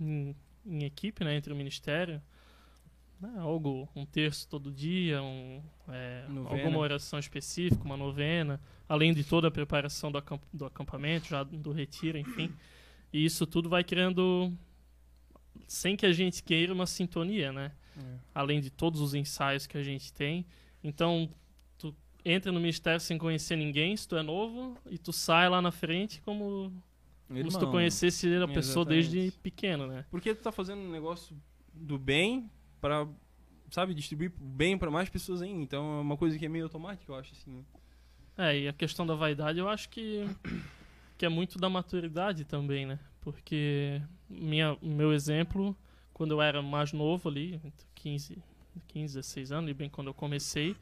em, 0.00 0.34
em 0.64 0.84
equipe, 0.84 1.24
né? 1.24 1.34
Entre 1.36 1.52
o 1.52 1.56
ministério. 1.56 2.20
Né, 3.20 3.32
algo, 3.38 3.88
um 3.96 4.06
terço 4.06 4.46
todo 4.48 4.70
dia, 4.70 5.20
um, 5.20 5.60
é, 5.88 6.24
Novena. 6.28 6.56
alguma 6.62 6.78
oração 6.78 7.18
específica, 7.18 7.82
uma 7.82 7.96
novena, 7.96 8.60
além 8.88 9.12
de 9.12 9.24
toda 9.24 9.48
a 9.48 9.50
preparação 9.50 10.12
do, 10.12 10.18
acamp- 10.18 10.44
do 10.52 10.64
acampamento, 10.64 11.26
já 11.26 11.42
do 11.42 11.72
retiro, 11.72 12.16
enfim. 12.16 12.48
E 13.12 13.24
isso 13.24 13.44
tudo 13.44 13.68
vai 13.68 13.82
criando, 13.82 14.52
sem 15.66 15.96
que 15.96 16.06
a 16.06 16.12
gente 16.12 16.42
queira, 16.42 16.72
uma 16.72 16.86
sintonia, 16.86 17.52
né? 17.52 17.72
além 18.34 18.60
de 18.60 18.70
todos 18.70 19.00
os 19.00 19.14
ensaios 19.14 19.66
que 19.66 19.76
a 19.76 19.82
gente 19.82 20.12
tem. 20.12 20.46
Então, 20.82 21.28
tu 21.76 21.94
entra 22.24 22.52
no 22.52 22.60
ministério 22.60 23.00
sem 23.00 23.18
conhecer 23.18 23.56
ninguém, 23.56 23.96
se 23.96 24.06
tu 24.06 24.16
é 24.16 24.22
novo, 24.22 24.76
e 24.88 24.98
tu 24.98 25.12
sai 25.12 25.48
lá 25.48 25.60
na 25.60 25.70
frente 25.70 26.20
como, 26.22 26.72
como 27.26 27.50
se 27.50 27.58
tu 27.58 27.70
conhecesse 27.70 28.26
a 28.36 28.46
pessoa 28.46 28.84
Exatamente. 28.84 29.10
desde 29.10 29.38
pequeno, 29.38 29.86
né? 29.86 30.04
Porque 30.10 30.34
tu 30.34 30.42
tá 30.42 30.52
fazendo 30.52 30.80
um 30.80 30.90
negócio 30.90 31.36
do 31.72 31.98
bem 31.98 32.50
pra, 32.80 33.06
sabe, 33.70 33.94
distribuir 33.94 34.32
bem 34.38 34.78
pra 34.78 34.90
mais 34.90 35.08
pessoas 35.08 35.42
ainda. 35.42 35.62
Então 35.62 35.98
é 35.98 36.00
uma 36.00 36.16
coisa 36.16 36.38
que 36.38 36.46
é 36.46 36.48
meio 36.48 36.64
automática, 36.64 37.10
eu 37.10 37.16
acho, 37.16 37.32
assim. 37.32 37.50
né? 37.50 37.62
É, 38.36 38.56
e 38.56 38.68
a 38.68 38.72
questão 38.72 39.04
da 39.04 39.16
vaidade 39.16 39.58
eu 39.58 39.68
acho 39.68 39.88
que, 39.88 40.24
que 41.18 41.26
é 41.26 41.28
muito 41.28 41.58
da 41.58 41.68
maturidade 41.68 42.44
também, 42.44 42.86
né? 42.86 42.98
Porque 43.20 44.00
minha, 44.30 44.78
meu 44.80 45.12
exemplo, 45.12 45.76
quando 46.14 46.30
eu 46.30 46.40
era 46.40 46.62
mais 46.62 46.92
novo 46.92 47.28
ali, 47.28 47.54
entre 47.56 47.86
15, 47.96 48.42
15 48.86 49.14
16 49.14 49.52
anos, 49.52 49.70
e 49.70 49.74
bem 49.74 49.90
quando 49.90 50.06
eu 50.06 50.14
comecei, 50.14 50.76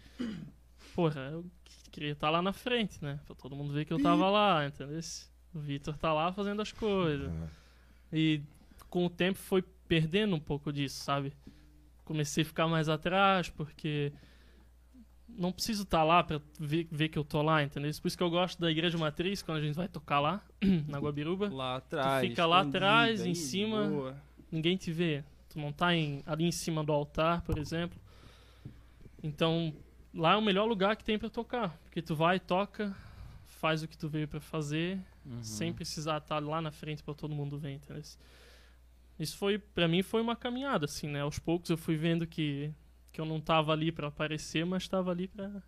porra, 0.95 1.21
eu 1.33 1.45
queria 1.91 2.13
estar 2.13 2.29
lá 2.29 2.43
na 2.43 2.53
frente, 2.53 3.03
né? 3.03 3.19
Pra 3.25 3.35
todo 3.35 3.57
mundo 3.57 3.73
ver 3.73 3.87
que 3.87 3.93
eu 3.93 4.03
tava 4.03 4.29
lá, 4.29 4.67
entendeu? 4.67 5.01
O 5.55 5.59
Vitor 5.59 5.97
tá 5.97 6.13
lá 6.13 6.31
fazendo 6.31 6.61
as 6.61 6.71
coisas. 6.71 7.33
E 8.13 8.43
com 8.91 9.07
o 9.07 9.11
tempo 9.11 9.39
foi 9.39 9.63
perdendo 9.89 10.37
um 10.37 10.41
pouco 10.41 10.71
disso, 10.71 11.03
sabe? 11.03 11.33
Comecei 12.05 12.43
a 12.43 12.47
ficar 12.47 12.69
mais 12.69 12.91
atrás, 12.91 13.49
porque 13.49 14.13
não 15.29 15.53
preciso 15.53 15.83
estar 15.83 16.03
lá 16.05 16.23
pra 16.23 16.41
ver, 16.59 16.87
ver 16.91 17.09
que 17.09 17.19
eu 17.19 17.25
tô 17.25 17.43
lá, 17.43 17.63
entendeu? 17.63 17.91
Por 18.01 18.09
isso 18.09 18.17
que 18.17 18.23
eu 18.23 18.31
gosto 18.31 18.61
da 18.61 18.71
igreja 18.71 18.97
matriz, 18.97 19.43
quando 19.43 19.59
a 19.59 19.61
gente 19.61 19.75
vai 19.75 19.89
tocar 19.89 20.21
lá, 20.21 20.43
na 20.89 20.99
Guabiruba. 20.99 21.49
Lá 21.53 21.77
atrás. 21.77 22.27
fica 22.29 22.47
lá 22.47 22.61
atrás, 22.63 23.25
em 23.25 23.35
cima. 23.35 23.87
boa. 23.89 24.17
Ninguém 24.51 24.77
te 24.77 24.93
vê. 24.93 25.25
Tu 25.49 25.59
não 25.59 25.73
tá 25.73 25.95
em- 25.95 26.23
ali 26.27 26.45
em 26.45 26.53
cima 26.53 26.83
do 26.85 26.93
altar, 26.93 27.43
por 27.43 27.59
exemplo. 27.59 27.99
Então, 29.23 29.75
lá 30.15 30.35
é 30.35 30.37
o 30.37 30.43
melhor 30.43 30.67
lugar 30.67 30.97
que 30.97 31.05
tem 31.05 31.19
pra 31.19 31.29
tocar. 31.29 31.77
Porque 31.85 32.01
tu 32.03 32.15
vai, 32.15 32.39
toca, 32.39 32.95
faz 33.47 33.83
o 33.83 33.89
que 33.89 33.97
tu 33.99 34.09
veio 34.09 34.29
pra 34.29 34.41
fazer, 34.41 34.99
Uhum. 35.25 35.43
sem 35.43 35.73
precisar 35.73 36.19
estar 36.19 36.39
lá 36.43 36.61
na 36.61 36.71
frente 36.71 37.03
pra 37.03 37.13
todo 37.15 37.35
mundo 37.35 37.59
ver, 37.59 37.73
entendeu? 37.73 38.03
Isso 39.19 39.37
foi, 39.37 39.59
pra 39.59 39.89
mim, 39.89 40.03
foi 40.03 40.21
uma 40.21 40.37
caminhada, 40.37 40.85
assim, 40.85 41.09
né? 41.09 41.23
Aos 41.23 41.39
poucos 41.39 41.69
eu 41.71 41.77
fui 41.77 41.97
vendo 41.97 42.27
que, 42.27 42.71
que 43.17 43.21
eu 43.23 43.25
não 43.25 43.41
tava 43.41 43.73
ali 43.73 43.91
pra 43.91 44.09
aparecer, 44.09 44.67
mas 44.67 44.87
tava 44.87 45.11
ali 45.11 45.27
pra, 45.27 45.63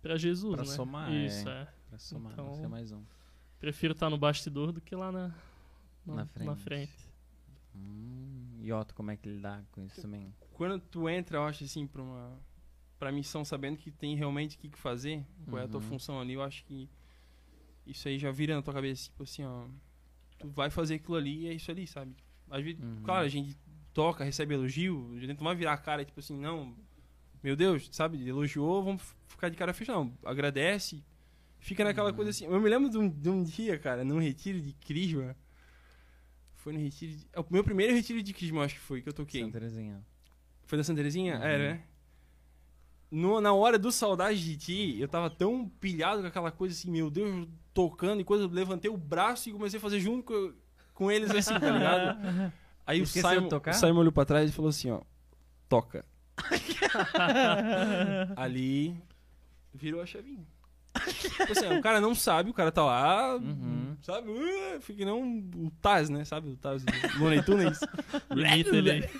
pra 0.00 0.16
Jesus, 0.16 0.54
Pra 0.54 0.64
né? 0.64 0.70
somar, 0.70 1.12
Isso, 1.12 1.48
é. 1.48 1.62
é. 1.62 1.68
Pra 1.90 1.98
somar, 1.98 2.32
Então- 2.32 2.54
ser 2.54 2.68
mais 2.68 2.92
um. 2.92 3.02
Prefiro 3.58 3.92
estar 3.92 4.08
no 4.08 4.16
bastidor 4.16 4.70
do 4.70 4.80
que 4.80 4.94
lá 4.94 5.10
na, 5.10 5.28
na, 6.06 6.14
Na 6.14 6.14
na 6.14 6.26
frente. 6.26 6.60
frente. 6.62 7.08
Hum, 7.74 8.60
e 8.62 8.72
Otto, 8.72 8.94
como 8.94 9.10
é 9.10 9.16
que 9.16 9.28
ele 9.28 9.40
dá 9.40 9.62
com 9.72 9.82
isso 9.82 10.00
também? 10.00 10.32
Quando 10.52 10.78
tu 10.78 11.08
entra, 11.08 11.38
eu 11.38 11.42
acho, 11.42 11.64
assim, 11.64 11.88
pra 11.88 12.00
uma 12.00 12.38
pra 13.00 13.10
missão, 13.10 13.44
sabendo 13.44 13.76
que 13.76 13.90
tem 13.90 14.14
realmente 14.14 14.56
o 14.56 14.60
que 14.60 14.68
que 14.68 14.78
fazer, 14.78 15.26
qual 15.50 15.58
é 15.60 15.64
a 15.64 15.68
tua 15.68 15.80
Uhum. 15.80 15.88
função 15.88 16.20
ali, 16.20 16.34
eu 16.34 16.42
acho 16.42 16.64
que 16.64 16.88
isso 17.84 18.06
aí 18.06 18.16
já 18.16 18.30
vira 18.30 18.54
na 18.54 18.62
tua 18.62 18.72
cabeça, 18.72 19.04
tipo 19.10 19.24
assim, 19.24 19.44
ó. 19.44 19.66
Tu 20.38 20.48
vai 20.48 20.70
fazer 20.70 20.94
aquilo 20.94 21.16
ali 21.16 21.40
e 21.42 21.48
é 21.48 21.52
isso 21.52 21.68
ali, 21.70 21.84
sabe? 21.88 22.14
Às 22.48 22.62
vezes, 22.62 22.80
Uhum. 22.80 23.02
claro, 23.02 23.26
a 23.26 23.28
gente 23.28 23.56
toca, 23.94 24.24
recebe 24.24 24.52
elogio, 24.54 25.12
a 25.16 25.20
gente 25.20 25.38
não 25.38 25.44
vai 25.44 25.54
virar 25.54 25.72
a 25.72 25.78
cara, 25.78 26.04
tipo 26.04 26.20
assim, 26.20 26.36
não, 26.38 26.74
meu 27.42 27.54
Deus, 27.56 27.88
sabe? 27.92 28.28
Elogiou, 28.28 28.82
vamos 28.84 29.02
ficar 29.28 29.48
de 29.48 29.56
cara 29.56 29.72
fechada. 29.72 29.98
Não, 29.98 30.12
agradece. 30.24 31.02
Fica 31.60 31.82
naquela 31.84 32.10
Uhum. 32.10 32.16
coisa 32.16 32.30
assim. 32.30 32.44
Eu 32.44 32.60
me 32.60 32.68
lembro 32.68 32.90
de 32.90 32.98
um, 32.98 33.08
de 33.08 33.30
um 33.30 33.42
dia, 33.42 33.78
cara, 33.78 34.04
num 34.04 34.18
retiro 34.18 34.60
de 34.60 34.74
Crisma. 34.74 35.34
Foi 36.56 36.72
no 36.72 36.78
retiro 36.78 37.12
de. 37.12 37.26
é 37.32 37.40
O 37.40 37.46
meu 37.48 37.64
primeiro 37.64 37.94
retiro 37.94 38.22
de 38.22 38.32
Crisma, 38.34 38.64
acho 38.64 38.74
que 38.74 38.80
foi, 38.80 39.00
que 39.00 39.08
eu 39.08 39.12
toquei. 39.14 39.40
Santa 39.42 39.52
Terezinha. 39.60 40.04
Foi 40.66 40.76
da 40.76 40.84
Santa 40.84 40.96
Terezinha? 40.98 41.36
Uhum. 41.36 41.42
Era, 41.42 41.74
né? 41.74 41.82
No, 43.10 43.40
na 43.40 43.52
hora 43.52 43.78
do 43.78 43.92
Saudade 43.92 44.42
de 44.42 44.56
Ti, 44.56 45.00
eu 45.00 45.06
tava 45.06 45.30
tão 45.30 45.68
pilhado 45.68 46.20
com 46.22 46.26
aquela 46.28 46.50
coisa 46.50 46.74
assim, 46.74 46.90
meu 46.90 47.08
Deus, 47.10 47.46
tocando 47.72 48.20
e 48.20 48.24
coisa, 48.24 48.44
eu 48.44 48.48
levantei 48.48 48.90
o 48.90 48.96
braço 48.96 49.48
e 49.48 49.52
comecei 49.52 49.78
a 49.78 49.80
fazer 49.80 50.00
junto 50.00 50.24
com, 50.24 50.52
com 50.92 51.12
eles 51.12 51.30
assim, 51.30 51.52
tá 51.60 51.70
ligado? 51.70 52.18
Aí 52.86 53.00
o 53.00 53.04
Esqueceu 53.04 53.30
de 53.30 53.36
Simon, 53.36 53.48
tocar? 53.48 53.70
o 53.70 53.74
Simon 53.74 54.00
olhou 54.00 54.12
pra 54.12 54.24
trás 54.24 54.50
e 54.50 54.52
falou 54.52 54.68
assim, 54.68 54.90
ó, 54.90 55.00
toca. 55.68 56.04
Ali, 58.36 58.96
virou 59.72 60.00
a 60.02 60.06
chavinha. 60.06 60.44
Tipo 61.08 61.52
assim, 61.52 61.76
o 61.76 61.82
cara 61.82 62.00
não 62.00 62.14
sabe, 62.14 62.50
o 62.50 62.54
cara 62.54 62.70
tá 62.70 62.84
lá, 62.84 63.36
Uhum. 63.36 63.96
sabe? 64.02 64.30
Uh, 64.30 64.80
fica 64.80 64.98
que 64.98 65.04
não 65.04 65.38
o 65.56 65.70
Taz, 65.80 66.08
né? 66.08 66.24
Sabe 66.24 66.50
o 66.50 66.56
Taz 66.56 66.84
do 66.84 66.92
Looney 67.18 67.42
Tunes? 67.42 67.80
Imita 68.30 68.76
ele 68.76 68.90
aí. 68.90 69.04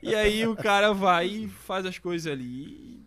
E 0.00 0.14
aí 0.14 0.46
o 0.46 0.54
cara 0.54 0.94
vai 0.94 1.26
e 1.26 1.48
faz 1.48 1.84
as 1.84 1.98
coisas 1.98 2.32
ali. 2.32 3.04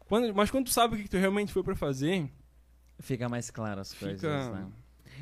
Quando- 0.00 0.34
mas 0.34 0.50
quando 0.50 0.64
tu 0.66 0.72
sabe 0.72 0.94
o 0.94 0.96
que 0.96 1.04
que 1.04 1.08
tu 1.08 1.16
realmente 1.16 1.52
foi 1.52 1.62
pra 1.62 1.76
fazer, 1.76 2.28
Fica 2.98 3.28
mais 3.28 3.48
claro 3.50 3.80
as 3.80 3.94
coisas, 3.94 4.20
fica. 4.20 4.50
né? 4.50 4.66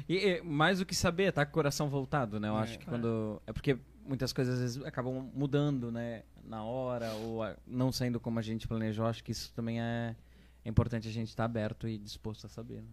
E, 0.08 0.16
e 0.16 0.42
mais 0.42 0.78
do 0.78 0.86
que 0.86 0.94
saber, 0.94 1.32
tá 1.32 1.44
com 1.44 1.50
o 1.50 1.54
coração 1.54 1.88
voltado, 1.88 2.38
né? 2.40 2.48
Eu 2.48 2.56
É. 2.58 2.60
acho 2.62 2.78
que 2.78 2.86
quando. 2.86 3.40
É 3.46 3.52
porque 3.52 3.78
muitas 4.06 4.32
coisas 4.32 4.54
às 4.54 4.60
vezes 4.60 4.84
acabam 4.84 5.30
mudando, 5.34 5.90
né? 5.92 6.22
Na 6.44 6.64
hora, 6.64 7.12
ou 7.14 7.42
ah, 7.42 7.56
não 7.66 7.92
saindo 7.92 8.18
como 8.18 8.38
a 8.38 8.42
gente 8.42 8.66
planejou. 8.66 9.06
Acho 9.06 9.22
que 9.22 9.30
isso 9.32 9.52
também 9.54 9.80
é, 9.80 10.16
é 10.64 10.68
importante 10.68 11.06
a 11.06 11.10
gente 11.12 11.28
estar 11.28 11.44
aberto 11.44 11.86
e 11.88 11.96
disposto 11.98 12.46
a 12.46 12.48
saber. 12.48 12.82
Né? 12.82 12.88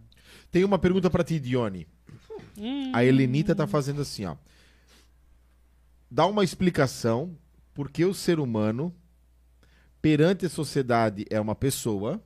Tem 0.50 0.64
uma 0.64 0.78
pergunta 0.78 1.10
pra 1.10 1.24
ti, 1.24 1.40
Dione. 1.40 1.86
Hum, 2.56 2.92
A 2.94 3.04
Helenita 3.04 3.54
tá 3.54 3.66
fazendo 3.66 4.00
assim, 4.02 4.24
ó. 4.24 4.36
Dá 6.10 6.26
uma 6.26 6.42
explicação 6.44 7.36
por 7.74 7.90
que 7.90 8.04
o 8.04 8.12
ser 8.14 8.40
humano, 8.40 8.94
perante 10.02 10.46
a 10.46 10.48
sociedade, 10.50 11.24
é 11.30 11.40
uma 11.40 11.54
pessoa, 11.54 12.20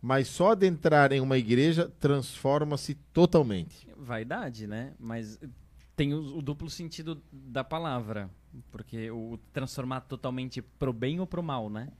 mas 0.00 0.28
só 0.28 0.54
de 0.54 0.66
entrar 0.66 1.12
em 1.12 1.20
uma 1.20 1.36
igreja 1.36 1.88
transforma-se 2.00 2.94
totalmente. 3.12 3.88
Vaidade, 3.96 4.66
né? 4.66 4.94
Mas 4.98 5.38
tem 5.94 6.14
o, 6.14 6.38
o 6.38 6.42
duplo 6.42 6.70
sentido 6.70 7.22
da 7.30 7.62
palavra. 7.62 8.30
Porque 8.70 9.10
o 9.10 9.38
transformar 9.52 10.00
totalmente 10.00 10.60
pro 10.62 10.92
bem 10.92 11.20
ou 11.20 11.26
pro 11.26 11.42
mal, 11.42 11.68
né? 11.68 11.92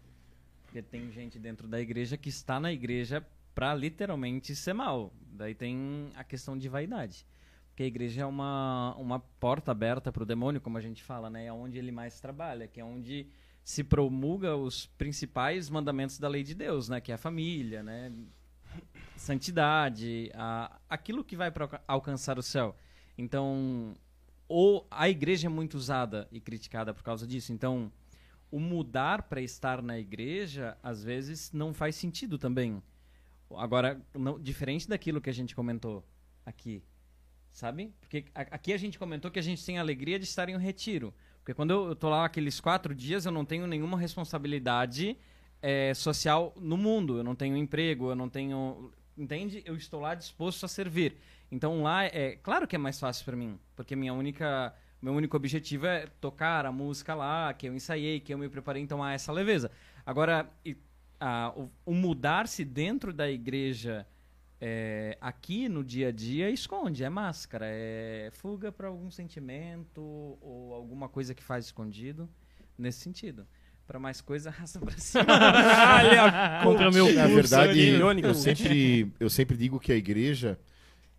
Porque 0.64 0.82
tem 0.82 1.10
gente 1.12 1.38
dentro 1.38 1.68
da 1.68 1.80
igreja 1.80 2.16
que 2.16 2.28
está 2.28 2.58
na 2.58 2.72
igreja 2.72 3.24
pra 3.54 3.74
literalmente 3.74 4.54
ser 4.56 4.72
mal. 4.72 5.12
Daí 5.32 5.54
tem 5.54 6.10
a 6.14 6.24
questão 6.24 6.56
de 6.56 6.68
vaidade. 6.68 7.26
Porque 7.68 7.82
a 7.82 7.86
igreja 7.86 8.22
é 8.22 8.26
uma, 8.26 8.94
uma 8.96 9.20
porta 9.20 9.70
aberta 9.70 10.10
pro 10.10 10.26
demônio, 10.26 10.60
como 10.60 10.78
a 10.78 10.80
gente 10.80 11.02
fala, 11.02 11.28
né? 11.28 11.46
É 11.46 11.52
onde 11.52 11.78
ele 11.78 11.92
mais 11.92 12.20
trabalha, 12.20 12.66
que 12.66 12.80
é 12.80 12.84
onde 12.84 13.26
se 13.62 13.84
promulga 13.84 14.56
os 14.56 14.86
principais 14.86 15.68
mandamentos 15.70 16.18
da 16.18 16.28
lei 16.28 16.42
de 16.42 16.54
Deus, 16.54 16.88
né? 16.88 17.00
Que 17.00 17.12
é 17.12 17.14
a 17.14 17.18
família, 17.18 17.82
né? 17.82 18.12
Santidade, 19.16 20.30
a, 20.34 20.78
aquilo 20.88 21.24
que 21.24 21.36
vai 21.36 21.50
para 21.50 21.80
alcançar 21.86 22.38
o 22.38 22.42
céu. 22.42 22.74
Então, 23.18 23.94
ou 24.48 24.86
a 24.90 25.08
igreja 25.08 25.46
é 25.46 25.50
muito 25.50 25.74
usada 25.76 26.26
e 26.32 26.40
criticada 26.40 26.94
por 26.94 27.02
causa 27.02 27.26
disso. 27.26 27.52
Então, 27.52 27.92
o 28.50 28.58
mudar 28.58 29.22
para 29.22 29.40
estar 29.42 29.82
na 29.82 29.98
igreja, 29.98 30.76
às 30.82 31.04
vezes, 31.04 31.52
não 31.52 31.74
faz 31.74 31.96
sentido 31.96 32.38
também. 32.38 32.82
Agora, 33.56 34.00
não- 34.14 34.38
diferente 34.40 34.88
daquilo 34.88 35.20
que 35.20 35.28
a 35.30 35.34
gente 35.34 35.54
comentou 35.54 36.04
aqui, 36.46 36.82
sabe? 37.52 37.92
Porque 38.00 38.24
a- 38.34 38.40
aqui 38.42 38.72
a 38.72 38.78
gente 38.78 38.98
comentou 38.98 39.30
que 39.30 39.38
a 39.38 39.42
gente 39.42 39.64
tem 39.64 39.76
a 39.78 39.80
alegria 39.80 40.18
de 40.18 40.24
estar 40.24 40.48
em 40.48 40.56
um 40.56 40.58
retiro. 40.58 41.12
Porque 41.40 41.54
quando 41.54 41.70
eu, 41.70 41.88
eu 41.88 41.96
tô 41.96 42.08
lá 42.08 42.24
aqueles 42.24 42.60
quatro 42.60 42.94
dias, 42.94 43.26
eu 43.26 43.32
não 43.32 43.44
tenho 43.44 43.66
nenhuma 43.66 43.98
responsabilidade 43.98 45.16
eh, 45.62 45.92
social 45.94 46.54
no 46.60 46.76
mundo. 46.76 47.18
Eu 47.18 47.24
não 47.24 47.34
tenho 47.34 47.56
emprego, 47.56 48.10
eu 48.10 48.14
não 48.14 48.28
tenho. 48.28 48.92
Entende? 49.16 49.62
Eu 49.66 49.76
estou 49.76 50.00
lá 50.00 50.14
disposto 50.14 50.64
a 50.64 50.68
servir. 50.68 51.16
Então 51.50 51.82
lá 51.82 52.04
é 52.04 52.38
claro 52.42 52.66
que 52.66 52.76
é 52.76 52.78
mais 52.78 52.98
fácil 53.00 53.24
para 53.24 53.36
mim, 53.36 53.58
porque 53.74 53.96
minha 53.96 54.14
única 54.14 54.72
meu 55.02 55.14
único 55.14 55.34
objetivo 55.36 55.86
é 55.86 56.06
tocar 56.20 56.66
a 56.66 56.70
música 56.70 57.14
lá, 57.14 57.52
que 57.54 57.66
eu 57.66 57.74
ensaiei, 57.74 58.20
que 58.20 58.32
eu 58.34 58.38
me 58.38 58.48
preparei, 58.50 58.82
então 58.82 59.02
há 59.02 59.12
essa 59.12 59.32
leveza. 59.32 59.70
Agora, 60.04 60.48
e- 60.64 60.76
a- 61.18 61.52
o, 61.56 61.70
o 61.86 61.94
mudar-se 61.94 62.64
dentro 62.64 63.10
da 63.12 63.30
igreja 63.30 64.06
é, 64.60 65.16
aqui 65.20 65.68
no 65.68 65.82
dia 65.82 66.08
a 66.08 66.12
dia 66.12 66.50
esconde, 66.50 67.02
é 67.02 67.08
máscara, 67.08 67.66
é 67.68 68.28
fuga 68.32 68.70
para 68.70 68.88
algum 68.88 69.10
sentimento 69.10 70.00
ou 70.40 70.74
alguma 70.74 71.08
coisa 71.08 71.34
que 71.34 71.42
faz 71.42 71.66
escondido, 71.66 72.28
nesse 72.76 73.00
sentido. 73.00 73.46
Para 73.86 73.98
mais 73.98 74.20
coisa, 74.20 74.50
raça 74.50 74.78
pra 74.78 74.96
cima. 74.98 75.24
Contra 76.62 76.90
meu 76.90 77.06
Na 77.12 77.22
curso 77.22 77.34
verdade. 77.34 77.78
Irônico. 77.80 78.28
eu 78.28 78.34
sempre, 78.34 79.12
eu 79.18 79.30
sempre 79.30 79.56
digo 79.56 79.80
que 79.80 79.92
a 79.92 79.96
igreja 79.96 80.58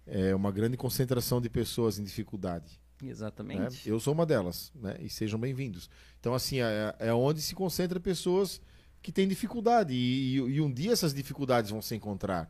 é 0.06 0.34
uma 0.36 0.52
grande 0.52 0.78
concentração 0.78 1.42
de 1.42 1.50
pessoas 1.50 2.00
em 2.00 2.04
dificuldade. 2.04 2.80
né? 3.02 3.10
Exatamente. 3.10 3.88
Eu 3.90 4.00
sou 4.00 4.14
uma 4.14 4.26
delas, 4.26 4.72
né? 4.76 4.96
E 5.00 5.10
sejam 5.10 5.40
bem-vindos. 5.40 5.90
Então, 6.20 6.34
assim, 6.34 6.62
é, 6.62 6.96
é 7.00 7.14
onde 7.14 7.42
se 7.42 7.56
concentra 7.56 8.00
pessoas 8.00 8.62
que 9.02 9.12
têm 9.12 9.28
dificuldade. 9.28 9.94
E, 9.94 10.38
e- 10.38 10.56
e 10.56 10.62
um 10.62 10.72
dia 10.72 10.92
essas 10.94 11.14
dificuldades 11.14 11.72
vão 11.72 11.82
se 11.82 11.96
encontrar. 11.96 12.50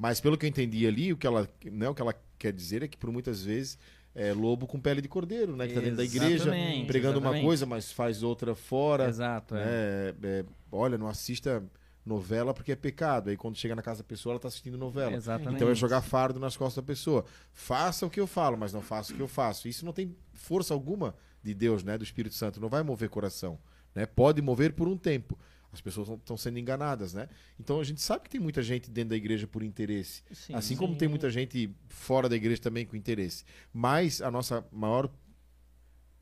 Mas 0.00 0.18
pelo 0.18 0.38
que 0.38 0.46
eu 0.46 0.48
entendi 0.48 0.86
ali, 0.86 1.12
o 1.12 1.16
que 1.16 1.26
ela, 1.26 1.46
né, 1.62 1.86
o 1.86 1.94
que 1.94 2.00
ela 2.00 2.14
quer 2.38 2.54
dizer 2.54 2.82
é 2.82 2.88
que 2.88 2.96
por 2.96 3.12
muitas 3.12 3.44
vezes 3.44 3.78
é 4.14 4.32
lobo 4.32 4.66
com 4.66 4.80
pele 4.80 5.02
de 5.02 5.08
cordeiro, 5.08 5.54
né? 5.54 5.68
Que 5.68 5.74
tá 5.74 5.80
dentro 5.80 5.98
da 5.98 6.04
igreja, 6.04 6.34
Exatamente, 6.36 6.86
pregando 6.86 7.18
uma 7.18 7.26
exatamente. 7.26 7.44
coisa, 7.44 7.66
mas 7.66 7.92
faz 7.92 8.22
outra 8.22 8.54
fora. 8.54 9.10
Exato, 9.10 9.54
é. 9.54 9.58
né? 9.58 10.14
É, 10.22 10.44
olha, 10.72 10.96
não 10.96 11.06
assista 11.06 11.62
novela 12.04 12.54
porque 12.54 12.72
é 12.72 12.76
pecado. 12.76 13.28
Aí 13.28 13.36
quando 13.36 13.56
chega 13.58 13.76
na 13.76 13.82
casa 13.82 14.02
da 14.02 14.08
pessoa, 14.08 14.32
ela 14.32 14.40
tá 14.40 14.48
assistindo 14.48 14.78
novela. 14.78 15.12
Exatamente. 15.12 15.56
Então 15.56 15.68
é 15.68 15.74
jogar 15.74 16.00
fardo 16.00 16.40
nas 16.40 16.56
costas 16.56 16.82
da 16.82 16.86
pessoa. 16.86 17.26
Faça 17.52 18.06
o 18.06 18.10
que 18.10 18.18
eu 18.18 18.26
falo, 18.26 18.56
mas 18.56 18.72
não 18.72 18.80
faça 18.80 19.12
o 19.12 19.16
que 19.16 19.20
eu 19.20 19.28
faço. 19.28 19.68
Isso 19.68 19.84
não 19.84 19.92
tem 19.92 20.16
força 20.32 20.72
alguma 20.72 21.14
de 21.42 21.52
Deus, 21.52 21.84
né? 21.84 21.98
Do 21.98 22.04
Espírito 22.04 22.34
Santo. 22.34 22.58
Não 22.58 22.70
vai 22.70 22.82
mover 22.82 23.10
coração. 23.10 23.58
Né? 23.94 24.06
Pode 24.06 24.40
mover 24.40 24.72
por 24.72 24.88
um 24.88 24.96
tempo. 24.96 25.38
As 25.72 25.80
pessoas 25.80 26.08
estão 26.08 26.36
sendo 26.36 26.58
enganadas, 26.58 27.14
né? 27.14 27.28
Então 27.58 27.78
a 27.80 27.84
gente 27.84 28.00
sabe 28.00 28.24
que 28.24 28.30
tem 28.30 28.40
muita 28.40 28.60
gente 28.62 28.90
dentro 28.90 29.10
da 29.10 29.16
igreja 29.16 29.46
por 29.46 29.62
interesse. 29.62 30.22
Sim. 30.32 30.54
assim 30.54 30.76
como 30.76 30.96
tem 30.96 31.06
muita 31.08 31.30
gente 31.30 31.70
fora 31.88 32.28
da 32.28 32.34
igreja 32.36 32.60
também 32.60 32.84
com 32.84 32.96
interesse. 32.96 33.44
Mas 33.72 34.20
a 34.20 34.30
nossa 34.30 34.64
maior 34.72 35.08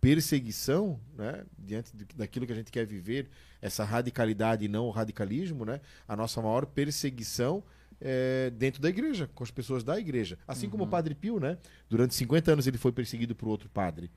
perseguição, 0.00 1.00
né, 1.16 1.44
diante 1.58 1.94
do- 1.96 2.06
daquilo 2.16 2.46
que 2.46 2.52
a 2.52 2.56
gente 2.56 2.70
quer 2.70 2.86
viver, 2.86 3.28
essa 3.60 3.84
radicalidade 3.84 4.64
e 4.64 4.68
não 4.68 4.86
o 4.86 4.90
radicalismo, 4.90 5.64
né, 5.64 5.80
a 6.06 6.14
nossa 6.16 6.40
maior 6.40 6.66
perseguição 6.66 7.64
é 8.00 8.50
dentro 8.50 8.80
da 8.80 8.88
igreja, 8.88 9.28
com 9.34 9.42
as 9.42 9.50
pessoas 9.50 9.82
da 9.82 9.98
igreja. 9.98 10.38
Assim 10.46 10.68
como 10.70 10.84
o 10.84 10.86
Padre 10.86 11.16
Pio, 11.16 11.40
né, 11.40 11.58
durante 11.88 12.14
50 12.14 12.52
anos 12.52 12.66
ele 12.68 12.78
foi 12.78 12.92
perseguido 12.92 13.34
por 13.34 13.48
outro 13.48 13.68
padre. 13.68 14.10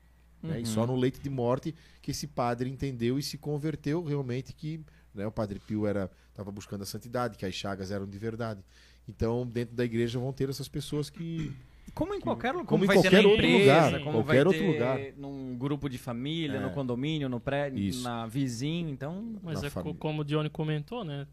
né, 0.44 0.60
e 0.60 0.66
só 0.66 0.84
no 0.84 0.96
leito 0.96 1.20
de 1.20 1.30
morte 1.30 1.72
que 2.00 2.10
esse 2.10 2.26
padre 2.26 2.68
entendeu 2.68 3.16
e 3.16 3.22
se 3.22 3.38
converteu 3.38 4.02
realmente 4.02 4.52
que 4.52 4.80
né, 5.14 5.26
o 5.26 5.32
Padre 5.32 5.58
Pio 5.58 5.86
era 5.86 6.10
estava 6.30 6.50
buscando 6.50 6.82
a 6.82 6.86
santidade, 6.86 7.36
que 7.36 7.44
as 7.46 7.54
chagas 7.54 7.90
eram 7.90 8.06
de 8.06 8.18
verdade. 8.18 8.64
Então, 9.08 9.46
dentro 9.46 9.74
da 9.74 9.84
igreja 9.84 10.18
vão 10.18 10.32
ter 10.32 10.48
essas 10.48 10.68
pessoas 10.68 11.10
que 11.10 11.52
Como 11.94 12.14
em 12.14 12.20
qualquer 12.20 12.52
lugar. 12.52 12.66
Como 12.66 12.84
em 12.84 12.86
qualquer 12.86 13.26
outro 13.26 13.44
empresa, 13.44 13.58
lugar, 13.58 14.00
como 14.04 14.12
qualquer 14.22 14.44
vai 14.44 14.54
outro 14.54 14.66
lugar. 14.66 14.98
num 15.16 15.56
grupo 15.58 15.88
de 15.90 15.98
família, 15.98 16.56
É. 16.56 16.60
no 16.60 16.70
condomínio, 16.70 17.28
no 17.28 17.40
prédio, 17.40 17.78
Isso. 17.80 18.02
na 18.02 18.26
vizinho, 18.26 18.88
então... 18.88 19.36
Mas 19.42 19.60
na 19.60 19.66
é 19.66 19.70
família. 19.70 19.96
como 19.98 20.22
o 20.22 20.24
Dione 20.24 20.48
comentou, 20.48 21.04
né? 21.04 21.26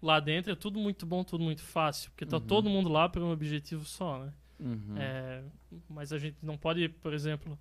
Lá 0.00 0.20
dentro 0.20 0.52
é 0.52 0.54
tudo 0.54 0.78
muito 0.78 1.04
bom, 1.06 1.24
tudo 1.24 1.42
muito 1.42 1.62
fácil. 1.62 2.10
Porque 2.10 2.24
tá 2.26 2.36
Uhum. 2.36 2.42
todo 2.46 2.68
mundo 2.70 2.88
lá 2.88 3.08
por 3.08 3.20
um 3.22 3.32
objetivo 3.32 3.84
só, 3.84 4.18
né? 4.24 4.32
Uhum. 4.60 4.94
É, 4.96 5.42
mas 5.88 6.12
a 6.12 6.18
gente 6.18 6.36
não 6.42 6.56
pode, 6.56 6.88
por 6.88 7.12
exemplo, 7.12 7.58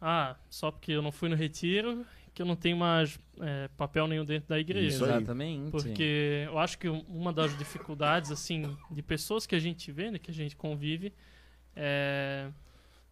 ah, 0.00 0.34
só 0.50 0.70
porque 0.72 0.90
eu 0.92 1.02
não 1.02 1.12
fui 1.12 1.28
no 1.28 1.36
retiro, 1.36 2.04
que 2.34 2.40
eu 2.42 2.46
não 2.46 2.56
tenho 2.56 2.76
mais 2.76 3.18
é, 3.40 3.68
papel 3.76 4.06
nenhum 4.06 4.24
dentro 4.24 4.48
da 4.48 4.58
igreja. 4.58 5.04
Exatamente. 5.04 5.70
Porque 5.70 6.44
eu 6.46 6.58
acho 6.58 6.78
que 6.78 6.88
um- 6.88 7.00
uma 7.08 7.32
das 7.32 7.56
dificuldades, 7.58 8.30
assim, 8.30 8.76
de 8.90 9.02
pessoas 9.02 9.46
que 9.46 9.54
a 9.54 9.58
gente 9.58 9.90
vê, 9.92 10.10
né, 10.10 10.18
que 10.18 10.30
a 10.30 10.34
gente 10.34 10.54
convive, 10.56 11.12
é 11.76 12.50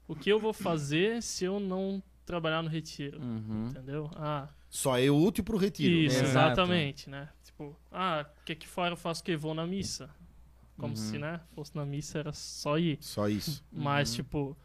o 0.06 0.14
que 0.14 0.30
eu 0.30 0.38
vou 0.40 0.52
fazer 0.52 1.22
se 1.22 1.44
eu 1.44 1.60
não 1.60 2.02
trabalhar 2.26 2.62
no 2.62 2.68
retiro, 2.68 3.20
Uhum. 3.20 3.68
entendeu? 3.70 4.10
Ah, 4.14 4.48
só 4.68 4.98
é 4.98 5.10
útil 5.10 5.42
pro 5.44 5.56
retiro. 5.56 5.92
isso, 5.94 6.16
Exato. 6.16 6.28
exatamente, 6.60 7.10
né? 7.10 7.28
Tipo, 7.44 7.76
ah, 7.90 8.24
que 8.44 8.52
aqui 8.52 8.66
fora 8.68 8.92
eu 8.92 8.96
faço 8.96 9.20
o 9.22 9.24
que? 9.24 9.36
Vou 9.36 9.54
na 9.54 9.66
missa. 9.66 10.08
Como 10.78 10.90
Uhum. 10.90 10.96
se, 10.96 11.18
né, 11.18 11.40
fosse 11.54 11.74
na 11.76 11.84
missa 11.84 12.18
era 12.18 12.32
só 12.32 12.78
ir. 12.78 12.98
Só 13.00 13.28
isso. 13.28 13.62
Mas, 13.70 14.10
Uhum. 14.10 14.16
tipo, 14.16 14.56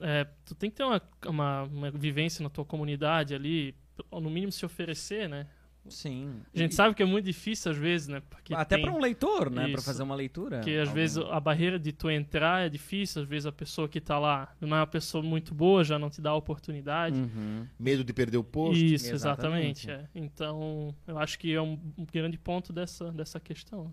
é, 0.00 0.26
tu 0.44 0.54
tem 0.54 0.70
que 0.70 0.76
ter 0.76 0.84
uma, 0.84 1.00
uma, 1.26 1.62
uma 1.64 1.90
vivência 1.90 2.42
na 2.42 2.48
tua 2.50 2.64
comunidade 2.64 3.34
ali, 3.34 3.74
ou 4.10 4.20
no 4.20 4.30
mínimo 4.30 4.52
se 4.52 4.64
oferecer, 4.66 5.28
né? 5.28 5.46
Sim. 5.86 6.40
A 6.54 6.58
gente 6.58 6.72
E- 6.72 6.74
sabe 6.74 6.94
que 6.94 7.02
é 7.02 7.06
muito 7.06 7.26
difícil 7.26 7.70
às 7.70 7.76
vezes, 7.76 8.08
né? 8.08 8.22
Porque 8.30 8.54
Até 8.54 8.76
tem, 8.76 8.86
para 8.86 8.94
um 8.94 8.98
leitor, 8.98 9.50
né? 9.50 9.68
Para 9.70 9.82
fazer 9.82 10.02
uma 10.02 10.14
leitura. 10.14 10.56
porque 10.56 10.70
às 10.72 10.88
Algum- 10.88 10.94
vezes 10.94 11.18
a 11.18 11.38
barreira 11.38 11.78
de 11.78 11.92
tu 11.92 12.08
entrar 12.10 12.64
é 12.64 12.70
difícil, 12.70 13.20
às 13.20 13.28
vezes 13.28 13.44
a 13.44 13.52
pessoa 13.52 13.86
que 13.86 14.00
tá 14.00 14.18
lá 14.18 14.50
não 14.58 14.74
é 14.74 14.80
uma 14.80 14.86
pessoa 14.86 15.22
muito 15.22 15.54
boa, 15.54 15.84
já 15.84 15.98
não 15.98 16.08
te 16.08 16.22
dá 16.22 16.30
a 16.30 16.34
oportunidade. 16.36 17.20
Uhum. 17.20 17.66
Medo 17.78 18.02
de 18.02 18.14
perder 18.14 18.38
o 18.38 18.44
posto. 18.44 18.82
Isso, 18.82 19.12
Exatamente. 19.12 19.86
exatamente. 19.86 19.90
é. 19.90 20.08
Então, 20.18 20.94
eu 21.06 21.18
acho 21.18 21.38
que 21.38 21.52
é 21.52 21.60
um 21.60 21.78
um 21.98 22.06
grande 22.10 22.38
ponto 22.38 22.72
dessa, 22.72 23.12
dessa 23.12 23.38
questão. 23.38 23.92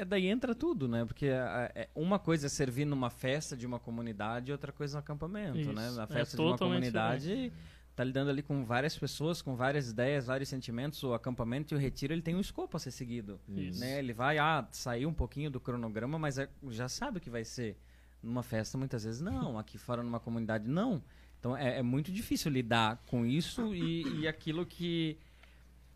É, 0.00 0.04
Daí 0.04 0.26
entra 0.26 0.54
tudo, 0.54 0.88
né? 0.88 1.04
Porque 1.04 1.26
é, 1.26 1.72
é, 1.74 1.88
uma 1.94 2.18
coisa 2.18 2.46
é 2.46 2.48
servir 2.48 2.84
numa 2.84 3.10
festa 3.10 3.56
de 3.56 3.66
uma 3.66 3.78
comunidade 3.78 4.50
e 4.50 4.52
outra 4.52 4.72
coisa 4.72 4.94
no 4.94 5.00
acampamento, 5.00 5.58
Isso. 5.58 5.72
né? 5.72 5.90
Na 5.90 6.04
É 6.04 6.06
festa 6.06 6.36
de 6.36 6.42
uma 6.42 6.56
comunidade 6.56 7.52
tá 7.94 8.04
lidando 8.04 8.30
ali 8.30 8.42
com 8.42 8.64
várias 8.64 8.96
pessoas, 8.96 9.42
com 9.42 9.54
várias 9.54 9.90
ideias, 9.90 10.26
vários 10.26 10.48
sentimentos. 10.48 11.02
O 11.02 11.12
acampamento 11.12 11.74
e 11.74 11.76
o 11.76 11.78
retiro, 11.78 12.14
ele 12.14 12.22
tem 12.22 12.34
um 12.34 12.40
escopo 12.40 12.76
a 12.76 12.80
ser 12.80 12.92
seguido. 12.92 13.38
Isso. 13.46 13.78
Né? 13.80 13.98
Ele 13.98 14.14
vai, 14.14 14.38
ah, 14.38 14.66
sair 14.72 15.04
um 15.04 15.12
pouquinho 15.12 15.50
do 15.50 15.60
cronograma, 15.60 16.18
mas 16.18 16.38
é- 16.38 16.48
já 16.70 16.88
sabe 16.88 17.18
o 17.18 17.20
que 17.20 17.28
vai 17.28 17.44
ser. 17.44 17.76
Numa 18.22 18.42
festa, 18.42 18.78
muitas 18.78 19.04
vezes, 19.04 19.20
não. 19.20 19.58
Aqui 19.58 19.76
fora, 19.76 20.02
numa 20.02 20.20
comunidade, 20.20 20.66
não. 20.66 21.02
Então, 21.38 21.54
é, 21.54 21.78
é 21.78 21.82
muito 21.82 22.10
difícil 22.10 22.50
lidar 22.50 23.02
com 23.06 23.26
isso 23.26 23.74
e, 23.74 24.20
e 24.20 24.28
aquilo 24.28 24.64
que 24.64 25.18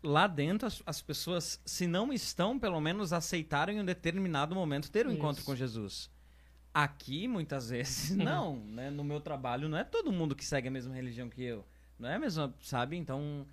lá 0.05 0.27
dentro 0.27 0.67
as, 0.67 0.81
as 0.85 1.01
pessoas, 1.01 1.59
se 1.65 1.87
não 1.87 2.13
estão, 2.13 2.57
pelo 2.57 2.79
menos 2.79 3.11
aceitaram 3.11 3.73
em 3.73 3.81
um 3.81 3.85
determinado 3.85 4.55
momento 4.55 4.91
ter 4.91 5.05
um 5.05 5.09
Isso. 5.09 5.17
encontro 5.17 5.43
com 5.43 5.55
Jesus. 5.55 6.09
Aqui, 6.73 7.27
muitas 7.27 7.69
vezes, 7.71 8.15
não. 8.15 8.57
Né? 8.57 8.89
No 8.89 9.03
meu 9.03 9.19
trabalho, 9.19 9.67
não 9.67 9.77
é 9.77 9.83
todo 9.83 10.11
mundo 10.11 10.35
que 10.35 10.45
segue 10.45 10.67
a 10.67 10.71
mesma 10.71 10.93
religião 10.93 11.29
que 11.29 11.43
eu. 11.43 11.65
Não 11.97 12.09
é 12.09 12.15
a 12.15 12.19
mesma, 12.19 12.53
sabe? 12.61 12.97
Então, 12.97 13.47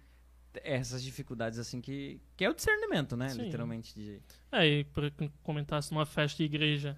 essas 0.62 1.02
dificuldades, 1.02 1.58
assim, 1.58 1.80
que, 1.80 2.20
que 2.36 2.44
é 2.44 2.50
o 2.50 2.54
discernimento, 2.54 3.16
né? 3.16 3.28
Sim. 3.30 3.42
Literalmente. 3.42 3.94
De... 3.94 4.20
É, 4.50 4.66
e 4.66 4.84
que 4.84 5.30
comentasse 5.42 5.92
numa 5.92 6.04
festa 6.04 6.38
de 6.38 6.44
igreja, 6.44 6.96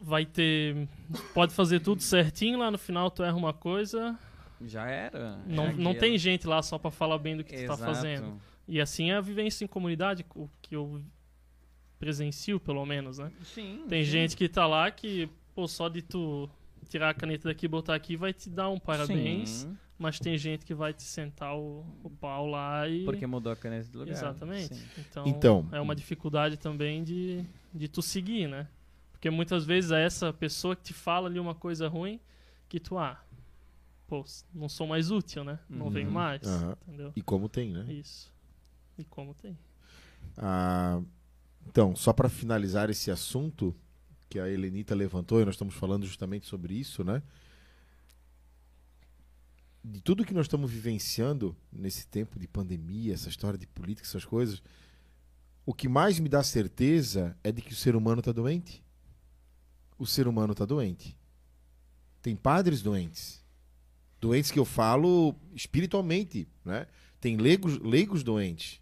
vai 0.00 0.26
ter. 0.26 0.88
Pode 1.32 1.54
fazer 1.54 1.80
tudo 1.80 2.02
certinho, 2.02 2.58
lá 2.58 2.70
no 2.70 2.78
final 2.78 3.10
tu 3.10 3.22
erra 3.22 3.36
uma 3.36 3.52
coisa. 3.52 4.18
Já 4.64 4.86
era. 4.88 5.38
Não, 5.46 5.66
é 5.66 5.72
não 5.72 5.94
tem 5.94 6.16
gente 6.18 6.46
lá 6.46 6.62
só 6.62 6.78
pra 6.78 6.90
falar 6.90 7.18
bem 7.18 7.36
do 7.36 7.44
que 7.44 7.52
tu 7.52 7.66
tá 7.66 7.74
Exato. 7.74 7.84
fazendo. 7.84 8.40
E 8.68 8.80
assim 8.80 9.10
é 9.10 9.16
a 9.16 9.20
vivência 9.20 9.64
em 9.64 9.68
comunidade, 9.68 10.24
o 10.34 10.48
que 10.60 10.74
eu 10.74 11.00
presencio, 11.98 12.60
pelo 12.60 12.84
menos, 12.84 13.18
né? 13.18 13.30
Sim. 13.42 13.84
Tem 13.88 14.04
sim. 14.04 14.10
gente 14.10 14.36
que 14.36 14.48
tá 14.48 14.66
lá 14.66 14.90
que, 14.90 15.28
pô, 15.54 15.66
só 15.66 15.88
de 15.88 16.02
tu 16.02 16.48
tirar 16.88 17.10
a 17.10 17.14
caneta 17.14 17.48
daqui 17.48 17.66
e 17.66 17.68
botar 17.68 17.94
aqui 17.94 18.16
vai 18.16 18.32
te 18.32 18.48
dar 18.50 18.68
um 18.68 18.78
parabéns, 18.78 19.48
Sim, 19.50 19.76
mas 19.98 20.18
tem 20.18 20.36
gente 20.36 20.64
que 20.64 20.74
vai 20.74 20.92
te 20.92 21.02
sentar 21.02 21.56
o, 21.56 21.84
o 22.02 22.10
pau 22.10 22.46
lá 22.46 22.88
e. 22.88 23.04
porque 23.04 23.26
mudou 23.26 23.52
a 23.52 23.56
caneta 23.56 23.88
de 23.88 23.96
lugar. 23.96 24.12
Exatamente. 24.12 24.74
Sim. 24.74 24.86
Então, 24.98 25.26
Então- 25.26 25.68
é 25.72 25.80
uma 25.80 25.94
dificuldade 25.96 26.56
também 26.56 27.02
de, 27.02 27.44
de 27.72 27.88
tu 27.88 28.02
seguir, 28.02 28.48
né? 28.48 28.68
Porque 29.12 29.30
muitas 29.30 29.64
vezes 29.64 29.90
é 29.90 30.04
essa 30.04 30.32
pessoa 30.32 30.76
que 30.76 30.82
te 30.82 30.92
fala 30.92 31.28
ali 31.28 31.38
uma 31.40 31.54
coisa 31.54 31.88
ruim 31.88 32.20
que 32.68 32.78
tu, 32.78 32.98
ah, 32.98 33.18
pô, 34.06 34.24
não 34.54 34.68
sou 34.68 34.86
mais 34.86 35.10
útil, 35.10 35.42
né? 35.44 35.58
Não 35.68 35.86
Uhum. 35.86 35.92
venho 35.92 36.10
mais, 36.10 36.42
Aham. 36.46 36.76
entendeu? 36.82 37.12
E 37.16 37.22
como 37.22 37.48
tem, 37.48 37.72
né? 37.72 37.92
Isso. 37.92 38.32
E 38.98 39.04
como 39.04 39.34
tem. 39.34 39.56
Ah, 40.36 41.00
então, 41.66 41.94
só 41.96 42.12
para 42.12 42.28
finalizar 42.28 42.88
esse 42.90 43.10
assunto 43.10 43.74
que 44.28 44.38
a 44.38 44.48
Helenita 44.48 44.94
levantou, 44.94 45.40
e 45.40 45.44
nós 45.44 45.54
estamos 45.54 45.74
falando 45.74 46.06
justamente 46.06 46.46
sobre 46.46 46.74
isso, 46.74 47.04
né? 47.04 47.22
De 49.84 50.00
tudo 50.00 50.24
que 50.24 50.34
nós 50.34 50.46
estamos 50.46 50.70
vivenciando 50.70 51.56
nesse 51.72 52.06
tempo 52.08 52.38
de 52.38 52.48
pandemia, 52.48 53.14
essa 53.14 53.28
história 53.28 53.58
de 53.58 53.66
política, 53.68 54.06
essas 54.06 54.24
coisas, 54.24 54.60
o 55.64 55.72
que 55.72 55.88
mais 55.88 56.18
me 56.18 56.28
dá 56.28 56.42
certeza 56.42 57.36
é 57.44 57.52
de 57.52 57.62
que 57.62 57.72
o 57.72 57.76
ser 57.76 57.94
humano 57.94 58.18
está 58.18 58.32
doente. 58.32 58.82
O 59.98 60.06
ser 60.06 60.26
humano 60.26 60.52
está 60.52 60.64
doente. 60.64 61.16
Tem 62.20 62.34
padres 62.34 62.82
doentes. 62.82 63.44
Doentes 64.20 64.50
que 64.50 64.58
eu 64.58 64.64
falo 64.64 65.34
espiritualmente, 65.54 66.48
né? 66.64 66.86
Tem 67.20 67.36
leigos, 67.36 67.78
leigos 67.78 68.22
doentes. 68.22 68.80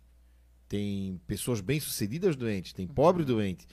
Tem 0.69 1.21
pessoas 1.27 1.61
bem-sucedidas 1.61 2.37
doentes, 2.37 2.73
tem 2.73 2.87
pobre 2.87 3.25
doente. 3.25 3.67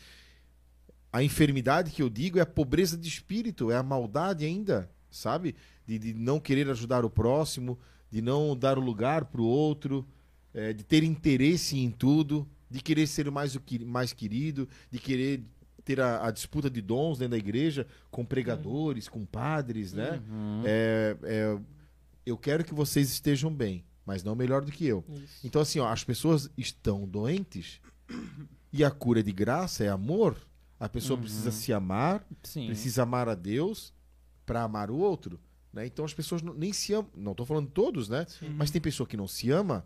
A 1.12 1.24
enfermidade 1.24 1.92
que 1.92 2.02
eu 2.02 2.10
digo 2.10 2.40
é 2.40 2.42
a 2.42 2.46
pobreza 2.46 2.98
de 2.98 3.08
espírito, 3.08 3.72
é 3.72 3.76
a 3.76 3.84
maldade 3.84 4.46
ainda, 4.46 4.90
sabe? 5.10 5.56
De, 5.86 6.00
de 6.00 6.14
não 6.14 6.40
querer 6.40 6.70
ajudar 6.70 7.04
o 7.04 7.10
próximo, 7.10 7.78
de 8.10 8.22
não 8.22 8.56
dar 8.56 8.78
o 8.78 8.82
lugar 8.82 9.26
para 9.26 9.42
o 9.42 9.46
outro, 9.46 10.08
é, 10.54 10.74
de 10.74 10.84
ter 10.84 11.04
interesse 11.04 11.78
em 11.78 11.90
tudo, 11.90 12.48
de 12.70 12.82
querer 12.82 13.08
ser 13.08 13.30
mais, 13.30 13.56
o 13.56 13.60
que, 13.60 13.84
mais 13.84 14.14
querido, 14.14 14.68
de 14.90 15.00
querer 15.00 15.44
ter 15.84 15.99
a, 15.99 16.26
a 16.28 16.32
disputa 16.32 16.70
de 16.70 16.82
dons 16.82 17.18
dentro 17.20 17.32
da 17.32 17.38
igreja 17.38 17.88
com 18.10 18.24
pregadores, 18.26 19.08
com 19.10 19.26
padres, 19.26 19.94
né? 19.94 20.22
Uhum. 20.30 20.62
É, 20.66 21.18
é, 21.24 21.60
eu 22.26 22.38
quero 22.38 22.64
que 22.64 22.74
vocês 22.74 23.10
estejam 23.12 23.53
bem, 23.53 23.84
mas 24.06 24.24
não 24.24 24.36
melhor 24.36 24.64
do 24.64 24.72
que 24.72 24.86
eu. 24.86 25.03
Isso. 25.10 25.40
Então, 25.45 25.62
assim, 25.62 25.80
ó, 25.80 25.88
as 25.91 26.03
pessoas 26.03 26.49
estão 26.58 27.08
doentes 27.08 27.80
e 28.72 28.84
a 28.84 28.91
cura 28.91 29.22
de 29.24 29.32
graça 29.32 29.84
é 29.84 29.90
amor. 29.90 30.36
A 30.80 30.90
pessoa 30.90 31.16
Uhum. 31.18 31.24
precisa 31.24 31.52
se 31.52 31.72
amar, 31.74 32.26
Sim. 32.44 32.66
precisa 32.68 33.03
amar 33.03 33.28
a 33.30 33.36
Deus 33.36 33.94
para 34.45 34.64
amar 34.64 34.90
o 34.90 34.98
outro. 34.98 35.40
Né? 35.72 35.86
Então 35.86 36.03
as 36.03 36.14
pessoas 36.14 36.41
não- 36.41 36.53
nem 36.53 36.74
se 36.74 36.94
amam. 36.94 37.10
Não 37.16 37.32
estou 37.32 37.45
falando 37.45 37.70
todos, 37.70 38.10
né? 38.10 38.26
Mas 38.56 38.72
tem 38.72 38.82
pessoa 38.82 39.08
que 39.08 39.16
não 39.16 39.28
se 39.28 39.49
ama. 39.52 39.86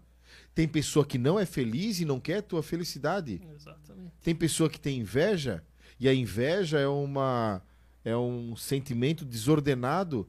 Tem 0.53 0.67
pessoa 0.67 1.05
que 1.05 1.17
não 1.17 1.39
é 1.39 1.45
feliz 1.45 1.99
e 1.99 2.05
não 2.05 2.19
quer 2.19 2.37
a 2.37 2.41
tua 2.41 2.63
felicidade. 2.63 3.41
Exatamente. 3.55 4.11
Tem 4.23 4.33
pessoa 4.33 4.69
que 4.69 4.79
tem 4.79 4.99
inveja 4.99 5.63
e 5.99 6.07
a 6.09 6.13
inveja 6.13 6.79
é 6.79 6.87
uma 6.87 7.61
é 8.03 8.15
um 8.15 8.55
sentimento 8.55 9.25
desordenado 9.25 10.27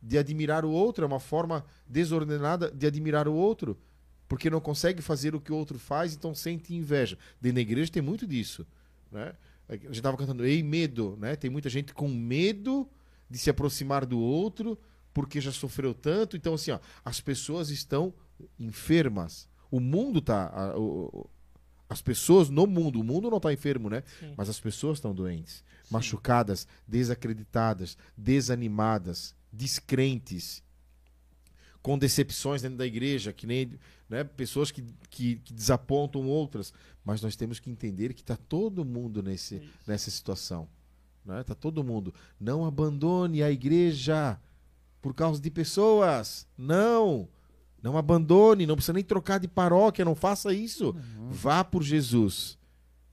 de 0.00 0.16
admirar 0.16 0.64
o 0.64 0.70
outro, 0.70 1.04
é 1.04 1.06
uma 1.06 1.18
forma 1.18 1.64
desordenada 1.88 2.70
de 2.70 2.86
admirar 2.86 3.26
o 3.26 3.34
outro, 3.34 3.76
porque 4.28 4.48
não 4.48 4.60
consegue 4.60 5.02
fazer 5.02 5.34
o 5.34 5.40
que 5.40 5.50
o 5.50 5.56
outro 5.56 5.76
faz, 5.78 6.14
então 6.14 6.32
sente 6.34 6.72
inveja. 6.74 7.18
Dentro 7.40 7.56
da 7.56 7.60
igreja 7.62 7.90
tem 7.90 8.02
muito 8.02 8.26
disso, 8.26 8.64
né? 9.10 9.34
A 9.68 9.74
gente 9.74 9.90
estava 9.92 10.16
cantando 10.16 10.46
Ei 10.46 10.62
medo, 10.62 11.16
né? 11.20 11.34
Tem 11.34 11.50
muita 11.50 11.68
gente 11.68 11.92
com 11.92 12.06
medo 12.08 12.88
de 13.28 13.36
se 13.38 13.50
aproximar 13.50 14.06
do 14.06 14.20
outro 14.20 14.78
porque 15.12 15.40
já 15.40 15.50
sofreu 15.50 15.92
tanto. 15.92 16.36
Então 16.36 16.54
assim, 16.54 16.70
ó, 16.70 16.78
as 17.04 17.20
pessoas 17.20 17.70
estão 17.70 18.14
enfermas. 18.60 19.48
O 19.70 19.80
mundo 19.80 20.20
tá 20.20 20.46
a- 20.54 20.74
as 21.88 22.02
pessoas 22.02 22.48
no 22.48 22.66
mundo, 22.66 23.00
o 23.00 23.04
mundo 23.04 23.30
não 23.30 23.36
está 23.36 23.52
enfermo, 23.52 23.88
né? 23.88 24.02
Sim. 24.18 24.34
Mas 24.36 24.48
as 24.48 24.58
pessoas 24.58 24.98
estão 24.98 25.14
doentes, 25.14 25.62
machucadas, 25.90 26.66
desacreditadas, 26.86 27.96
desanimadas, 28.16 29.34
descrentes, 29.52 30.62
com 31.80 31.96
decepções 31.96 32.62
dentro 32.62 32.78
da 32.78 32.86
igreja, 32.86 33.32
que 33.32 33.46
nem 33.46 33.78
né, 34.08 34.24
pessoas 34.24 34.72
que, 34.72 34.84
que, 35.08 35.36
que 35.36 35.52
desapontam 35.52 36.26
outras. 36.26 36.72
Mas 37.04 37.22
nós 37.22 37.36
temos 37.36 37.60
que 37.60 37.70
entender 37.70 38.12
que 38.12 38.22
está 38.22 38.36
todo 38.36 38.84
mundo 38.84 39.22
nesse, 39.22 39.56
Isso. 39.56 39.72
nessa 39.86 40.10
situação. 40.10 40.68
Né? 41.24 41.44
Tá 41.44 41.54
todo 41.54 41.84
mundo. 41.84 42.12
Não 42.40 42.64
abandone 42.64 43.42
a 43.42 43.50
igreja 43.50 44.36
por 45.00 45.14
causa 45.14 45.40
de 45.40 45.50
pessoas. 45.50 46.48
Não! 46.58 47.28
Não 47.86 47.96
abandone, 47.96 48.66
não 48.66 48.74
precisa 48.74 48.92
nem 48.92 49.04
trocar 49.04 49.38
de 49.38 49.46
paróquia, 49.46 50.04
não 50.04 50.16
faça 50.16 50.52
isso. 50.52 50.92
Vá 51.30 51.62
por 51.62 51.84
Jesus. 51.84 52.58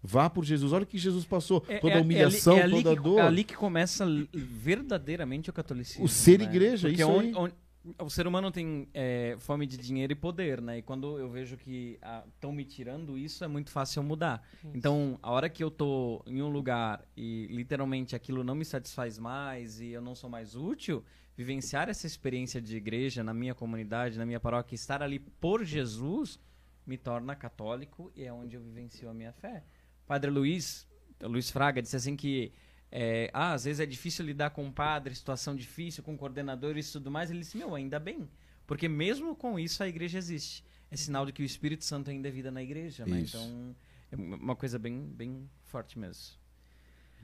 Vá 0.01 0.29
por 0.31 0.43
Jesus. 0.43 0.73
Olha 0.73 0.83
o 0.83 0.87
que 0.87 0.97
Jesus 0.97 1.25
passou. 1.25 1.63
É- 1.67 1.77
toda 1.77 1.93
é- 1.93 1.97
a 1.99 2.01
humilhação, 2.01 2.57
é 2.57 2.63
ali, 2.63 2.73
é 2.73 2.75
ali 2.75 2.83
toda 2.83 2.93
a 2.93 2.97
que, 2.97 3.03
dor. 3.07 3.19
É 3.19 3.21
ali 3.21 3.43
que 3.43 3.55
começa 3.55 4.03
verdadeiramente 4.33 5.49
o 5.49 5.53
catolicismo. 5.53 6.03
O 6.03 6.09
ser 6.09 6.39
né? 6.39 6.45
igreja, 6.45 6.87
Porque 6.87 7.03
isso 7.03 7.11
onde- 7.11 7.33
onde- 7.35 7.53
o 7.99 8.09
ser 8.09 8.25
humano 8.25 8.49
tem 8.49 8.87
é, 8.93 9.35
fome 9.39 9.67
de 9.67 9.77
dinheiro 9.77 10.13
e 10.13 10.15
poder, 10.15 10.61
né? 10.61 10.77
E 10.77 10.81
quando 10.81 11.19
eu 11.19 11.29
vejo 11.29 11.57
que 11.57 11.99
estão 12.33 12.51
me 12.51 12.63
tirando 12.63 13.17
isso, 13.17 13.43
é 13.43 13.47
muito 13.47 13.71
fácil 13.71 13.99
eu 13.99 14.03
mudar. 14.03 14.41
Então, 14.73 15.19
a 15.21 15.31
hora 15.31 15.49
que 15.49 15.63
eu 15.63 15.69
tô 15.69 16.23
em 16.25 16.41
um 16.41 16.49
lugar 16.49 17.05
e 17.15 17.47
literalmente 17.47 18.15
aquilo 18.15 18.43
não 18.43 18.55
me 18.55 18.63
satisfaz 18.63 19.19
mais 19.19 19.81
e 19.81 19.89
eu 19.89 20.01
não 20.01 20.15
sou 20.15 20.29
mais 20.29 20.55
útil, 20.55 21.03
vivenciar 21.35 21.89
essa 21.89 22.07
experiência 22.07 22.61
de 22.61 22.77
igreja 22.77 23.23
na 23.23 23.33
minha 23.33 23.53
comunidade, 23.53 24.17
na 24.17 24.25
minha 24.25 24.39
paróquia, 24.39 24.75
estar 24.75 25.03
ali 25.03 25.19
por 25.19 25.65
Jesus, 25.65 26.39
me 26.85 26.97
torna 26.97 27.35
católico 27.35 28.11
e 28.15 28.23
é 28.23 28.31
onde 28.31 28.55
eu 28.55 28.61
vivencio 28.61 29.09
a 29.09 29.13
minha 29.13 29.33
fé. 29.33 29.63
Padre 30.05 30.31
Luiz, 30.31 30.87
Luiz 31.21 31.49
Fraga, 31.49 31.81
disse 31.81 31.95
assim 31.95 32.15
que 32.15 32.53
é, 32.95 33.31
ah, 33.33 33.53
às 33.53 33.63
vezes 33.63 33.79
é 33.79 33.87
difícil 33.87 34.23
lidar 34.23 34.51
com 34.51 34.71
padre, 34.71 35.15
situação 35.15 35.55
difícil, 35.55 36.03
com 36.03 36.15
coordenadores 36.15 36.89
e 36.89 36.91
tudo 36.91 37.09
mais. 37.09 37.31
Ele 37.31 37.39
disse, 37.39 37.57
meu, 37.57 37.73
ainda 37.73 37.99
bem. 37.99 38.29
Porque 38.67 38.87
mesmo 38.87 39.35
com 39.35 39.57
isso 39.57 39.81
a 39.81 39.87
igreja 39.87 40.19
existe. 40.19 40.63
É 40.91 40.95
sinal 40.95 41.25
de 41.25 41.31
que 41.31 41.41
o 41.41 41.45
Espírito 41.45 41.83
Santo 41.83 42.11
ainda 42.11 42.27
é 42.27 42.31
vida 42.31 42.51
na 42.51 42.61
igreja, 42.61 43.03
né? 43.03 43.21
Então, 43.21 43.75
é 44.11 44.15
uma 44.15 44.55
coisa 44.55 44.77
bem, 44.77 45.07
bem 45.07 45.49
forte 45.63 45.97
mesmo. 45.97 46.35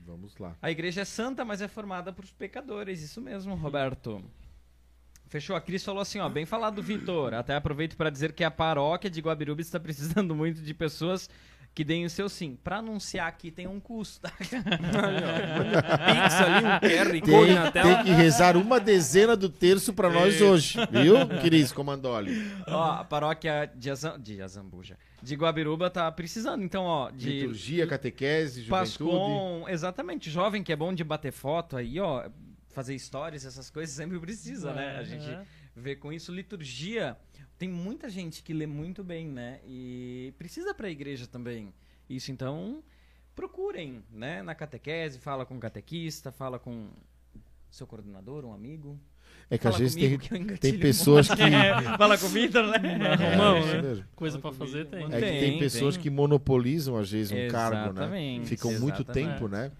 Vamos 0.04 0.36
lá. 0.38 0.56
A 0.60 0.72
igreja 0.72 1.02
é 1.02 1.04
santa, 1.04 1.44
mas 1.44 1.62
é 1.62 1.68
formada 1.68 2.12
por 2.12 2.26
pecadores. 2.32 3.00
Isso 3.00 3.20
mesmo, 3.20 3.54
Roberto. 3.54 4.24
Fechou. 5.28 5.54
A 5.54 5.60
Cris 5.60 5.84
falou 5.84 6.02
assim, 6.02 6.18
ó, 6.18 6.28
bem 6.28 6.46
falado, 6.46 6.82
Vitor. 6.82 7.32
Até 7.32 7.54
aproveito 7.54 7.96
para 7.96 8.10
dizer 8.10 8.32
que 8.32 8.42
a 8.42 8.50
paróquia 8.50 9.08
de 9.08 9.20
Guabiruba 9.20 9.60
está 9.60 9.78
precisando 9.78 10.34
muito 10.34 10.62
de 10.62 10.74
pessoas 10.74 11.30
que 11.74 11.84
deem 11.84 12.04
o 12.04 12.10
seu 12.10 12.28
sim. 12.28 12.58
Para 12.62 12.78
anunciar 12.78 13.26
aqui 13.28 13.50
tem 13.50 13.66
um 13.66 13.78
custo. 13.80 14.20
tá? 14.20 14.32
Pix 14.40 16.34
ali, 16.40 16.64
um 16.66 16.80
QR 16.80 17.20
Code 17.20 17.46
Tem, 17.46 17.54
na 17.54 17.70
tela. 17.70 17.94
tem 17.94 18.04
que 18.04 18.10
rezar 18.10 18.56
uma 18.56 18.80
dezena 18.80 19.36
do 19.36 19.48
terço 19.48 19.92
para 19.92 20.10
nós 20.10 20.40
hoje, 20.40 20.78
viu, 20.90 21.14
Cris 21.40 21.72
Comandoli? 21.72 22.50
ó, 22.66 22.92
a 22.92 23.04
paróquia 23.04 23.70
de, 23.74 23.90
Azam, 23.90 24.18
de 24.18 24.40
Azambuja, 24.42 24.96
de 25.22 25.34
Guabiruba 25.34 25.90
tá 25.90 26.10
precisando, 26.10 26.62
então, 26.62 26.84
ó, 26.84 27.10
de 27.10 27.30
Liturgia, 27.30 27.86
catequese, 27.86 28.62
juventude. 28.62 28.90
Pascom, 28.98 29.64
exatamente, 29.68 30.30
jovem 30.30 30.62
que 30.62 30.72
é 30.72 30.76
bom 30.76 30.92
de 30.92 31.04
bater 31.04 31.32
foto 31.32 31.76
aí, 31.76 31.98
ó, 32.00 32.28
fazer 32.70 32.98
stories, 32.98 33.44
essas 33.44 33.70
coisas 33.70 33.94
sempre 33.94 34.18
precisa, 34.18 34.72
né? 34.72 34.96
A 34.98 35.04
gente 35.04 35.28
É. 35.28 35.42
ver 35.74 35.96
com 35.96 36.12
isso. 36.12 36.32
Liturgia, 36.32 37.16
tem 37.58 37.68
muita 37.68 38.08
gente 38.08 38.42
que 38.42 38.52
lê 38.52 38.66
muito 38.66 39.02
bem, 39.04 39.28
né? 39.28 39.60
E 39.66 40.32
precisa 40.38 40.74
para 40.74 40.86
a 40.86 40.90
igreja 40.90 41.26
também. 41.26 41.72
Isso, 42.08 42.32
então, 42.32 42.82
procurem, 43.34 44.02
né? 44.10 44.42
Na 44.42 44.54
catequese, 44.54 45.18
fala 45.18 45.44
com 45.46 45.56
o 45.56 45.60
catequista, 45.60 46.32
fala 46.32 46.58
com 46.58 46.88
seu 47.70 47.86
coordenador, 47.86 48.44
um 48.44 48.52
amigo. 48.52 48.98
É 49.48 49.58
que 49.58 49.66
às 49.66 49.76
vezes 49.76 49.96
tem, 49.96 50.16
tem 50.58 50.78
pessoas 50.78 51.28
que. 51.28 51.42
É, 51.42 51.96
fala 51.96 52.16
com 52.16 52.26
o 52.26 52.28
Vitor, 52.28 52.66
né? 52.66 52.78
É, 52.82 53.30
Romão, 53.30 53.58
isso 53.58 53.82
né? 53.82 54.04
Coisa 54.14 54.38
pra 54.38 54.52
fazer 54.52 54.86
tem. 54.86 55.04
É 55.04 55.08
que 55.08 55.20
tem, 55.20 55.40
Tem, 55.40 55.58
pessoas 55.58 55.94
tem. 55.94 56.04
que 56.04 56.10
monopolizam, 56.10 56.96
às 56.96 57.10
vezes, 57.10 57.32
um 57.32 57.48
cargo, 57.48 57.92
né? 57.92 58.02
Exatamente, 58.02 58.46
Ficam 58.46 58.72
muito 58.78 59.02
exatamente. 59.02 59.32
tempo, 59.32 59.48
né? 59.48 59.72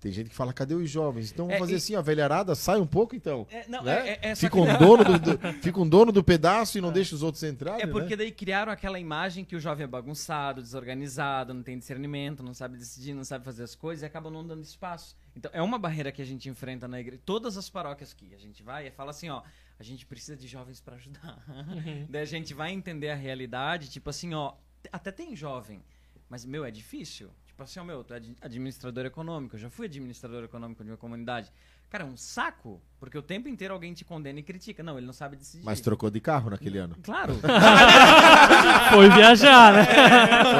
Tem 0.00 0.10
gente 0.10 0.30
que 0.30 0.34
fala, 0.34 0.50
cadê 0.52 0.74
os 0.74 0.88
jovens? 0.88 1.30
Então 1.30 1.44
vamos 1.44 1.56
É, 1.56 1.58
fazer 1.58 1.72
e- 1.74 1.76
assim, 1.76 1.94
a 1.94 2.00
velharada, 2.00 2.54
sai 2.54 2.80
um 2.80 2.86
pouco 2.86 3.14
então. 3.14 3.46
É, 3.50 3.68
não, 3.68 3.82
né? 3.82 4.08
é, 4.08 4.10
é, 4.12 4.18
é 4.30 4.34
só 4.34 4.40
fica, 4.40 4.56
um 4.56 4.78
dono 4.78 5.04
do, 5.04 5.18
do- 5.18 5.38
fica 5.62 5.78
um 5.80 5.86
dono 5.86 6.10
do 6.10 6.24
pedaço 6.24 6.78
e 6.78 6.80
não 6.80 6.90
deixa 6.90 7.14
os 7.14 7.22
outros 7.22 7.42
entrarem, 7.44 7.82
É 7.82 7.86
porque 7.86 8.10
né? 8.10 8.16
daí 8.16 8.32
criaram 8.32 8.72
aquela 8.72 8.98
imagem 8.98 9.44
que 9.44 9.54
o 9.54 9.60
jovem 9.60 9.84
é 9.84 9.86
bagunçado, 9.86 10.62
desorganizado, 10.62 11.52
não 11.52 11.62
tem 11.62 11.78
discernimento, 11.78 12.42
não 12.42 12.54
sabe 12.54 12.78
decidir, 12.78 13.12
não 13.12 13.24
sabe 13.24 13.44
fazer 13.44 13.62
as 13.62 13.74
coisas 13.74 14.02
e 14.02 14.06
acaba 14.06 14.30
não 14.30 14.46
dando 14.46 14.62
espaço. 14.62 15.14
Então 15.36 15.50
é 15.54 15.60
uma 15.60 15.78
barreira 15.78 16.10
que 16.10 16.22
a 16.22 16.24
gente 16.24 16.48
enfrenta 16.48 16.88
na 16.88 16.98
igreja. 16.98 17.20
Todas 17.26 17.58
as 17.58 17.68
paróquias 17.68 18.14
que 18.14 18.34
a 18.34 18.38
gente 18.38 18.62
vai 18.62 18.86
e 18.86 18.90
fala 18.90 19.10
assim, 19.10 19.28
ó, 19.28 19.42
a 19.78 19.82
gente 19.82 20.06
precisa 20.06 20.34
de 20.34 20.48
jovens 20.48 20.80
pra 20.80 20.96
ajudar. 20.96 21.44
daí 22.08 22.22
a 22.22 22.24
gente 22.24 22.54
vai 22.54 22.72
entender 22.72 23.10
a 23.10 23.14
realidade, 23.14 23.90
tipo 23.90 24.08
assim, 24.08 24.32
ó, 24.32 24.54
até 24.90 25.12
tem 25.12 25.36
jovem, 25.36 25.82
mas 26.28 26.44
meu, 26.46 26.64
é 26.64 26.70
difícil. 26.70 27.30
Tipo 27.60 27.64
assim, 27.64 27.80
ó, 27.80 27.84
meu, 27.84 28.02
tu 28.02 28.14
é 28.14 28.16
ad- 28.16 28.36
administrador 28.40 29.04
econômico, 29.04 29.54
eu 29.56 29.60
já 29.60 29.68
fui 29.68 29.86
administrador 29.86 30.42
econômico 30.44 30.82
de 30.82 30.90
uma 30.90 30.96
comunidade. 30.96 31.52
Cara, 31.90 32.04
é 32.04 32.06
um 32.06 32.16
saco, 32.16 32.80
porque 32.98 33.18
o 33.18 33.22
tempo 33.22 33.48
inteiro 33.48 33.74
alguém 33.74 33.92
te 33.92 34.04
condena 34.04 34.38
e 34.38 34.42
critica. 34.42 34.82
Não, 34.82 34.96
ele 34.96 35.06
não 35.06 35.12
sabe 35.12 35.36
decidir. 35.36 35.64
Mas 35.64 35.80
trocou 35.80 36.08
de 36.08 36.20
carro 36.20 36.48
naquele 36.48 36.78
ano. 36.78 36.96
Claro. 37.02 37.34
Foi 38.94 39.10
viajar, 39.10 39.72
né? 39.74 39.84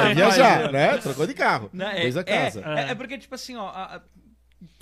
Foi 0.05 0.13
viajar, 0.13 0.71
né? 0.71 0.97
Trocou 0.97 1.25
de 1.25 1.33
carro. 1.33 1.69
Não, 1.73 1.87
é, 1.87 2.01
Fez 2.01 2.17
a 2.17 2.23
casa. 2.23 2.61
É, 2.65 2.91
é 2.91 2.95
porque, 2.95 3.17
tipo 3.17 3.33
assim, 3.33 3.55
ó. 3.55 3.67
A, 3.69 3.95
a, 3.95 4.01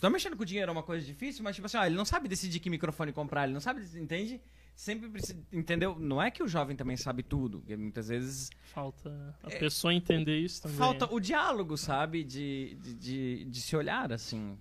tá 0.01 0.09
mexendo 0.09 0.35
com 0.35 0.43
dinheiro 0.43 0.69
é 0.69 0.73
uma 0.73 0.83
coisa 0.83 1.05
difícil, 1.05 1.43
mas, 1.43 1.55
tipo 1.55 1.67
assim, 1.67 1.77
ó, 1.77 1.85
ele 1.85 1.95
não 1.95 2.05
sabe 2.05 2.27
decidir 2.27 2.59
que 2.59 2.69
microfone 2.69 3.13
comprar, 3.13 3.43
ele 3.43 3.53
não 3.53 3.61
sabe, 3.61 3.81
entende? 3.95 4.41
Sempre 4.79 5.09
precisa. 5.09 5.37
Entendeu? 5.51 5.97
Não 5.99 6.21
é 6.21 6.31
que 6.31 6.41
o 6.41 6.47
jovem 6.47 6.73
também 6.73 6.95
sabe 6.95 7.21
tudo. 7.21 7.59
porque 7.59 7.75
Muitas 7.75 8.07
vezes 8.07 8.49
Falta 8.63 9.35
a 9.43 9.49
pessoa 9.49 9.93
entender 9.93 10.39
isso 10.39 10.61
também. 10.61 10.77
falta 10.77 11.13
o 11.13 11.19
diálogo, 11.19 11.75
sabe? 11.75 12.23
De, 12.23 12.77
de, 12.81 12.93
de, 12.93 13.43
de 13.45 13.61
se 13.61 13.75
olhar, 13.75 14.13
assim, 14.13 14.57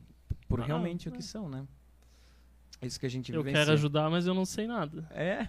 por 0.49 0.61
Ah, 0.61 0.65
realmente 0.65 1.09
o 1.09 1.15
é. 1.15 1.17
que 1.17 1.23
são, 1.23 1.49
né? 1.49 1.65
É 2.81 2.87
isso 2.89 2.99
que 2.99 3.07
a 3.07 3.09
gente 3.09 3.33
Eu 3.33 3.43
vivencia. 3.45 3.61
quero 3.61 3.73
ajudar, 3.75 4.11
mas 4.11 4.27
eu 4.27 4.35
não 4.35 4.45
sei 4.45 4.67
nada. 4.67 5.07
É, 5.13 5.47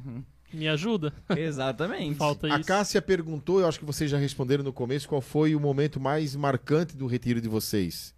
Me 0.54 0.66
ajuda? 0.68 1.12
exatamente. 1.36 2.14
Falta 2.16 2.46
A 2.46 2.58
isso. 2.58 2.66
Cássia 2.66 3.02
perguntou, 3.02 3.60
eu 3.60 3.68
acho 3.68 3.78
que 3.78 3.84
vocês 3.84 4.10
já 4.10 4.16
responderam 4.16 4.64
no 4.64 4.72
começo, 4.72 5.06
qual 5.06 5.20
foi 5.20 5.54
o 5.54 5.60
momento 5.60 6.00
mais 6.00 6.34
marcante 6.34 6.96
do 6.96 7.06
retiro 7.06 7.42
de 7.42 7.48
vocês? 7.48 8.14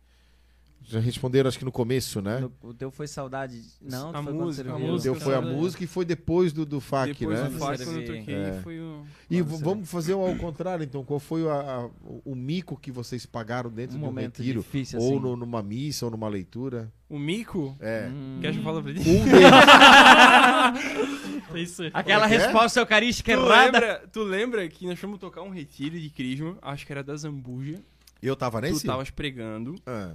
Já 0.90 0.98
responderam, 0.98 1.46
acho 1.46 1.56
que 1.58 1.64
no 1.64 1.70
começo, 1.70 2.20
né? 2.20 2.40
No- 2.40 2.52
O 2.62 2.74
teu 2.74 2.90
foi 2.90 3.06
saudade. 3.06 3.62
Não, 3.80 4.10
A 4.10 4.20
foi 4.22 4.32
música, 4.32 4.68
a 4.68 4.72
serviu. 4.72 4.88
O 4.88 4.92
música. 4.92 5.12
teu 5.14 5.20
foi 5.20 5.34
a 5.36 5.40
música 5.40 5.84
e 5.84 5.86
foi 5.86 6.04
depois 6.04 6.52
do, 6.52 6.66
do 6.66 6.80
FAC, 6.80 7.14
Depois 7.16 7.38
né? 7.40 7.48
do 7.48 7.58
FAC, 7.58 7.84
quando 7.84 8.00
eu 8.00 8.06
toquei, 8.18 8.34
É. 8.34 8.60
foi 8.62 8.80
o... 8.80 9.04
E 9.30 9.40
vamos 9.40 9.88
fazer 9.88 10.14
ao 10.14 10.34
contrário, 10.34 10.82
então. 10.82 11.04
Qual 11.04 11.20
foi 11.20 11.48
a- 11.48 11.52
a- 11.54 11.86
o- 12.04 12.22
o 12.32 12.34
mico 12.34 12.76
que 12.76 12.90
vocês 12.90 13.24
pagaram 13.24 13.70
dentro 13.70 13.96
Um 13.96 14.00
de 14.00 14.04
um 14.04 14.08
momento 14.08 14.38
retiro? 14.38 14.60
difícil, 14.62 14.98
ou 14.98 15.10
assim. 15.12 15.20
no- 15.20 15.36
numa 15.36 15.62
missa, 15.62 16.06
ou 16.06 16.10
numa 16.10 16.28
leitura? 16.28 16.92
O 17.08 17.16
mico? 17.18 17.76
É. 17.78 18.08
Hum. 18.12 18.38
Quer 18.40 18.52
que 18.52 18.58
eu 18.58 18.62
fale 18.64 18.82
pra 18.82 18.94
ti? 18.94 19.08
Um 19.08 19.24
deles. 21.52 21.80
Aquela 21.92 22.22
Como 22.22 22.24
é 22.24 22.28
que 22.28 22.34
é? 22.42 22.46
resposta 22.46 22.80
eucarística 22.80 23.32
Tu 23.32 23.38
errada. 23.40 23.64
lembra, 23.78 24.08
tu 24.12 24.22
lembra 24.22 24.68
que 24.68 24.86
nós 24.86 24.98
fomos 24.98 25.18
tocar 25.18 25.42
um 25.42 25.50
retiro 25.50 25.98
de 26.00 26.10
crisma, 26.10 26.56
acho 26.62 26.86
que 26.86 26.92
era 26.92 27.02
da 27.02 27.14
Zambuja, 27.16 27.80
Eu 28.22 28.36
tava 28.36 28.60
nesse? 28.60 28.82
tu 28.82 28.86
tavas 28.86 29.10
pregando, 29.10 29.74
Ah. 29.86 30.12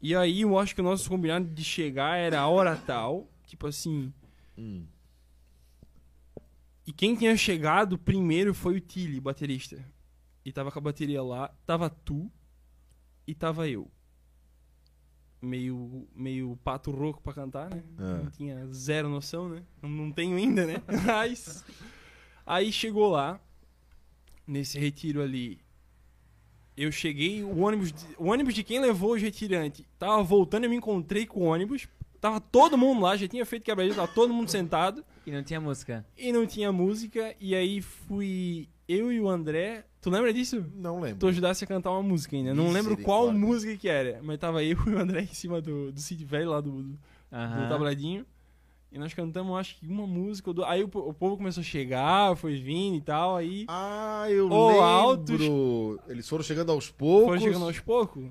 E 0.00 0.14
aí 0.14 0.42
eu 0.42 0.58
acho 0.58 0.74
que 0.74 0.80
o 0.80 0.84
nosso 0.84 1.08
combinado 1.08 1.46
de 1.46 1.62
chegar 1.64 2.16
era 2.16 2.40
a 2.40 2.46
hora 2.48 2.76
tal, 2.76 3.28
tipo 3.46 3.66
assim, 3.66 4.12
Hum. 4.56 4.84
e 6.86 6.92
quem 6.92 7.14
tinha 7.16 7.36
chegado 7.36 7.96
primeiro 7.98 8.52
foi 8.54 8.76
o 8.76 8.80
Tilly, 8.80 9.20
baterista. 9.20 9.82
E 10.44 10.52
tava 10.52 10.70
com 10.72 10.78
a 10.78 10.82
bateria 10.82 11.22
lá, 11.22 11.48
tava 11.66 11.88
tu 11.90 12.30
e 13.26 13.34
tava 13.34 13.68
eu. 13.68 13.90
Meio, 15.42 16.06
meio 16.14 16.56
pato 16.62 16.90
rouco 16.90 17.22
pra 17.22 17.32
cantar, 17.32 17.70
né? 17.70 17.82
Ah. 17.98 18.20
Não 18.24 18.30
tinha 18.30 18.66
zero 18.72 19.08
noção, 19.08 19.48
né? 19.48 19.62
Não, 19.80 19.88
não 19.88 20.12
tenho 20.12 20.36
ainda, 20.36 20.66
né? 20.66 20.82
Mas. 21.06 21.64
Aí 22.44 22.70
chegou 22.72 23.08
lá, 23.10 23.40
nesse 24.46 24.78
retiro 24.78 25.22
ali. 25.22 25.58
Eu 26.82 26.90
cheguei, 26.90 27.42
o 27.44 27.58
ônibus, 27.60 27.92
de- 27.92 28.06
o 28.16 28.26
ônibus 28.28 28.54
de 28.54 28.64
quem 28.64 28.80
levou 28.80 29.12
os 29.14 29.20
retirantes 29.22 29.84
tava 29.98 30.22
voltando, 30.22 30.64
eu 30.64 30.70
me 30.70 30.76
encontrei 30.76 31.26
com 31.26 31.40
o 31.40 31.44
ônibus. 31.44 31.86
Tava 32.20 32.40
todo 32.40 32.76
mundo 32.76 33.00
lá, 33.02 33.16
já 33.16 33.26
tinha 33.26 33.44
feito 33.46 33.62
quebra 33.64 33.88
tava 33.94 34.08
todo 34.08 34.32
mundo 34.32 34.50
sentado. 34.50 35.04
E 35.26 35.30
não 35.30 35.42
tinha 35.42 35.60
música. 35.60 36.04
E 36.18 36.32
não 36.32 36.46
tinha 36.46 36.70
música, 36.72 37.34
e 37.40 37.54
aí 37.54 37.80
fui 37.80 38.68
eu 38.88 39.12
e 39.12 39.20
o 39.20 39.28
André. 39.28 39.84
Tu 40.00 40.08
lembra 40.10 40.32
disso? 40.32 40.64
Não 40.74 41.00
lembro. 41.00 41.18
Tu 41.18 41.28
ajudasse 41.28 41.64
a 41.64 41.66
cantar 41.66 41.90
uma 41.90 42.02
música 42.02 42.34
ainda. 42.36 42.54
Não 42.54 42.72
lembro 42.72 42.96
qual 43.04 43.26
música 43.32 43.76
que 43.76 43.88
era, 43.88 44.20
mas 44.22 44.38
tava 44.38 44.62
eu 44.64 44.76
e 44.86 44.90
o 44.90 44.98
André 44.98 45.22
em 45.22 45.26
cima 45.34 45.60
do, 45.60 45.92
do 45.92 46.00
Cid 46.00 46.24
Velho 46.24 46.50
lá 46.50 46.60
do, 46.60 46.70
do, 46.82 46.98
do 47.62 47.68
tabladinho. 47.68 48.24
E 48.92 48.98
nós 48.98 49.14
cantamos, 49.14 49.56
acho 49.58 49.76
que 49.76 49.86
uma 49.86 50.06
música. 50.06 50.50
ou 50.50 50.54
duas. 50.54 50.68
Aí 50.68 50.82
o, 50.82 50.86
o 50.92 51.14
povo 51.14 51.36
começou 51.36 51.60
a 51.60 51.64
chegar, 51.64 52.34
foi 52.36 52.58
vindo 52.60 52.96
e 52.96 53.00
tal. 53.00 53.36
Aí 53.36 53.64
Ah, 53.68 54.26
eu 54.28 54.50
Ô, 54.50 54.68
lembro. 54.68 54.82
Altos- 54.82 55.40
Eles 56.08 56.28
foram 56.28 56.42
chegando 56.42 56.72
aos 56.72 56.90
poucos. 56.90 57.26
foram 57.28 57.40
chegando 57.40 57.64
aos 57.66 57.78
poucos. 57.78 58.24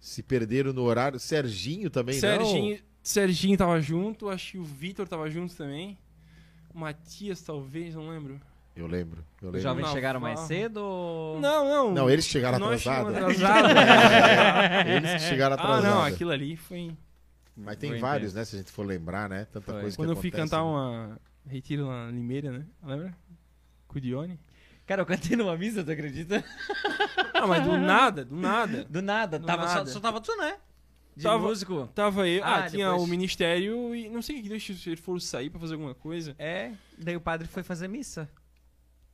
Se 0.00 0.22
perderam 0.22 0.72
no 0.72 0.82
horário. 0.82 1.18
Serginho 1.18 1.90
também, 1.90 2.14
Serginho, 2.18 2.78
Serginho 3.02 3.56
tava 3.58 3.80
junto, 3.80 4.28
acho 4.28 4.52
que 4.52 4.58
o 4.58 4.64
Vitor 4.64 5.06
tava 5.08 5.28
junto 5.30 5.54
também. 5.56 5.98
O 6.74 6.78
Matias, 6.78 7.42
talvez, 7.42 7.94
não 7.94 8.08
lembro. 8.08 8.34
não? 8.34 8.40
Eu 8.74 8.86
lembro. 8.86 9.22
Eu 9.42 9.48
Os 9.48 9.54
lembro. 9.54 9.60
jovens 9.60 9.76
Navarro. 9.82 9.94
chegaram 9.94 10.20
mais 10.20 10.40
cedo 10.40 10.76
ou... 10.78 11.40
Não, 11.40 11.68
não. 11.68 11.92
Não, 11.92 12.08
eles 12.10 12.24
chegaram 12.24 12.56
atrasados. 12.56 13.14
atrasados. 13.14 13.70
Eles 14.88 15.22
chegaram 15.22 15.56
ah, 15.56 15.58
atrasados. 15.58 15.84
não, 15.90 16.02
aquilo 16.04 16.30
ali 16.30 16.56
foi. 16.56 16.90
Mas 17.56 17.76
tem 17.76 17.98
vários, 17.98 18.32
intenso. 18.32 18.36
né? 18.36 18.44
Se 18.44 18.56
a 18.56 18.58
gente 18.58 18.72
for 18.72 18.86
lembrar, 18.86 19.28
né? 19.28 19.44
Tanta 19.46 19.72
Foi. 19.72 19.80
coisa 19.82 19.96
Quando 19.96 20.08
que 20.08 20.12
eu 20.12 20.20
fui 20.20 20.28
acontece, 20.30 20.50
cantar 20.50 20.64
né? 20.64 20.70
uma 20.70 21.20
retiro 21.46 21.86
na 21.86 22.10
Limeira, 22.10 22.50
né? 22.50 22.66
Lembra? 22.82 23.14
Com 23.86 23.98
o 23.98 24.00
Dione. 24.00 24.40
Cara, 24.86 25.02
eu 25.02 25.06
cantei 25.06 25.36
numa 25.36 25.56
missa, 25.56 25.84
tu 25.84 25.90
acredita? 25.90 26.42
Ah, 27.34 27.46
mas 27.48 27.64
do 27.64 27.76
nada, 27.76 28.24
do 28.24 28.36
nada. 28.36 28.84
Do 28.84 29.02
nada. 29.02 29.36
Do 29.36 29.46
tava, 29.46 29.64
nada. 29.64 29.86
Só, 29.86 29.94
só 29.94 30.00
tava 30.00 30.20
tu, 30.20 30.36
né? 30.36 30.58
De 31.16 31.24
Tava- 31.24 31.42
músico. 31.42 31.88
Tava 31.92 32.28
eu. 32.28 32.44
Ah, 32.44 32.64
Ah, 32.66 32.70
tinha 32.70 32.86
depois- 32.86 33.02
o 33.02 33.06
ministério 33.10 33.94
e 33.96 34.08
não 34.08 34.22
sei 34.22 34.38
o 34.38 34.42
que 34.44 34.48
deixa 34.48 34.72
se 34.74 34.90
eles 34.90 35.00
foram 35.00 35.18
sair 35.18 35.50
pra 35.50 35.58
fazer 35.58 35.74
alguma 35.74 35.92
coisa. 35.92 36.36
É, 36.38 36.70
daí 36.96 37.16
o 37.16 37.20
padre 37.20 37.48
foi 37.48 37.64
fazer 37.64 37.88
missa. 37.88 38.28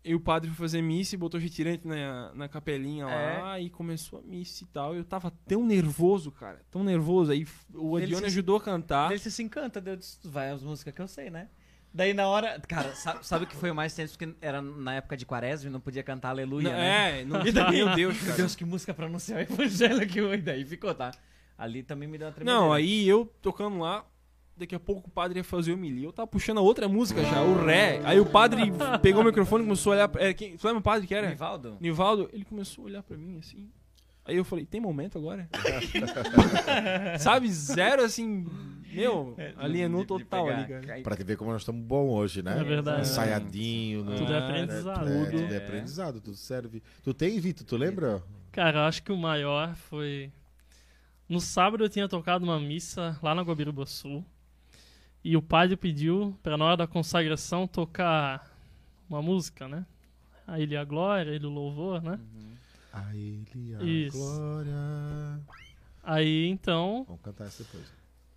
E 0.04 0.14
o 0.14 0.20
padre 0.20 0.48
foi 0.50 0.56
fazer 0.66 0.80
missa 0.80 1.14
e 1.14 1.18
botou 1.18 1.38
retirante 1.40 1.86
na, 1.86 2.32
na 2.34 2.48
capelinha 2.48 3.04
É. 3.06 3.38
lá 3.42 3.60
e 3.60 3.68
começou 3.68 4.20
a 4.20 4.22
missa 4.22 4.64
e 4.64 4.66
tal. 4.68 4.94
Eu 4.94 5.04
tava 5.04 5.30
tão 5.46 5.64
nervoso, 5.66 6.30
cara. 6.30 6.62
Tão 6.70 6.82
nervoso. 6.84 7.32
Aí 7.32 7.46
o 7.74 7.96
Adione 7.96 8.26
ajudou 8.26 8.56
a 8.56 8.60
cantar. 8.60 9.10
Ele 9.10 9.18
se 9.18 9.42
encanta, 9.42 9.80
daí 9.80 9.94
eu 9.94 9.96
disse, 9.98 10.18
"Tu 10.20 10.30
vai 10.30 10.50
as 10.50 10.62
músicas 10.62 10.94
que 10.94 11.02
eu 11.02 11.08
sei, 11.08 11.28
né? 11.30 11.48
Daí 11.92 12.14
na 12.14 12.28
hora. 12.28 12.60
Cara, 12.68 12.94
sa- 12.94 13.22
sabe 13.22 13.44
o 13.44 13.48
que 13.48 13.56
foi 13.56 13.70
o 13.70 13.74
mais 13.74 13.94
tenso? 13.94 14.16
Porque 14.16 14.34
era 14.40 14.62
na 14.62 14.94
época 14.94 15.16
de 15.16 15.26
quaresma 15.26 15.68
e 15.68 15.72
não 15.72 15.80
podia 15.80 16.02
cantar 16.02 16.28
aleluia, 16.30 16.70
Não, 16.70 16.76
né? 16.78 17.20
É, 17.20 17.24
não, 17.24 17.44
E 17.46 17.50
daí- 17.50 17.72
meu 17.84 17.94
Deus, 17.94 18.14
Meu 18.16 18.24
cara. 18.24 18.36
Deus, 18.36 18.54
que 18.54 18.64
música 18.64 18.94
pra 18.94 19.06
anunciar 19.06 19.38
o 19.40 19.42
evangelho 19.42 20.06
que 20.06 20.20
eu. 20.20 20.32
E 20.32 20.38
daí 20.40 20.64
ficou, 20.64 20.94
tá? 20.94 21.10
Ali 21.56 21.82
também 21.82 22.06
me 22.08 22.16
deu 22.16 22.28
uma 22.28 22.32
tremedeira. 22.32 22.60
Não, 22.60 22.72
aí 22.72 23.06
eu 23.08 23.26
tocando 23.42 23.78
lá, 23.78 24.06
daqui 24.58 24.74
a 24.74 24.80
pouco 24.80 25.08
o 25.08 25.10
padre 25.10 25.38
ia 25.40 25.44
fazer 25.44 25.72
o 25.72 25.76
milho. 25.78 26.04
Eu 26.04 26.12
tava 26.12 26.26
puxando 26.26 26.58
a 26.58 26.60
outra 26.60 26.88
música 26.88 27.22
já, 27.22 27.40
o 27.42 27.64
Ré. 27.64 28.00
Aí 28.04 28.18
o 28.20 28.26
padre 28.26 28.72
pegou 29.02 29.22
o 29.22 29.24
microfone 29.24 29.62
e 29.62 29.66
começou 29.66 29.92
a 29.92 29.96
olhar. 29.96 30.08
Pra, 30.08 30.22
é, 30.22 30.34
quem, 30.34 30.56
tu 30.56 30.66
lembra 30.66 30.80
o 30.80 30.82
padre 30.82 31.06
que 31.06 31.14
era? 31.14 31.28
Nivaldo? 31.28 31.76
Nivaldo, 31.80 32.28
ele 32.32 32.44
começou 32.44 32.84
a 32.84 32.86
olhar 32.86 33.02
pra 33.02 33.16
mim 33.16 33.38
assim. 33.38 33.70
Aí 34.24 34.36
eu 34.36 34.44
falei, 34.44 34.66
tem 34.66 34.78
momento 34.80 35.16
agora? 35.16 35.48
Sabe, 37.18 37.50
zero 37.50 38.02
assim. 38.02 38.46
Meu, 38.92 39.36
alienou 39.56 40.00
De- 40.00 40.06
de 40.18 40.24
total 40.24 40.46
pegar- 40.46 40.58
ali, 40.58 40.86
cara. 40.86 41.02
Pra 41.02 41.16
te 41.16 41.22
ver 41.24 41.36
como 41.36 41.52
nós 41.52 41.60
estamos 41.62 41.82
bons 41.84 42.10
hoje, 42.10 42.42
né? 42.42 42.58
É 42.58 42.64
verdade. 42.64 43.02
Ensaiadinho. 43.02 44.04
né? 44.04 44.16
Tudo 44.16 44.32
é 44.32 44.36
É, 44.36 44.38
aprendizado. 44.38 45.08
É, 45.08 45.24
tudo. 45.24 45.30
tudo 45.42 45.54
é 45.54 45.56
aprendizado, 45.58 46.20
tudo 46.20 46.36
serve. 46.36 46.82
Tu 47.02 47.12
tem, 47.14 47.38
Vitor? 47.38 47.66
Tu 47.66 47.76
lembra? 47.76 48.22
Cara, 48.50 48.78
eu 48.80 48.82
acho 48.84 49.02
que 49.02 49.12
o 49.12 49.16
maior 49.16 49.74
foi. 49.76 50.32
No 51.28 51.40
sábado 51.40 51.84
eu 51.84 51.88
tinha 51.90 52.08
tocado 52.08 52.44
uma 52.44 52.58
missa 52.58 53.18
lá 53.22 53.34
na 53.34 53.42
Guabiruba 53.42 53.84
Sul. 53.84 54.24
E 55.24 55.36
o 55.36 55.42
padre 55.42 55.76
pediu 55.76 56.36
pra 56.42 56.56
na 56.56 56.64
hora 56.64 56.76
da 56.78 56.86
consagração 56.86 57.66
tocar 57.66 58.50
uma 59.08 59.20
música, 59.20 59.66
né? 59.68 59.84
A 60.46 60.58
Ele 60.60 60.76
a 60.76 60.84
Glória, 60.84 61.30
Ele 61.30 61.46
o 61.46 61.50
Louvor, 61.50 62.02
né? 62.02 62.18
A 62.92 63.14
ele 63.14 63.74
a 63.78 63.82
Isso. 63.82 64.16
glória. 64.16 65.40
Aí 66.02 66.46
então 66.46 67.04
Vamos 67.06 67.20
cantar 67.22 67.44
essa 67.46 67.62
depois. 67.62 67.84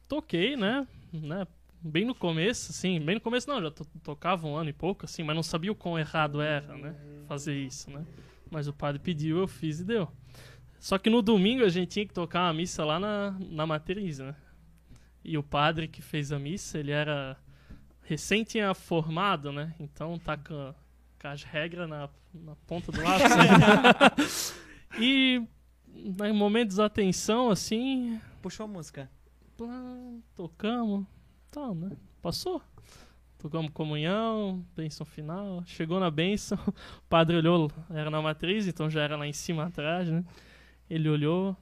toquei, 0.07 0.57
né? 0.57 0.85
né? 1.13 1.47
bem 1.83 2.05
no 2.05 2.13
começo, 2.13 2.71
assim, 2.71 2.99
bem 2.99 3.15
no 3.15 3.21
começo 3.21 3.49
não, 3.49 3.59
já 3.61 3.71
to- 3.71 3.87
tocava 4.03 4.45
um 4.45 4.55
ano 4.55 4.69
e 4.69 4.73
pouco, 4.73 5.05
assim, 5.05 5.23
mas 5.23 5.35
não 5.35 5.41
sabia 5.41 5.71
o 5.71 5.75
quão 5.75 5.97
errado 5.97 6.39
era, 6.41 6.75
né? 6.77 6.95
Fazer 7.27 7.55
isso, 7.55 7.89
né? 7.89 8.05
Mas 8.51 8.67
o 8.67 8.73
padre 8.73 8.99
pediu, 8.99 9.39
eu 9.39 9.47
fiz 9.47 9.79
e 9.79 9.83
deu. 9.85 10.07
Só 10.79 10.97
que 10.99 11.09
no 11.09 11.21
domingo 11.23 11.63
a 11.63 11.69
gente 11.69 11.89
tinha 11.89 12.05
que 12.05 12.13
tocar 12.13 12.43
uma 12.47 12.53
missa 12.53 12.83
lá 12.85 12.99
na, 12.99 13.31
na 13.39 13.65
matriz, 13.65 14.19
né? 14.19 14.35
E 15.23 15.38
o 15.38 15.43
padre 15.43 15.88
que 15.88 16.02
fez 16.02 16.31
a 16.31 16.39
missa, 16.39 16.80
ele 16.80 16.91
era 16.91 17.38
recém 18.03 18.43
tinha 18.43 18.73
formado, 18.73 19.52
né? 19.52 19.73
Então 19.80 20.18
tá 20.19 20.35
com, 20.35 20.73
com 21.22 21.27
as 21.27 21.43
regras 21.43 21.88
na, 21.88 22.10
na 22.34 22.56
ponta 22.68 22.91
do 22.91 23.02
lápis. 23.02 23.30
né? 23.30 24.99
e 24.99 25.41
em 25.98 26.34
momentos 26.34 26.76
de 26.76 26.81
atenção, 26.81 27.49
assim, 27.49 28.19
Puxou 28.41 28.64
a 28.64 28.68
música. 28.68 29.10
Tocamos, 30.35 31.06
tal, 31.52 31.76
né? 31.76 31.91
Passou. 32.23 32.60
Tocamos 33.38 33.72
comunhão, 33.72 34.65
bênção 34.76 35.06
final. 35.06 35.64
Chegou 35.68 35.99
na 35.99 36.10
bênção, 36.10 36.57
o 36.68 37.07
padre 37.07 37.38
olhou, 37.38 37.72
era 37.91 38.10
na 38.10 38.19
matriz, 38.19 38.65
então 38.65 38.89
já 38.89 39.02
era 39.02 39.15
lá 39.15 39.27
em 39.27 39.34
cima 39.34 39.65
atrás, 39.65 40.10
né? 40.10 40.23
Ele 40.89 41.07
olhou. 41.07 41.56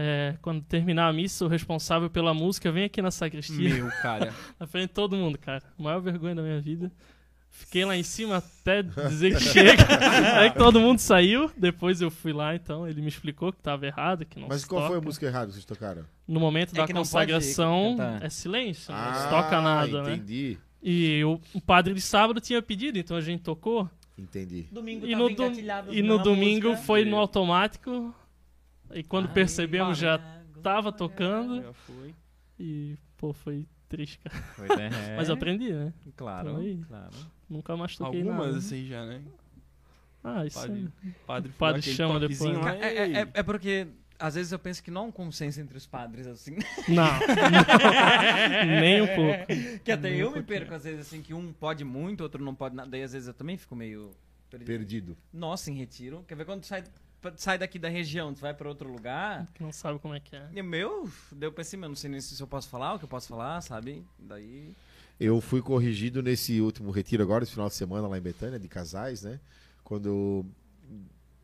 É, 0.00 0.36
quando 0.40 0.62
terminar 0.62 1.08
a 1.08 1.12
missa, 1.12 1.44
o 1.44 1.48
responsável 1.48 2.08
pela 2.08 2.32
música 2.32 2.70
vem 2.70 2.84
aqui 2.84 3.02
na 3.02 3.10
sacristia, 3.10 3.74
Meu, 3.74 3.88
cara. 4.02 4.32
na 4.58 4.66
frente 4.66 4.88
de 4.88 4.94
todo 4.94 5.16
mundo, 5.16 5.36
cara. 5.38 5.62
Maior 5.76 6.00
vergonha 6.00 6.34
da 6.36 6.42
minha 6.42 6.60
vida. 6.60 6.92
Fiquei 7.50 7.84
lá 7.84 7.96
em 7.96 8.02
cima 8.02 8.36
até 8.36 8.82
dizer 8.82 9.34
que 9.34 9.40
chega. 9.42 9.82
Aí 10.38 10.50
que 10.50 10.58
todo 10.58 10.78
mundo 10.78 10.98
saiu. 11.00 11.50
Depois 11.56 12.00
eu 12.00 12.10
fui 12.10 12.32
lá, 12.32 12.54
então 12.54 12.86
ele 12.86 13.00
me 13.00 13.08
explicou 13.08 13.52
que 13.52 13.60
tava 13.60 13.86
errado, 13.86 14.24
que 14.24 14.38
não 14.38 14.46
Mas 14.48 14.60
se 14.60 14.68
qual 14.68 14.82
foi 14.82 14.90
a 14.90 14.94
toca. 14.98 15.06
música 15.06 15.26
errada 15.26 15.46
que 15.46 15.52
vocês 15.54 15.64
tocaram? 15.64 16.04
No 16.28 16.38
momento 16.38 16.72
É 16.74 16.86
da 16.86 16.86
consagração 16.86 17.96
é 18.20 18.28
silêncio, 18.28 18.92
Ah, 18.94 19.10
não 19.12 19.20
se 19.22 19.28
toca 19.30 19.60
nada, 19.60 20.02
né? 20.04 20.14
entendi, 20.14 20.58
E 20.82 21.24
o, 21.24 21.40
o 21.54 21.60
padre 21.60 21.94
de 21.94 22.00
sábado 22.00 22.38
tinha 22.40 22.60
pedido, 22.62 22.98
então 22.98 23.16
a 23.16 23.20
gente 23.20 23.42
tocou. 23.42 23.90
entendi. 24.16 24.66
Domingo 24.70 25.06
E 25.06 25.16
no, 25.16 25.28
dom- 25.34 25.52
e 25.90 26.02
no 26.02 26.18
domingo 26.18 26.76
foi 26.76 27.04
no 27.04 27.16
automático. 27.16 28.14
E 28.94 29.02
quando 29.02 29.28
percebemos 29.28 29.98
já 29.98 30.18
tava 30.62 30.90
tocando. 30.92 31.62
Já 31.62 31.72
foi. 31.72 32.14
E, 32.58 32.96
pô, 33.16 33.32
foi 33.32 33.66
triste, 33.88 34.18
cara. 34.18 34.36
Foi, 34.54 34.68
né? 34.76 34.90
Mas 35.16 35.28
eu 35.28 35.34
aprendi, 35.34 35.72
né? 35.72 35.92
Claro, 36.16 36.62
Então 36.62 36.86
claro. 36.88 37.14
Nunca 37.48 37.76
mais 37.76 37.96
toquei 37.96 38.20
Algumas 38.20 38.46
nada. 38.46 38.58
assim 38.58 38.86
já, 38.86 39.06
né? 39.06 39.22
Ah, 40.22 40.44
isso 40.44 40.58
Padre, 40.60 40.88
aí. 41.04 41.12
padre, 41.26 41.50
O 41.50 41.54
padre 41.54 41.82
chama 41.82 42.18
depois, 42.20 42.40
lá, 42.58 42.74
É, 42.76 42.80
é- 42.96 43.12
é- 43.22 43.28
é 43.34 43.42
porque 43.42 43.86
às 44.18 44.34
vezes 44.34 44.50
eu 44.50 44.58
penso 44.58 44.82
que 44.82 44.90
não 44.90 45.02
há 45.02 45.04
um 45.04 45.12
consenso 45.12 45.60
entre 45.60 45.78
os 45.78 45.86
padres, 45.86 46.26
assim. 46.26 46.56
Não. 46.88 47.08
Nem 48.80 49.00
um 49.02 49.06
pouco. 49.06 49.46
que 49.84 49.92
até 49.92 50.10
Nem 50.10 50.18
eu 50.18 50.26
um 50.26 50.30
me 50.30 50.36
pouquinho. 50.38 50.58
perco, 50.60 50.74
às 50.74 50.84
vezes, 50.84 51.00
assim, 51.00 51.22
que 51.22 51.32
um 51.32 51.52
pode 51.52 51.84
muito, 51.84 52.22
outro 52.22 52.44
não 52.44 52.54
pode 52.54 52.74
nada. 52.74 52.90
Daí 52.90 53.02
às 53.02 53.12
vezes 53.12 53.28
eu 53.28 53.34
também 53.34 53.56
fico 53.56 53.74
meio. 53.76 54.10
perdido. 54.50 54.66
Perdido. 54.66 55.16
Nossa, 55.32 55.70
em 55.70 55.74
retiro. 55.74 56.24
Quer 56.26 56.34
ver 56.34 56.44
quando 56.44 56.62
tu 56.62 56.66
sai, 56.66 56.82
sai 57.36 57.58
daqui 57.58 57.78
da 57.78 57.88
região, 57.88 58.32
tu 58.32 58.40
vai 58.40 58.54
pra 58.54 58.68
outro 58.68 58.90
lugar? 58.90 59.46
Que 59.54 59.62
não 59.62 59.72
sabe 59.72 59.98
como 59.98 60.14
é 60.14 60.20
que 60.20 60.36
é. 60.36 60.48
E 60.54 60.62
meu, 60.62 61.10
deu 61.32 61.52
pra 61.52 61.64
cima, 61.64 61.86
eu 61.86 61.88
não 61.88 61.96
sei 61.96 62.10
nem 62.10 62.20
se 62.20 62.40
eu 62.40 62.46
posso 62.46 62.68
falar 62.68 62.94
o 62.94 62.98
que 62.98 63.04
eu 63.04 63.08
posso 63.08 63.28
falar, 63.28 63.60
sabe? 63.60 64.04
Daí. 64.18 64.74
Eu 65.18 65.40
fui 65.40 65.60
corrigido 65.60 66.22
nesse 66.22 66.60
último 66.60 66.90
retiro 66.90 67.22
agora, 67.22 67.42
esse 67.42 67.52
final 67.52 67.68
de 67.68 67.74
semana 67.74 68.06
lá 68.06 68.16
em 68.16 68.22
Betânia, 68.22 68.58
de 68.58 68.68
casais, 68.68 69.22
né? 69.22 69.40
Quando 69.82 70.08
eu, 70.08 70.46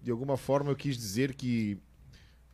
de 0.01 0.11
alguma 0.11 0.37
forma 0.37 0.71
eu 0.71 0.77
quis 0.77 0.97
dizer 0.97 1.35
que 1.35 1.79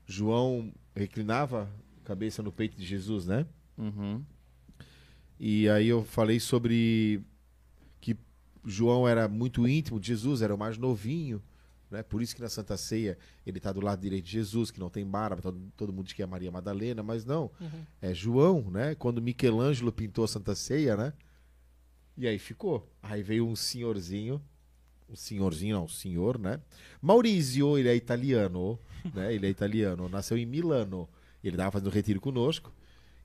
João 0.07 0.73
reclinava 0.95 1.69
a 2.03 2.07
cabeça 2.07 2.43
no 2.43 2.51
peito 2.51 2.77
de 2.77 2.87
Jesus, 2.87 3.27
né? 3.27 3.47
Uhum. 3.77 4.25
E 5.39 5.69
aí 5.69 5.89
eu 5.89 6.05
falei 6.05 6.41
sobre 6.41 7.23
que 8.01 8.17
João 8.65 9.07
era 9.07 9.29
muito 9.29 9.67
íntimo 9.69 10.01
de 10.01 10.09
Jesus, 10.09 10.43
era 10.43 10.55
o 10.55 10.59
mais 10.59 10.79
novinho, 10.79 11.43
né? 11.91 12.03
Por 12.03 12.23
isso 12.23 12.35
que 12.35 12.41
na 12.43 12.49
Santa 12.49 12.77
Ceia 12.77 13.19
ele 13.47 13.59
está 13.59 13.73
do 13.73 13.81
lado 13.81 14.01
direito 14.01 14.25
de 14.25 14.33
Jesus, 14.33 14.71
que 14.71 14.79
não 14.81 14.89
tem 14.91 15.05
barba, 15.05 15.43
todo, 15.43 15.61
todo 15.77 15.93
mundo 15.93 16.05
diz 16.07 16.13
que 16.13 16.23
é 16.23 16.27
Maria 16.27 16.51
Madalena, 16.51 17.03
mas 17.03 17.25
não, 17.25 17.51
Uhum. 17.61 17.85
é 18.01 18.15
João, 18.15 18.63
né? 18.71 18.95
Quando 18.95 19.21
Michelangelo 19.21 19.93
pintou 19.93 20.25
a 20.25 20.29
Santa 20.29 20.55
Ceia, 20.55 20.97
né? 20.97 21.13
E 22.17 22.27
aí 22.27 22.39
ficou. 22.39 22.89
Aí 23.03 23.23
veio 23.23 23.47
um 23.47 23.57
senhorzinho, 23.57 24.41
um 25.09 25.17
senhorzinho, 25.17 25.77
não, 25.77 25.85
um 25.85 25.89
senhor, 25.89 26.39
né? 26.39 26.61
Maurizio, 27.01 27.79
ele 27.79 27.89
é 27.89 27.95
italiano, 27.97 28.79
né? 29.15 29.35
Ele 29.35 29.47
é 29.47 29.51
italiano, 29.51 30.09
nasceu 30.09 30.37
em 30.37 30.47
Milano. 30.47 31.09
Ele 31.43 31.55
estava 31.55 31.71
fazendo 31.73 31.91
retiro 31.91 32.21
conosco. 32.21 32.73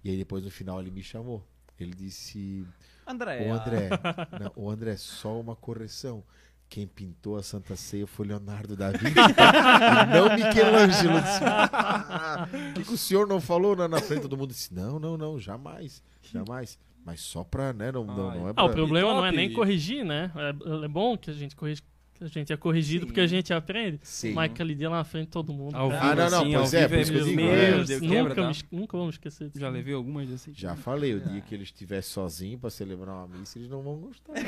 E 0.04 0.10
aí 0.10 0.18
depois 0.18 0.44
no 0.44 0.50
final 0.50 0.80
ele 0.80 0.92
me 0.92 1.04
chamou. 1.04 1.46
Ele 1.78 1.94
disse: 1.94 2.66
André. 3.06 3.50
Ô 3.50 3.54
André, 3.54 3.90
não, 4.40 4.52
ô 4.56 4.70
André, 4.70 4.96
só 4.96 5.38
uma 5.40 5.56
correção. 5.56 6.24
Quem 6.68 6.88
pintou 6.88 7.38
a 7.38 7.44
Santa 7.44 7.76
Ceia 7.76 8.06
foi 8.08 8.28
Leonardo 8.28 8.76
da 8.76 8.92
Vinci, 8.92 9.14
tá? 9.36 10.08
e 10.10 10.14
não 10.14 10.36
Michelangelo. 10.36 11.22
Disse, 11.22 11.44
"Ah, 11.44 12.48
O 12.52 12.74
que, 12.74 12.84
que 12.84 12.94
o 12.94 12.98
senhor 12.98 13.28
não 13.28 13.40
falou 13.40 13.76
na, 13.76 13.88
na 13.88 14.02
frente? 14.02 14.24
Todo 14.24 14.36
mundo 14.36 14.50
disse: 14.50 14.74
Não, 14.74 15.00
não, 15.00 15.16
não, 15.16 15.40
jamais, 15.40 16.02
jamais. 16.22 16.78
Mas 17.06 17.22
só 17.22 17.44
pra, 17.44 17.72
né? 17.72 17.92
Não, 17.92 18.04
não, 18.04 18.16
não 18.36 18.50
é 18.50 18.54
pra. 18.54 18.64
Ah, 18.64 18.66
o 18.66 18.72
problema 18.74 19.14
não 19.14 19.26
é 19.26 19.32
nem 19.32 19.54
corrigir, 19.54 20.04
né? 20.04 20.32
É, 20.36 20.86
é 20.86 20.88
bom 20.88 21.16
que 21.16 21.30
a 21.30 21.34
gente 21.34 21.56
corrija, 21.56 21.82
a 22.24 22.28
gente 22.28 22.54
é 22.54 22.58
corrigido 22.58 23.02
Sim. 23.02 23.06
porque 23.08 23.20
a 23.22 23.28
gente 23.28 23.54
aprende. 23.54 24.00
Sim. 24.04 24.34
Mas 24.34 24.52
aquele 24.52 24.74
dia 24.74 24.90
lá 24.90 24.98
na 24.98 25.04
frente 25.04 25.28
todo 25.28 25.52
mundo. 25.54 25.76
Ao 25.76 25.92
Ah, 25.92 26.16
não, 26.16 26.30
não, 26.30 26.42
assim, 26.42 26.54
pois 26.54 26.74
é, 26.74 26.88
por 26.88 26.98
isso 27.00 27.12
que 27.12 27.18
eu 27.18 27.26
meu 27.26 27.36
digo, 27.36 27.42
Deus, 27.42 27.56
é. 27.56 27.86
Deus, 27.86 28.02
nunca, 28.02 28.14
quebra, 28.16 28.36
tá? 28.36 28.48
me 28.50 28.56
nunca 28.80 28.98
vamos 28.98 29.16
esquecer 29.16 29.48
disso. 29.48 29.60
Já 29.60 29.70
levei 29.70 29.94
algumas 29.94 30.32
assim. 30.32 30.52
Já 30.56 30.76
falei, 30.76 31.14
o 31.16 31.20
dia 31.20 31.42
que 31.42 31.54
ele 31.54 31.64
estiver 31.64 32.02
sozinho 32.02 32.58
pra 32.58 32.70
celebrar 32.70 33.16
uma 33.16 33.28
missa, 33.38 33.58
eles 33.60 33.70
não 33.70 33.82
vão 33.82 33.98
gostar. 33.98 34.34
É. 34.38 34.44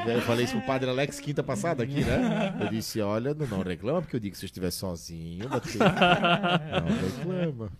Tiver- 0.00 0.16
eu 0.16 0.22
falei 0.22 0.44
isso 0.44 0.56
pro 0.56 0.66
padre 0.66 0.90
Alex 0.90 1.20
quinta 1.20 1.42
passada 1.42 1.82
aqui, 1.82 2.04
né? 2.04 2.56
Eu 2.60 2.68
disse, 2.68 3.00
olha, 3.00 3.32
não, 3.34 3.46
não 3.46 3.62
reclama, 3.62 4.02
porque 4.02 4.16
eu 4.16 4.20
digo 4.20 4.32
que 4.32 4.38
se 4.38 4.44
eu 4.44 4.48
estiver 4.48 4.70
sozinho, 4.70 5.48
bater. 5.48 5.76
não 5.78 7.34
reclama. 7.36 7.72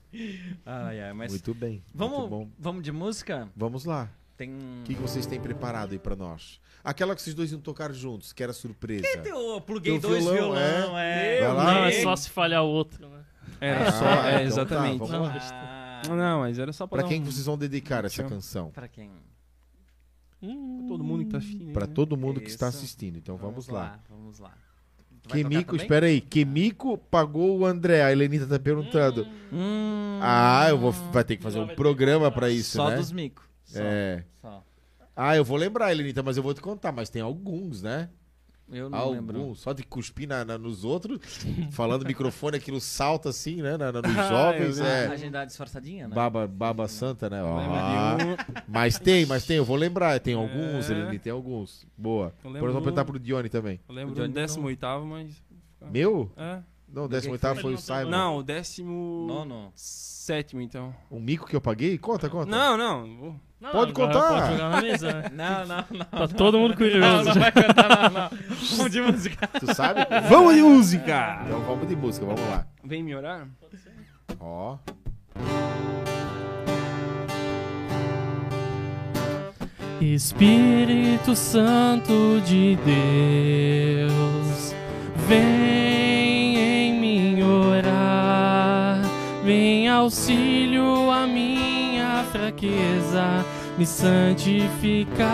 Ai, 0.64 1.00
ai, 1.00 1.12
mas. 1.12 1.30
Muito 1.30 1.54
bem. 1.54 1.70
Muito 1.72 1.84
Vamos, 1.94 2.28
bom. 2.30 2.48
vamos 2.58 2.82
de 2.82 2.92
música? 2.92 3.48
Vamos 3.56 3.84
lá. 3.84 4.10
Tem. 4.36 4.50
O 4.50 4.82
que, 4.84 4.94
que 4.94 5.00
vocês 5.00 5.24
têm 5.26 5.40
preparado 5.40 5.92
aí 5.92 5.98
pra 5.98 6.14
nós? 6.14 6.60
Aquela 6.84 7.14
que 7.16 7.22
vocês 7.22 7.34
dois 7.34 7.50
iam 7.52 7.60
tocar 7.60 7.92
juntos, 7.92 8.32
que 8.32 8.42
era 8.42 8.52
surpresa. 8.52 9.06
Eu 9.24 9.60
pluguei 9.60 9.98
Teu 9.98 10.10
dois 10.10 10.22
violão, 10.24 10.54
violão, 10.54 10.98
é. 10.98 11.40
Vai 11.40 11.52
lá. 11.54 11.64
Não, 11.74 11.84
é 11.86 11.92
só 12.02 12.14
se 12.16 12.30
falhar 12.30 12.62
o 12.62 12.68
outro, 12.68 13.08
né? 13.08 13.24
Era 13.60 13.88
Ah, 13.88 13.92
só, 13.92 13.98
então 14.04 14.18
é, 14.26 14.32
tá, 14.32 14.42
exatamente. 14.42 14.98
vamos 14.98 15.12
Não, 15.12 15.22
lá. 15.22 15.34
Ah, 15.40 16.02
Não, 16.14 16.40
mas 16.40 16.58
era 16.58 16.72
só 16.72 16.86
pra, 16.86 16.98
Pra 17.00 17.08
quem 17.08 17.20
um- 17.20 17.24
que 17.24 17.32
vocês 17.32 17.46
vão 17.46 17.56
dedicar 17.56 18.04
essa 18.04 18.22
canção? 18.24 18.70
pra 18.70 18.86
quem? 18.86 19.10
Hum, 20.42 20.84
Todo 20.86 21.02
mundo 21.02 21.24
que 21.24 21.30
tá 21.30 21.38
assistindo. 21.38 21.72
Pra 21.72 21.86
né? 21.86 21.92
todo 21.94 22.16
mundo 22.16 22.40
que 22.40 22.48
está 22.50 22.68
assistindo. 22.68 23.16
Então 23.16 23.36
vamos, 23.36 23.68
lá. 23.68 23.98
Vamos 24.08 24.38
lá. 24.38 24.50
Tu 24.50 25.30
vai 25.30 25.42
tocar 25.42 25.48
Quemico, 25.50 25.76
espera 25.76 26.06
aí. 26.06 26.20
Quemico 26.20 26.98
pagou 26.98 27.58
o 27.58 27.66
André. 27.66 28.04
A 28.04 28.12
Helenita 28.12 28.46
tá 28.46 28.58
perguntando. 28.58 29.26
Hum, 29.52 30.20
Ah, 30.22 30.66
eu 30.68 30.78
vou. 30.78 30.92
Vai 30.92 31.24
ter 31.24 31.36
que 31.36 31.42
fazer 31.42 31.58
um 31.58 31.68
programa 31.68 32.30
pra 32.30 32.50
isso, 32.50 32.76
só 32.76 32.90
né? 32.90 32.96
dos 32.96 33.10
micos. 33.10 33.44
Só, 33.66 33.80
É. 33.82 34.24
Só. 34.40 34.64
Ah, 35.14 35.36
eu 35.36 35.44
vou 35.44 35.56
lembrar, 35.56 35.90
Helenita, 35.92 36.22
mas 36.22 36.36
eu 36.36 36.42
vou 36.42 36.52
te 36.54 36.60
contar. 36.60 36.92
Mas 36.92 37.08
tem 37.10 37.20
alguns, 37.22 37.82
né? 37.82 38.08
Eu 38.68 38.90
não 38.90 38.98
alguns. 38.98 39.14
lembro. 39.16 39.54
Só 39.54 39.72
de 39.72 39.84
cuspir 39.84 40.26
na, 40.28 40.44
na- 40.44 40.58
nos 40.58 40.82
outros. 40.84 41.20
falando 41.70 42.04
microfone, 42.06 42.56
aquilo 42.56 42.80
salta 42.80 43.28
assim, 43.28 43.62
né? 43.62 43.76
Na, 43.76 43.92
na- 43.92 44.02
nos 44.02 44.10
Ah, 44.18 44.28
jovens. 44.28 44.78
eu 44.78 44.84
A 44.84 44.88
é. 44.88 45.06
agenda 45.06 45.44
disfarçadinha, 45.44 46.08
né? 46.08 46.14
Baba, 46.14 46.46
baba 46.48 46.88
santa, 46.88 47.30
né? 47.30 47.40
Ah, 47.42 48.16
mas 48.66 48.98
tem, 48.98 49.24
mas 49.24 49.46
tem, 49.46 49.56
eu 49.56 49.64
vou 49.64 49.76
lembrar. 49.76 50.18
Tem 50.20 50.34
alguns, 50.34 50.90
É. 50.90 50.92
Helenita, 50.92 51.24
tem 51.24 51.32
alguns. 51.32 51.86
Boa. 51.96 52.34
Eu 52.44 52.50
lembro 52.50 52.68
eu 52.68 52.72
vou 52.72 52.82
perguntar 52.82 53.04
pro 53.04 53.18
Dione 53.20 53.48
também. 53.48 53.80
Eu 53.88 53.94
lembro 53.94 54.12
O 54.12 54.14
do 54.16 54.28
18, 54.28 55.06
mas. 55.06 55.42
Meu? 55.90 56.30
É. 56.36 56.58
Não, 56.88 57.04
o 57.04 57.08
décimo 57.08 57.32
Ninguém 57.32 57.48
oitavo 57.50 57.60
foi 57.60 57.74
o 57.74 57.78
foi. 57.78 57.96
Simon. 57.98 58.10
Não, 58.10 58.36
o 58.38 58.42
décimo. 58.42 59.24
Nono. 59.28 59.72
Sétimo, 59.74 60.60
então. 60.60 60.94
Um 61.10 61.20
mico 61.20 61.46
que 61.46 61.54
eu 61.54 61.60
paguei? 61.60 61.96
Conta, 61.98 62.28
conta. 62.28 62.50
Não, 62.50 62.76
não. 62.76 63.40
Não, 63.60 63.70
Pode 63.70 63.92
contar. 63.94 64.20
Pode 64.28 64.52
jogar 64.52 64.68
na 64.70 64.82
mesa, 64.82 65.12
né? 65.12 65.30
Não, 65.32 65.66
não, 65.66 65.84
não. 65.90 66.04
Tá 66.04 66.28
todo 66.28 66.58
mundo 66.58 66.70
Não, 66.70 66.76
curioso. 66.76 67.24
não 67.24 67.34
vai 67.34 67.52
cantar, 67.52 68.10
não, 68.10 68.20
não. 68.20 68.30
Vamos 68.76 68.92
de 68.92 69.00
música. 69.00 69.46
Tu 69.58 69.74
sabe? 69.74 70.06
Vamos 70.28 70.54
de 70.54 70.62
música! 70.62 71.40
Então 71.46 71.60
vamos 71.60 71.88
de 71.88 71.96
música, 71.96 72.26
vamos 72.26 72.40
lá. 72.50 72.66
Vem 72.84 73.02
me 73.02 73.14
orar? 73.14 73.48
Ó. 74.38 74.76
Espírito 80.00 81.34
Santo 81.34 82.40
de 82.44 82.76
Deus, 82.84 84.74
vem 85.26 86.56
em 86.58 87.00
mim 87.00 87.42
orar, 87.42 89.00
vem 89.42 89.88
auxílio 89.88 91.10
à 91.10 91.26
minha 91.26 91.75
fraqueza, 92.36 93.44
me 93.78 93.86
santificar. 93.86 95.26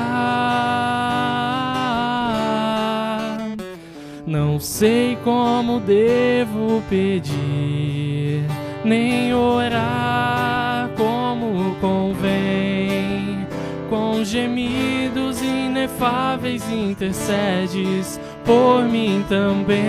Não 4.25 4.61
sei 4.61 5.19
como 5.25 5.81
devo 5.81 6.83
pedir, 6.89 8.45
nem 8.85 9.35
orar 9.35 10.91
como 10.97 11.75
convém 11.81 13.47
com 13.91 14.25
gemidos 14.25 15.43
inefáveis 15.43 16.63
intercedes 16.71 18.21
por 18.45 18.85
mim 18.85 19.25
também. 19.29 19.83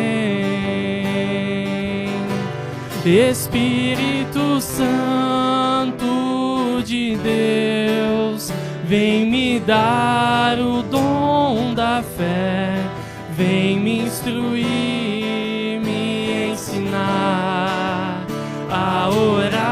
Espírito 3.05 4.59
Santo 4.61 6.32
de 6.83 7.15
Deus, 7.15 8.51
vem 8.83 9.25
me 9.25 9.59
dar 9.61 10.59
o 10.59 10.83
dom 10.83 11.73
da 11.73 12.03
fé, 12.03 12.75
vem 13.31 13.79
me 13.79 14.01
instruir, 14.01 15.79
me 15.81 16.51
ensinar 16.51 18.25
a 18.69 19.09
orar. 19.09 19.63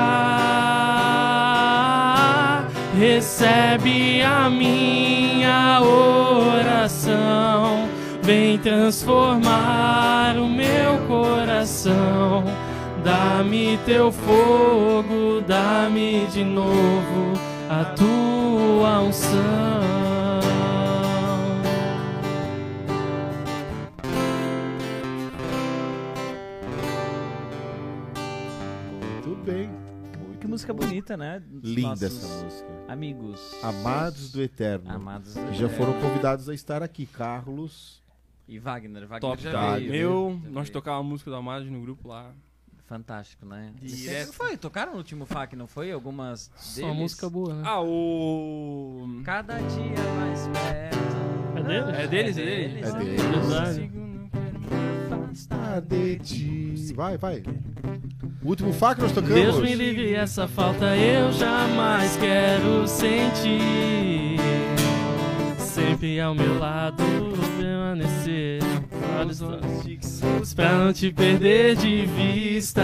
Recebe 2.98 4.22
a 4.22 4.50
minha 4.50 5.82
oração, 5.82 7.10
vem 8.22 8.58
transformar 8.58 10.38
o 10.38 10.48
meu 10.48 10.98
coração. 11.08 12.46
Dá-me 13.12 13.78
teu 13.80 14.10
fogo, 14.10 15.42
dá-me 15.46 16.26
de 16.28 16.46
novo 16.46 17.34
a 17.70 17.84
tua 17.94 19.02
unção. 19.02 19.42
Muito 28.94 29.44
bem. 29.44 29.70
Que 30.40 30.48
música 30.48 30.74
bonita, 30.74 31.18
né? 31.18 31.44
Dos 31.46 31.70
Linda 31.70 32.06
essa 32.06 32.46
música. 32.46 32.70
Amigos. 32.88 33.58
Amados 33.62 34.32
do 34.32 34.42
Eterno. 34.42 34.90
Amados. 34.90 35.34
que 35.34 35.54
já 35.56 35.68
foram 35.68 36.00
convidados 36.00 36.48
a 36.48 36.54
estar 36.54 36.82
aqui. 36.82 37.06
Carlos. 37.08 38.02
E 38.48 38.58
Wagner. 38.58 39.02
Wagner 39.02 39.20
Top, 39.20 39.44
já 39.44 39.52
tá? 39.52 39.76
veio. 39.76 39.92
Meu, 39.92 40.40
já 40.46 40.50
nós 40.50 40.70
tocávamos 40.70 41.08
a 41.08 41.12
música 41.12 41.30
do 41.30 41.36
Amados 41.36 41.70
no 41.70 41.82
grupo 41.82 42.08
lá. 42.08 42.32
Fantástico, 42.92 43.46
né? 43.46 43.72
Direto. 43.82 44.34
Foi? 44.34 44.58
Tocaram 44.58 44.92
no 44.92 44.98
último 44.98 45.26
FAC, 45.26 45.56
não 45.56 45.66
foi? 45.66 45.94
Algumas 45.94 46.52
Só 46.58 46.82
deles? 46.82 46.98
música 46.98 47.30
boa, 47.30 47.54
né? 47.54 47.64
Ah, 47.66 47.82
o. 47.82 49.22
Cada 49.24 49.56
dia 49.60 49.96
mais 50.20 50.46
perto. 50.50 50.98
É 51.56 51.64
deles? 51.64 51.96
É 51.96 52.08
deles, 52.08 52.38
é 52.38 52.44
deles. 52.44 52.86
É 52.86 52.92
né? 52.92 53.00
deles. 53.00 53.22
Verdade. 53.24 53.92
Afastar 55.10 55.82
de 55.82 56.20
ti. 56.20 56.94
Vai, 56.94 57.18
vai. 57.18 57.42
O 58.44 58.50
último 58.50 58.74
que 58.74 59.02
nós 59.02 59.14
tocamos. 59.14 59.36
Deus 59.36 59.60
me 59.62 59.74
livre, 59.74 60.14
essa 60.14 60.46
falta 60.50 60.94
eu 60.98 61.32
jamais 61.32 62.18
quero 62.18 62.86
sentir. 62.90 64.36
Sempre 65.74 66.20
ao 66.20 66.36
meu 66.36 66.60
lado 66.60 67.02
permanecer. 67.58 68.62
Anos 69.22 69.42
pra 70.54 70.74
não 70.74 70.92
te 70.92 71.12
perder 71.14 71.78
de 71.78 72.06
vista. 72.08 72.82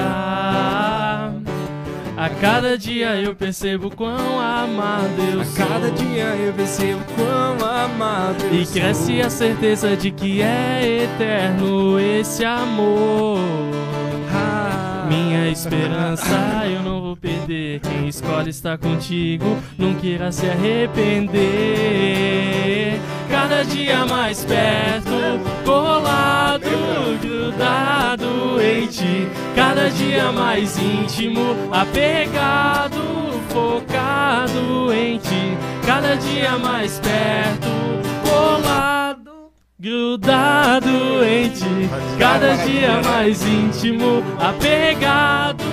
A 2.15 2.29
cada 2.41 2.77
dia 2.77 3.21
eu 3.21 3.35
percebo 3.35 3.93
quão 3.93 4.39
amado 4.39 5.21
eu 5.33 5.43
sou. 5.43 5.67
Cada 5.67 5.91
dia 5.91 6.35
eu 6.37 6.53
percebo 6.53 7.01
quão 7.13 7.69
amado 7.69 8.43
eu 8.45 8.61
E 8.61 8.65
cresce 8.65 9.21
a 9.21 9.29
certeza 9.29 9.97
de 9.97 10.09
que 10.09 10.41
é 10.41 11.03
eterno 11.03 11.99
esse 11.99 12.45
amor. 12.45 13.76
Minha 15.47 15.55
esperança 15.55 16.65
eu 16.69 16.83
não 16.83 17.01
vou 17.01 17.15
perder. 17.15 17.79
Quem 17.79 18.09
escolhe 18.09 18.49
estar 18.49 18.77
contigo 18.77 19.45
nunca 19.77 20.05
irá 20.05 20.29
se 20.29 20.45
arrepender. 20.45 21.39
Cada 23.29 23.63
dia 23.63 24.05
mais 24.05 24.43
perto, 24.43 25.09
colado, 25.63 26.67
grudado 27.21 28.61
em 28.61 28.87
ti. 28.87 29.25
Cada 29.55 29.89
dia 29.89 30.33
mais 30.33 30.77
íntimo, 30.77 31.55
apegado, 31.71 32.99
focado 33.47 34.93
em 34.93 35.17
ti. 35.17 35.57
Cada 35.85 36.15
dia 36.15 36.57
mais 36.57 36.99
perto, 36.99 37.69
colado, 38.29 39.06
grudado 39.79 40.89
em 41.23 41.49
ti. 41.49 41.63
Cada 42.19 42.55
dia 42.65 43.01
mais 43.01 43.41
íntimo, 43.45 44.23
apegado, 44.39 45.63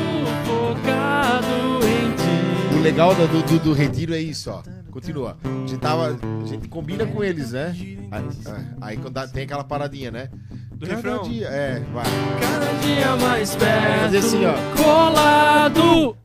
focado 0.44 1.86
em 1.86 2.10
ti. 2.14 2.74
O 2.76 2.80
legal 2.82 3.14
do, 3.14 3.26
do, 3.26 3.58
do 3.58 3.72
retiro 3.72 4.14
é 4.14 4.20
isso, 4.20 4.50
ó. 4.50 4.62
Continua. 4.90 5.36
A 5.42 5.66
gente, 5.66 5.78
tava, 5.80 6.18
a 6.42 6.46
gente 6.46 6.68
combina 6.68 7.04
com 7.06 7.24
eles, 7.24 7.50
né? 7.52 7.74
Aí, 8.12 8.24
aí 8.80 8.96
quando 8.96 9.14
dá- 9.14 9.26
tem 9.26 9.42
aquela 9.44 9.64
paradinha, 9.64 10.10
né? 10.10 10.28
Do 10.72 10.86
Cada 10.86 10.94
refrão. 10.96 11.22
dia. 11.22 11.48
É, 11.48 11.80
vai. 11.92 12.04
Cada 12.40 12.72
dia 12.80 13.16
mais 13.16 13.56
perto, 13.56 14.00
Fazer 14.02 14.18
assim, 14.18 14.44
ó. 14.44 14.54
colado. 14.80 16.16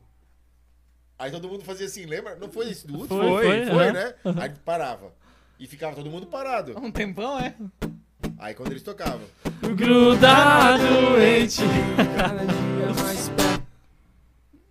Aí 1.17 1.31
todo 1.31 1.49
mundo 1.49 1.63
fazia 1.63 1.87
assim, 1.87 2.05
lembra? 2.05 2.35
Não 2.39 2.47
foi 2.49 2.69
esse 2.69 2.85
do 2.85 2.93
último? 2.99 3.19
Foi, 3.19 3.45
foi, 3.45 3.65
foi 3.65 3.85
é. 3.87 3.91
né? 3.91 4.13
Aí 4.37 4.51
parava. 4.63 5.11
E 5.59 5.67
ficava 5.67 5.95
todo 5.95 6.09
mundo 6.09 6.25
parado. 6.27 6.73
Um 6.79 6.89
tempão, 6.91 7.37
é? 7.39 7.53
Aí 8.37 8.53
quando 8.53 8.71
eles 8.71 8.83
tocavam. 8.83 9.21
Grudado 9.75 10.83
em 11.21 11.45
ti. 11.47 11.61
Cada 12.17 12.45
dia 12.45 13.03
mais 13.03 13.29
perto. 13.29 13.67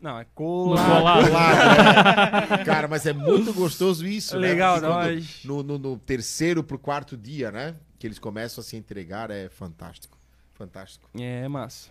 Não, 0.00 0.18
é 0.18 0.26
colado. 0.34 0.86
colado. 0.88 1.28
Claro, 1.28 2.56
né? 2.58 2.64
Cara, 2.64 2.88
mas 2.88 3.04
é 3.04 3.12
muito 3.12 3.52
gostoso 3.52 4.06
isso, 4.06 4.34
né? 4.38 4.48
Legal, 4.48 4.76
quando- 4.80 4.88
nós. 4.88 5.40
No, 5.44 5.62
no, 5.62 5.78
no 5.78 5.98
terceiro 5.98 6.62
pro 6.62 6.78
quarto 6.78 7.16
dia, 7.16 7.50
né? 7.50 7.74
Que 7.98 8.06
eles 8.06 8.18
começam 8.18 8.62
a 8.62 8.64
se 8.64 8.76
entregar, 8.76 9.30
é 9.30 9.48
fantástico. 9.48 10.16
Fantástico. 10.54 11.08
É 11.18 11.46
massa. 11.48 11.90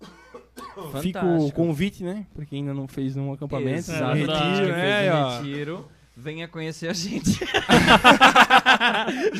Fantástico. 0.00 1.00
Fica 1.02 1.24
o 1.24 1.50
convite, 1.52 2.02
né? 2.04 2.26
Pra 2.34 2.46
quem 2.46 2.60
ainda 2.60 2.72
não 2.72 2.86
fez 2.88 3.14
nenhum 3.16 3.32
acampamento. 3.32 3.90
Exatamente. 3.90 4.26
no 4.26 4.32
Quem 4.32 4.50
retiro, 4.50 4.74
fez 4.74 5.06
né? 5.06 5.14
um 5.24 5.36
retiro, 5.38 5.88
venha 6.18 6.48
conhecer 6.48 6.88
a 6.88 6.92
gente. 6.92 7.38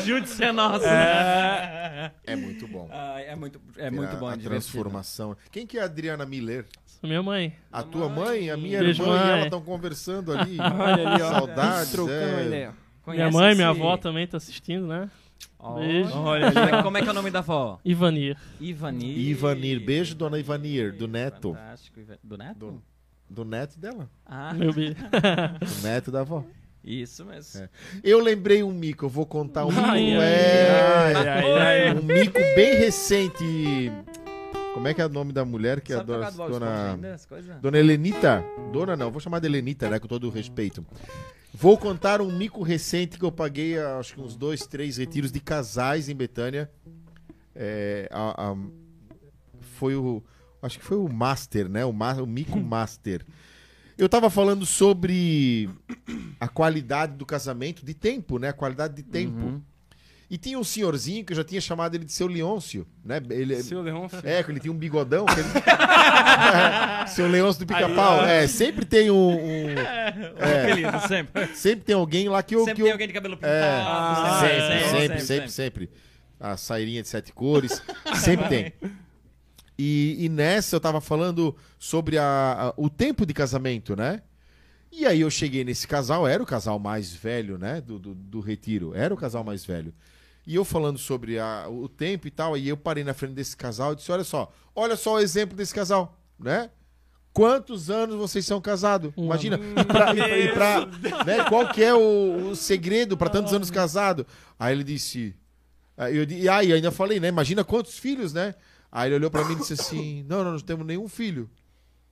Junte-se 0.05 0.45
a 0.45 0.53
nós. 0.53 0.83
É. 0.85 2.13
É 2.27 2.37
muito 2.37 2.67
bom. 2.69 2.89
Ah, 2.93 3.21
é 3.21 3.35
muito, 3.37 3.61
é 3.77 3.91
Ver 3.91 3.97
muito 3.97 4.13
a- 4.13 4.17
bom. 4.17 4.27
A 4.29 4.37
divertido. 4.37 4.51
transformação. 4.51 5.37
Quem 5.51 5.67
que 5.67 5.79
é 5.79 5.83
a 5.83 5.85
Adriana 5.85 6.25
Miller? 6.25 6.67
Minha 7.03 7.23
mãe. 7.23 7.55
A 7.73 7.83
tua 7.83 8.09
mãe, 8.09 8.51
a 8.51 8.57
minha 8.57 8.81
Beijo, 8.81 9.03
irmã 9.03 9.15
e 9.17 9.19
mãe. 9.21 9.31
ela 9.33 9.45
estão 9.45 9.61
conversando 9.63 10.33
ali. 10.37 10.57
Olha 10.61 11.09
ali, 11.09 11.23
ó. 11.23 11.31
Saudades. 11.33 11.91
Trocando 11.93 12.55
é. 12.55 12.73
Minha 13.07 13.31
mãe, 13.31 13.55
minha 13.55 13.69
avó 13.69 13.97
também 13.97 14.27
tá 14.27 14.37
assistindo, 14.37 14.87
né? 14.87 15.09
Ó, 15.59 15.79
Beijo. 15.79 16.11
Olha 16.17 16.53
Como 16.53 16.67
é, 16.67 16.83
como 16.83 16.99
é 16.99 17.03
que 17.03 17.09
é 17.09 17.11
o 17.11 17.15
nome 17.15 17.31
da 17.31 17.39
avó? 17.41 17.79
Ivanir. 17.85 18.37
Ivanir. 18.61 19.17
Ivanir. 19.19 19.81
Beijo, 19.85 20.15
dona 20.15 20.39
Ivanir, 20.39 20.93
do 20.97 21.07
neto. 21.09 21.55
Fantástico. 21.55 22.01
Do 22.23 22.37
neto? 22.37 22.59
Do- 22.59 22.83
Do 23.31 23.45
neto 23.45 23.79
dela. 23.79 24.09
Ah, 24.27 24.53
Meu 24.55 24.73
beijo. 24.73 24.95
Do 24.95 25.83
neto 25.83 26.11
da 26.11 26.21
avó. 26.21 26.45
isso 26.85 27.25
mesmo. 27.25 27.63
É. 27.63 27.69
Eu 28.03 28.21
lembrei 28.21 28.63
um 28.63 28.73
mico, 28.73 29.05
eu 29.05 29.09
vou 29.09 29.27
contar 29.27 29.65
um 29.67 29.69
mico. 29.71 29.81
Ai, 29.83 30.17
ai, 30.17 30.23
é, 30.23 31.15
ai, 31.15 31.29
ai, 31.29 31.89
ai. 31.89 31.95
Um 31.99 32.03
mico 32.03 32.39
bem 32.55 32.75
recente. 32.77 33.93
Como 34.75 34.87
é 34.87 34.95
que 34.95 35.01
é 35.03 35.07
o 35.07 35.09
nome 35.09 35.33
da 35.33 35.45
mulher 35.45 35.81
que 35.81 35.93
é 35.93 35.97
a 35.97 35.99
Sabe 35.99 36.13
Esponja 36.25 36.49
dona, 36.51 36.93
ainda, 36.93 37.17
dona 37.61 37.79
Helenita? 37.79 38.45
Dona 38.73 38.97
não, 38.97 39.11
vou 39.11 39.21
chamar 39.21 39.41
de 39.41 39.47
Helenita, 39.49 39.91
né? 39.91 39.99
Com 39.99 40.07
todo 40.07 40.29
o 40.29 40.31
respeito. 40.31 40.87
Vou 41.53 41.77
contar 41.77 42.21
um 42.21 42.31
mico 42.31 42.63
recente 42.63 43.19
que 43.19 43.25
eu 43.25 43.33
paguei, 43.33 43.77
acho 43.79 44.15
que 44.15 44.21
uns 44.21 44.37
dois, 44.37 44.67
três 44.67 44.97
retiros 44.99 45.33
de 45.33 45.41
casais 45.41 46.09
em 46.09 46.15
Betânia. 46.15 46.71
É, 47.57 48.09
a- 48.13 48.51
a- 48.53 48.57
foi 49.79 49.97
o. 49.97 50.23
Acho 50.63 50.79
que 50.79 50.85
foi 50.85 50.97
o 50.99 51.09
Master, 51.09 51.69
né? 51.69 51.85
O, 51.85 51.93
ma, 51.93 52.13
o 52.15 52.27
Mico 52.27 52.59
Master. 52.61 53.25
Eu 53.99 54.09
tava 54.09 54.31
falando 54.31 54.65
sobre 54.65 55.69
a 56.39 56.47
qualidade 56.47 57.15
do 57.17 57.27
casamento, 57.27 57.85
de 57.85 57.93
tempo, 57.95 58.39
né? 58.39 58.49
A 58.51 58.53
qualidade 58.53 58.95
de 58.95 59.03
tempo. 59.03 59.37
Uhum. 59.37 59.63
E 60.31 60.37
tinha 60.37 60.59
um 60.59 60.63
senhorzinho 60.63 61.25
que 61.25 61.33
eu 61.33 61.37
já 61.37 61.43
tinha 61.43 61.61
chamado 61.61 61.95
ele 61.95 62.05
de 62.05 62.13
seu 62.13 62.27
Leôncio, 62.27 62.87
né? 63.03 63.19
Ele, 63.31 63.63
Seu 63.63 63.81
Leon. 63.81 64.07
é, 64.23 64.43
que 64.43 64.51
ele 64.51 64.61
tinha 64.61 64.71
um 64.71 64.77
bigodão. 64.77 65.25
que 65.25 65.33
ele- 65.41 65.49
É, 67.03 67.07
seu 67.09 67.27
Leôncio 67.27 67.65
do 67.65 67.67
pica-pau. 67.67 68.23
É, 68.25 68.47
sempre 68.47 68.85
tem 68.85 69.11
um. 69.11 69.17
um- 69.31 69.69
é, 70.39 70.63
Apelido, 70.65 71.09
sempre. 71.09 71.47
sempre 71.57 71.85
tem 71.87 71.95
alguém 71.97 72.29
lá 72.29 72.43
que 72.43 72.55
eu. 72.55 72.61
Sempre 72.61 72.75
que 72.75 72.81
tem 72.83 72.89
eu- 72.89 72.93
alguém 72.95 73.07
de 73.09 73.13
cabelo 73.15 73.37
pintado. 73.37 73.53
É, 73.55 73.83
Ah, 73.85 74.41
sempre, 74.41 75.01
sempre, 75.01 75.21
sempre, 75.23 75.51
sempre, 75.51 75.91
A 76.39 76.57
sairinha 76.59 77.01
de 77.03 77.09
sete 77.09 77.33
cores. 77.33 77.83
Sempre 78.17 78.49
tem. 78.49 78.73
E, 79.79 80.17
e 80.25 80.29
nessa 80.29 80.75
eu 80.77 80.81
tava 80.81 81.01
falando 81.01 81.55
sobre 81.79 82.19
a- 82.19 82.69
a- 82.69 82.75
o 82.77 82.91
tempo 82.91 83.25
de 83.25 83.33
casamento, 83.33 83.95
né? 83.95 84.23
E 84.91 85.07
aí 85.07 85.21
eu 85.21 85.31
cheguei 85.31 85.63
nesse 85.65 85.87
casal, 85.87 86.27
era 86.27 86.43
o 86.43 86.47
casal 86.47 86.79
mais 86.79 87.13
velho, 87.13 87.59
né? 87.59 87.81
Do, 87.81 87.99
do, 87.99 88.15
do 88.15 88.41
retiro. 88.41 88.95
Era 88.95 89.13
o 89.15 89.17
casal 89.17 89.45
mais 89.45 89.65
velho. 89.65 89.93
E 90.47 90.55
eu 90.55 90.65
falando 90.65 90.99
sobre 90.99 91.39
a- 91.39 91.67
o 91.69 91.89
tempo 91.89 92.27
e 92.27 92.31
tal, 92.31 92.55
aí 92.55 92.69
eu 92.69 92.77
parei 92.77 93.05
na 93.05 93.15
frente 93.15 93.35
desse 93.35 93.57
casal 93.57 93.93
e 93.93 93.97
disse: 93.97 94.11
olha 94.11 94.25
só, 94.25 94.53
olha 94.75 94.97
só 94.97 95.15
o 95.15 95.19
exemplo 95.21 95.57
desse 95.57 95.75
casal, 95.75 96.19
né? 96.39 96.71
quantos 97.31 97.89
anos 97.89 98.17
vocês 98.17 98.45
são 98.45 98.61
casados? 98.61 99.13
Imagina. 99.17 99.61
E 99.81 99.85
pra, 99.85 100.13
e 100.15 100.53
pra- 100.53 100.89
e 101.23 101.25
né, 101.25 101.45
qual 101.45 101.69
que 101.69 101.85
é 101.85 101.95
o, 101.95 102.49
o 102.51 102.57
segredo 102.57 103.17
para 103.17 103.31
tantos 103.31 103.53
anos 103.55 103.71
casados? 103.71 104.25
Aí 104.59 104.75
ele 104.75 104.83
disse. 104.83 105.37
aí 105.97 106.17
Eu, 106.17 106.25
e 106.25 106.49
aí 106.49 106.73
ainda 106.73 106.91
falei, 106.91 107.21
né? 107.21 107.29
Imagina 107.29 107.63
quantos 107.63 107.97
filhos, 107.97 108.33
né? 108.33 108.57
Aí 108.91 109.09
ele 109.09 109.17
olhou 109.17 109.31
para 109.31 109.45
mim 109.45 109.53
e 109.55 109.57
disse 109.57 109.75
assim: 109.75 110.25
Não, 110.29 110.43
nós 110.45 110.53
não 110.55 110.61
temos 110.61 110.87
nenhum 110.87 111.09
filho. 111.09 111.49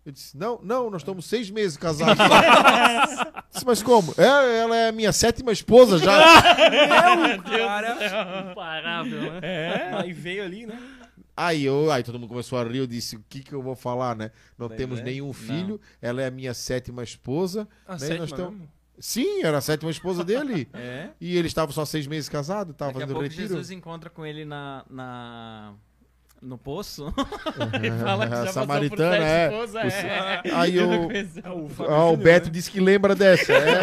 Eu 0.05 0.13
disse: 0.13 0.37
Não, 0.37 0.61
não, 0.63 0.91
nós 0.91 1.03
estamos 1.03 1.25
seis 1.27 1.51
meses 1.51 1.77
casados. 1.77 2.17
Disse, 3.53 3.65
Mas 3.65 3.83
como? 3.83 4.15
É, 4.19 4.59
ela 4.59 4.77
é 4.77 4.89
a 4.89 4.93
minha 4.93 5.13
sétima 5.13 5.51
esposa 5.51 5.99
já. 5.99 6.13
Cara, 7.43 8.51
Imparável, 8.51 9.21
né? 9.33 9.41
é, 9.43 9.91
aí 9.95 10.13
veio 10.13 10.45
ali, 10.45 10.67
né? 10.67 10.79
Aí, 11.37 11.65
eu, 11.65 11.91
aí 11.91 12.03
todo 12.03 12.19
mundo 12.19 12.29
começou 12.29 12.59
a 12.59 12.65
rir, 12.65 12.79
eu 12.79 12.87
disse, 12.87 13.17
o 13.17 13.25
que 13.29 13.41
que 13.41 13.53
eu 13.55 13.63
vou 13.63 13.75
falar, 13.77 14.17
né? 14.17 14.31
Não 14.59 14.69
Pois 14.69 14.79
temos 14.79 15.01
é. 15.01 15.03
nenhum 15.03 15.33
filho, 15.33 15.79
ela 16.01 16.23
é 16.23 16.27
a 16.27 16.31
minha 16.31 16.55
sétima 16.55 17.03
esposa. 17.03 17.69
A 17.87 17.93
Né, 17.93 17.99
sétima 17.99 18.19
nós 18.21 18.33
tamo-. 18.33 18.69
Sim, 18.99 19.43
era 19.43 19.59
a 19.59 19.61
sétima 19.61 19.91
esposa 19.91 20.25
dele. 20.25 20.67
É. 20.75 21.11
e 21.21 21.37
ele 21.37 21.47
estava 21.49 21.73
só 21.73 21.85
seis 21.85 22.07
meses 22.07 22.29
casado, 22.29 22.71
estava 22.73 22.93
Daqui 22.93 23.03
a 23.05 23.07
fazendo 23.07 23.17
pouco 23.17 23.29
retiro. 23.29 23.49
Jesus 23.49 23.71
encontra 23.71 24.09
com 24.09 24.25
ele 24.25 24.45
na, 24.47 24.85
na- 24.89 25.75
no 26.47 26.57
poço 26.57 27.13
e 27.83 27.91
fala 28.03 28.27
que 28.27 28.33
já 28.33 28.43
A 28.43 28.45
passou 28.47 28.63
samaritana, 28.63 29.17
por 29.17 29.23
é. 29.25 29.45
esposas, 29.47 29.95
é. 29.95 30.41
Aí 30.55 30.79
o. 30.81 31.11
É 31.13 31.51
o 31.51 31.69
ah, 31.89 32.05
o 32.11 32.17
Beto 32.17 32.49
disse 32.49 32.71
que 32.71 32.79
lembra 32.81 33.15
dessa. 33.15 33.53
É, 33.53 33.81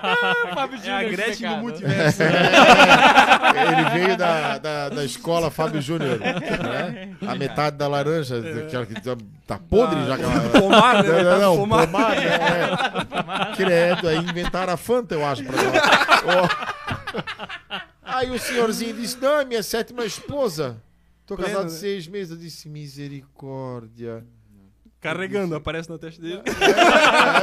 Fábio 0.54 0.78
É 0.82 0.90
a 0.90 1.02
Júnior 1.02 1.10
Gretchen 1.12 1.48
do 1.48 1.56
multiverso. 1.56 2.22
ele 2.22 3.90
veio 3.90 4.16
da, 4.16 4.58
da, 4.58 4.88
da 4.88 5.04
escola 5.04 5.50
Fábio 5.50 5.82
Júnior. 5.82 6.18
né? 6.18 7.14
A 7.26 7.34
metade 7.34 7.76
da 7.76 7.86
laranja, 7.86 8.38
aquela 8.38 8.86
que 8.86 8.94
tá- 8.94 9.16
tá 9.46 9.58
podre 9.58 10.04
já. 10.06 10.14
Aquela... 10.14 10.60
Pomar, 10.60 11.04
né? 11.04 11.22
Não, 11.22 11.40
não, 11.40 11.56
Pomar. 11.58 11.86
pomar, 11.86 12.16
né? 12.16 12.26
É. 13.52 13.56
Credo, 13.56 14.08
aí 14.08 14.16
inventaram 14.18 14.72
a 14.72 14.76
Fanta, 14.76 15.14
eu 15.14 15.24
acho, 15.24 15.44
pra 15.44 15.56
nós. 15.56 16.50
Aí 18.02 18.30
o 18.30 18.38
senhorzinho 18.38 18.94
disse: 18.94 19.18
Não, 19.20 19.40
é 19.40 19.44
minha 19.44 19.62
sétima 19.62 20.04
esposa. 20.04 20.76
Tô 21.26 21.36
Pleno, 21.36 21.50
casado 21.50 21.70
né? 21.72 21.76
seis 21.78 22.06
meses. 22.06 22.30
Eu 22.30 22.38
disse: 22.38 22.68
Misericórdia. 22.68 24.24
Carregando, 25.00 25.54
aparece 25.54 25.90
na 25.90 25.98
testa 25.98 26.20
dele. 26.22 26.42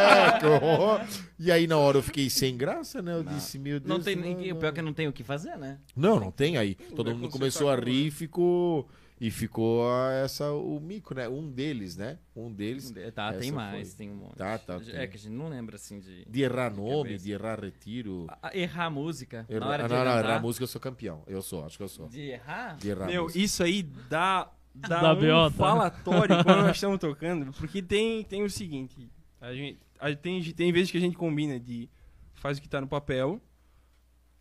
É, 0.03 0.39
que 0.39 0.45
horror. 0.45 1.01
E 1.39 1.51
aí 1.51 1.68
na 1.68 1.77
hora 1.77 1.97
eu 1.97 2.03
fiquei 2.03 2.30
sem 2.30 2.57
graça, 2.57 3.01
né? 3.01 3.14
Eu 3.14 3.23
disse: 3.23 3.60
Meu 3.60 3.80
Deus. 3.80 3.89
Não 3.89 4.03
tem, 4.03 4.15
não, 4.15 4.55
o 4.55 4.60
pior 4.60 4.69
é 4.69 4.72
que 4.72 4.81
não 4.81 4.93
tem 4.93 5.07
o 5.07 5.14
que 5.14 5.23
fazer, 5.23 5.57
né? 5.57 5.77
Não, 5.95 6.19
não 6.19 6.31
tem 6.31 6.57
aí. 6.57 6.76
Todo 6.76 7.05
vai 7.05 7.14
mundo 7.14 7.30
começou 7.30 7.69
a 7.69 7.76
como, 7.76 7.88
rir 7.88 8.07
e 8.07 8.11
ficou. 8.11 8.89
E 9.26 9.32
ficou 9.32 9.90
a- 9.90 10.12
essa, 10.12 10.52
o 10.52 10.82
mico, 10.82 11.14
né? 11.16 11.30
Um 11.30 11.50
deles, 11.50 11.95
né? 11.95 12.20
Um 12.36 12.52
deles. 12.52 12.91
Tá, 13.16 13.30
Essa 13.30 13.40
tem 13.40 13.50
foi. 13.52 13.56
mais, 13.56 13.94
tem 13.94 14.10
um 14.12 14.16
monte. 14.16 14.36
Tá, 14.36 14.58
tá, 14.58 14.76
É 14.76 14.80
tem. 14.80 15.10
que 15.10 15.16
a 15.16 15.20
gente 15.20 15.30
não 15.30 15.48
lembra 15.48 15.78
assim 15.78 15.98
de. 15.98 16.26
De 16.26 16.41
errar 16.41 16.70
nome, 16.70 17.04
cabeça. 17.12 17.24
de 17.24 17.32
errar 17.32 17.58
retiro. 17.60 18.28
Ah, 18.41 18.52
Errar 18.54 18.86
a 18.88 18.90
música. 18.90 19.45
Errar, 19.48 19.60
na 19.62 19.68
hora 19.72 19.84
ah, 19.86 19.88
de 19.88 19.94
não, 19.94 20.04
não, 20.04 20.20
errar 20.20 20.41
música 20.41 20.64
eu 20.64 20.68
sou 20.68 20.82
campeão. 20.82 21.24
Eu 21.26 21.41
sou, 21.41 21.66
acho 21.66 21.78
que 21.78 21.84
eu 21.84 21.88
sou. 21.88 22.10
De 22.10 22.20
errar? 22.32 22.76
De 22.76 22.90
errar 22.90 23.06
Meu, 23.08 23.24
música. 23.24 23.40
isso 23.40 23.64
aí 23.64 23.82
dá, 23.84 24.52
dá 24.76 25.00
Dá 25.00 25.14
um 25.14 25.16
BO, 25.16 25.52
tá? 25.52 25.52
falatório 25.52 26.44
quando 26.44 26.64
nós 26.64 26.76
estamos 26.76 27.00
tocando, 27.00 27.54
porque 27.54 27.82
tem, 27.82 28.26
tem 28.26 28.44
o 28.44 28.50
seguinte, 28.50 29.10
a 29.40 29.54
gente, 29.54 29.80
a, 30.02 30.14
tem, 30.14 30.44
tem 30.52 30.74
vezes 30.74 30.91
que 30.91 30.98
a 30.98 31.02
gente 31.02 31.16
combina 31.16 31.58
de 31.58 31.90
faz 32.34 32.58
o 32.58 32.62
que 32.62 32.68
tá 32.68 32.82
no 32.82 32.88
papel, 32.90 33.41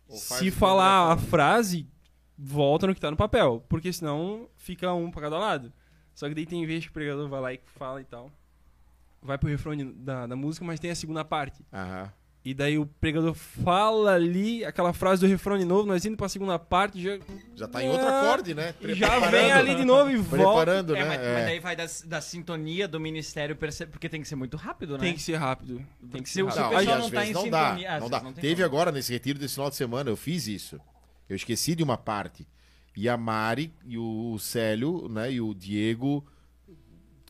Ou 0.09 0.17
faz 0.19 0.41
se 0.41 0.51
falar 0.51 1.13
a 1.13 1.15
tá 1.15 1.21
frase, 1.21 1.87
volta 2.37 2.87
no 2.87 2.95
que 2.95 3.01
tá 3.01 3.11
no 3.11 3.17
papel, 3.17 3.63
porque 3.69 3.91
senão 3.93 4.47
fica 4.57 4.93
um 4.93 5.11
pra 5.11 5.21
cada 5.23 5.37
lado. 5.37 5.71
Só 6.15 6.27
que 6.27 6.35
daí 6.35 6.45
tem 6.45 6.65
vezes 6.65 6.85
que 6.85 6.89
o 6.91 6.93
pregador 6.93 7.27
vai 7.27 7.41
lá 7.41 7.53
e 7.53 7.59
fala 7.75 8.01
e 8.01 8.05
tal, 8.05 8.31
vai 9.21 9.37
pro 9.37 9.49
refrão 9.49 9.75
de- 9.75 9.85
da, 9.93 10.27
da 10.27 10.35
música, 10.35 10.65
mas 10.65 10.79
tem 10.79 10.91
a 10.91 10.95
segunda 10.95 11.23
parte. 11.25 11.63
Aham. 11.73 12.11
E 12.45 12.53
daí 12.53 12.77
o 12.77 12.85
pregador 12.85 13.33
fala 13.33 14.15
ali 14.15 14.65
aquela 14.65 14.91
frase 14.91 15.21
do 15.21 15.27
refrão 15.27 15.57
de 15.57 15.63
novo, 15.63 15.87
nós 15.87 16.03
indo 16.03 16.17
pra 16.17 16.27
segunda 16.27 16.59
parte, 16.59 17.01
já, 17.01 17.17
Já 17.55 17.69
tá 17.69 17.81
em 17.81 17.87
outro 17.87 18.05
acorde, 18.05 18.53
né? 18.53 18.75
e 18.81 18.93
já 18.93 19.17
vem 19.29 19.49
ali 19.53 19.75
de 19.75 19.85
novo 19.85 20.11
e 20.11 20.17
volta. 20.17 20.35
Preparando, 20.35 20.93
É, 20.93 20.99
né? 20.99 21.07
mas, 21.07 21.21
É. 21.21 21.33
mas 21.35 21.45
daí 21.45 21.59
vai 21.61 21.75
da, 21.77 21.85
da 22.05 22.19
sintonia 22.19 22.85
do 22.85 22.99
ministério, 22.99 23.55
perce- 23.55 23.85
porque 23.87 24.09
tem 24.09 24.21
que 24.21 24.27
ser 24.27 24.35
muito 24.35 24.57
rápido, 24.57 24.95
né? 24.97 24.99
Tem 24.99 25.13
que 25.13 25.21
ser 25.21 25.35
rápido. 25.37 25.81
Tem 26.11 26.21
que 26.21 26.27
Se 26.27 26.35
ser 26.35 26.43
o- 26.43 26.51
se 26.51 26.59
o 26.59 26.61
rápido. 26.63 26.75
Não, 26.75 26.79
pessoal 26.79 26.79
aí, 26.81 26.85
não 26.99 27.05
às 27.05 27.11
tá 27.13 27.19
vezes 27.21 27.29
em 27.29 27.33
não 27.33 27.41
sintonia, 27.43 27.87
dá, 27.87 27.93
às 27.95 28.01
não 28.01 28.09
vezes 28.09 28.11
dá. 28.11 28.23
não 28.23 28.33
tem 28.33 28.41
Teve 28.41 28.55
como. 28.55 28.65
agora 28.65 28.91
nesse 28.91 29.13
retiro 29.13 29.39
desse 29.39 29.53
final 29.53 29.69
de 29.69 29.75
semana, 29.77 30.09
eu 30.09 30.17
fiz 30.17 30.45
isso. 30.47 30.81
Eu 31.29 31.35
esqueci 31.35 31.75
de 31.75 31.83
uma 31.83 31.97
parte. 31.97 32.47
E 32.95 33.09
a 33.09 33.17
Mari 33.17 33.73
e 33.85 33.97
o 33.97 34.37
Célio, 34.39 35.07
né, 35.09 35.31
e 35.31 35.41
o 35.41 35.53
Diego 35.53 36.23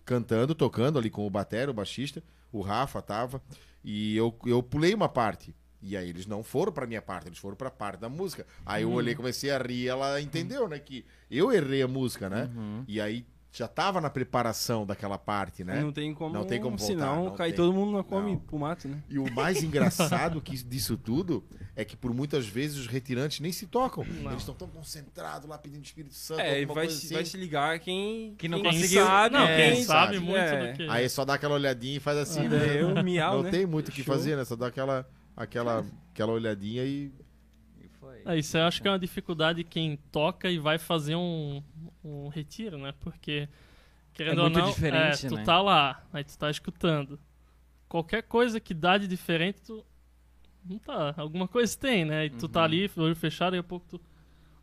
cantando, 0.06 0.54
tocando 0.54 1.00
ali 1.00 1.10
com 1.10 1.26
o 1.26 1.30
batera, 1.30 1.72
o 1.72 1.74
baixista, 1.74 2.22
o 2.52 2.62
Rafa 2.62 3.02
tava, 3.02 3.42
e 3.84 4.16
eu, 4.18 4.38
eu 4.46 4.62
pulei 4.62 4.94
uma 4.94 5.08
parte. 5.08 5.56
E 5.82 5.98
aí 5.98 6.10
eles 6.10 6.26
não 6.26 6.44
foram 6.44 6.72
pra 6.72 6.88
minha 6.88 7.02
parte, 7.02 7.28
eles 7.28 7.38
foram 7.38 7.56
pra 7.56 7.70
parte 7.70 8.00
da 8.00 8.10
música. 8.10 8.46
Aí 8.66 8.84
eu 8.84 8.92
olhei, 8.92 9.16
comecei 9.16 9.52
a 9.52 9.58
rir, 9.58 9.88
ela 9.88 10.20
entendeu, 10.22 10.68
né, 10.68 10.80
que 10.80 11.06
eu 11.30 11.52
errei 11.52 11.82
a 11.82 11.88
música, 11.88 12.30
né? 12.30 12.50
Uhum. 12.56 12.84
E 12.88 13.02
aí 13.02 13.26
já 13.56 13.68
tava 13.68 14.02
na 14.02 14.10
preparação 14.10 14.84
daquela 14.84 15.16
parte, 15.18 15.64
né? 15.64 15.80
Não 15.80 15.92
tem 15.92 16.12
como. 16.12 16.34
Não 16.34 16.44
tem 16.44 16.60
como 16.60 16.76
voltar, 16.76 16.92
Senão 16.92 17.26
não 17.26 17.36
cai 17.36 17.50
tem. 17.50 17.58
todo 17.58 17.72
mundo 17.72 17.92
na 17.96 18.04
come 18.04 18.32
Não. 18.32 18.40
pro 18.40 18.58
mato, 18.58 18.88
né? 18.88 18.98
E 19.08 19.20
o 19.20 19.32
mais 19.32 19.62
engraçado 19.64 20.42
que 20.42 20.58
disso 20.64 20.98
tudo 20.98 21.44
é 21.76 21.86
que 21.86 21.96
por 21.96 22.12
muitas 22.16 22.48
vezes 22.48 22.78
os 22.80 22.88
retirantes 22.88 23.40
nem 23.40 23.52
se 23.52 23.68
tocam. 23.68 24.04
Eles 24.04 24.38
estão 24.40 24.56
tão 24.56 24.68
concentrados 24.68 25.48
lá 25.48 25.56
pedindo 25.60 25.86
Espírito 25.86 26.16
Santo. 26.16 26.42
É, 26.42 26.62
e 26.62 26.66
vai, 26.66 26.88
assim. 26.88 27.14
vai 27.14 27.24
se 27.26 27.38
ligar 27.38 27.78
quem, 27.80 28.34
Que 28.40 28.48
não 28.48 28.60
quem 28.60 28.72
conseguiu- 28.72 29.06
sabe, 29.06 29.36
Não, 29.38 29.46
É, 29.46 29.72
quem 29.72 29.84
sabe 29.84 30.20
muito 30.20 30.38
é. 30.40 30.72
do 30.72 30.78
que. 30.78 30.88
Aí 30.90 31.08
só 31.08 31.24
dá 31.24 31.36
aquela 31.36 31.54
olhadinha 31.54 31.98
e 31.98 32.00
faz 32.00 32.18
assim, 32.18 32.48
né? 32.48 32.82
Eu, 32.82 33.04
miau, 33.04 33.36
Não 33.38 33.44
né? 33.44 33.52
tem 33.52 33.68
muito 33.68 33.90
o 33.90 33.92
que 33.92 34.02
fazer, 34.02 34.36
né? 34.36 34.44
Só 34.46 34.56
dá 34.56 34.66
aquela, 34.66 35.08
aquela, 35.38 35.86
aquela 36.12 36.32
olhadinha 36.32 36.84
e. 36.84 37.12
E. 38.26 38.30
É, 38.30 38.38
isso 38.38 38.58
eu 38.58 38.64
acho 38.64 38.82
que 38.82 38.88
é 38.88 38.92
uma 38.92 39.00
dificuldade 39.00 39.58
de 39.58 39.64
quem 39.64 39.98
toca 40.12 40.50
e 40.50 40.58
vai 40.60 40.78
fazer 40.78 41.16
um, 41.16 41.62
um 42.04 42.28
retiro, 42.28 42.78
né? 42.78 42.94
Porque, 43.00 43.48
querendo 44.14 44.40
É 44.40 44.44
muito 44.44 44.56
ou 44.58 44.62
não, 44.64 44.70
diferente, 44.72 45.26
é, 45.26 45.30
tu 45.30 45.36
né? 45.36 45.44
tá 45.44 45.62
lá, 45.62 46.04
aí 46.14 46.24
tu 46.24 46.38
tá 46.38 46.50
escutando. 46.50 47.20
Qualquer 47.88 48.24
coisa 48.24 48.60
que 48.60 48.74
dá 48.74 48.98
de 48.98 49.08
diferente, 49.08 49.62
tu. 49.62 49.86
Não 50.66 50.80
tá. 50.80 51.14
Alguma 51.18 51.48
coisa 51.48 51.78
tem, 51.78 52.06
né? 52.06 52.26
E 52.26 52.30
tu 52.30 52.48
tá 52.48 52.60
Uhum. 52.62 52.66
ali, 52.66 52.92
olho 52.98 53.16
fechado, 53.16 53.52
daqui 53.52 53.60
a 53.60 53.64
pouco 53.64 53.86
tu. 53.90 54.02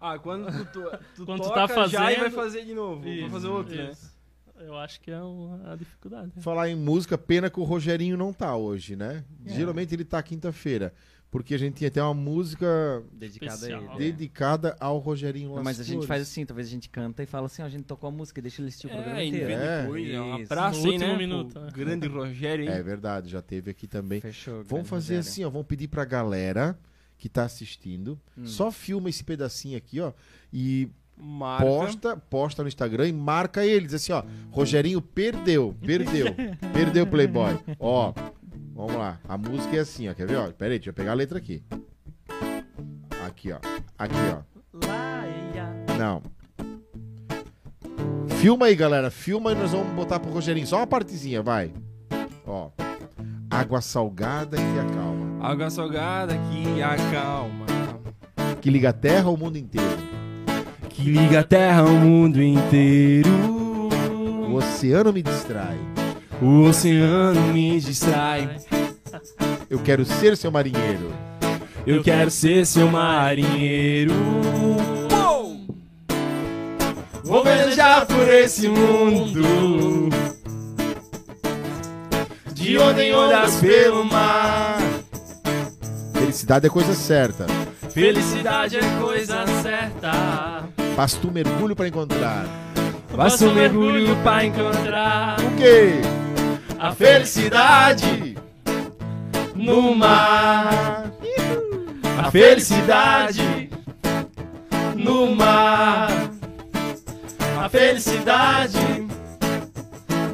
Ah, 0.01 0.19
quando 0.19 0.47
tu, 0.51 0.65
tu, 0.73 0.99
tu 1.15 1.27
Quando 1.27 1.43
tu 1.43 1.49
toca 1.49 1.69
tá 1.69 1.87
já 1.87 2.11
e 2.11 2.17
vai 2.17 2.31
fazendo- 2.31 2.35
fazer 2.35 2.65
de 2.65 2.75
novo. 2.75 3.03
vai 3.03 3.11
Isso, 3.13 3.29
fazer 3.31 3.49
outro, 3.49 3.75
né? 3.77 3.91
isso. 3.93 4.19
Eu 4.59 4.77
acho 4.77 5.01
que 5.01 5.11
é 5.11 5.21
uma, 5.21 5.73
a 5.73 5.77
dificuldade. 5.77 6.33
né? 6.37 6.43
Falar 6.43 6.69
em 6.69 6.77
música, 6.77 7.17
pena 7.17 7.49
que 7.51 7.59
o 7.61 7.65
Rogerinho 7.65 8.17
não 8.17 8.33
tá 8.33 8.57
hoje, 8.57 8.95
né? 8.97 9.25
É. 9.47 9.51
Geralmente 9.55 9.95
ele 9.95 10.05
tá 10.05 10.23
quinta-feira. 10.23 10.93
Porque 11.31 11.55
a 11.55 11.59
gente 11.59 11.75
tinha 11.75 11.87
até 11.89 12.03
uma 12.03 12.13
música 12.13 13.03
Dedicado 13.13 13.55
Especial. 13.55 13.81
a 13.81 13.85
ele. 13.85 13.93
é. 13.95 13.97
dedicada 13.99 14.77
ao 14.81 14.99
Rogerinho 14.99 15.55
Las 15.55 15.63
Mas 15.63 15.79
a 15.79 15.85
gente 15.85 16.05
faz 16.05 16.23
assim, 16.23 16.45
talvez 16.45 16.67
a 16.67 16.71
gente 16.71 16.89
canta 16.89 17.23
e 17.23 17.27
fala 17.27 17.47
assim, 17.47 17.63
ó, 17.63 17.67
a 17.67 17.69
gente 17.69 17.85
tocou 17.85 18.09
a 18.09 18.11
música, 18.11 18.43
deixa 18.43 18.61
ele 18.61 18.69
assistir 18.69 18.89
o 18.89 18.91
programa 18.91 19.21
É, 19.21 19.25
e 19.25 19.29
inteiro. 19.29 19.53
É. 19.53 19.83
depois, 19.83 20.11
é 20.11 20.21
uma 20.21 20.39
Isso. 20.41 20.49
praça 20.49 20.81
No 20.81 20.91
aí, 20.91 20.99
né? 20.99 21.05
último 21.07 21.09
pro 21.09 21.19
minuto, 21.19 21.61
né? 21.61 21.69
Grande 21.73 22.09
Rogério, 22.09 22.65
hein? 22.65 22.71
É 22.73 22.83
verdade, 22.83 23.29
já 23.31 23.41
teve 23.41 23.71
aqui 23.71 23.87
também. 23.87 24.21
Fechou. 24.21 24.65
Vamos 24.65 24.89
fazer 24.89 25.17
Rogério. 25.17 25.21
assim, 25.31 25.45
ó. 25.45 25.51
Vamos 25.51 25.69
pedir 25.69 25.87
pra 25.87 26.05
galera 26.05 26.77
que 27.17 27.29
tá 27.29 27.45
assistindo. 27.45 28.19
Hum. 28.37 28.45
Só 28.47 28.73
filma 28.73 29.09
esse 29.09 29.23
pedacinho 29.23 29.77
aqui, 29.79 30.01
ó. 30.01 30.13
E 30.53 30.89
Marca. 31.17 31.65
posta, 31.65 32.17
posta 32.17 32.63
no 32.63 32.69
Instagram 32.69 33.07
e 33.07 33.13
marca 33.13 33.65
ele. 33.65 33.85
Diz 33.87 33.95
assim, 33.95 34.11
ó. 34.13 34.25
Rogerinho 34.51 35.01
perdeu, 35.01 35.77
perdeu. 35.87 36.27
perdeu 36.73 37.05
o 37.05 37.07
Playboy. 37.07 37.57
Ó, 37.79 38.13
vamos 38.75 38.95
lá. 38.95 39.19
A 39.29 39.37
música 39.37 39.77
é 39.77 39.81
assim, 39.81 40.09
ó. 40.09 40.15
Quer 40.15 40.27
ver? 40.27 40.37
Ó, 40.37 40.51
pera 40.53 40.73
aí, 40.73 40.79
deixa 40.79 40.91
eu 40.91 40.95
pegar 40.95 41.13
a 41.13 41.15
letra 41.15 41.39
aqui. 41.39 41.63
Aqui, 43.27 43.53
ó. 43.53 43.59
Aqui, 43.99 44.15
ó. 44.35 44.51
Não. 45.99 46.23
Filma 48.41 48.67
aí, 48.67 48.75
galera. 48.75 49.11
Filma 49.11 49.53
e 49.53 49.55
nós 49.55 49.73
vamos 49.73 49.93
botar 49.95 50.19
pro 50.19 50.33
Rogerinho. 50.33 50.67
Só 50.67 50.79
uma 50.79 50.87
partezinha, 50.87 51.43
vai. 51.43 51.73
Ó. 52.47 52.71
Água 53.51 53.81
salgada 53.81 54.57
que 54.57 54.79
acalma. 54.79 55.47
Água 55.47 55.71
salgada 55.71 56.35
que 56.35 56.83
acalma. 56.83 57.67
Que 58.61 58.71
liga 58.71 58.91
a 58.91 58.93
terra 58.93 59.27
ao 59.27 59.37
mundo 59.37 59.59
inteiro. 59.59 59.99
Que 60.89 61.03
liga 61.03 61.41
a 61.41 61.45
terra 61.45 61.83
ao 61.83 61.91
mundo 61.91 62.43
inteiro. 62.43 63.31
O 64.49 64.55
oceano 64.55 65.13
me 65.13 65.23
distrai. 65.23 65.79
O 66.43 66.63
oceano 66.63 67.53
me 67.53 67.79
distrai. 67.79 68.57
Eu 69.69 69.79
quero 69.79 70.05
ser 70.05 70.37
seu 70.37 70.51
marinheiro. 70.51 71.13
Eu 71.87 72.03
quero 72.03 72.31
ser 72.31 72.67
seu 72.67 72.89
marinheiro. 72.89 74.15
Vou 77.23 77.45
velejar 77.45 78.07
por 78.07 78.27
esse 78.29 78.69
mundo. 78.69 80.09
De 82.53 82.79
onde 82.79 83.03
em 83.03 83.15
ondas 83.15 83.57
pelo 83.61 84.05
mar. 84.05 84.79
Felicidade 86.15 86.67
é 86.67 86.71
coisa 86.71 86.95
certa. 86.95 87.47
Felicidade 87.91 88.77
é 88.77 89.01
coisa 89.01 89.45
certa. 89.63 90.65
Basta 90.97 91.27
um 91.27 91.31
mergulho 91.31 91.77
pra 91.77 91.87
encontrar. 91.87 92.47
Basta 93.15 93.45
um 93.45 93.55
mergulho 93.55 94.17
pra 94.23 94.45
encontrar 94.45 95.37
O 95.41 95.57
quê? 95.57 96.01
A 96.81 96.93
felicidade 96.93 98.39
no 99.55 99.95
mar. 99.95 101.13
A 102.19 102.31
felicidade 102.31 103.71
no 104.97 105.37
mar. 105.37 106.09
A 107.63 107.69
felicidade 107.69 109.07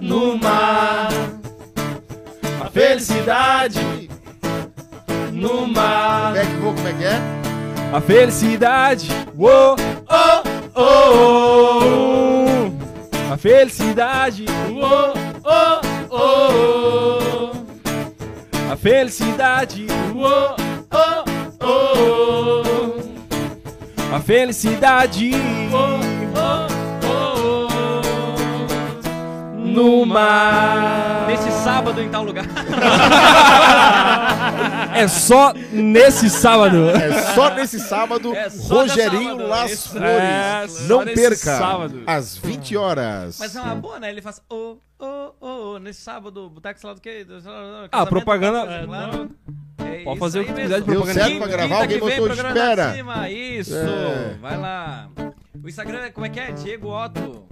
no 0.00 0.38
mar. 0.38 1.08
A 2.64 2.70
felicidade 2.70 4.08
no 5.32 5.66
mar. 5.66 6.32
Como 6.32 6.36
é 6.36 6.46
que 6.46 6.56
vou, 6.60 6.74
como 6.74 6.88
é 6.88 6.92
que 6.92 7.04
é? 7.04 7.20
A 7.92 8.00
felicidade, 8.00 9.08
oh, 9.36 9.74
oh, 10.08 10.42
oh, 10.76 11.80
oh. 11.82 13.32
A 13.32 13.36
felicidade, 13.36 14.44
oh, 14.70 15.15
oh, 16.16 17.18
oh. 17.22 17.52
A 18.72 18.76
felicidade, 18.76 19.86
oh, 20.14 20.56
oh, 20.90 21.24
oh. 21.60 22.62
A 24.14 24.20
felicidade, 24.20 25.32
No 29.76 30.06
mar. 30.06 31.26
Nesse 31.26 31.50
sábado 31.62 32.00
em 32.00 32.08
tal 32.08 32.24
lugar. 32.24 32.46
É 34.94 35.06
só 35.08 35.52
nesse 35.72 36.30
sábado. 36.30 36.88
É 36.90 37.12
só 37.34 37.50
nesse 37.54 37.78
sábado, 37.78 38.34
É 38.34 38.48
só 38.48 38.76
Rogerinho 38.80 39.30
sábado, 39.32 39.46
Las 39.48 39.70
isso. 39.72 39.88
Flores. 39.90 40.10
É, 40.10 40.66
Não 40.88 41.04
perca, 41.04 41.36
sábado. 41.36 42.02
às 42.06 42.36
20 42.38 42.76
horas. 42.78 43.36
Mas 43.38 43.54
é 43.54 43.60
uma 43.60 43.74
boa, 43.74 44.00
né? 44.00 44.08
Ele 44.08 44.22
faz 44.22 44.40
ô, 44.48 44.78
ô, 44.98 45.32
ô, 45.38 45.74
ô, 45.74 45.78
nesse 45.78 46.00
sábado, 46.00 46.48
boteco 46.48 46.80
sei 46.80 46.88
lá 46.88 46.94
do 46.94 47.00
quê? 47.02 47.26
Ah, 47.92 48.06
propaganda- 48.06 48.60
É, 48.72 48.86
claro. 48.86 49.30
É 49.84 50.04
Pode 50.04 50.18
fazer 50.18 50.40
o 50.40 50.44
que 50.46 50.52
mesmo. 50.52 50.64
quiser 50.64 50.80
de 50.80 50.86
Deu 50.86 51.00
propaganda. 51.02 51.26
certo 51.26 51.38
pra 51.38 51.46
gravar, 51.48 51.74
alguém 51.82 51.98
que 52.00 52.04
vem, 52.06 52.18
botou 52.20 52.34
espera. 52.34 53.30
Isso, 53.30 53.76
É. 53.76 54.36
vai 54.40 54.56
lá. 54.56 55.08
O 55.62 55.68
Instagram, 55.68 56.10
como 56.12 56.24
é 56.24 56.28
que 56.30 56.40
é? 56.40 56.52
Diego 56.52 56.88
Otto. 56.88 57.44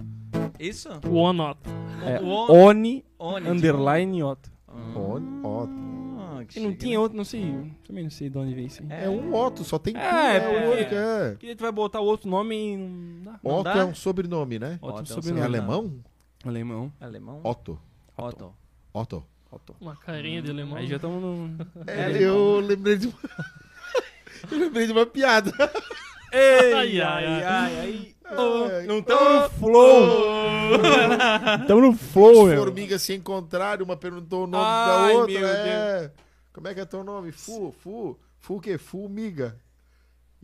Isso? 0.59 0.89
One 1.09 1.37
Not. 1.37 1.59
É, 2.05 2.19
O 2.21 2.27
On- 2.27 2.51
Oni, 2.67 3.05
Oni, 3.19 3.49
underline 3.49 4.23
ó, 4.23 4.35
Ah, 4.67 6.43
que 6.47 6.59
E 6.59 6.63
não 6.63 6.73
tinha 6.75 6.93
né? 6.93 6.99
outro, 6.99 7.17
não 7.17 7.23
sei. 7.23 7.71
Também 7.87 8.03
não 8.03 8.11
sei 8.11 8.29
de 8.29 8.37
onde 8.37 8.53
veio 8.53 8.67
isso 8.67 8.81
aí. 8.83 8.87
É 9.05 9.09
um 9.09 9.33
Otto, 9.33 9.63
só 9.63 9.79
tem 9.79 9.93
tu, 9.93 9.99
É, 9.99 10.39
né? 10.39 10.39
porque- 10.39 10.65
o 10.65 10.71
único, 10.71 10.95
é. 10.95 11.29
Porque 11.31 11.55
tu 11.55 11.61
vai 11.61 11.71
botar 11.71 11.99
outro 12.01 12.29
nome 12.29 12.55
e 12.55 12.77
não 12.77 13.23
dá. 13.23 13.39
Não 13.43 13.51
Otto 13.55 13.63
dá? 13.63 13.77
é 13.77 13.85
um 13.85 13.95
sobrenome, 13.95 14.59
né? 14.59 14.77
Otto 14.81 14.85
Otto 14.87 14.97
é 14.97 14.99
um 14.99 15.01
É 15.01 15.05
sobrenome. 15.05 15.43
sobrenome. 15.45 15.45
alemão? 15.45 16.03
Alemão. 16.45 16.93
Alemão? 16.99 17.41
Otto. 17.43 17.79
Otto. 18.17 18.53
Otto. 18.93 19.23
Otto. 19.51 19.75
Uma 19.79 19.95
carinha 19.95 20.41
de 20.41 20.51
alemão. 20.51 20.77
Aí 20.77 20.87
já 20.87 20.97
estamos 20.97 21.21
no. 21.21 21.57
É, 21.87 22.21
eu 22.21 22.59
lembrei 22.59 22.97
de 22.97 23.07
uma... 23.07 23.17
eu 24.51 24.57
lembrei 24.59 24.85
de 24.85 24.91
uma 24.91 25.05
piada. 25.05 25.51
Ei, 26.37 26.73
Ai, 26.73 27.01
ai, 27.01 27.25
ai. 27.25 27.43
ai. 27.43 28.15
Ai, 28.27 28.85
Não 28.87 28.99
estamos 28.99 29.43
no 29.43 29.49
flow. 29.51 30.71
Estamos 31.61 31.83
no 31.83 31.93
flow, 31.93 32.47
meu. 32.47 32.57
Formigas 32.57 33.01
se 33.03 33.13
encontraram, 33.13 33.85
uma 33.85 33.95
perguntou 33.95 34.43
o 34.45 34.47
nome 34.47 34.63
Ai, 34.65 35.13
da 35.13 35.19
outra. 35.19 35.39
meu 35.39 35.47
é. 35.47 36.11
Como 36.51 36.67
é 36.67 36.73
que 36.73 36.79
é 36.79 36.85
teu 36.85 37.03
nome? 37.03 37.31
Fu, 37.31 37.73
Fu, 37.79 38.17
Fu 38.39 38.55
o 38.55 38.59
quê? 38.61 38.77
Fumiga. 38.77 39.57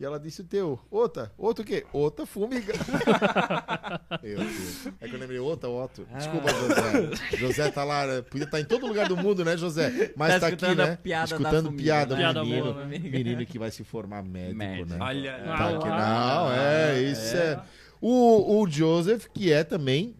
E 0.02 0.04
ela 0.04 0.18
disse 0.18 0.40
o 0.40 0.44
teu. 0.44 0.80
Outra. 0.90 1.30
Outro 1.38 1.62
o 1.62 1.64
quê? 1.64 1.86
Outra 1.92 2.26
fumiga. 2.26 2.72
Meu 4.20 4.38
Deus. 4.38 4.88
É 5.00 5.06
que 5.06 5.14
eu 5.14 5.20
lembrei 5.20 5.38
outra, 5.38 5.68
Otto. 5.68 6.04
Desculpa, 6.16 6.48
José. 6.52 7.36
José 7.36 7.70
tá 7.70 7.84
lá, 7.84 8.04
né? 8.04 8.22
podia 8.22 8.42
estar 8.44 8.58
em 8.60 8.64
todo 8.64 8.84
lugar 8.84 9.06
do 9.06 9.16
mundo, 9.16 9.44
né, 9.44 9.56
José? 9.56 10.12
Mas 10.16 10.34
Tá 10.34 10.40
tá, 10.40 10.46
aqui, 10.48 10.74
né? 10.74 10.96
piada 10.96 11.28
da 11.28 11.36
escutando 11.36 11.66
fumiga, 11.66 11.82
piada, 11.84 12.16
né? 12.16 12.20
do 12.20 12.32
Piada 12.32 12.44
menino. 12.44 12.72
boa, 12.72 12.84
né? 12.84 12.98
Menino 12.98 13.46
que 13.46 13.58
vai 13.60 13.70
se 13.70 13.84
formar 13.84 14.24
médico, 14.24 14.56
Médico. 14.56 14.88
né? 14.90 14.96
Olha. 15.00 15.38
Tá 15.38 15.68
aqui, 15.68 15.88
Ah, 15.88 16.34
não, 16.46 16.52
é, 16.52 17.00
isso 17.02 17.36
é. 17.36 17.62
O, 18.00 18.60
o 18.60 18.68
Joseph, 18.68 19.26
que 19.32 19.52
é 19.52 19.62
também 19.62 20.16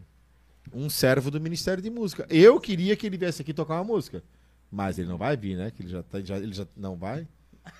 um 0.73 0.89
servo 0.89 1.29
do 1.29 1.41
Ministério 1.41 1.83
de 1.83 1.91
Música. 1.91 2.25
Eu 2.31 2.61
queria 2.61 2.95
que 2.95 3.05
ele 3.05 3.17
viesse 3.19 3.43
aqui 3.43 3.53
tocar 3.53 3.75
uma 3.75 3.85
música. 3.85 4.23
Mas 4.71 4.97
ele 4.97 5.09
não 5.09 5.19
vai 5.19 5.37
vir, 5.37 5.57
né? 5.57 5.73
Que 5.73 5.83
ele 5.83 5.89
já, 5.91 6.05
tá, 6.05 6.21
já, 6.21 6.37
ele 6.37 6.53
já 6.53 6.65
não 6.77 6.95
vai. 6.97 7.27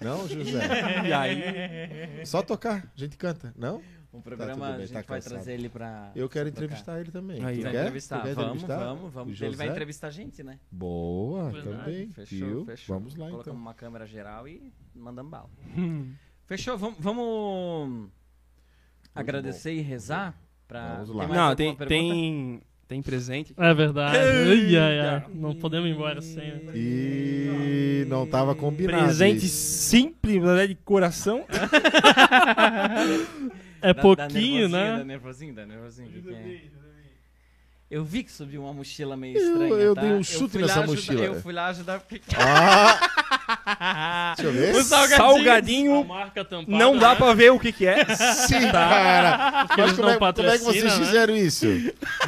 Não, 0.01 0.29
José. 0.29 0.61
E 1.09 1.13
aí? 1.13 2.27
Só 2.27 2.43
tocar, 2.43 2.85
a 2.95 2.99
gente 2.99 3.17
canta. 3.17 3.53
Não? 3.57 3.83
Um 4.13 4.19
Tá 4.19 4.23
programa, 4.25 4.69
a 4.69 4.73
bem, 4.73 4.81
gente 4.81 4.89
tá 4.89 4.95
vai 4.95 5.05
cansado. 5.05 5.33
trazer 5.33 5.55
ele 5.55 5.69
pra. 5.71 6.13
Eu 6.15 6.29
quero 6.29 6.51
tocar. 6.51 6.65
entrevistar 6.65 7.01
ele 7.01 7.11
também. 7.11 7.43
Aí, 7.43 7.57
Tu. 7.57 7.63
Vai 7.63 7.73
quer? 7.73 7.81
entrevistar. 7.81 8.19
Tu 8.21 8.23
quer 8.25 8.35
Vamos, 8.35 8.63
entrevistar? 8.63 8.85
vamos, 8.85 9.13
vamos. 9.15 9.41
Ele 9.41 9.57
vai 9.57 9.69
entrevistar 9.69 10.07
a 10.09 10.11
gente, 10.11 10.43
né? 10.43 10.59
Boa, 10.71 11.51
Verdade. 11.51 11.77
também. 11.79 12.11
Fechou, 12.11 12.39
viu? 12.49 12.65
fechou. 12.67 12.95
Vamos 12.99 13.15
lá 13.17 13.31
Colocamos 13.31 13.47
então. 13.47 13.55
uma 13.55 13.73
câmera 13.75 14.07
geral 14.07 14.47
e 14.47 14.71
mandamos 14.95 15.31
bala. 15.31 15.49
Fechou, 16.45 16.77
vamos, 16.77 16.99
vamos 17.01 18.11
agradecer 19.15 19.73
e 19.73 19.81
rezar 19.81 20.39
pra. 20.69 20.97
Vamos 20.97 21.09
lá. 21.11 21.27
mais 21.29 21.41
Não, 21.41 21.57
tem, 21.57 21.75
tem, 21.77 22.63
tem 22.93 23.01
presente. 23.03 23.55
É 23.57 23.73
verdade. 23.73 24.19
Ai, 24.19 24.77
ai. 25.01 25.25
Não 25.35 25.55
podemos 25.55 25.89
ir 25.89 25.93
embora 25.95 26.21
sem. 26.21 26.43
E 26.75 28.05
não 28.07 28.27
tava 28.27 28.55
combinado. 28.55 29.05
Presente 29.05 29.47
isso. 29.47 29.57
simples, 29.89 30.43
né, 30.43 30.67
de 30.67 30.75
coração. 30.75 31.47
É 33.81 33.95
pouquinho, 33.95 34.69
nervosinho, 34.69 34.71
Dá 34.71 34.97
né? 34.99 35.05
nervosinho, 35.05 35.55
dá 35.55 35.67
nervosinho. 35.67 36.11
Eu 37.91 38.05
vi 38.05 38.23
que 38.23 38.31
subiu 38.33 38.63
uma 38.63 38.73
mochila 38.73 39.17
meio 39.17 39.37
estranha. 39.37 39.75
eu 39.75 39.95
tá? 39.95 40.01
dei 40.03 40.13
um 40.13 40.23
chute 40.23 40.59
nessa 40.59 40.81
ajudar- 40.81 40.87
mochila. 40.87 41.25
Eu 41.25 41.41
fui 41.41 41.53
lá 41.53 41.67
ajudar 41.69 42.01
porque. 42.01 42.21
Ah, 42.39 43.42
deixa 44.37 44.43
eu 44.43 44.53
ver. 44.53 44.75
O 44.75 44.83
salgadinho. 44.83 45.15
A 45.15 45.33
Salgadinho. 45.37 46.05
marca 46.05 46.45
tampada. 46.45 46.79
Não 46.79 46.97
dá 46.97 47.11
né? 47.11 47.15
pra 47.17 47.35
ver 47.35 47.53
o 47.53 47.59
que 47.59 47.73
que 47.73 47.87
é. 47.87 48.05
Sim, 48.15 48.71
cara. 48.71 49.65
Porque 49.67 49.81
Mas 49.83 49.93
como 49.93 50.09
é, 50.11 50.17
como 50.19 50.49
é 50.49 50.59
que 50.59 50.65
vocês 50.65 50.85
né? 50.85 50.91
fizeram 50.91 51.37
isso? 51.37 51.67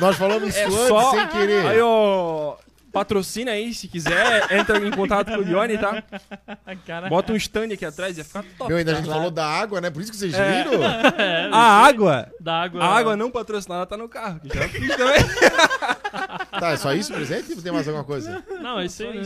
Nós 0.01 0.17
falamos 0.17 0.49
isso 0.49 0.59
É 0.59 0.65
antes 0.65 0.89
só- 0.89 1.11
sem 1.13 1.27
querer. 1.29 1.67
Aí, 1.67 1.81
ó. 1.81 2.57
Patrocina 2.95 3.51
aí, 3.51 3.75
se 3.75 3.89
quiser. 3.89 4.51
Entra 4.53 4.79
em 4.79 4.91
contato 4.93 5.31
com 5.33 5.39
o 5.41 5.45
Dione, 5.45 5.77
tá? 5.77 6.03
Cara, 6.87 7.09
Bota 7.09 7.33
um 7.33 7.37
stand 7.37 7.73
aqui 7.75 7.85
atrás, 7.85 8.17
ia 8.17 8.25
ficar 8.25 8.45
top. 8.57 8.69
Meu, 8.69 8.79
ainda 8.79 8.93
a 8.93 8.95
gente 8.95 9.09
falou 9.09 9.31
da 9.31 9.45
água, 9.47 9.81
né? 9.81 9.91
Por 9.91 10.01
isso 10.01 10.11
que 10.13 10.17
vocês 10.17 10.33
É. 10.33 10.65
viram? 10.65 10.81
A 11.53 11.87
água. 11.87 12.29
da 12.41 12.63
água. 12.63 12.83
A 12.85 12.97
água 12.97 13.17
não 13.17 13.31
patrocinada 13.31 13.85
tá 13.85 13.97
no 13.97 14.09
carro. 14.09 14.41
que 14.41 14.57
Já 14.57 14.69
fiz 14.69 14.97
também. 14.97 15.25
Tá, 16.61 16.71
é 16.71 16.77
só 16.77 16.93
isso 16.93 17.13
o 17.13 17.17
presente? 17.17 17.53
Ou 17.53 17.61
tem 17.61 17.73
mais 17.73 17.87
alguma 17.89 18.05
coisa? 18.05 18.41
Não, 18.61 18.79
é 18.79 18.85
isso 18.87 19.03
aí, 19.03 19.19
né? 19.19 19.23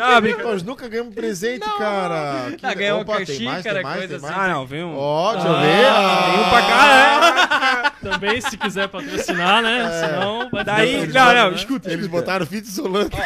Ah, 0.00 0.18
Nós 0.42 0.62
nunca 0.62 0.88
ganhamos 0.88 1.14
presente, 1.14 1.60
cara. 1.78 2.52
Que- 2.56 2.64
Ah, 2.66 2.74
ganhou 2.74 3.00
Opa, 3.02 3.12
uma 3.18 3.24
tem 3.26 3.44
mais, 3.44 3.56
xícara, 3.58 3.74
tem 3.74 3.82
mais, 3.82 3.98
coisa 3.98 4.08
tem 4.08 4.16
assim. 4.28 4.36
mais. 4.38 4.50
Ah, 4.50 4.54
não, 4.54 4.66
vem 4.66 4.82
um. 4.84 4.96
Ó, 4.96 5.32
deixa 5.34 5.48
eu 5.48 5.54
Ah, 5.54 5.60
ver. 5.60 5.84
Ah, 5.86 6.22
Tem 6.32 6.40
um 6.40 6.48
pra 6.48 6.62
cá, 6.62 7.80
né? 7.82 7.92
Também, 8.00 8.40
se 8.40 8.56
quiser 8.56 8.88
patrocinar, 8.88 9.62
né? 9.62 9.90
Senão 10.00 10.50
vai 10.50 10.64
Daí, 10.64 11.06
não, 11.06 11.34
não, 11.34 11.50
né? 11.50 11.56
escuta. 11.56 11.92
Eles 11.92 12.06
botaram 12.06 12.46
fita 12.46 12.68
isolante. 12.68 13.16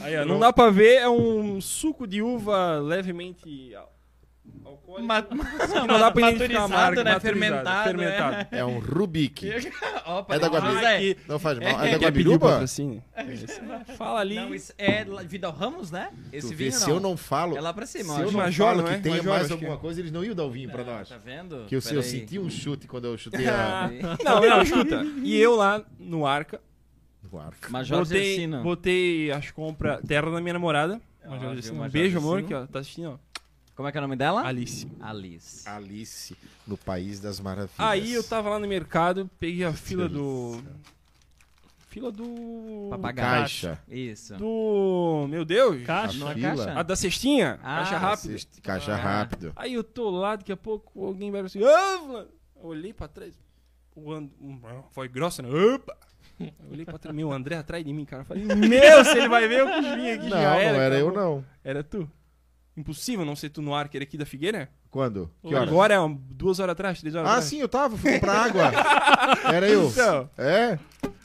Aí, 0.00 0.16
ó, 0.16 0.24
não 0.24 0.38
dá 0.38 0.52
pra 0.52 0.70
ver, 0.70 0.96
é 0.96 1.08
um 1.08 1.60
suco 1.60 2.06
de 2.06 2.22
uva 2.22 2.78
levemente 2.78 3.74
alcoólico. 4.88 5.06
Ma- 5.06 5.22
que 5.22 5.34
não 5.74 5.86
dá 5.86 6.10
pra 6.10 6.30
identificar 6.30 6.64
a 6.64 6.68
marca. 6.68 7.04
né? 7.04 7.20
Fermentado, 7.20 7.84
fermentado. 7.84 8.48
É 8.50 8.64
um 8.64 8.78
Rubik. 8.78 9.48
Opa, 10.06 10.34
É 10.34 10.38
da 10.38 10.46
não, 10.48 10.54
Guabiruba? 10.54 10.80
José. 10.80 11.16
Não 11.28 11.38
faz 11.38 11.58
mal. 11.58 11.68
É, 11.68 11.88
É, 11.88 11.90
da 11.92 11.96
o 11.96 12.00
Guabiruba? 12.00 12.48
patrocínio? 12.52 13.02
Fala 13.96 14.20
ali. 14.20 14.34
Não, 14.36 14.54
isso 14.54 14.72
é 14.78 15.04
Vidal 15.26 15.52
Ramos, 15.52 15.90
né? 15.90 16.10
Esse 16.32 16.48
Tu 16.48 16.50
vê, 16.50 16.64
vinho 16.70 16.72
se 16.72 16.90
eu 16.90 17.00
não 17.00 17.16
falo... 17.16 17.56
É 17.56 17.60
lá 17.60 17.72
pra 17.72 17.86
cima, 17.86 18.14
Se 18.14 18.20
eu 18.22 18.32
não 18.32 18.40
Major, 18.40 18.66
falo 18.66 18.78
não 18.82 18.88
que 18.88 18.94
é? 18.94 18.98
tenha 18.98 19.16
Major, 19.16 19.30
mais 19.30 19.44
acho 19.44 19.52
alguma 19.54 19.72
que 19.72 19.78
é. 19.78 19.80
coisa, 19.80 20.00
eles 20.00 20.12
não 20.12 20.24
iam 20.24 20.34
dar 20.34 20.44
o 20.44 20.50
vinho 20.50 20.70
pra 20.70 20.84
nós. 20.84 21.08
Tá 21.08 21.18
vendo? 21.18 21.64
Que 21.66 21.74
eu, 21.74 21.80
eu 21.92 22.02
senti 22.02 22.38
um 22.38 22.48
chute 22.50 22.86
quando 22.86 23.06
eu 23.06 23.18
chutei 23.18 23.46
a... 23.48 23.90
Não, 24.24 24.40
não, 24.40 24.62
escuta. 24.62 25.04
E 25.22 25.36
eu 25.38 25.54
lá 25.56 25.82
no 25.98 26.26
Arca, 26.26 26.60
o 27.30 27.38
arco. 27.38 27.70
Major 27.70 27.98
botei, 27.98 28.46
botei 28.46 29.30
as 29.30 29.50
compras 29.50 30.00
terra 30.06 30.30
da 30.30 30.40
minha 30.40 30.54
namorada. 30.54 31.00
Gersino. 31.40 31.74
Um 31.74 31.78
Major 31.80 31.92
beijo, 31.92 32.18
amor, 32.18 32.42
que 32.42 32.54
ó, 32.54 32.66
tá 32.66 32.78
assistindo, 32.78 33.10
ó. 33.10 33.18
Como 33.78 33.86
é 33.86 33.92
que 33.92 33.96
é 33.98 34.00
o 34.00 34.02
nome 34.02 34.16
dela? 34.16 34.44
Alice. 34.44 34.88
Alice. 35.00 35.68
Alice, 35.68 36.36
no 36.66 36.76
País 36.76 37.20
das 37.20 37.38
Maravilhas. 37.38 37.78
Aí 37.78 38.12
eu 38.12 38.24
tava 38.24 38.50
lá 38.50 38.58
no 38.58 38.66
mercado, 38.66 39.30
peguei 39.38 39.64
a 39.64 39.72
fila 39.72 40.08
do. 40.08 40.60
Fila 41.86 42.10
do. 42.10 42.88
Papagaio. 42.90 43.42
Caixa. 43.42 43.78
Isso. 43.88 44.34
Do. 44.36 45.28
Meu 45.30 45.44
Deus! 45.44 45.84
Caixa. 45.84 46.18
Não 46.18 46.28
é 46.28 46.34
fila. 46.34 46.56
caixa? 46.56 46.72
A 46.80 46.82
da 46.82 46.96
cestinha? 46.96 47.60
Ah, 47.62 47.76
caixa 47.78 47.98
rápida. 47.98 48.32
Caixa- 48.32 48.48
Caixa 48.64 48.92
Ah. 48.94 48.96
rápido. 48.96 49.52
Aí 49.54 49.74
eu 49.74 49.84
tô 49.84 50.10
lá, 50.10 50.34
daqui 50.34 50.50
a 50.50 50.56
pouco 50.56 51.06
alguém 51.06 51.30
vai 51.30 51.40
assim. 51.42 51.62
Ah, 51.62 51.98
fulano." 52.00 52.28
Eu 52.60 52.66
olhei 52.70 52.92
pra 52.92 53.06
trás. 53.06 53.32
O 53.94 54.12
And... 54.12 54.28
Foi 54.90 55.06
grossa, 55.06 55.40
né? 55.40 55.48
Opa! 55.50 55.96
Eu 56.40 56.52
olhei 56.72 56.84
pra 56.84 56.98
trás. 56.98 57.14
Meu, 57.16 57.28
o 57.28 57.32
André 57.32 57.54
atrás 57.54 57.84
de 57.84 57.92
mim, 57.92 58.04
cara. 58.04 58.22
Eu 58.22 58.26
falei, 58.26 58.44
meu, 58.44 59.04
se 59.04 59.16
ele 59.18 59.28
vai 59.28 59.46
ver, 59.46 59.60
eu 59.60 59.66
vir 59.66 60.10
aqui. 60.14 60.24
Não, 60.28 60.30
já 60.30 60.50
não 60.50 60.56
era, 60.58 60.78
era 60.78 60.98
eu 60.98 61.12
não. 61.12 61.44
Era 61.62 61.84
tu. 61.84 62.10
Impossível 62.78 63.24
não 63.24 63.34
ser 63.34 63.50
tu 63.50 63.60
no 63.60 63.74
arco 63.74 63.96
aqui 64.00 64.16
da 64.16 64.24
Figueira? 64.24 64.68
Quando? 64.90 65.30
Que 65.42 65.54
horas? 65.54 65.68
Agora 65.68 65.94
é 65.94 65.98
duas 66.30 66.60
horas 66.60 66.72
atrás, 66.72 67.00
três 67.00 67.14
horas 67.14 67.28
Ah, 67.28 67.32
atrás. 67.32 67.44
sim, 67.46 67.60
eu 67.60 67.68
tava, 67.68 67.96
fui 67.96 68.12
comprar 68.14 68.44
água. 68.44 68.70
Era 69.52 69.68
eu. 69.68 69.88
Então, 69.88 70.30
É? 70.38 70.78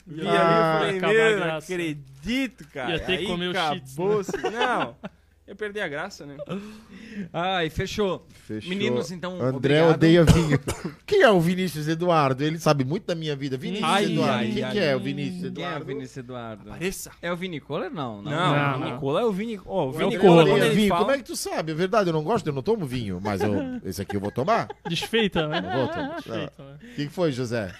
Vi 0.06 0.20
Ia 0.22 0.30
ali, 0.30 0.36
eu 0.36 0.62
Ah, 0.62 0.76
falei, 0.80 0.98
acabar 0.98 1.12
meu, 1.14 1.40
não 1.46 1.56
acredito, 1.56 2.68
cara. 2.68 2.90
Ia 2.92 2.98
ter 3.00 3.06
que 3.18 3.24
Aí 3.24 3.26
comer 3.26 3.48
o 3.48 3.52
cheats, 3.54 3.92
acabou-se. 3.94 4.32
Não, 4.36 4.96
ia 5.46 5.54
perder 5.54 5.82
a 5.82 5.88
graça, 5.88 6.24
né? 6.24 6.36
Ai, 7.32 7.68
fechou. 7.70 8.26
Fechou. 8.46 8.68
Meninos, 8.68 9.10
então, 9.10 9.34
André 9.34 9.82
obrigado. 9.82 9.90
odeia 9.94 10.24
vinho. 10.24 10.58
Quem 11.06 11.20
é 11.22 11.30
o 11.30 11.40
Vinícius 11.40 11.86
Eduardo? 11.86 12.42
Ele 12.42 12.58
sabe 12.58 12.84
muito 12.84 13.06
da 13.06 13.14
minha 13.14 13.36
vida. 13.36 13.56
Vinícius 13.56 13.88
Ai, 13.88 14.04
Eduardo. 14.06 14.34
ai, 14.38 14.50
Quem 14.52 14.62
ai. 14.64 14.72
que 14.72 14.78
é 14.78 14.96
o 14.96 15.00
Vinícius 15.00 15.40
Quem 15.40 15.46
é 15.46 15.48
o 15.48 15.68
Eduardo? 15.68 15.84
Vinícius 15.86 16.16
Eduardo? 16.16 16.64
Pareça. 16.70 17.10
É 17.20 17.32
o 17.32 17.36
Vini 17.36 17.60
Kohler? 17.60 17.90
Não, 17.90 18.22
não. 18.22 18.30
Não, 18.30 18.56
Não, 18.56 18.76
o 18.76 18.78
não. 18.80 18.92
Nicola 18.94 19.20
é 19.20 19.24
o 19.24 19.32
Vini. 19.32 19.60
Ó, 19.66 19.86
o 19.88 19.92
Vini 19.92 20.04
André 20.04 20.16
Nicola, 20.18 20.42
odeia 20.42 20.56
quando 20.56 20.64
ele 20.66 20.74
vinho. 20.74 20.88
fala... 20.88 21.00
Como 21.00 21.10
é 21.12 21.18
que 21.18 21.24
tu 21.24 21.36
sabe? 21.36 21.72
É 21.72 21.74
verdade, 21.74 22.08
eu 22.08 22.14
não 22.14 22.22
gosto, 22.24 22.46
eu 22.46 22.52
não 22.52 22.62
tomo 22.62 22.86
vinho. 22.86 23.20
Mas 23.22 23.40
eu, 23.42 23.54
esse 23.84 24.00
aqui 24.00 24.16
eu 24.16 24.20
vou 24.20 24.30
tomar. 24.30 24.68
Desfeita, 24.88 25.46
né? 25.46 25.58
Eu 25.58 25.78
vou 25.78 25.88
tomar. 25.88 26.14
Desfeita, 26.16 26.52
né? 26.64 26.78
O 26.82 26.94
que 26.94 27.08
foi, 27.08 27.32
José? 27.32 27.70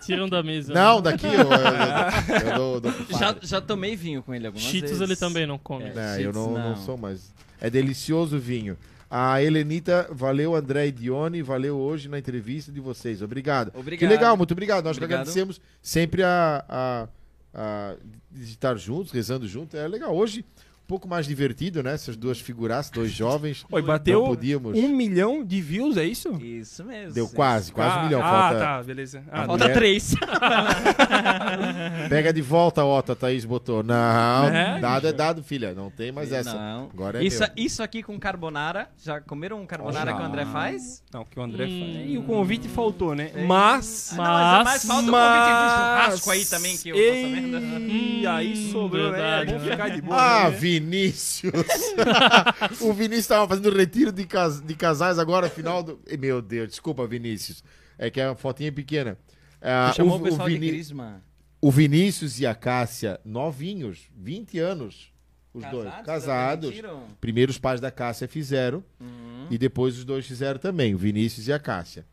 Tiram 0.00 0.28
da 0.28 0.42
mesa. 0.42 0.72
Não, 0.72 0.96
né? 0.96 1.02
daqui 1.02 1.26
eu, 1.26 1.32
eu, 1.32 1.50
eu, 1.50 2.48
eu 2.50 2.56
dou, 2.56 2.80
dou 2.80 2.92
pro 2.92 3.12
Já, 3.18 3.18
padre. 3.32 3.46
já 3.46 3.60
tomei 3.60 3.96
vinho 3.96 4.22
com 4.22 4.34
ele 4.34 4.46
algumas 4.46 4.66
Cheetos 4.66 4.90
vezes. 4.90 5.02
ele 5.02 5.16
também 5.16 5.46
não 5.46 5.58
come. 5.58 5.84
É. 5.84 5.94
Não, 5.94 6.18
eu 6.20 6.32
não, 6.32 6.50
não 6.52 6.68
não. 6.70 6.76
sou 6.76 6.96
mais. 6.96 7.32
É 7.60 7.68
delicioso 7.68 8.36
o 8.36 8.40
vinho. 8.40 8.76
A 9.10 9.42
Helenita, 9.42 10.06
valeu 10.10 10.54
André 10.54 10.88
e 10.88 10.92
Dione, 10.92 11.40
valeu 11.42 11.76
hoje 11.78 12.08
na 12.08 12.18
entrevista 12.18 12.70
de 12.70 12.78
vocês. 12.78 13.22
Obrigado. 13.22 13.72
Obrigado. 13.74 13.98
Que 14.00 14.06
legal, 14.14 14.36
muito 14.36 14.52
obrigado. 14.52 14.84
Nós 14.84 14.98
que 14.98 15.04
Obrigado. 15.04 15.20
agradecemos 15.22 15.60
sempre 15.80 16.22
a, 16.22 16.62
a, 16.68 17.08
a 17.54 17.94
de 18.30 18.44
estar 18.44 18.76
juntos, 18.76 19.10
rezando 19.10 19.48
juntos. 19.48 19.74
É 19.80 19.88
legal. 19.88 20.14
Hoje, 20.14 20.44
pouco 20.88 21.06
mais 21.06 21.26
divertido, 21.26 21.82
né? 21.82 21.92
Essas 21.92 22.16
duas 22.16 22.40
figuraças, 22.40 22.90
dois 22.90 23.12
jovens. 23.12 23.64
Oi, 23.70 23.80
Não 23.82 23.86
bateu 23.86 24.24
podíamos. 24.24 24.74
um 24.76 24.88
milhão 24.88 25.44
de 25.44 25.60
views, 25.60 25.98
é 25.98 26.04
isso? 26.04 26.30
Isso 26.42 26.82
mesmo. 26.82 27.12
Deu 27.12 27.28
quase, 27.28 27.70
quase 27.70 27.96
um 27.96 28.00
ah, 28.00 28.04
milhão. 28.04 28.20
Ah, 28.24 28.30
Falta, 28.30 28.58
tá, 28.58 28.82
beleza. 28.82 29.22
Ah, 29.30 29.44
Falta 29.44 29.64
mulher- 29.64 29.74
três. 29.76 30.14
Pega 32.08 32.32
de 32.32 32.40
volta, 32.40 32.82
Ota, 32.84 33.14
Thaís 33.14 33.44
botou. 33.44 33.82
Não, 33.82 34.44
É? 34.48 34.80
dado 34.80 35.06
é 35.08 35.12
dado, 35.12 35.42
filha. 35.42 35.74
Não 35.74 35.90
tem 35.90 36.10
mais 36.10 36.32
essa. 36.32 36.54
Não. 36.54 36.88
Agora 36.92 37.22
é 37.22 37.26
Isso, 37.26 37.40
meu. 37.40 37.50
isso 37.56 37.82
aqui 37.82 38.02
com 38.02 38.18
carbonara. 38.18 38.88
Já 39.04 39.20
comeram 39.20 39.60
um 39.60 39.66
carbonara 39.66 40.10
Já. 40.10 40.16
que 40.16 40.22
o 40.22 40.24
André 40.24 40.46
faz? 40.46 41.02
Não, 41.12 41.24
que 41.24 41.38
o 41.38 41.42
André 41.42 41.66
Hum. 41.66 41.80
faz. 41.94 42.10
E 42.10 42.18
o 42.18 42.22
convite 42.22 42.66
faltou, 42.68 43.14
né? 43.14 43.30
Mas... 43.46 44.14
Ah, 44.18 44.58
não, 44.58 44.64
mas, 44.64 44.64
mas 44.64 44.84
falta 44.86 45.02
um 45.02 45.10
convite 45.10 45.10
do 45.10 45.12
Mas- 45.12 45.72
churrasco 45.74 46.30
aí 46.30 46.44
também 46.46 46.76
que 46.78 46.88
eu 46.88 46.94
tô 46.96 47.02
sabendo. 47.02 47.56
Ei, 47.90 48.26
aí 48.26 48.70
sobrou, 48.72 49.10
né? 49.10 49.18
verdade, 49.18 49.50
Vamos 49.52 49.66
né? 49.66 49.70
ficar 49.72 49.88
de 49.90 50.00
boa. 50.02 50.16
Ah, 50.18 50.50
né? 50.50 50.56
Vinícius! 50.80 51.52
o 52.80 52.92
Vinícius 52.92 53.20
estava 53.24 53.48
fazendo 53.48 53.74
retiro 53.76 54.12
de, 54.12 54.24
cas- 54.26 54.60
de 54.60 54.74
casais 54.74 55.18
agora, 55.18 55.48
final 55.48 55.82
do. 55.82 55.98
Meu 56.18 56.40
Deus, 56.42 56.68
desculpa, 56.70 57.06
Vinícius. 57.06 57.62
É 57.98 58.10
que 58.10 58.20
a 58.20 58.34
fotinha 58.34 58.68
é 58.68 58.72
pequena. 58.72 59.18
Ah, 59.60 59.92
chamou 59.94 60.16
o, 60.18 60.20
o, 60.20 60.22
pessoal 60.22 60.46
Vini- 60.46 60.60
de 60.66 60.72
Crisma. 60.72 61.22
o 61.60 61.70
Vinícius 61.70 62.38
e 62.40 62.46
a 62.46 62.54
Cássia, 62.54 63.18
novinhos, 63.24 64.00
20 64.16 64.58
anos. 64.58 65.12
Os 65.52 65.64
dois. 65.64 65.84
Casados? 65.88 66.06
Casados. 66.06 66.68
Admitiram? 66.68 67.02
Primeiro 67.20 67.50
os 67.50 67.58
pais 67.58 67.80
da 67.80 67.90
Cássia 67.90 68.28
fizeram. 68.28 68.84
Uhum. 69.00 69.46
E 69.50 69.58
depois 69.58 69.96
os 69.98 70.04
dois 70.04 70.26
fizeram 70.26 70.60
também, 70.60 70.94
o 70.94 70.98
Vinícius 70.98 71.48
e 71.48 71.52
a 71.52 71.58
Cássia. 71.58 72.06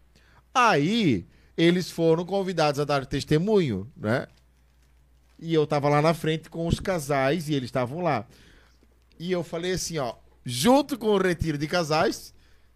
Aí, 0.54 1.26
eles 1.56 1.92
foram 1.92 2.26
convidados 2.26 2.80
a 2.80 2.86
dar 2.86 3.06
testemunho, 3.06 3.88
né? 3.96 4.26
E 5.38 5.54
eu 5.54 5.68
tava 5.68 5.90
lá 5.90 6.02
na 6.02 6.14
frente 6.14 6.50
com 6.50 6.66
os 6.66 6.80
casais 6.80 7.50
e 7.50 7.54
eles 7.54 7.68
estavam 7.68 8.00
lá. 8.02 8.26
E 9.20 9.32
eu 9.32 9.44
falei 9.44 9.74
assim, 9.74 9.98
ó, 9.98 10.14
junto 10.46 10.98
com 10.98 11.08
o 11.08 11.18
retiro 11.18 11.58
de 11.58 11.68
casais, 11.68 12.34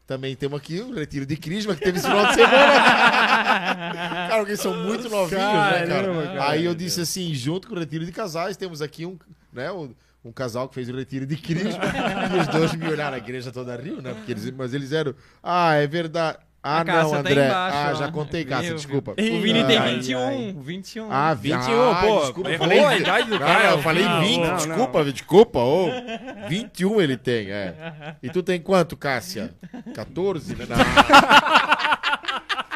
também 0.10 0.36
temos 0.36 0.60
aqui 0.60 0.80
o 0.80 0.94
retiro 0.94 1.26
de 1.26 1.38
Crisma, 1.38 1.76
que 1.76 1.82
teve 1.82 2.00
esse 2.00 2.08
final 2.08 2.26
de 2.26 2.34
semana. 2.34 2.58
cara, 4.28 4.38
porque 4.40 4.58
são 4.58 4.76
muito 4.76 5.08
novinhos, 5.08 5.44
né, 5.44 5.86
Caramba, 5.88 6.24
cara? 6.24 6.38
cara. 6.40 6.52
Aí 6.52 6.66
eu 6.66 6.74
disse 6.74 7.02
assim, 7.02 7.34
junto 7.36 7.68
com 7.68 7.76
o 7.76 7.80
retiro 7.80 8.04
de 8.04 8.12
casais, 8.12 8.58
temos 8.58 8.82
aqui 8.82 9.06
um, 9.06 9.20
né, 9.54 9.72
um, 9.72 9.94
um 10.26 10.32
casal 10.32 10.68
que 10.68 10.76
fez 10.76 10.90
o 10.90 10.96
retiro 10.96 11.28
de 11.28 11.38
Crisma. 11.38 11.84
e 12.36 12.40
os 12.40 12.48
dois 12.48 12.74
me 12.74 12.88
olharam, 12.88 13.16
a 13.16 13.20
igreja 13.20 13.52
toda 13.52 13.76
riu, 13.76 14.02
né? 14.02 14.16
Porque 14.16 14.32
eles, 14.32 14.50
mas 14.52 14.74
eles 14.74 14.92
eram, 14.92 15.14
ah, 15.44 15.76
é 15.76 15.86
verdade. 15.86 16.40
Ah, 16.62 16.84
não, 16.84 17.12
tá 17.12 17.18
André. 17.20 17.46
embaixo, 17.48 17.78
ah, 17.78 17.92
ó. 17.92 17.96
já 17.96 18.12
contei, 18.12 18.44
Cássia, 18.44 18.74
desculpa. 18.76 19.12
O 19.14 19.42
Vini 19.42 19.64
tem 19.66 19.78
Ai, 19.78 19.96
21. 19.96 20.20
ai. 20.20 20.56
21. 20.60 21.08
Ah, 21.12 21.34
21, 21.34 21.92
ah, 21.92 22.02
pô. 22.02 22.20
Desculpa, 22.22 22.50
eu 22.50 22.60
falei, 22.60 22.80
a 22.84 22.98
idade 22.98 23.30
do 23.30 23.36
Ah, 23.36 23.40
cara. 23.40 23.70
eu 23.72 23.82
falei 23.82 24.04
Não, 24.04 24.20
20, 24.22 24.38
não, 24.42 24.48
não. 24.50 24.56
desculpa, 24.58 25.04
desculpa. 25.06 25.60
Ô, 25.60 25.90
21 26.50 27.00
ele 27.02 27.16
tem, 27.18 27.50
é. 27.50 28.16
E 28.22 28.30
tu 28.30 28.44
tem 28.44 28.60
quanto, 28.60 28.98
Cássia? 28.98 29.54
14, 29.96 30.56
né? 30.56 30.66
Não. 30.70 30.78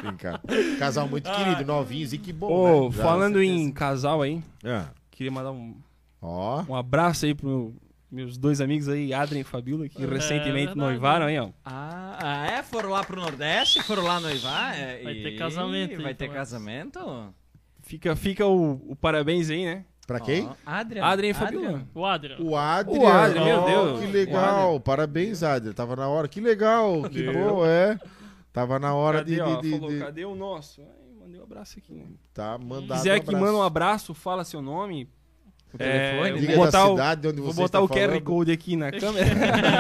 Brincar. 0.02 0.42
Casal 0.80 1.08
muito 1.08 1.30
querido, 1.32 1.66
novinhos 1.66 2.14
e 2.14 2.18
que 2.18 2.34
bom. 2.34 2.48
Ô, 2.52 2.90
né? 2.90 2.96
Já- 2.96 3.04
falando 3.04 3.42
em 3.42 3.72
casal 3.72 4.22
aí, 4.22 4.42
Ah, 4.66 4.86
queria 5.12 5.32
mandar 5.32 5.52
um, 5.52 5.76
Ó, 6.22 6.64
um 6.70 6.76
abraço 6.76 7.26
aí 7.26 7.34
pros 7.36 7.72
meus 8.14 8.38
dois 8.38 8.62
amigos 8.62 8.88
aí, 8.88 9.14
Adrien 9.14 9.42
e 9.42 9.44
Fabiola, 9.44 9.90
que 9.90 10.04
É, 10.04 10.06
recentemente 10.08 10.68
verdade. 10.68 10.80
noivaram 10.80 11.26
aí, 11.26 11.40
ó. 11.40 11.50
Ah, 11.66 12.18
ah, 12.22 12.48
é? 12.48 12.64
Foram 12.64 12.90
lá 12.90 13.04
pro 13.04 13.20
Nordeste? 13.20 13.82
Foram 13.84 14.04
lá 14.04 14.20
noivar? 14.20 14.78
É, 14.80 15.02
Vai 15.04 15.14
ter 15.16 15.34
e- 15.34 15.38
casamento 15.38 15.92
aí 15.98 16.04
Vai 16.04 16.14
ter 16.14 16.30
casamento? 16.32 17.34
Fica, 17.82 18.16
fica 18.16 18.46
o, 18.46 18.74
o 18.92 18.96
parabéns 18.96 19.50
aí, 19.50 19.66
né? 19.66 19.86
pra 20.06 20.20
quem? 20.20 20.46
Ó, 20.48 20.54
Adrian. 20.66 21.04
Adrien 21.06 21.32
e 21.32 21.34
Fabiola. 21.34 21.88
O 21.96 22.06
Adrian. 22.06 22.36
O 22.40 22.56
Adrian. 22.58 23.00
O 23.00 23.08
Adrian, 23.08 23.44
meu 23.46 23.60
Ó, 23.62 23.66
Deus. 23.68 24.00
Que 24.02 24.08
legal. 24.08 24.80
Parabéns, 24.82 25.42
Adrian. 25.44 25.72
Tava 25.74 25.96
na 25.96 26.08
hora. 26.10 26.28
Que 26.28 26.42
legal. 26.42 27.04
Que 27.10 27.24
bom, 27.32 27.66
é. 27.66 27.98
Tava 28.52 28.78
na 28.80 28.94
hora 28.94 29.20
Cadê, 29.20 29.36
de, 29.36 29.42
ó, 29.42 29.62
de- 29.62 29.72
falou, 29.72 29.90
de- 29.90 30.00
cadê 30.00 30.26
o 30.26 30.36
nosso? 30.36 30.82
Aí, 30.82 31.16
mandei 31.20 31.40
um 31.40 31.44
abraço 31.44 31.80
aqui, 31.80 31.94
né? 31.94 32.06
Tá, 32.34 32.58
Se 32.60 32.66
mandado 32.66 32.98
quiser 33.00 33.22
um 33.22 33.24
que 33.24 33.32
manda 33.36 33.54
um 33.54 33.64
abraço, 33.64 34.14
fala 34.14 34.44
seu 34.44 34.62
nome. 34.62 35.10
O 35.74 35.78
telefone? 35.78 36.30
É, 36.30 36.34
Diga 36.40 36.56
Vou 36.56 36.66
botar 36.66 36.86
o- 36.88 36.92
cidade 36.92 37.22
de 37.22 37.28
onde 37.30 37.42
Vou 37.42 37.52
você 37.54 37.62
botar 37.62 37.82
o 37.82 37.90
QR. 37.90 38.22
Code 38.22 38.52
aqui 38.52 38.76
na 38.76 38.92
câmera. 38.94 39.26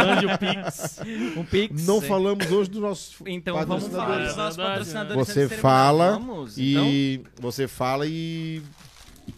Mande 0.05 0.25
o 0.25 0.37
Pix. 0.39 0.99
Um 1.37 1.45
Pix. 1.45 1.85
Não 1.85 2.01
falamos 2.01 2.51
hoje 2.51 2.69
dos 2.69 2.81
nossos 2.81 3.15
Então 3.27 3.55
vamos 3.65 3.87
falar 3.87 4.05
patrocinadores. 4.05 4.27
dos 4.29 4.37
nossos 4.37 4.59
É 4.59 4.63
patrocinadores. 4.63 5.27
Você 5.27 5.49
fala. 5.49 6.11
Vamos, 6.13 6.57
então. 6.57 6.83
E 6.85 7.21
você 7.39 7.67
fala 7.67 8.05
e, 8.07 8.61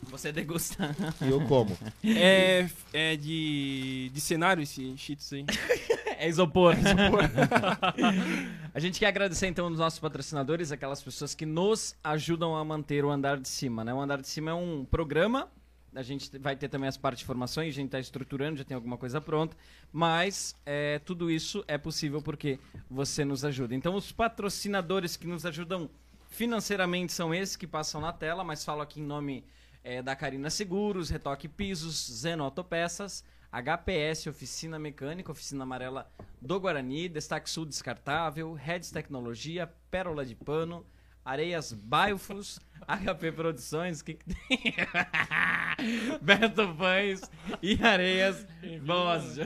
Você 0.10 0.32
degusta. 0.32 0.96
e 1.22 1.30
eu 1.30 1.42
como. 1.42 1.78
é, 2.06 2.70
é 2.94 3.16
de, 3.18 4.10
de 4.14 4.22
cenário 4.22 4.64
esse 4.64 4.96
Cheetos 4.98 5.32
aí. 5.34 5.46
É 6.18 6.30
isopor. 6.30 6.74
a 8.74 8.80
gente 8.80 9.00
quer 9.00 9.08
agradecer 9.08 9.48
então 9.48 9.68
os 9.68 9.78
nossos 9.78 10.00
patrocinadores, 10.00 10.72
aquelas 10.72 11.04
pessoas 11.04 11.36
que 11.36 11.46
nos 11.46 11.96
ajudam 12.04 12.56
a 12.56 12.64
manter 12.64 13.04
o 13.04 13.12
Andar 13.12 13.38
de 13.38 13.50
Cima, 13.50 13.84
né? 13.84 13.94
O 13.94 14.00
Andar 14.00 14.22
de 14.22 14.28
Cima 14.30 14.52
é 14.52 14.54
um 14.54 14.86
programa, 14.90 15.50
a 15.96 16.04
gente 16.04 16.38
vai 16.38 16.56
ter 16.56 16.68
também 16.68 16.88
as 16.88 16.98
partes 16.98 17.20
de 17.20 17.26
formações, 17.26 17.70
a 17.70 17.76
gente 17.76 17.88
está 17.88 18.00
estruturando, 18.00 18.58
já 18.58 18.64
tem 18.64 18.76
alguma 18.76 18.98
coisa 18.98 19.22
pronta, 19.22 19.56
mas 19.92 20.56
é, 20.66 21.00
tudo 21.00 21.32
isso 21.32 21.64
é 21.68 21.78
possível 21.78 22.22
porque 22.22 22.60
você 22.90 23.24
nos 23.24 23.46
ajuda. 23.46 23.74
Então 23.74 23.96
os 23.96 24.12
patrocinadores 24.12 25.16
que 25.16 25.26
nos 25.26 25.46
ajudam 25.46 25.90
financeiramente 26.30 27.14
são 27.14 27.34
esses 27.34 27.56
que 27.56 27.66
passam 27.66 28.02
na 28.02 28.12
tela, 28.12 28.44
mas 28.44 28.64
falo 28.64 28.82
aqui 28.82 29.00
em 29.00 29.06
nome 29.06 29.44
é, 29.84 30.02
da 30.02 30.16
Carina 30.16 30.50
Seguros, 30.50 31.10
Retoque 31.10 31.48
Pisos, 31.48 32.12
Zeno 32.12 32.44
Autopeças, 32.44 33.24
HPS 33.52 34.28
Oficina 34.28 34.78
Mecânica, 34.78 35.32
Oficina 35.32 35.64
Amarela 35.64 36.12
do 36.42 36.60
Guarani, 36.60 37.08
Destaque 37.08 37.50
Sul 37.50 37.66
Descartável, 37.66 38.54
Reds 38.54 38.92
Tecnologia, 38.92 39.72
Pérola 39.90 40.26
de 40.26 40.36
Pano, 40.36 40.86
Areias 41.26 41.74
Biofus, 41.74 42.60
HP 42.88 43.32
Produções, 43.32 44.04
que 44.04 44.14
que 44.14 44.26
tem? 44.26 44.76
Beto 46.22 46.76
Pães 46.76 47.22
e 47.62 47.82
Areias 47.84 48.46
Boas. 48.86 49.38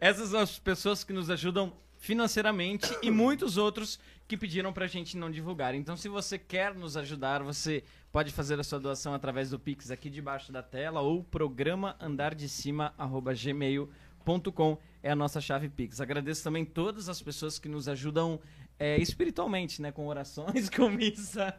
Essas 0.00 0.30
são 0.30 0.40
as 0.40 0.58
pessoas 0.58 1.04
que 1.04 1.12
nos 1.12 1.28
ajudam 1.28 1.74
financeiramente 1.98 2.96
e 3.02 3.10
muitos 3.10 3.58
outros 3.58 4.00
que 4.26 4.36
pediram 4.36 4.72
pra 4.72 4.86
gente 4.86 5.16
não 5.16 5.30
divulgar. 5.30 5.74
Então, 5.74 5.96
se 5.96 6.08
você 6.08 6.38
quer 6.38 6.74
nos 6.74 6.96
ajudar, 6.96 7.42
você 7.42 7.84
pode 8.10 8.32
fazer 8.32 8.58
a 8.58 8.64
sua 8.64 8.80
doação 8.80 9.12
através 9.12 9.50
do 9.50 9.58
Pix 9.58 9.90
aqui 9.90 10.08
debaixo 10.08 10.50
da 10.50 10.62
tela 10.62 11.02
ou 11.02 11.22
programa 11.22 11.96
andardecima@gmail.com 12.00 14.78
é 15.02 15.10
a 15.10 15.16
nossa 15.16 15.38
chave 15.38 15.68
Pix. 15.68 16.00
Agradeço 16.00 16.42
também 16.42 16.64
todas 16.64 17.10
as 17.10 17.20
pessoas 17.20 17.58
que 17.58 17.68
nos 17.68 17.88
ajudam 17.88 18.40
é, 18.78 18.96
espiritualmente, 18.98 19.80
né, 19.80 19.92
com 19.92 20.06
orações, 20.06 20.68
com 20.70 20.88
missa 20.88 21.54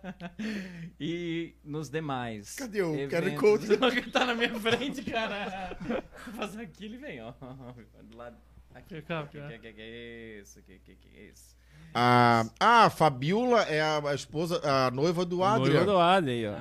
e 0.99 1.55
nos 1.63 1.89
demais. 1.89 2.55
Cadê 2.55 2.81
o 2.81 2.93
QR 2.93 3.27
eventos. 3.27 3.39
Code? 3.39 4.11
tá 4.11 4.25
na 4.25 4.35
minha 4.35 4.53
frente, 4.59 5.01
cara. 5.03 5.77
Vou 5.81 6.35
fazer 6.35 6.61
aqui, 6.61 6.85
ele 6.85 6.97
vem, 6.97 7.21
ó. 7.21 7.33
Do 8.03 8.17
lado. 8.17 8.37
Aqui, 8.73 8.95
que, 8.95 9.01
fica. 9.01 9.27
que, 9.27 9.59
que, 9.59 9.73
que 9.73 9.81
é 9.81 10.39
isso? 10.41 10.61
Que, 10.61 10.79
que, 10.79 10.95
que 10.95 11.17
é 11.17 11.29
isso? 11.29 11.55
Ah, 11.93 12.45
ah, 12.59 12.85
a 12.85 12.89
Fabiola 12.89 13.61
é 13.63 13.81
a, 13.81 14.13
esposa, 14.13 14.59
a 14.63 14.91
noiva 14.91 15.23
do 15.23 15.41
Adrian. 15.41 15.73
Noiva 15.75 15.85
do 15.85 15.97
Adrien 15.97 16.45
aí, 16.45 16.53
ó. 16.53 16.57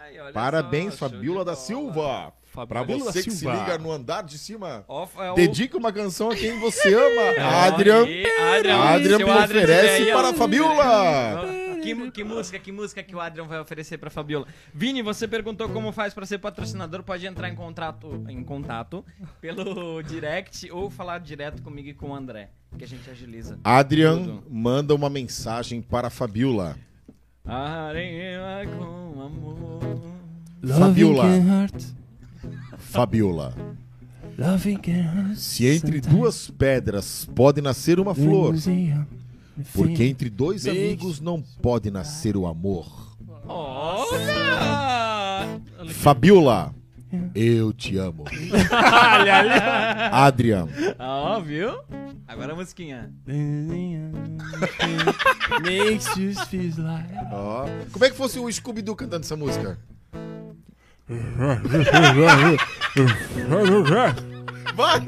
Ai, 0.00 0.20
olha 0.20 0.32
Parabéns, 0.32 0.94
só, 0.94 1.08
Fabiola 1.08 1.44
da 1.44 1.52
bola. 1.52 1.64
Silva. 1.64 2.34
Pra 2.68 2.82
você 2.82 3.22
que 3.22 3.30
Silva. 3.30 3.54
se 3.56 3.60
liga 3.62 3.78
no 3.78 3.90
andar 3.90 4.22
de 4.22 4.36
cima. 4.38 4.84
Ó, 4.86 5.06
é 5.18 5.30
o- 5.32 5.34
Dedique 5.34 5.76
uma 5.76 5.92
canção 5.92 6.30
a 6.30 6.36
quem 6.36 6.58
você 6.60 6.92
ama. 6.94 7.22
Ó, 7.40 7.66
Adrian. 7.66 8.02
Adrian, 8.02 8.78
Adrian 8.78 9.18
me 9.18 9.24
Adrian 9.30 9.44
oferece 9.44 10.12
para 10.12 10.28
a 10.28 10.34
Fabiola. 10.34 11.62
Que, 11.82 12.10
que 12.12 12.22
música, 12.22 12.58
que 12.60 12.70
música 12.70 13.02
que 13.02 13.16
o 13.16 13.20
Adrian 13.20 13.44
vai 13.44 13.58
oferecer 13.58 13.98
pra 13.98 14.08
Fabiola? 14.08 14.46
Vini, 14.72 15.02
você 15.02 15.26
perguntou 15.26 15.68
como 15.68 15.90
faz 15.90 16.14
pra 16.14 16.24
ser 16.24 16.38
patrocinador, 16.38 17.02
pode 17.02 17.26
entrar 17.26 17.48
em 17.48 17.56
contato, 17.56 18.24
em 18.28 18.44
contato 18.44 19.04
pelo 19.40 20.00
direct 20.04 20.70
ou 20.70 20.88
falar 20.88 21.18
direto 21.18 21.60
comigo 21.60 21.88
e 21.88 21.94
com 21.94 22.10
o 22.10 22.14
André, 22.14 22.50
que 22.78 22.84
a 22.84 22.86
gente 22.86 23.10
agiliza. 23.10 23.58
Adrian 23.64 24.16
Tudo. 24.18 24.44
manda 24.48 24.94
uma 24.94 25.10
mensagem 25.10 25.82
para 25.82 26.06
a 26.06 26.10
Fabiola. 26.10 26.76
Areia 27.44 28.64
com 28.78 29.20
amor. 29.20 29.80
Fabiola. 30.78 31.24
Fabiola. 32.90 33.54
Se 35.34 35.66
entre 35.66 36.00
duas 36.00 36.50
pedras 36.50 37.28
pode 37.34 37.60
nascer 37.60 38.00
uma 38.00 38.14
flor, 38.14 38.54
porque 39.72 40.04
entre 40.04 40.30
dois 40.30 40.66
amigos 40.66 41.20
não 41.20 41.42
pode 41.60 41.90
nascer 41.90 42.36
o 42.36 42.46
amor. 42.46 43.16
Olha! 43.46 45.60
Fabiola, 45.88 46.74
eu 47.34 47.72
te 47.72 47.96
amo. 47.98 48.24
Adrian, 50.10 50.68
Ó, 50.98 51.40
viu? 51.40 51.70
Agora 52.26 52.52
a 52.52 52.56
musiquinha. 52.56 53.12
Makes 55.62 56.16
you 56.16 56.34
feel 56.46 56.72
like 56.78 57.12
ó. 57.30 57.66
Como 57.92 58.04
é 58.04 58.10
que 58.10 58.16
fosse 58.16 58.38
o 58.38 58.50
Scooby-Doo 58.50 58.96
cantando 58.96 59.24
essa 59.24 59.36
música? 59.36 59.78
Vai! 64.74 65.00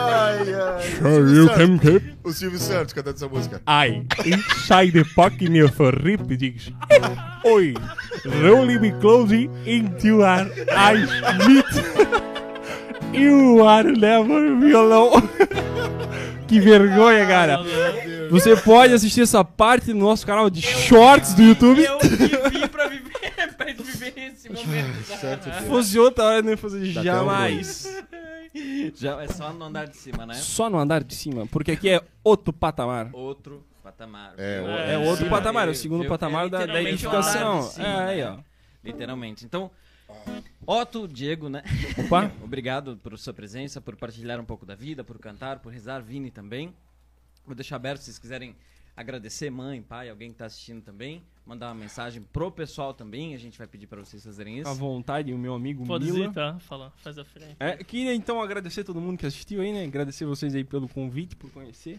Ai, 0.00 0.54
ai. 0.54 0.82
Silvio 0.98 1.46
Santos. 1.54 2.02
O 2.24 2.32
Silvio 2.32 2.58
Santos 2.58 2.92
cantando 2.92 3.16
essa 3.16 3.28
música. 3.28 3.60
I 3.66 4.06
inside 4.24 4.92
the 4.92 5.04
pocket 5.14 5.48
near 5.50 5.68
for 5.68 5.92
rip 6.02 6.22
digs. 6.36 6.70
Oi, 7.44 7.74
rolling 8.42 8.80
me 8.80 8.92
closely 9.00 9.50
into 9.66 10.22
our 10.22 10.46
eyes 10.76 11.08
meet. 11.46 11.64
You 13.12 13.66
are 13.66 13.90
never 13.90 14.74
alone. 14.76 15.28
Que 16.46 16.60
vergonha, 16.60 17.26
cara. 17.26 17.58
Você 18.30 18.56
pode 18.56 18.92
assistir 18.94 19.22
essa 19.22 19.44
parte 19.44 19.92
no 19.92 20.00
nosso 20.00 20.26
canal 20.26 20.48
de 20.50 20.60
shorts 20.62 21.34
do 21.34 21.42
YouTube. 21.42 21.82
Eu 21.84 21.98
vivi 22.00 22.68
pra 22.68 22.86
viver, 22.88 23.54
pra 23.56 23.66
viver 23.66 24.14
esse 24.16 24.48
momento. 24.52 25.02
Se 25.04 25.66
fosse 25.68 25.98
outra 25.98 26.24
hora, 26.24 26.38
eu 26.38 26.42
não 26.42 26.50
ia 26.50 26.56
fazer 26.56 26.92
Dá 26.92 27.02
jamais. 27.02 27.88
Já 28.96 29.22
é 29.22 29.28
só 29.28 29.52
no 29.52 29.64
andar 29.66 29.86
de 29.86 29.96
cima, 29.96 30.26
né? 30.26 30.34
Só 30.34 30.68
no 30.68 30.78
andar 30.78 31.04
de 31.04 31.14
cima, 31.14 31.46
porque 31.46 31.72
aqui 31.72 31.88
é 31.90 32.02
outro 32.24 32.52
patamar. 32.52 33.08
Outro 33.12 33.62
patamar. 33.82 34.34
É, 34.36 34.60
Viu? 34.60 34.70
É 34.70 34.98
outro 34.98 35.24
Sim, 35.24 35.30
patamar, 35.30 35.68
é 35.68 35.70
o 35.70 35.74
segundo 35.74 36.00
Viu? 36.00 36.08
patamar 36.10 36.46
É 36.46 36.48
da, 36.48 36.66
da 36.66 36.82
edificação. 36.82 37.62
cima, 37.62 37.86
É, 37.86 38.04
aí, 38.10 38.16
né? 38.22 38.36
ó. 38.36 38.38
Literalmente. 38.82 39.44
Então, 39.44 39.70
Otto, 40.66 41.08
Diego, 41.08 41.48
né? 41.48 41.62
Opa. 42.04 42.30
Obrigado 42.42 42.96
por 43.02 43.16
sua 43.18 43.32
presença, 43.32 43.80
por 43.80 43.96
partilhar 43.96 44.38
um 44.40 44.44
pouco 44.44 44.66
da 44.66 44.74
vida, 44.74 45.02
por 45.02 45.18
cantar, 45.18 45.58
por 45.60 45.72
rezar. 45.72 46.00
Vini 46.00 46.30
também. 46.30 46.74
Vou 47.46 47.54
deixar 47.54 47.76
aberto 47.76 48.00
se 48.00 48.06
vocês 48.06 48.18
quiserem 48.18 48.54
agradecer, 48.94 49.48
mãe, 49.48 49.80
pai, 49.80 50.10
alguém 50.10 50.30
que 50.32 50.36
tá 50.38 50.46
assistindo 50.46 50.82
também. 50.82 51.22
Mandar 51.46 51.68
uma 51.68 51.74
mensagem 51.76 52.20
pro 52.32 52.50
pessoal 52.50 52.92
também. 52.92 53.34
A 53.34 53.38
gente 53.38 53.56
vai 53.56 53.66
pedir 53.66 53.86
pra 53.86 54.00
vocês 54.00 54.22
fazerem 54.22 54.58
isso. 54.58 54.68
À 54.68 54.74
vontade, 54.74 55.32
o 55.32 55.38
meu 55.38 55.54
amigo 55.54 55.86
Pode 55.86 56.04
Mila. 56.12 56.26
ir, 56.26 56.32
tá? 56.32 56.58
Fala, 56.60 56.92
faz 56.98 57.16
a 57.18 57.24
frente. 57.24 57.56
É, 57.58 57.76
queria 57.82 58.14
então 58.14 58.42
agradecer 58.42 58.84
todo 58.84 59.00
mundo 59.00 59.16
que 59.16 59.24
assistiu 59.24 59.62
aí, 59.62 59.72
né? 59.72 59.84
Agradecer 59.84 60.26
vocês 60.26 60.54
aí 60.54 60.64
pelo 60.64 60.86
convite, 60.88 61.34
por 61.36 61.50
conhecer 61.50 61.98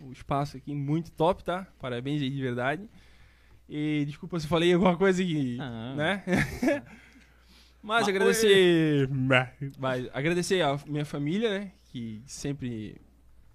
o 0.00 0.10
espaço 0.10 0.56
aqui, 0.56 0.74
muito 0.74 1.10
top, 1.12 1.44
tá? 1.44 1.66
Parabéns 1.78 2.20
aí 2.22 2.30
de 2.30 2.40
verdade. 2.40 2.88
E 3.68 4.04
desculpa 4.06 4.40
se 4.40 4.46
eu 4.46 4.50
falei 4.50 4.72
alguma 4.72 4.96
coisa 4.96 5.22
que, 5.22 5.58
Ah. 5.60 5.94
né? 5.96 6.24
Mas 7.82 8.00
Mas- 8.00 8.08
agradecer, 8.08 9.08
mas 9.78 10.08
agradecer 10.12 10.62
a 10.62 10.78
minha 10.86 11.04
família, 11.04 11.58
né? 11.58 11.72
Que 11.90 12.22
sempre 12.26 13.00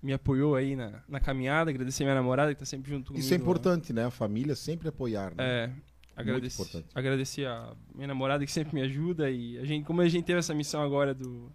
me 0.02 0.12
apoiou 0.14 0.56
aí 0.56 0.76
na, 0.76 1.02
na 1.08 1.20
caminhada. 1.20 1.70
Agradecer 1.70 2.04
minha 2.04 2.16
namorada 2.16 2.54
que 2.54 2.60
tá 2.60 2.66
sempre 2.66 2.90
junto 2.92 3.08
comigo. 3.08 3.24
Isso 3.24 3.34
é 3.34 3.38
importante, 3.38 3.94
né? 3.94 4.06
A 4.06 4.12
família 4.12 4.56
sempre 4.56 4.88
apoiar, 4.90 5.34
né? 5.36 5.36
É, 5.40 5.72
agradecer, 6.16 6.62
importante. 6.62 6.88
agradecer 6.96 7.46
a 7.48 7.74
minha 7.94 8.08
namorada 8.08 8.46
que 8.46 8.52
sempre 8.52 8.74
me 8.76 8.82
ajuda 8.82 9.30
e 9.30 9.58
a 9.60 9.66
gente, 9.66 9.86
como 9.86 10.02
a 10.02 10.08
gente 10.08 10.26
teve 10.26 10.40
essa 10.40 10.54
missão 10.54 10.82
agora 10.82 11.14
do 11.14 11.52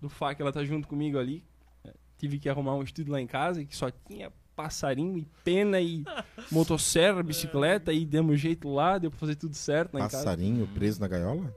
do 0.00 0.08
FAC, 0.08 0.40
ela 0.40 0.50
tá 0.50 0.64
junto 0.64 0.88
comigo 0.88 1.18
ali. 1.18 1.44
é, 1.84 1.92
Tive 2.16 2.38
que 2.38 2.48
arrumar 2.48 2.74
um 2.74 2.82
estúdio 2.82 3.12
lá 3.12 3.20
em 3.20 3.26
casa 3.26 3.62
que 3.66 3.76
só 3.76 3.90
tinha 3.90 4.32
passarinho 4.56 5.18
e 5.18 5.26
pena 5.44 5.78
e 5.78 6.04
motosserra, 6.50 7.22
bicicleta 7.22 7.92
e 7.92 8.06
demos 8.06 8.40
jeito 8.40 8.66
lá, 8.72 8.96
deu 8.96 9.10
pra 9.10 9.18
fazer 9.20 9.34
tudo 9.36 9.54
certo 9.54 9.92
lá 9.94 10.00
em 10.00 10.02
casa. 10.04 10.18
Passarinho 10.24 10.66
preso 10.68 11.00
na 11.00 11.06
gaiola? 11.08 11.54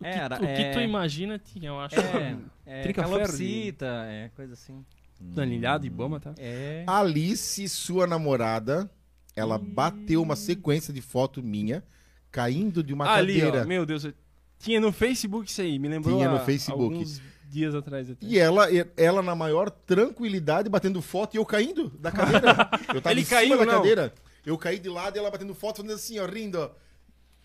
O 0.00 0.04
que, 0.04 0.08
Era, 0.08 0.36
o 0.36 0.38
que 0.40 0.46
é- 0.46 0.70
tu 0.72 0.80
imagina 0.80 1.38
tinha, 1.38 1.68
eu 1.68 1.78
acho. 1.78 1.94
É, 2.00 2.36
é 2.64 2.82
de- 2.86 2.92
calopsita, 2.94 3.86
é 4.08 4.30
coisa 4.34 4.54
assim. 4.54 4.84
Danilhado 5.20 5.84
e 5.86 5.90
bama, 5.90 6.18
tá? 6.18 6.32
É. 6.38 6.84
Alice, 6.86 7.68
sua 7.68 8.06
namorada, 8.06 8.90
ela 9.36 9.58
bateu 9.58 10.22
uma 10.22 10.34
sequência 10.36 10.92
de 10.94 11.02
foto 11.02 11.42
minha 11.42 11.84
caindo 12.30 12.82
de 12.82 12.94
uma 12.94 13.06
Ali, 13.12 13.38
cadeira. 13.40 13.62
ó, 13.64 13.66
meu 13.66 13.84
Deus, 13.84 14.04
eu- 14.04 14.14
tinha 14.58 14.80
no 14.80 14.90
Facebook 14.92 15.50
isso 15.50 15.60
aí, 15.60 15.78
me 15.78 15.88
lembrou 15.88 16.16
Tinha 16.16 16.28
no 16.30 16.36
há 16.36 16.40
Facebook. 16.40 16.82
alguns 16.94 17.20
dias 17.48 17.74
atrás 17.74 18.08
até. 18.10 18.24
E 18.24 18.38
ela, 18.38 18.66
ela 18.96 19.20
na 19.22 19.34
maior 19.34 19.68
tranquilidade 19.70 20.68
batendo 20.70 21.02
foto 21.02 21.34
e 21.34 21.38
eu 21.38 21.44
caindo 21.44 21.90
da 21.98 22.10
cadeira. 22.10 22.40
Eu 22.94 23.02
tava 23.02 23.12
Ele 23.12 23.20
em 23.20 23.24
cima 23.24 23.40
caiu, 23.40 23.58
da 23.58 23.66
não? 23.66 23.72
cadeira. 23.74 24.14
Eu 24.46 24.56
caí 24.56 24.78
de 24.78 24.88
lado 24.88 25.16
e 25.16 25.18
ela 25.18 25.30
batendo 25.30 25.54
foto, 25.54 25.78
fazendo 25.82 25.94
assim, 25.94 26.18
ó, 26.18 26.26
rindo, 26.26 26.58
ó. 26.58 26.70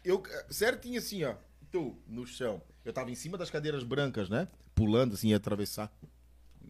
Eu, 0.03 0.21
certinho 0.49 0.99
assim, 0.99 1.23
ó. 1.25 1.33
No 2.07 2.25
chão. 2.25 2.61
Eu 2.83 2.93
tava 2.93 3.11
em 3.11 3.15
cima 3.15 3.37
das 3.37 3.49
cadeiras 3.49 3.83
brancas, 3.83 4.29
né? 4.29 4.47
Pulando 4.73 5.13
assim, 5.13 5.29
ia 5.29 5.37
atravessar. 5.37 5.91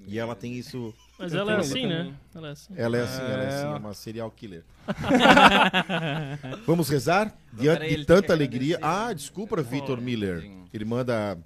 E 0.07 0.19
ela 0.19 0.35
tem 0.35 0.53
isso. 0.53 0.93
Mas 1.17 1.33
ela 1.33 1.53
é 1.53 1.57
assim, 1.57 1.87
né? 1.87 2.13
Ela 2.35 2.49
é 2.49 2.51
assim. 2.51 2.73
Ela 2.75 2.97
é 2.97 3.01
assim, 3.01 3.21
ela 3.21 3.43
é 3.43 3.47
assim, 3.47 3.67
É. 3.67 3.71
é 3.71 3.75
uma 3.77 3.93
serial 3.93 4.29
killer. 4.31 4.63
Vamos 6.65 6.89
rezar? 6.89 7.33
Diante 7.53 7.95
de 7.95 8.05
tanta 8.05 8.33
alegria. 8.33 8.75
agradecer. 8.77 9.09
Ah, 9.09 9.13
desculpa, 9.13 9.61
Vitor 9.63 9.99
Miller. 10.01 10.43
Ele 10.73 10.85
manda 10.85 11.37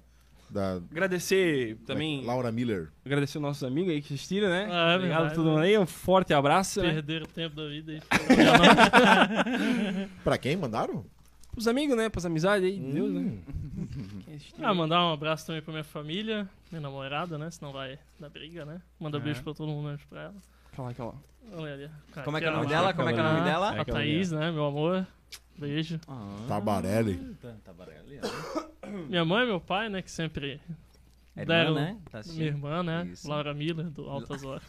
da 0.50 0.74
Agradecer 0.90 1.76
também 1.86 2.24
Laura 2.24 2.50
Miller. 2.50 2.88
agradecer 3.06 3.38
os 3.38 3.42
nossos 3.42 3.62
amigos 3.62 3.92
aí 3.92 4.02
que 4.02 4.12
assistiram, 4.12 4.48
né? 4.48 4.66
Ah, 4.68 4.92
é 4.92 4.96
Obrigado 4.96 5.26
a 5.26 5.30
todo 5.30 5.44
mundo 5.46 5.60
né? 5.60 5.66
aí. 5.68 5.78
Um 5.78 5.86
forte 5.86 6.34
abraço, 6.34 6.82
né? 6.82 6.94
Perder 6.94 7.22
o 7.22 7.26
tempo 7.28 7.54
da 7.54 7.68
vida 7.68 7.92
aí. 7.92 8.00
Pra 10.24 10.36
quem 10.36 10.56
mandaram? 10.56 11.06
Pros 11.60 11.68
amigos, 11.68 11.94
né? 11.94 12.08
Pras 12.08 12.24
amizades 12.24 12.64
aí, 12.66 12.78
de 12.78 12.90
Deus, 12.92 13.12
né? 13.12 13.20
Hum. 13.20 13.40
Ah, 14.62 14.72
mandar 14.72 15.04
um 15.04 15.12
abraço 15.12 15.46
também 15.46 15.60
pra 15.60 15.72
minha 15.72 15.84
família, 15.84 16.48
minha 16.70 16.80
namorada, 16.80 17.36
né? 17.36 17.50
Senão 17.50 17.70
vai 17.72 17.98
dar 18.18 18.30
briga, 18.30 18.64
né? 18.64 18.80
Manda 18.98 19.18
É. 19.18 19.20
beijo 19.20 19.42
pra 19.42 19.52
todo 19.52 19.68
mundo, 19.68 19.88
beijo 19.88 20.06
pra 20.08 20.22
ela. 20.22 20.34
Aquela, 20.72 20.90
aquela. 20.90 21.14
Olha 21.52 21.74
ali. 21.74 21.90
Cara, 22.12 22.24
Como 22.24 22.36
é 22.36 22.40
que 22.40 22.46
é 22.46 22.50
o 22.50 22.54
nome 22.54 22.66
dela? 22.66 22.94
Como 22.94 23.08
é 23.08 23.12
que 23.12 23.18
é 23.18 23.22
o 23.22 23.26
nome 23.26 23.40
dela? 23.42 23.80
A 23.80 23.84
Thaís, 23.84 24.32
né? 24.32 24.50
Meu 24.50 24.64
amor. 24.66 25.06
Beijo. 25.58 26.00
Ah, 26.08 26.36
Tabarelli. 26.48 27.16
tá- 27.42 27.54
Tabarelli, 27.64 28.20
ó. 28.22 28.86
Minha 29.08 29.24
mãe 29.26 29.44
e 29.44 29.46
meu 29.48 29.60
pai, 29.60 29.88
né? 29.90 30.00
Que 30.00 30.10
sempre. 30.10 30.58
É 31.40 31.44
Deram- 31.44 31.70
irmã, 31.70 31.80
né? 31.80 31.96
Tá. 32.10 32.20
Minha 32.26 32.46
irmã, 32.46 32.82
né? 32.82 33.08
Isso. 33.12 33.28
Laura 33.28 33.54
Miller, 33.54 33.86
do 33.90 34.08
Altas 34.08 34.42
Horas. 34.44 34.62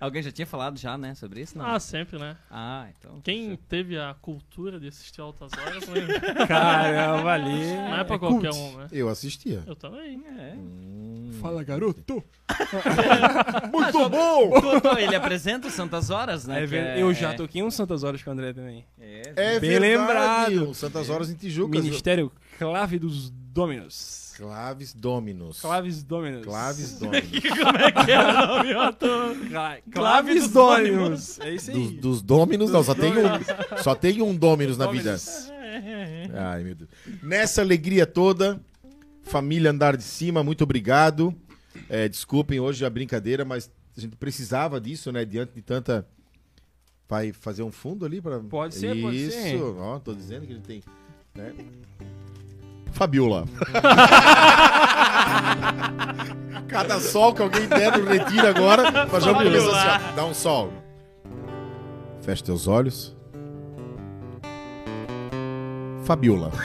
Alguém 0.00 0.22
já 0.22 0.30
tinha 0.30 0.46
falado 0.46 0.78
já, 0.78 0.96
né, 0.96 1.14
sobre 1.14 1.40
isso? 1.40 1.56
Não. 1.58 1.66
Ah, 1.66 1.80
sempre, 1.80 2.18
né? 2.18 2.36
Ah, 2.50 2.86
então. 2.98 3.20
Quem 3.22 3.56
teve 3.68 3.98
a 3.98 4.14
cultura 4.20 4.78
de 4.78 4.88
assistir 4.88 5.20
Altas 5.20 5.50
Horas, 5.52 5.86
né? 5.88 6.46
Caramba, 6.46 7.32
ali. 7.32 7.74
não 7.74 7.96
é 7.98 8.04
pra 8.04 8.18
cult. 8.18 8.40
qualquer 8.40 8.52
um, 8.52 8.76
né? 8.78 8.86
Eu 8.92 9.08
assistia. 9.08 9.62
Eu 9.66 9.74
também. 9.76 10.22
É. 10.38 10.54
Fala, 11.40 11.62
garoto. 11.62 12.22
Muito 13.72 14.08
bom! 14.08 14.60
Totô, 14.60 14.98
ele 14.98 15.14
apresenta 15.14 15.68
o 15.68 15.70
Santas 15.70 16.10
Horas, 16.10 16.46
né? 16.46 16.64
É 16.64 16.76
é- 16.98 17.02
Eu 17.02 17.12
já 17.14 17.34
toquei 17.34 17.62
uns 17.62 17.74
Santas 17.74 18.02
Horas 18.02 18.22
com 18.22 18.30
o 18.30 18.32
André 18.32 18.52
também. 18.52 18.84
É, 19.00 19.22
É 19.36 19.60
Bem 19.60 19.70
verdade. 19.80 19.80
lembrado. 20.54 20.70
o 20.70 20.74
Santas 20.74 21.08
Horas 21.10 21.30
em 21.30 21.34
Tijucas. 21.34 21.82
Ministério 21.82 22.30
Clave 22.58 22.98
dos 22.98 23.30
Dominos. 23.30 24.29
Claves 24.40 24.94
Dominos. 24.94 25.60
Claves 25.60 26.02
Dominos. 26.02 26.44
Claves 26.44 26.92
Dominos. 26.98 27.28
Como 27.30 27.76
é 27.76 27.92
que 27.92 28.10
é 28.10 28.18
o 28.20 28.32
nome? 28.46 29.48
Cla- 29.48 29.78
Claves 29.80 29.82
Claves 29.92 30.42
dos 30.44 30.50
Dominos. 30.52 31.40
É 31.40 31.54
isso 31.54 31.70
aí. 31.70 31.76
Dos, 31.76 31.90
dos 31.92 32.22
Dominos, 32.22 32.70
não, 32.70 32.82
só 32.82 32.94
tem 32.94 33.12
um, 33.12 33.82
só 33.82 33.94
tem 33.94 34.22
um 34.22 34.34
Dominos 34.34 34.78
na 34.78 34.86
vida. 34.90 35.14
Ai, 36.34 36.64
meu 36.64 36.74
Deus. 36.74 36.88
Nessa 37.22 37.60
alegria 37.60 38.06
toda, 38.06 38.58
família 39.22 39.70
Andar 39.70 39.96
de 39.96 40.02
Cima, 40.04 40.42
muito 40.42 40.64
obrigado. 40.64 41.34
É, 41.88 42.08
desculpem 42.08 42.58
hoje 42.60 42.84
a 42.84 42.90
brincadeira, 42.90 43.44
mas 43.44 43.70
a 43.96 44.00
gente 44.00 44.16
precisava 44.16 44.80
disso, 44.80 45.12
né? 45.12 45.24
Diante 45.24 45.52
de 45.52 45.60
tanta. 45.62 46.06
Vai 47.08 47.32
fazer 47.32 47.62
um 47.62 47.72
fundo 47.72 48.06
ali 48.06 48.20
para. 48.22 48.38
Pode 48.40 48.74
ser, 48.74 49.00
pode 49.02 49.16
Isso, 49.16 49.32
ser. 49.36 49.60
ó, 49.62 49.98
tô 49.98 50.14
dizendo 50.14 50.46
que 50.46 50.52
ele 50.52 50.62
tem. 50.62 50.82
né? 51.34 51.52
Fabiola. 52.90 53.46
Cada 56.68 57.00
sol 57.00 57.34
que 57.34 57.42
alguém 57.42 57.66
der 57.66 57.98
no 57.98 58.04
retiro 58.04 58.46
agora, 58.46 58.90
nós 59.06 59.24
vamos 59.24 59.42
começar 59.42 59.96
assim, 59.96 60.04
ó, 60.08 60.12
dá 60.12 60.24
um 60.24 60.34
sol. 60.34 60.72
Feche 62.22 62.44
teus 62.44 62.68
olhos. 62.68 63.16
Fabiola. 66.04 66.52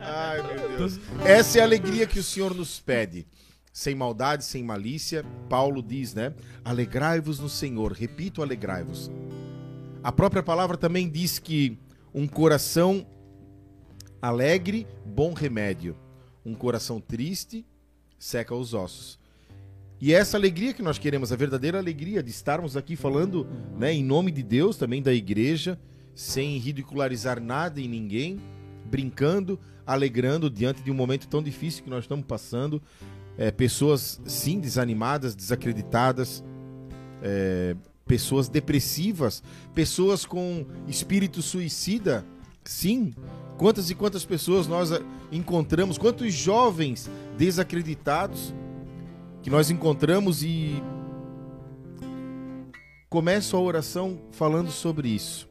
Ai, 0.00 0.42
meu 0.42 0.76
Deus. 0.76 1.00
Essa 1.24 1.58
é 1.58 1.60
a 1.60 1.64
alegria 1.64 2.06
que 2.06 2.18
o 2.18 2.22
Senhor 2.22 2.54
nos 2.54 2.80
pede. 2.80 3.26
Sem 3.72 3.94
maldade, 3.94 4.44
sem 4.44 4.62
malícia. 4.62 5.24
Paulo 5.48 5.82
diz, 5.82 6.14
né? 6.14 6.34
Alegrai-vos 6.64 7.40
no 7.40 7.48
Senhor. 7.48 7.92
Repito, 7.92 8.42
alegrai-vos. 8.42 9.10
A 10.02 10.12
própria 10.12 10.42
palavra 10.42 10.76
também 10.76 11.08
diz 11.08 11.38
que 11.38 11.78
um 12.12 12.26
coração 12.26 13.06
alegre, 14.22 14.86
bom 15.04 15.34
remédio. 15.34 15.96
Um 16.46 16.54
coração 16.54 17.00
triste, 17.00 17.66
seca 18.16 18.54
os 18.54 18.72
ossos. 18.72 19.18
E 20.00 20.14
é 20.14 20.16
essa 20.16 20.36
alegria 20.36 20.72
que 20.72 20.82
nós 20.82 20.96
queremos, 20.96 21.32
a 21.32 21.36
verdadeira 21.36 21.78
alegria 21.78 22.22
de 22.22 22.30
estarmos 22.30 22.76
aqui 22.76 22.94
falando 22.94 23.46
né, 23.76 23.92
em 23.92 24.04
nome 24.04 24.30
de 24.30 24.42
Deus, 24.42 24.76
também 24.76 25.02
da 25.02 25.12
igreja, 25.12 25.78
sem 26.14 26.56
ridicularizar 26.58 27.40
nada 27.40 27.80
e 27.80 27.88
ninguém, 27.88 28.40
brincando, 28.84 29.58
alegrando 29.84 30.48
diante 30.48 30.82
de 30.82 30.90
um 30.90 30.94
momento 30.94 31.26
tão 31.26 31.42
difícil 31.42 31.82
que 31.82 31.90
nós 31.90 32.04
estamos 32.04 32.24
passando. 32.24 32.80
É, 33.36 33.50
pessoas, 33.50 34.20
sim, 34.24 34.60
desanimadas, 34.60 35.34
desacreditadas, 35.34 36.44
é, 37.22 37.74
pessoas 38.06 38.48
depressivas, 38.48 39.42
pessoas 39.74 40.24
com 40.24 40.66
espírito 40.86 41.40
suicida, 41.42 42.24
sim. 42.64 43.14
Quantas 43.56 43.90
e 43.90 43.94
quantas 43.94 44.24
pessoas 44.24 44.66
nós 44.66 44.90
encontramos, 45.30 45.98
quantos 45.98 46.32
jovens 46.32 47.10
desacreditados 47.36 48.54
que 49.42 49.50
nós 49.50 49.70
encontramos 49.70 50.42
e 50.42 50.82
começo 53.08 53.56
a 53.56 53.60
oração 53.60 54.20
falando 54.30 54.70
sobre 54.70 55.08
isso. 55.08 55.48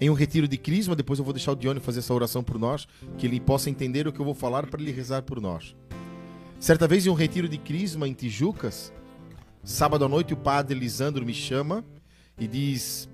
Em 0.00 0.08
um 0.08 0.14
retiro 0.14 0.46
de 0.46 0.56
crisma, 0.56 0.94
depois 0.94 1.18
eu 1.18 1.24
vou 1.24 1.34
deixar 1.34 1.52
o 1.52 1.56
Dione 1.56 1.80
fazer 1.80 1.98
essa 1.98 2.14
oração 2.14 2.42
por 2.42 2.58
nós, 2.58 2.86
que 3.18 3.26
ele 3.26 3.40
possa 3.40 3.68
entender 3.68 4.06
o 4.06 4.12
que 4.12 4.20
eu 4.20 4.24
vou 4.24 4.34
falar 4.34 4.66
para 4.66 4.80
ele 4.80 4.92
rezar 4.92 5.22
por 5.22 5.40
nós. 5.40 5.74
Certa 6.60 6.86
vez 6.86 7.04
em 7.04 7.10
um 7.10 7.14
retiro 7.14 7.48
de 7.48 7.58
crisma 7.58 8.06
em 8.06 8.12
Tijucas, 8.12 8.92
sábado 9.64 10.04
à 10.04 10.08
noite 10.08 10.32
o 10.32 10.36
padre 10.36 10.78
Lisandro 10.78 11.26
me 11.26 11.34
chama 11.34 11.84
e 12.38 12.46
diz: 12.46 13.08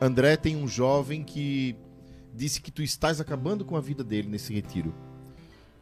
André, 0.00 0.36
tem 0.36 0.56
um 0.56 0.66
jovem 0.66 1.22
que 1.22 1.76
disse 2.34 2.60
que 2.60 2.70
tu 2.70 2.82
estás 2.82 3.20
acabando 3.20 3.64
com 3.64 3.76
a 3.76 3.80
vida 3.80 4.02
dele 4.02 4.28
nesse 4.28 4.52
retiro. 4.54 4.94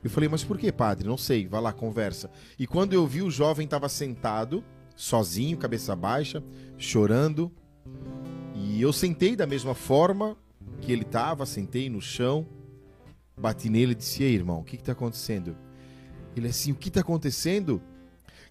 Eu 0.02 0.10
falei, 0.10 0.28
mas 0.28 0.44
por 0.44 0.58
que, 0.58 0.70
padre? 0.72 1.06
Não 1.06 1.16
sei, 1.16 1.46
vai 1.46 1.60
lá, 1.60 1.72
conversa. 1.72 2.30
E 2.58 2.66
quando 2.66 2.92
eu 2.92 3.06
vi, 3.06 3.22
o 3.22 3.30
jovem 3.30 3.64
estava 3.64 3.88
sentado, 3.88 4.64
sozinho, 4.96 5.56
cabeça 5.56 5.94
baixa, 5.94 6.42
chorando. 6.76 7.52
E 8.54 8.80
eu 8.80 8.92
sentei 8.92 9.36
da 9.36 9.46
mesma 9.46 9.74
forma 9.74 10.36
que 10.80 10.92
ele 10.92 11.02
estava, 11.02 11.46
sentei 11.46 11.88
no 11.88 12.00
chão, 12.00 12.46
bati 13.36 13.68
nele 13.68 13.92
e 13.92 13.94
disse: 13.94 14.22
irmão, 14.22 14.60
o 14.60 14.64
que 14.64 14.76
está 14.76 14.92
acontecendo? 14.92 15.56
Ele 16.36 16.48
assim: 16.48 16.72
O 16.72 16.76
que 16.76 16.88
está 16.88 17.00
acontecendo? 17.00 17.82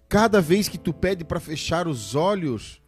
Cada 0.08 0.40
vez 0.40 0.68
que 0.68 0.78
tu 0.78 0.92
pede 0.92 1.24
para 1.24 1.40
fechar 1.40 1.86
os 1.86 2.14
olhos 2.14 2.82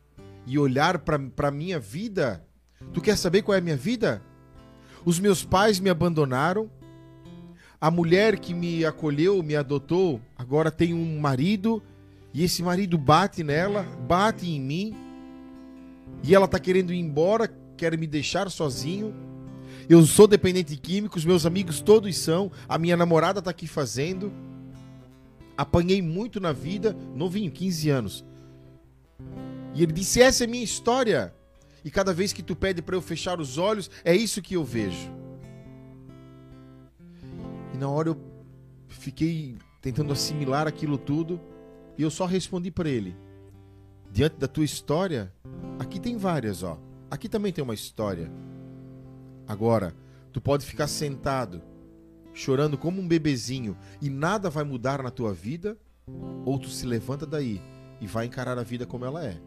e 0.47 0.59
olhar 0.59 0.98
para 0.98 1.48
a 1.48 1.51
minha 1.51 1.78
vida, 1.78 2.47
tu 2.93 3.01
quer 3.01 3.16
saber 3.16 3.43
qual 3.43 3.55
é 3.55 3.59
a 3.59 3.62
minha 3.62 3.77
vida? 3.77 4.23
Os 5.05 5.19
meus 5.19 5.44
pais 5.44 5.81
me 5.81 5.89
abandonaram, 5.89 6.70
a 7.81 7.90
mulher 7.90 8.39
que 8.39 8.52
me 8.52 8.85
acolheu, 8.85 9.43
me 9.43 9.57
adotou, 9.57 10.20
agora 10.36 10.70
tem 10.70 10.93
um 10.93 11.19
marido 11.19 11.82
e 12.32 12.44
esse 12.44 12.62
marido 12.62 12.97
bate 12.97 13.43
nela, 13.43 13.82
bate 14.07 14.48
em 14.48 14.61
mim. 14.61 14.94
E 16.23 16.35
ela 16.35 16.44
está 16.44 16.59
querendo 16.59 16.93
ir 16.93 16.98
embora, 16.98 17.51
quer 17.77 17.97
me 17.97 18.07
deixar 18.07 18.51
sozinho. 18.51 19.15
Eu 19.89 20.05
sou 20.05 20.27
dependente 20.27 20.74
de 20.74 20.81
químicos, 20.81 21.24
meus 21.24 21.47
amigos 21.47 21.81
todos 21.81 22.16
são, 22.19 22.52
a 22.69 22.78
minha 22.78 22.97
namorada 22.97 23.39
está 23.39 23.51
aqui 23.51 23.66
fazendo. 23.66 24.32
Apanhei 25.57 26.01
muito 26.01 26.39
na 26.39 26.52
vida, 26.52 26.97
novinho, 27.15 27.51
15 27.51 27.90
anos. 27.90 28.24
E 29.74 29.82
ele 29.82 29.93
disse: 29.93 30.20
Essa 30.20 30.44
é 30.44 30.47
minha 30.47 30.65
história. 30.65 31.35
E 31.85 31.90
cada 31.90 32.12
vez 32.12 32.32
que 32.32 32.43
tu 32.43 32.55
pede 32.55 32.82
para 32.82 32.97
eu 32.97 33.02
fechar 33.02 33.40
os 33.40 33.59
olhos, 33.59 33.90
é 34.05 34.15
isso 34.15 34.43
que 34.43 34.55
eu 34.55 34.65
vejo 34.65 35.20
na 37.81 37.89
hora 37.89 38.11
eu 38.11 38.16
fiquei 38.89 39.57
tentando 39.81 40.12
assimilar 40.12 40.69
aquilo 40.69 40.98
tudo 40.98 41.40
e 41.97 42.02
eu 42.02 42.11
só 42.11 42.27
respondi 42.27 42.70
para 42.70 42.89
ele: 42.89 43.16
Diante 44.12 44.36
da 44.36 44.47
tua 44.47 44.65
história, 44.65 45.32
aqui 45.78 45.98
tem 45.98 46.16
várias, 46.16 46.62
ó. 46.62 46.78
Aqui 47.11 47.28
também 47.28 47.52
tem 47.52 47.65
uma 47.65 47.74
história. 47.74 48.31
Agora, 49.48 49.97
tu 50.32 50.40
pode 50.40 50.65
ficar 50.65 50.86
sentado, 50.86 51.62
chorando 52.35 52.77
como 52.77 53.01
um 53.01 53.09
bebezinho 53.09 53.77
e 54.01 54.11
nada 54.11 54.51
vai 54.51 54.62
mudar 54.62 55.02
na 55.02 55.11
tua 55.11 55.32
vida, 55.32 55.77
ou 56.44 56.59
tu 56.59 56.69
se 56.69 56.86
levanta 56.86 57.27
daí 57.27 57.61
e 58.01 58.07
vai 58.07 58.27
encarar 58.27 58.59
a 58.59 58.62
vida 58.62 58.86
como 58.86 59.05
ela 59.07 59.24
é. 59.24 59.40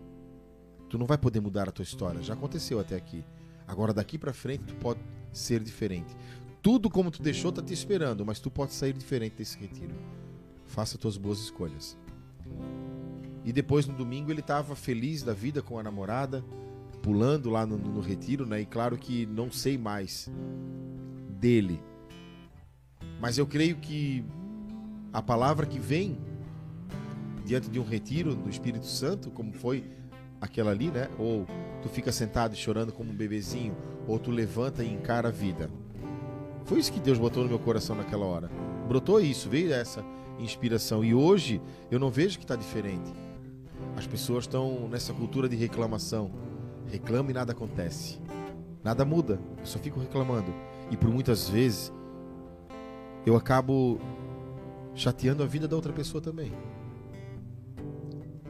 Tu 0.94 0.98
não 1.00 1.08
vai 1.08 1.18
poder 1.18 1.40
mudar 1.40 1.68
a 1.68 1.72
tua 1.72 1.82
história, 1.82 2.22
já 2.22 2.36
aconteceu 2.36 2.80
até 2.80 2.96
aqui. 2.96 3.26
Agora 3.68 3.92
daqui 3.92 4.16
para 4.16 4.32
frente 4.32 4.66
tu 4.66 4.76
pode 4.76 5.00
ser 5.32 5.60
diferente. 5.60 6.16
Tudo 6.62 6.88
como 6.88 7.10
tu 7.10 7.20
deixou 7.20 7.52
tá 7.52 7.64
te 7.64 7.74
esperando, 7.74 8.24
mas 8.24 8.40
tu 8.40 8.52
pode 8.52 8.74
sair 8.74 8.94
diferente 8.94 9.38
desse 9.38 9.58
retiro. 9.58 9.96
Faça 10.68 10.96
tuas 10.96 11.18
boas 11.18 11.40
escolhas. 11.40 11.98
E 13.44 13.52
depois 13.52 13.88
no 13.88 13.96
domingo 13.96 14.30
ele 14.30 14.42
estava 14.42 14.76
feliz 14.76 15.24
da 15.24 15.34
vida 15.34 15.64
com 15.64 15.80
a 15.80 15.84
namorada, 15.84 16.46
pulando 17.02 17.50
lá 17.50 17.66
no, 17.66 17.76
no, 17.76 18.00
retiro, 18.00 18.46
né? 18.46 18.62
E 18.62 18.66
claro 18.68 18.96
que 18.96 19.26
não 19.26 19.52
sei 19.52 19.80
mais 19.80 20.30
dele. 21.40 21.82
Mas 23.20 23.40
eu 23.40 23.48
creio 23.48 23.78
que 23.78 24.24
a 25.12 25.24
palavra 25.24 25.66
que 25.66 25.80
vem 25.80 26.20
diante 27.44 27.68
de 27.68 27.80
um 27.80 27.84
retiro 27.84 28.36
do 28.36 28.48
Espírito 28.48 28.86
Santo, 28.86 29.32
como 29.32 29.54
foi 29.54 30.03
aquela 30.44 30.72
ali, 30.72 30.92
né? 30.92 31.08
Ou 31.18 31.48
tu 31.82 31.88
fica 31.88 32.12
sentado 32.12 32.54
chorando 32.56 32.92
como 32.92 33.12
um 33.12 33.16
bebezinho, 33.16 33.76
ou 34.06 34.20
tu 34.20 34.30
levanta 34.30 34.84
e 34.84 34.94
encara 34.94 35.30
a 35.30 35.32
vida. 35.32 35.70
Foi 36.66 36.80
isso 36.80 36.92
que 36.92 37.00
Deus 37.00 37.18
botou 37.18 37.44
no 37.44 37.50
meu 37.50 37.60
coração 37.60 37.96
naquela 37.96 38.26
hora. 38.26 38.52
Brotou 38.88 39.22
isso, 39.22 39.50
veio 39.50 39.74
essa 39.74 40.04
inspiração. 40.38 41.04
E 41.04 41.16
hoje 41.16 41.62
eu 41.90 41.98
não 41.98 42.10
vejo 42.10 42.38
que 42.38 42.44
está 42.44 42.56
diferente. 42.56 43.14
As 43.96 44.06
pessoas 44.06 44.44
estão 44.44 44.88
nessa 44.90 45.14
cultura 45.14 45.48
de 45.48 45.56
reclamação. 45.56 46.32
Reclama 46.92 47.32
e 47.32 47.34
nada 47.34 47.54
acontece. 47.54 48.20
Nada 48.84 49.06
muda. 49.06 49.40
Eu 49.60 49.66
só 49.66 49.80
fico 49.80 50.00
reclamando. 50.00 50.54
E 50.92 50.98
por 50.98 51.10
muitas 51.10 51.48
vezes 51.48 51.92
eu 53.26 53.38
acabo 53.38 54.00
chateando 54.94 55.42
a 55.42 55.46
vida 55.46 55.68
da 55.68 55.76
outra 55.76 55.94
pessoa 55.94 56.22
também. 56.22 56.52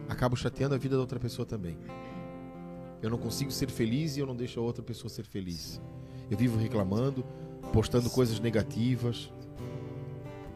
Acabo 0.08 0.36
chateando 0.36 0.76
a 0.76 0.78
vida 0.78 0.96
da 0.96 1.02
outra 1.02 1.20
pessoa 1.20 1.46
também. 1.46 1.78
Eu 3.02 3.10
não 3.10 3.18
consigo 3.18 3.52
ser 3.52 3.70
feliz 3.70 4.16
e 4.16 4.20
eu 4.20 4.26
não 4.26 4.36
deixo 4.36 4.60
a 4.60 4.64
outra 4.64 4.84
pessoa 4.84 5.10
ser 5.10 5.26
feliz. 5.26 5.82
Eu 6.30 6.38
vivo 6.38 6.58
reclamando, 6.58 7.26
postando 7.74 8.10
coisas 8.10 8.40
negativas. 8.40 9.32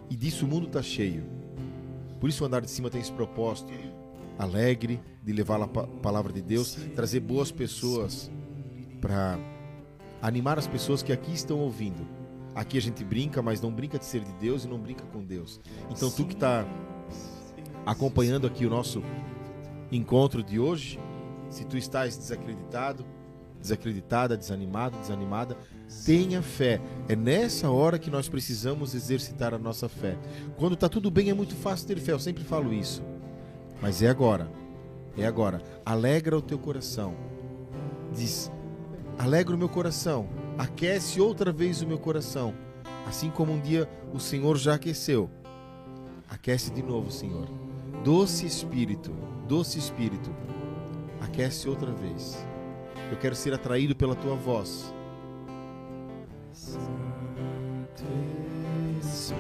E 0.10 0.16
disso 0.16 0.46
o 0.46 0.48
mundo 0.48 0.68
está 0.68 0.82
cheio. 0.82 1.26
Por 2.20 2.30
isso 2.30 2.44
o 2.44 2.48
andar 2.48 2.62
de 2.62 2.70
cima 2.70 2.90
tem 2.90 3.02
esse 3.02 3.12
propósito 3.12 3.74
alegre 4.38 5.00
de 5.24 5.34
levar 5.34 5.62
a 5.62 5.68
palavra 5.68 6.32
de 6.32 6.42
Deus, 6.42 6.76
trazer 6.96 7.20
boas 7.20 7.52
pessoas 7.52 8.32
para 9.02 9.38
animar 10.22 10.58
as 10.58 10.68
pessoas 10.68 11.04
que 11.04 11.12
aqui 11.12 11.34
estão 11.34 11.60
ouvindo. 11.60 12.08
Aqui 12.56 12.78
a 12.78 12.82
gente 12.82 13.04
brinca, 13.04 13.42
mas 13.42 13.62
não 13.62 13.72
brinca 13.72 14.00
de 14.00 14.06
ser 14.06 14.24
de 14.24 14.32
Deus 14.34 14.64
e 14.64 14.68
não 14.68 14.80
brinca 14.80 15.06
com 15.06 15.24
Deus. 15.24 15.60
Então 15.92 16.10
tu 16.10 16.26
que 16.26 16.34
está 16.34 16.66
acompanhando 17.86 18.48
aqui 18.48 18.66
o 18.66 18.70
nosso 18.70 19.04
encontro 19.92 20.44
de 20.44 20.60
hoje, 20.60 21.00
se 21.50 21.66
tu 21.66 21.78
estás 21.78 22.18
desacreditado, 22.18 23.06
desacreditada, 23.60 24.38
desanimado, 24.38 24.98
desanimada, 25.00 25.58
tenha 26.06 26.42
fé. 26.42 26.82
É 27.08 27.16
nessa 27.16 27.70
hora 27.70 28.00
que 28.00 28.10
nós 28.10 28.30
precisamos 28.30 28.94
exercitar 28.94 29.54
a 29.54 29.58
nossa 29.58 29.90
fé. 29.90 30.18
Quando 30.58 30.74
está 30.74 30.88
tudo 30.88 31.10
bem, 31.10 31.30
é 31.30 31.34
muito 31.34 31.56
fácil 31.56 31.88
ter 31.88 32.00
fé. 32.00 32.12
Eu 32.12 32.20
sempre 32.20 32.44
falo 32.44 32.74
isso. 32.74 33.04
Mas 33.82 34.02
é 34.02 34.10
agora. 34.10 34.50
É 35.18 35.26
agora. 35.26 35.62
Alegra 35.86 36.38
o 36.38 36.42
teu 36.42 36.58
coração. 36.58 37.16
Diz: 38.14 38.52
Alegra 39.18 39.56
o 39.56 39.58
meu 39.58 39.70
coração. 39.70 40.28
Aquece 40.58 41.20
outra 41.22 41.52
vez 41.52 41.82
o 41.82 41.88
meu 41.88 41.98
coração. 41.98 42.54
Assim 43.06 43.30
como 43.30 43.54
um 43.54 43.60
dia 43.60 43.90
o 44.14 44.20
Senhor 44.20 44.58
já 44.58 44.76
aqueceu. 44.76 45.30
Aquece 46.30 46.72
de 46.72 46.84
novo, 46.84 47.12
Senhor. 47.12 47.48
Doce 48.04 48.46
Espírito, 48.46 49.14
doce 49.48 49.80
Espírito, 49.80 50.30
aquece 51.22 51.70
outra 51.70 51.92
vez. 51.92 52.46
Eu 53.10 53.18
quero 53.18 53.34
ser 53.36 53.54
atraído 53.54 53.96
pela 53.96 54.14
tua 54.14 54.36
voz. 54.36 54.94
Santo 56.52 58.04
Espírito 59.00 59.40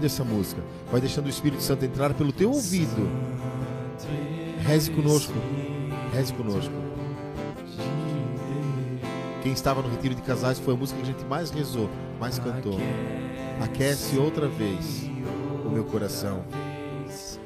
Ouvindo 0.00 0.06
essa 0.06 0.24
música. 0.24 0.62
Vai 0.90 1.00
deixando 1.00 1.26
o 1.26 1.28
Espírito 1.28 1.62
Santo 1.62 1.84
entrar 1.84 2.14
pelo 2.14 2.32
teu 2.32 2.50
ouvido. 2.50 3.08
Reze 4.66 4.90
conosco. 4.90 5.34
Reze 6.12 6.32
conosco. 6.32 6.72
Quem 9.42 9.52
estava 9.52 9.82
no 9.82 9.90
retiro 9.90 10.14
de 10.14 10.22
casais 10.22 10.58
foi 10.58 10.74
a 10.74 10.76
música 10.76 11.00
que 11.00 11.08
a 11.08 11.12
gente 11.12 11.24
mais 11.24 11.50
rezou, 11.50 11.88
mais 12.18 12.38
cantou. 12.38 12.78
Aquece 13.62 14.16
outra 14.18 14.48
vez 14.48 15.10
o 15.64 15.70
meu 15.70 15.84
coração. 15.84 16.44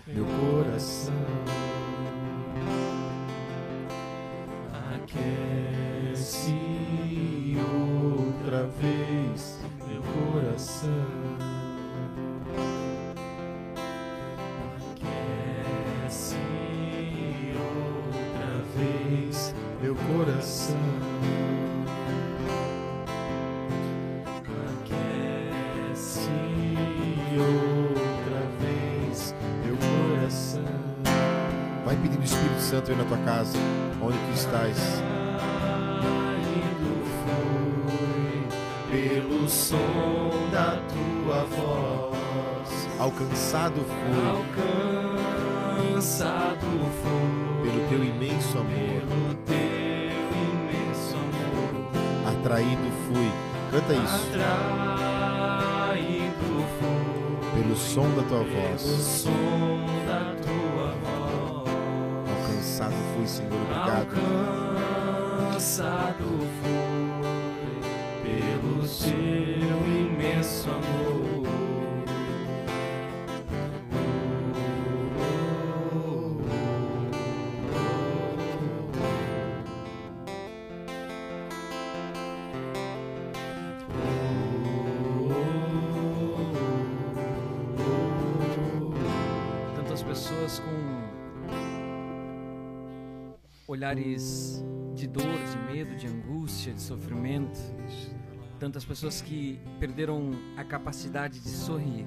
Meu 0.06 0.24
coração. 0.24 1.14
Aquece 4.94 6.55
outra 7.59 8.66
vez 8.81 9.59
meu 9.86 10.02
coração. 10.02 11.64
Aquece 16.05 16.36
outra 17.57 18.62
vez 18.77 19.55
meu 19.82 19.95
coração. 19.95 20.77
Aquece 24.81 26.31
outra 27.39 28.43
vez 28.61 29.35
meu 29.65 29.77
coração. 29.77 30.62
Vai 31.85 31.97
pedindo 31.97 32.20
o 32.20 32.24
Espírito 32.24 32.61
Santo 32.61 32.91
aí 32.91 32.97
na 32.97 33.05
tua 33.05 33.19
casa, 33.19 33.59
onde 34.03 34.19
tu 34.19 34.31
estás. 34.35 35.03
Pelo 38.91 39.49
som 39.49 40.31
da 40.53 40.78
tua 40.89 41.45
voz, 41.45 42.03
alcançado 43.05 43.85
fui, 43.85 44.16
alcançado 45.93 46.66
fui, 47.02 47.62
pelo 47.62 47.81
teu 47.89 48.02
imenso 48.02 48.59
amor, 48.59 48.70
pelo 48.72 49.35
teu 49.44 49.56
imenso 50.55 51.14
amor, 51.16 51.72
atraído 52.31 52.90
fui, 53.06 53.31
canta 53.70 53.93
isso, 53.93 54.31
atraído 55.85 56.56
fui, 56.81 57.60
pelo 57.62 57.76
som 57.76 58.09
da 58.16 58.22
tua 58.22 58.43
voz, 58.43 58.82
pelo 58.82 58.97
som 58.97 59.85
da 60.06 60.35
tua 60.43 60.89
voz, 61.05 61.68
alcançado 62.31 62.97
fui, 63.14 63.26
Senhor, 63.26 63.52
obrigado, 63.52 64.16
alcançado 65.43 66.24
fui. 66.62 66.85
Pelo 68.22 68.81
teu 68.89 69.78
imenso 69.86 70.03
pessoas 90.45 90.59
com 90.61 90.77
olhares 93.66 94.62
de 94.95 95.07
dor, 95.07 95.23
de 95.23 95.73
medo, 95.73 95.97
de 95.97 96.07
angústia, 96.07 96.75
de 96.75 96.83
sofrimento. 96.83 97.59
Tantas 98.59 98.85
pessoas 98.85 99.23
que 99.23 99.59
perderam 99.81 100.33
a 100.57 100.65
capacidade 100.65 101.41
de 101.41 101.49
sorrir. 101.49 102.07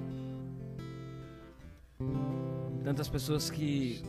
Tantas 2.83 3.09
pessoas 3.09 3.49
que 3.49 4.03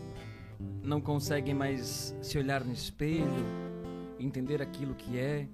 não 0.82 1.00
conseguem 1.00 1.54
mais 1.54 2.14
se 2.20 2.36
olhar 2.36 2.62
no 2.62 2.72
espelho, 2.72 3.24
entender 4.20 4.60
aquilo 4.60 4.94
que 4.94 5.18
é. 5.18 5.48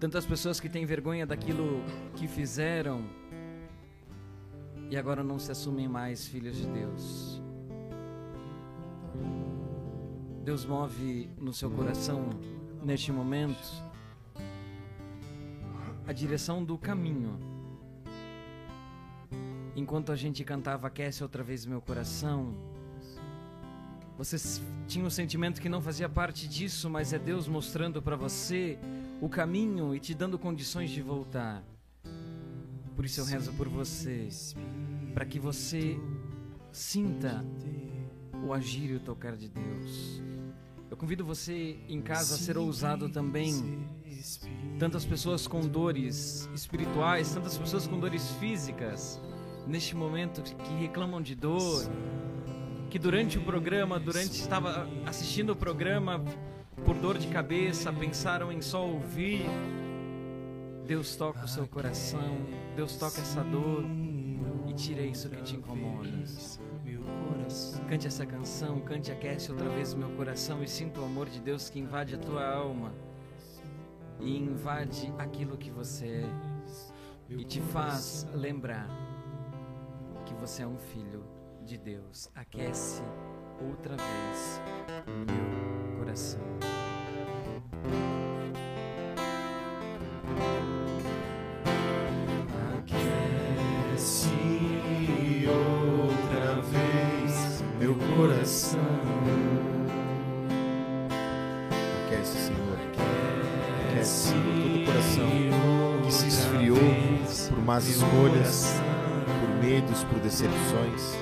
Tantas 0.00 0.24
pessoas 0.24 0.58
que 0.58 0.68
têm 0.70 0.86
vergonha 0.86 1.26
daquilo 1.26 1.82
que 2.16 2.26
fizeram 2.26 3.04
e 4.94 4.96
agora 4.96 5.24
não 5.24 5.40
se 5.40 5.50
assumem 5.50 5.88
mais 5.88 6.24
filhos 6.24 6.56
de 6.56 6.68
Deus. 6.68 7.42
Deus 10.44 10.64
move 10.64 11.28
no 11.36 11.52
seu 11.52 11.68
coração 11.68 12.30
neste 12.80 13.10
momento 13.10 13.58
a 16.06 16.12
direção 16.12 16.62
do 16.62 16.78
caminho. 16.78 17.36
Enquanto 19.74 20.12
a 20.12 20.16
gente 20.16 20.44
cantava 20.44 20.86
Aquece 20.86 21.24
outra 21.24 21.42
vez 21.42 21.66
meu 21.66 21.80
coração, 21.80 22.54
você 24.16 24.36
tinha 24.86 25.04
o 25.04 25.10
sentimento 25.10 25.60
que 25.60 25.68
não 25.68 25.80
fazia 25.80 26.08
parte 26.08 26.46
disso, 26.46 26.88
mas 26.88 27.12
é 27.12 27.18
Deus 27.18 27.48
mostrando 27.48 28.00
para 28.00 28.14
você 28.14 28.78
o 29.20 29.28
caminho 29.28 29.92
e 29.92 29.98
te 29.98 30.14
dando 30.14 30.38
condições 30.38 30.90
de 30.90 31.02
voltar. 31.02 31.64
Por 32.94 33.04
isso 33.04 33.20
eu 33.20 33.24
rezo 33.24 33.52
por 33.52 33.68
você, 33.68 34.28
para 35.12 35.24
que 35.24 35.38
você 35.38 35.98
sinta 36.70 37.44
o 38.44 38.52
agir 38.52 38.90
e 38.90 38.94
o 38.94 39.00
tocar 39.00 39.36
de 39.36 39.48
Deus. 39.48 40.22
Eu 40.90 40.96
convido 40.96 41.24
você 41.24 41.78
em 41.88 42.00
casa 42.00 42.36
a 42.36 42.38
ser 42.38 42.56
ousado 42.56 43.08
também. 43.08 43.88
Tantas 44.78 45.04
pessoas 45.04 45.46
com 45.46 45.60
dores 45.60 46.48
espirituais, 46.54 47.32
tantas 47.32 47.58
pessoas 47.58 47.86
com 47.86 47.98
dores 47.98 48.30
físicas, 48.32 49.20
neste 49.66 49.96
momento 49.96 50.42
que 50.42 50.74
reclamam 50.74 51.20
de 51.20 51.34
dor, 51.34 51.84
que 52.90 52.98
durante 52.98 53.38
o 53.38 53.42
programa, 53.42 53.98
durante 53.98 54.40
estava 54.40 54.88
assistindo 55.04 55.50
o 55.50 55.56
programa 55.56 56.24
por 56.84 56.96
dor 56.96 57.18
de 57.18 57.26
cabeça, 57.28 57.92
pensaram 57.92 58.52
em 58.52 58.60
só 58.60 58.86
ouvir. 58.86 59.44
Deus 60.86 61.16
toca 61.16 61.44
o 61.44 61.48
seu 61.48 61.66
coração, 61.66 62.36
Deus 62.74 62.96
toca 62.96 63.20
essa 63.20 63.42
dor 63.42 63.84
e 64.68 64.72
tira 64.74 65.02
isso 65.02 65.28
que 65.30 65.42
te 65.42 65.56
incomoda. 65.56 66.10
Cante 67.88 68.06
essa 68.06 68.26
canção, 68.26 68.80
cante 68.80 69.12
aquece 69.12 69.52
outra 69.52 69.68
vez 69.68 69.94
meu 69.94 70.10
coração 70.16 70.62
e 70.62 70.68
sinta 70.68 71.00
o 71.00 71.04
amor 71.04 71.28
de 71.28 71.40
Deus 71.40 71.70
que 71.70 71.78
invade 71.78 72.14
a 72.14 72.18
tua 72.18 72.44
alma 72.46 72.92
e 74.20 74.36
invade 74.36 75.12
aquilo 75.18 75.56
que 75.56 75.70
você 75.70 76.06
é 76.06 76.54
e 77.28 77.44
te 77.44 77.60
faz 77.60 78.26
lembrar 78.34 78.88
que 80.26 80.34
você 80.34 80.62
é 80.62 80.66
um 80.66 80.78
filho 80.78 81.24
de 81.64 81.78
Deus. 81.78 82.30
Aquece 82.34 83.02
outra 83.60 83.96
vez 83.96 84.60
meu 85.06 85.98
coração. 85.98 86.40
Coração. 98.16 98.80
Aquece, 102.06 102.38
Senhor. 102.38 102.78
Aquece 103.90 104.32
todo 104.32 104.82
o 104.82 104.86
coração 104.86 105.30
que 106.04 106.12
se 106.12 106.28
esfriou 106.28 106.78
por 107.48 107.64
más 107.64 107.88
escolhas, 107.88 108.80
por 109.40 109.64
medos, 109.64 110.04
por 110.04 110.18
decepções. 110.20 111.16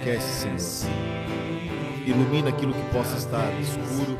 Aquece, 0.00 0.48
Senhor. 0.48 0.94
Ilumina 2.06 2.48
aquilo 2.48 2.72
que 2.72 2.82
possa 2.92 3.16
estar 3.16 3.52
escuro. 3.60 4.18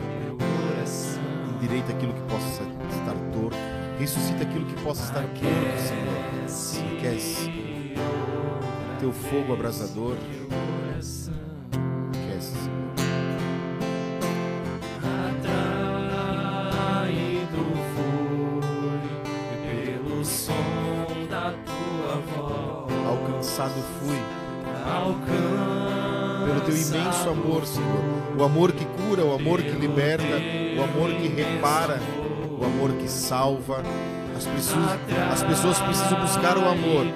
Endireita 1.57 1.93
aquilo 1.93 2.13
que 2.15 2.23
possa 2.23 2.47
estar 2.47 3.15
torto. 3.33 3.57
Ressuscita 3.99 4.43
aquilo 4.43 4.65
que 4.65 4.83
possa 4.83 5.05
estar 5.05 5.23
torto, 5.23 6.47
Senhor. 6.47 6.99
Aquece. 6.99 7.60
Teu 9.01 9.13
fogo 9.13 9.55
abrasador. 9.55 10.15
Alcançado 23.09 23.73
fui 23.99 24.19
pelo 26.45 26.61
teu 26.61 26.77
imenso 26.77 27.31
amor, 27.31 27.65
Senhor. 27.65 27.89
O 28.39 28.45
amor 28.45 28.73
que 28.73 28.85
cura, 28.85 29.25
o 29.25 29.35
amor 29.35 29.63
que 29.63 29.71
liberta, 29.71 30.25
o 30.77 30.83
amor 30.83 31.11
que 31.15 31.27
repara, 31.27 31.99
o 32.51 32.65
amor 32.67 32.93
que 32.93 33.09
salva. 33.09 33.83
As 34.37 34.45
pessoas, 34.45 34.91
as 35.33 35.43
pessoas 35.43 35.79
precisam 35.79 36.21
buscar 36.21 36.59
o 36.59 36.69
amor. 36.69 37.07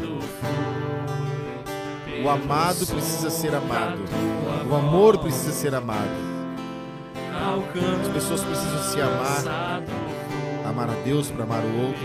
O 2.24 2.30
amado 2.30 2.86
precisa 2.86 3.28
ser 3.28 3.54
amado. 3.54 3.98
O 4.70 4.74
amor 4.74 5.18
precisa 5.18 5.52
ser 5.52 5.74
amado. 5.74 6.08
As 8.00 8.08
pessoas 8.08 8.42
precisam 8.42 8.82
se 8.82 8.98
amar, 8.98 9.82
amar 10.66 10.88
a 10.88 10.94
Deus 11.04 11.30
para 11.30 11.44
amar 11.44 11.62
o 11.62 11.86
outro. 11.86 12.02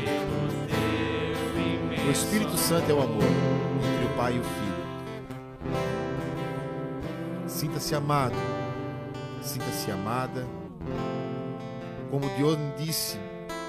O 2.05 2.11
Espírito 2.11 2.57
Santo 2.57 2.91
é 2.91 2.93
o 2.93 3.01
amor 3.01 3.23
entre 3.23 4.05
o 4.05 4.17
Pai 4.17 4.35
e 4.35 4.39
o 4.39 4.43
Filho. 4.43 4.69
Sinta-se 7.47 7.95
amado, 7.95 8.35
sinta-se 9.41 9.89
amada. 9.89 10.45
Como 12.11 12.27
Dion 12.35 12.57
disse, 12.77 13.17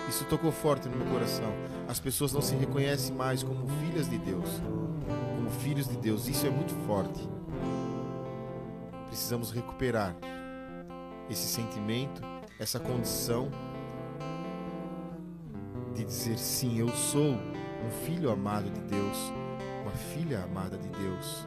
isso 0.09 0.25
tocou 0.25 0.51
forte 0.51 0.89
no 0.89 0.97
meu 0.97 1.07
coração. 1.07 1.53
As 1.87 2.01
pessoas 2.01 2.33
não 2.33 2.41
se 2.41 2.57
reconhecem 2.57 3.15
mais 3.15 3.45
como 3.45 3.69
filhas 3.81 4.09
de 4.09 4.19
Deus, 4.19 4.49
filhos 5.51 5.89
de 5.89 5.97
Deus. 5.97 6.29
Isso 6.29 6.47
é 6.47 6.51
muito 6.51 6.75
forte. 6.87 7.29
Precisamos 9.09 9.51
recuperar 9.51 10.17
esse 11.29 11.47
sentimento, 11.47 12.23
essa 12.59 12.79
condição 12.79 13.51
de 15.95 16.05
dizer 16.05 16.39
sim, 16.39 16.79
eu 16.79 16.89
sou 16.89 17.33
um 17.33 17.91
filho 18.05 18.31
amado 18.31 18.71
de 18.71 18.81
Deus, 18.83 19.33
uma 19.83 19.93
filha 19.93 20.45
amada 20.45 20.77
de 20.77 20.89
Deus. 20.89 21.47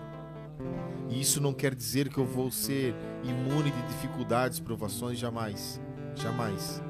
E 1.09 1.19
isso 1.19 1.41
não 1.41 1.53
quer 1.53 1.73
dizer 1.73 2.09
que 2.09 2.17
eu 2.17 2.25
vou 2.25 2.51
ser 2.51 2.95
imune 3.23 3.71
de 3.71 3.81
dificuldades, 3.87 4.59
provações, 4.59 5.17
jamais. 5.17 5.81
Jamais. 6.15 6.81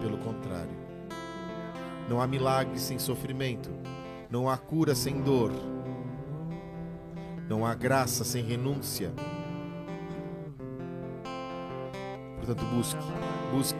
Pelo 0.00 0.18
contrário. 0.18 0.76
Não 2.08 2.20
há 2.20 2.26
milagre 2.26 2.78
sem 2.78 2.98
sofrimento. 2.98 3.70
Não 4.30 4.48
há 4.48 4.56
cura 4.56 4.94
sem 4.94 5.20
dor. 5.20 5.52
Não 7.48 7.64
há 7.64 7.74
graça 7.74 8.24
sem 8.24 8.42
renúncia. 8.42 9.12
Portanto, 12.36 12.64
busque, 12.74 13.04
busque. 13.52 13.78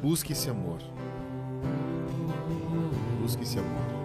Busque 0.00 0.32
esse 0.32 0.48
amor. 0.48 0.78
Busque 3.20 3.42
esse 3.42 3.58
amor. 3.58 3.98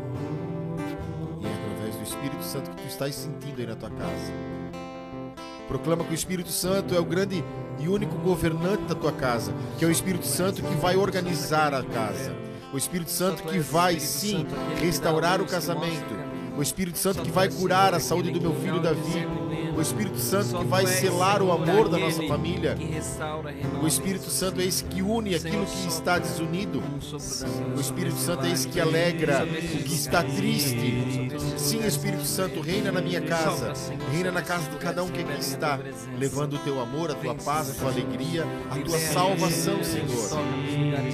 E 1.40 1.45
é 1.45 1.53
através 1.53 1.95
do 1.95 2.03
Espírito 2.03 2.44
Santo 2.44 2.72
que 2.72 2.82
tu 2.82 2.88
estás 2.88 3.15
sentindo 3.15 3.60
aí 3.60 3.68
na 3.68 3.76
tua 3.76 3.91
casa. 3.91 4.34
Proclama 5.68 6.03
que 6.03 6.11
o 6.11 6.15
Espírito 6.15 6.49
Santo 6.49 6.95
é 6.95 6.99
o 6.99 7.06
grande 7.06 7.44
e 7.80 7.88
único 7.88 8.15
governante 8.18 8.84
da 8.84 8.95
tua 8.95 9.11
casa, 9.11 9.53
que 9.78 9.86
é 9.86 9.88
o 9.88 9.91
Espírito 9.91 10.26
Santo 10.26 10.61
que 10.61 10.76
vai 10.76 10.95
organizar 10.95 11.74
a 11.74 11.84
casa. 11.84 12.36
O 12.74 12.78
Espírito 12.78 13.11
Santo 13.11 13.44
que 13.44 13.60
vai 13.60 13.99
sim 13.99 14.45
restaurar 14.80 15.41
o 15.41 15.45
casamento. 15.45 16.23
O 16.58 16.62
Espírito 16.62 16.98
Santo 16.98 17.24
que 17.24 17.32
vai 17.32 17.50
curar 17.50 17.94
a 17.94 18.00
saúde 18.00 18.32
do 18.32 18.40
meu 18.40 18.54
filho 18.54 18.80
Davi. 18.80 19.28
O 19.76 19.82
Espírito 19.82 20.20
Santo 20.20 20.60
que 20.60 20.66
vai 20.66 20.86
selar 20.86 21.42
o 21.42 21.52
amor 21.52 21.90
da 21.90 21.98
nossa 21.98 22.22
família. 22.28 22.78
O 23.82 23.88
Espírito 23.88 24.30
Santo 24.30 24.62
é 24.62 24.66
esse 24.66 24.84
que 24.84 25.02
une 25.02 25.34
aquilo 25.34 25.66
que 25.66 25.88
está 25.88 26.20
desunido. 26.20 26.82
O 27.76 27.82
Espírito 27.82 28.18
Santo 28.18 28.46
é 28.46 28.52
esse 28.52 28.68
que 28.68 28.80
alegra 28.80 29.44
o 29.44 29.84
que 29.84 29.94
está 29.94 30.24
triste. 30.24 31.32
Sim, 31.58 31.86
Espírito 31.86 32.26
Santo, 32.26 32.62
reina 32.62 32.92
na 32.92 33.02
minha 33.02 33.22
casa, 33.22 33.74
reina 34.12 34.32
na 34.32 34.42
casa 34.42 34.70
de 34.70 34.78
cada 34.78 35.04
um 35.04 35.10
que 35.10 35.22
aqui 35.22 35.40
está, 35.40 35.80
levando 36.18 36.56
o 36.56 36.60
teu 36.60 36.80
amor, 36.80 37.10
a 37.10 37.16
tua 37.16 37.34
paz, 37.36 37.72
a 37.72 37.74
tua 37.74 37.90
alegria, 37.90 38.46
a 38.70 38.78
tua 38.78 39.00
salvação, 39.00 39.84
Senhor. 39.84 40.40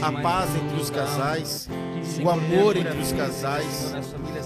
A 0.02 0.12
paz 0.22 0.50
entre 0.56 0.82
os 0.82 0.90
casais, 0.90 1.70
o 2.22 2.30
amor 2.30 2.76
entre 2.76 2.98
os 2.98 3.12
casais. 3.14 3.94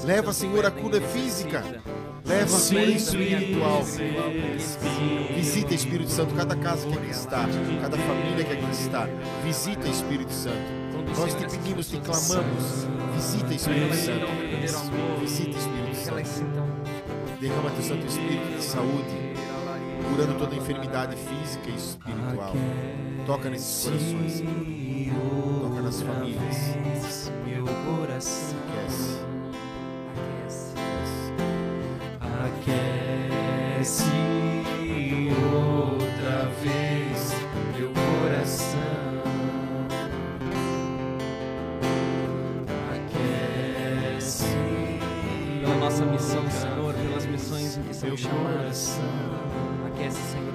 Leva, 0.05 0.34
Senhor, 0.34 0.65
a 0.65 0.71
cura 0.71 0.99
física. 0.99 1.63
Leva 2.25 2.57
a 2.57 2.61
cura 2.61 2.81
espiritual. 2.84 3.84
Visita, 5.35 5.73
Espírito 5.73 6.11
Santo, 6.11 6.35
cada 6.35 6.55
casa 6.57 6.85
que 6.88 6.97
aqui 6.97 7.09
está, 7.09 7.45
cada 7.81 7.97
família 7.97 8.43
que 8.43 8.53
aqui 8.53 8.71
está. 8.71 9.07
Visita, 9.45 9.88
Espírito 9.88 10.31
Santo. 10.31 10.84
Nós 11.17 11.34
te 11.34 11.49
pedimos, 11.49 11.89
te 11.89 11.97
clamamos. 11.99 12.88
Visita, 13.15 13.53
Espírito 13.53 13.95
Santo. 13.95 14.27
Visita, 15.21 15.57
Espírito 15.57 15.95
Santo. 15.95 16.63
Derrama 17.39 17.71
teu 17.71 17.84
Santo 17.84 18.05
Espírito 18.05 18.57
de 18.57 18.63
saúde, 18.63 19.34
curando 20.09 20.38
toda 20.38 20.55
enfermidade 20.55 21.15
física 21.15 21.69
e 21.69 21.75
espiritual. 21.75 22.53
Toca 23.25 23.49
nesses 23.49 23.85
corações, 23.85 24.31
Senhor. 24.34 25.61
Toca 25.61 25.81
nas 25.81 26.01
famílias. 26.01 27.31
Meu 27.45 27.65
Aquece. 33.84 34.05
outra 35.53 36.49
vez 36.61 37.35
meu 37.77 37.91
coração. 37.91 38.80
Aquece 42.95 44.45
Pela 45.60 45.76
nossa 45.76 46.05
missão, 46.05 46.49
Senhor, 46.49 46.93
pelas 46.93 47.26
missões 47.26 47.77
que 47.85 47.93
chamados. 48.15 48.55
coração. 48.55 49.03
Aquece, 49.88 50.31
Senhor, 50.31 50.53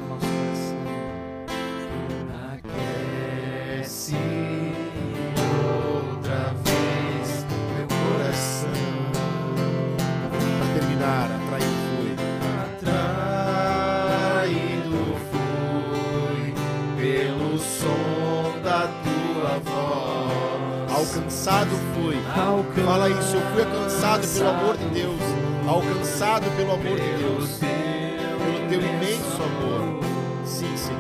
pelo 24.35 24.49
amor 24.49 24.77
de 24.77 24.85
Deus. 24.87 25.21
Alcançado 25.67 26.57
pelo 26.57 26.73
amor 26.73 26.99
de 26.99 27.17
Deus. 27.19 27.59
Pelo 27.59 28.69
teu 28.69 28.81
imenso 28.81 29.43
amor. 29.43 30.01
Sim, 30.45 30.77
Senhor. 30.77 30.99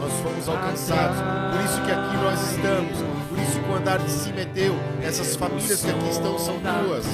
Nós 0.00 0.12
fomos 0.20 0.48
alcançados. 0.48 1.16
Por 1.52 1.64
isso 1.64 1.82
que 1.82 1.92
aqui 1.92 2.16
nós 2.16 2.50
estamos. 2.50 2.98
Por 3.28 3.38
isso 3.38 3.60
que 3.60 3.70
o 3.70 3.74
andar 3.74 3.98
de 3.98 4.10
cima 4.10 4.40
é 4.40 4.44
teu. 4.46 4.74
Essas 5.02 5.36
famílias 5.36 5.82
que 5.82 5.90
aqui 5.90 6.08
estão 6.08 6.38
são 6.38 6.58
tuas. 6.60 7.06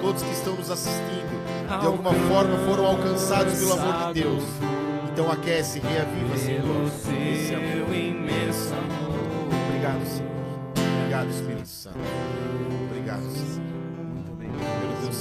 Todos 0.00 0.22
que 0.22 0.32
estão 0.32 0.54
nos 0.54 0.70
assistindo, 0.70 1.78
de 1.80 1.86
alguma 1.86 2.12
forma 2.12 2.58
foram 2.66 2.86
alcançados 2.86 3.54
pelo 3.58 3.72
amor 3.74 4.08
de 4.08 4.20
Deus. 4.22 4.42
Então 5.12 5.30
aquece, 5.30 5.80
reaviva, 5.80 6.36
Senhor. 6.36 6.90
Esse 7.32 7.54
amor. 7.54 7.88
Obrigado, 9.68 10.06
Senhor. 10.06 10.32
Obrigado, 11.00 11.30
Espírito 11.30 11.68
Santo. 11.68 11.98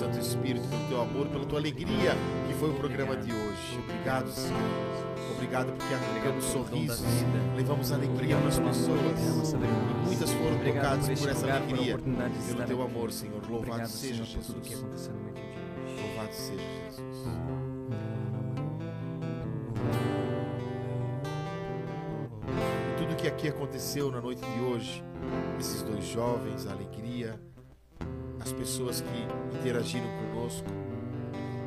Santo 0.01 0.17
Espírito, 0.17 0.67
pelo 0.67 0.87
teu 0.87 0.99
amor, 0.99 1.27
pela 1.27 1.45
tua 1.45 1.59
alegria, 1.59 2.15
que 2.47 2.55
foi 2.55 2.71
o 2.71 2.73
programa 2.73 3.15
de 3.15 3.31
hoje. 3.31 3.79
Obrigado, 3.83 4.31
Senhor. 4.31 4.59
Obrigado 5.35 5.73
porque 5.73 5.93
arrancamos 5.93 6.43
sorrisos, 6.45 7.05
levamos 7.55 7.91
alegria 7.91 8.35
para 8.35 8.47
as 8.47 8.57
pessoas. 8.57 9.19
E 9.19 10.05
muitas 10.07 10.31
foram 10.31 10.55
Obrigado 10.55 11.01
tocadas 11.01 11.19
por 11.19 11.29
essa 11.29 11.41
lugar, 11.41 11.61
alegria, 11.61 11.97
pelo 11.99 12.63
teu 12.65 12.81
amor, 12.81 13.11
Senhor. 13.11 13.41
Louvado 13.47 13.57
Obrigado, 13.57 13.87
seja 13.89 14.25
Senhor, 14.25 14.61
que 14.61 14.69
Jesus. 14.69 14.81
hoje. 14.81 15.11
Louvado 16.01 16.33
seja 16.33 16.63
Jesus. 16.87 17.27
E 22.89 22.97
tudo 22.97 23.15
que 23.15 23.27
aqui 23.27 23.47
aconteceu 23.49 24.09
na 24.09 24.19
noite 24.19 24.41
de 24.41 24.61
hoje, 24.61 25.03
esses 25.59 25.83
dois 25.83 26.03
jovens, 26.05 26.65
a 26.65 26.71
alegria, 26.71 27.39
as 28.41 28.51
pessoas 28.51 29.01
que 29.01 29.57
interagiram 29.57 30.07
conosco, 30.17 30.67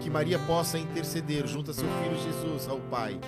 que 0.00 0.10
Maria 0.10 0.38
possa 0.40 0.78
interceder 0.78 1.46
junto 1.46 1.70
a 1.70 1.74
seu 1.74 1.86
filho 1.86 2.18
Jesus, 2.18 2.68
ao 2.68 2.80
Pai, 2.80 3.18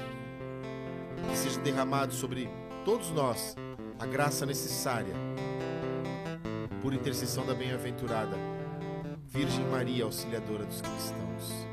que 1.31 1.39
seja 1.39 1.61
derramado 1.61 2.13
sobre 2.13 2.51
todos 2.85 3.11
nós 3.11 3.55
a 3.99 4.07
graça 4.07 4.45
necessária, 4.45 5.15
por 6.83 6.93
intercessão 6.93 7.47
da 7.47 7.55
bem-aventurada 7.55 8.37
Virgem 9.29 9.65
Maria, 9.67 10.05
auxiliadora 10.05 10.65
dos 10.65 10.81
cristãos. 10.81 11.67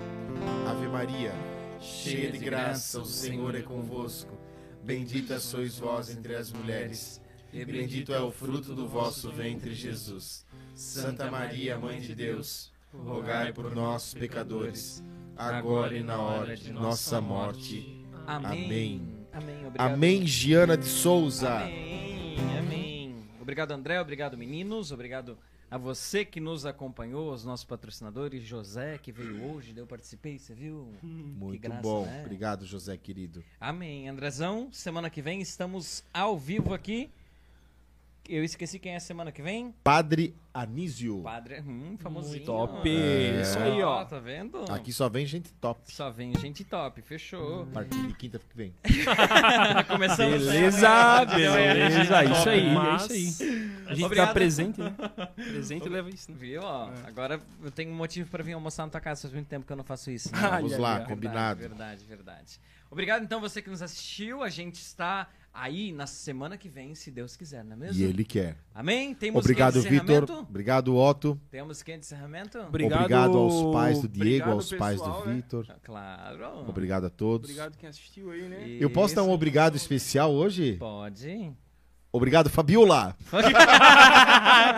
Ave 0.69 0.87
Maria, 0.87 1.33
cheia 1.79 2.31
de 2.31 2.37
graça, 2.37 2.99
o 2.99 3.05
Senhor 3.05 3.55
é 3.55 3.61
convosco. 3.61 4.37
Bendita 4.83 5.39
sois 5.39 5.79
vós 5.79 6.09
entre 6.09 6.35
as 6.35 6.51
mulheres, 6.51 7.21
e 7.53 7.63
bendito 7.63 8.13
é 8.13 8.19
o 8.19 8.31
fruto 8.31 8.75
do 8.75 8.87
vosso 8.87 9.31
ventre, 9.31 9.73
Jesus. 9.73 10.45
Santa 10.73 11.29
Maria, 11.29 11.77
Mãe 11.77 11.99
de 11.99 12.15
Deus, 12.15 12.71
rogai 12.91 13.53
por 13.53 13.73
nós, 13.75 14.13
pecadores, 14.13 15.03
agora 15.35 15.95
e 15.95 16.03
na 16.03 16.19
hora 16.19 16.55
de 16.55 16.71
nossa 16.73 17.21
morte. 17.21 18.03
Amém. 18.25 19.25
Amém. 19.31 19.65
Obrigado. 19.65 19.93
Amém, 19.93 20.25
Giana 20.25 20.75
de 20.75 20.85
Souza. 20.85 21.59
Amém, 21.59 22.37
amém. 22.57 23.15
Obrigado, 23.39 23.71
André. 23.71 23.99
Obrigado, 24.01 24.37
meninos. 24.37 24.91
Obrigado 24.91 25.37
a 25.69 25.77
você 25.77 26.23
que 26.25 26.39
nos 26.39 26.65
acompanhou, 26.65 27.31
aos 27.31 27.43
nossos 27.45 27.65
patrocinadores. 27.65 28.43
José, 28.43 28.97
que 28.97 29.11
veio 29.11 29.43
hoje, 29.43 29.73
eu 29.75 29.85
participei, 29.85 30.39
você 30.39 30.53
viu? 30.53 30.87
Muito 31.01 31.61
graça, 31.61 31.81
bom. 31.81 32.05
né? 32.05 32.21
Obrigado, 32.21 32.65
José 32.65 32.97
querido. 32.97 33.43
Amém. 33.59 34.07
Andrezão, 34.09 34.69
semana 34.71 35.09
que 35.09 35.21
vem 35.21 35.41
estamos 35.41 36.03
ao 36.13 36.37
vivo 36.37 36.73
aqui 36.73 37.09
Eu 38.27 38.41
esqueci 38.41 38.79
quem 38.79 38.93
é 38.95 38.99
semana 38.99 39.33
que 39.33 39.41
vem? 39.41 39.75
Padre 39.83 40.33
Anísio. 40.53 41.21
Padre, 41.23 41.59
hum, 41.59 41.97
famosinho. 41.99 42.45
Top. 42.45 42.87
É. 42.89 43.41
Isso 43.41 43.59
aí, 43.59 43.81
ó. 43.83 44.05
Tá 44.05 44.17
vendo? 44.19 44.63
Aqui 44.71 44.93
só 44.93 45.09
vem 45.09 45.25
gente 45.25 45.51
top. 45.55 45.81
Só 45.91 46.09
vem 46.09 46.33
gente 46.39 46.63
top, 46.63 47.01
fechou. 47.01 47.63
A 47.63 47.65
partir 47.65 48.07
de 48.07 48.13
quinta 48.13 48.39
que 48.39 48.55
vem. 48.55 48.73
Começamos. 49.89 50.45
Beleza, 50.45 51.25
beleza. 51.25 52.23
É 52.23 52.25
isso 52.31 52.49
aí, 52.49 52.65
é 52.69 52.73
Mas- 52.73 53.01
isso 53.03 53.43
aí. 53.43 53.73
A 53.87 53.93
gente 53.93 54.05
Obrigado. 54.05 54.27
tá 54.27 54.33
presente, 54.33 54.79
né? 54.79 54.95
Presente 55.35 55.89
leva 55.89 56.09
isso, 56.09 56.31
né? 56.31 56.37
Viu, 56.39 56.61
ó? 56.63 56.89
Agora 57.05 57.41
eu 57.61 57.71
tenho 57.71 57.91
um 57.91 57.95
motivo 57.95 58.29
pra 58.29 58.41
vir 58.41 58.53
almoçar 58.53 58.85
na 58.85 58.89
tua 58.91 59.01
casa. 59.01 59.23
Faz 59.23 59.33
muito 59.33 59.47
tempo 59.47 59.65
que 59.65 59.73
eu 59.73 59.77
não 59.77 59.83
faço 59.83 60.09
isso. 60.09 60.31
né? 60.33 60.39
Vamos 60.41 60.77
lá, 60.77 60.97
ai. 60.97 61.05
combinado. 61.05 61.59
Verdade, 61.59 62.05
verdade. 62.05 62.59
Obrigado, 62.89 63.23
então, 63.23 63.41
você 63.41 63.61
que 63.61 63.69
nos 63.69 63.81
assistiu. 63.81 64.43
A 64.43 64.49
gente 64.49 64.75
está 64.75 65.27
aí 65.53 65.91
na 65.93 66.07
semana 66.07 66.57
que 66.57 66.67
vem, 66.67 66.95
se 66.95 67.11
Deus 67.11 67.35
quiser, 67.35 67.63
não 67.63 67.73
é 67.73 67.75
mesmo? 67.75 68.01
E 68.01 68.05
ele 68.05 68.25
quer. 68.25 68.57
Amém? 68.73 69.13
Tem 69.13 69.31
musiquinha 69.31 69.67
Obrigado, 69.67 69.81
Vitor. 69.81 70.39
Obrigado, 70.49 70.95
Otto. 70.95 71.39
Tem 71.51 71.61
a 71.61 71.65
musiquinha 71.65 71.97
de 71.97 72.05
encerramento? 72.05 72.57
Obrigado, 72.59 73.37
aos 73.37 73.73
pais 73.73 74.01
do 74.01 74.07
Diego, 74.07 74.49
obrigado, 74.49 74.51
aos 74.51 74.73
pais 74.73 74.97
do 74.99 75.05
pessoal, 75.05 75.27
né? 75.27 75.35
Vitor. 75.35 75.67
Claro. 75.83 76.69
Obrigado 76.69 77.05
a 77.05 77.09
todos. 77.09 77.49
Obrigado 77.49 77.77
quem 77.77 77.87
assistiu 77.87 78.31
aí, 78.31 78.49
né? 78.49 78.77
Eu 78.79 78.89
posso 78.89 79.15
dar 79.15 79.21
um 79.21 79.27
Isso. 79.27 79.35
obrigado 79.35 79.75
especial 79.75 80.31
hoje? 80.31 80.77
Pode. 80.77 81.53
Obrigado, 82.15 82.47
Fabiola. 82.47 83.15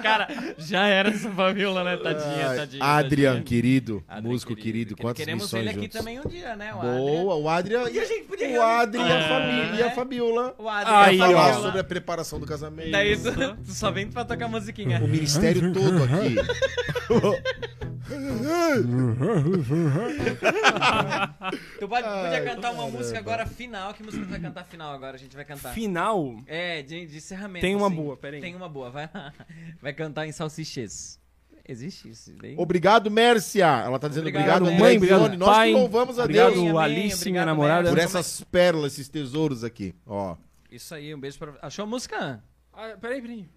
Cara, 0.01 0.29
já 0.57 0.87
era 0.87 1.09
essa 1.09 1.29
Fabiola, 1.29 1.83
né? 1.83 1.97
Tadinha, 1.97 2.55
tadinha. 2.55 2.83
Adrian, 2.83 3.29
tadinha. 3.31 3.43
querido, 3.43 4.01
Adrian, 4.07 4.31
músico 4.31 4.55
querido, 4.55 4.95
quantas 4.95 5.17
Queremos 5.17 5.43
missões 5.43 5.61
ele 5.61 5.69
aqui 5.71 5.81
juntos. 5.81 5.99
também 5.99 6.17
um 6.21 6.29
dia, 6.29 6.55
né? 6.55 6.73
O 6.73 6.77
Adrian. 6.79 6.95
Boa, 6.95 7.35
o 7.35 7.49
Adrian 7.49 7.89
E 7.89 7.99
a 7.99 8.05
gente 8.05 8.23
podia 8.23 8.57
o 8.57 8.61
Adrian 8.63 9.05
e 9.05 9.11
a 9.11 9.27
família 9.27 9.75
e 9.75 9.81
a 9.81 9.85
né? 9.87 9.91
Fabiola. 9.91 10.55
O 10.57 10.69
Adrian 10.69 10.97
Aí, 10.97 11.21
a 11.21 11.25
ó. 11.25 11.31
Falar 11.33 11.53
sobre 11.55 11.79
a 11.81 11.83
preparação 11.83 12.39
do 12.39 12.45
casamento. 12.45 12.91
Daí 12.91 13.17
tu, 13.17 13.31
tu 13.65 13.73
só 13.73 13.91
vem 13.91 14.07
pra 14.07 14.23
tocar 14.23 14.47
musiquinha. 14.47 14.99
O 15.03 15.07
ministério 15.07 15.73
todo 15.75 16.03
aqui. 16.05 16.35
Tu 21.79 21.87
pode, 21.87 22.07
podia 22.07 22.43
cantar 22.43 22.71
uma 22.71 22.87
música 22.87 23.19
agora 23.19 23.45
final. 23.45 23.93
Que 23.93 24.03
música 24.03 24.23
tu 24.23 24.29
vai 24.29 24.39
cantar 24.39 24.63
final 24.63 24.93
agora? 24.93 25.15
A 25.15 25.19
gente 25.19 25.35
vai 25.35 25.43
cantar. 25.45 25.73
Final. 25.73 26.37
É, 26.47 26.81
de, 26.81 27.05
de 27.07 27.21
encerramento. 27.25 27.61
Tem 27.61 27.75
uma 27.75 27.87
assim. 27.87 27.95
boa, 27.95 28.17
pera 28.17 28.35
aí. 28.35 28.41
Tem 28.41 28.55
uma 28.55 28.69
boa, 28.69 28.89
vai 28.89 29.09
lá. 29.13 29.33
Vai 29.81 29.93
cantar 29.93 30.25
em 30.27 30.31
salsichês. 30.31 31.19
Existe 31.67 32.09
isso 32.09 32.31
daí? 32.39 32.55
Obrigado, 32.57 33.09
Mércia. 33.09 33.65
Ela 33.65 33.97
tá 33.97 34.07
dizendo 34.07 34.27
Obrigado, 34.27 34.61
obrigado, 34.61 34.79
mãe, 34.79 34.97
obrigado. 34.97 35.35
Nós 35.35 35.49
pai. 35.49 35.69
que 35.69 35.73
louvamos 35.73 36.19
a 36.19 36.23
Obrigado, 36.23 36.53
Deus 36.53 36.69
amém, 36.69 36.77
Alice, 36.77 37.15
obrigado, 37.15 37.31
minha 37.31 37.45
namorada. 37.45 37.89
por 37.89 37.97
essas 37.97 38.41
pérolas, 38.43 38.93
esses 38.93 39.09
tesouros 39.09 39.63
aqui. 39.63 39.95
Ó. 40.05 40.37
Isso 40.69 40.93
aí, 40.93 41.13
um 41.15 41.19
beijo 41.19 41.39
pra... 41.39 41.55
Achou 41.61 41.83
a 41.83 41.87
música? 41.87 42.43
Ah, 42.71 42.95
peraí, 43.01 43.19
peraí. 43.19 43.49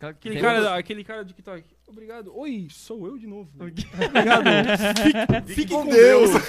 Aquele 0.00 0.40
cara, 0.40 0.76
aquele 0.76 1.04
cara 1.04 1.24
do 1.24 1.28
TikTok. 1.28 1.75
Obrigado. 1.86 2.36
Oi, 2.36 2.66
sou 2.70 3.06
eu 3.06 3.16
de 3.16 3.26
novo. 3.26 3.48
Obrigado. 3.54 3.86
Fique, 5.46 5.54
fique 5.54 5.72
com 5.72 5.86
Deus. 5.86 6.30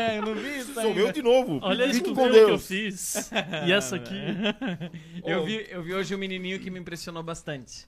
É, 0.00 0.18
eu 0.18 0.22
não 0.22 0.34
vi 0.34 0.58
isso 0.58 0.74
Sou 0.74 0.92
eu 0.94 1.12
de 1.12 1.22
novo. 1.22 1.58
Olha 1.62 1.84
isso 1.84 1.94
Fique 1.96 2.08
que 2.10 2.14
com 2.14 2.26
eu 2.26 2.32
Deus. 2.32 2.66
fiz. 2.66 3.30
E 3.66 3.72
essa 3.72 3.96
aqui. 3.96 4.14
Eu 5.24 5.44
vi, 5.44 5.66
eu 5.70 5.82
vi 5.82 5.94
hoje 5.94 6.14
um 6.14 6.18
menininho 6.18 6.58
que 6.58 6.70
me 6.70 6.78
impressionou 6.80 7.22
bastante. 7.22 7.86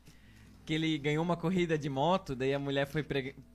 Que 0.65 0.73
ele 0.75 0.97
ganhou 0.97 1.23
uma 1.23 1.37
corrida 1.37 1.77
de 1.77 1.91
moto, 1.91 2.35
daí 2.35 2.55
a 2.55 2.59
mulher 2.59 2.87
foi 2.87 3.05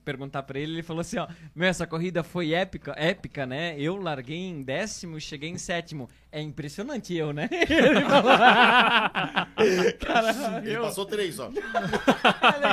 perguntar 0.04 0.44
pra 0.44 0.58
ele, 0.60 0.74
ele 0.74 0.82
falou 0.82 1.00
assim, 1.00 1.18
ó, 1.18 1.26
meu, 1.54 1.66
essa 1.68 1.86
corrida 1.86 2.22
foi 2.22 2.52
épica, 2.52 2.94
épica, 2.96 3.44
né? 3.44 3.74
Eu 3.78 3.96
larguei 3.96 4.36
em 4.36 4.62
décimo 4.62 5.18
e 5.18 5.20
cheguei 5.20 5.50
em 5.50 5.58
sétimo. 5.58 6.08
É 6.30 6.40
impressionante 6.40 7.12
eu, 7.12 7.32
né? 7.32 7.48
Ele 7.68 8.02
falou. 8.02 8.30
Cara, 10.00 10.62
Ele 10.64 10.76
eu... 10.76 10.82
passou 10.82 11.04
três, 11.04 11.38
ó. 11.40 11.50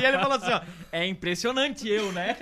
E 0.01 0.05
ele 0.05 0.19
falou 0.19 0.37
assim, 0.37 0.51
ó, 0.51 0.61
é 0.91 1.05
impressionante 1.07 1.87
eu, 1.89 2.11
né? 2.11 2.37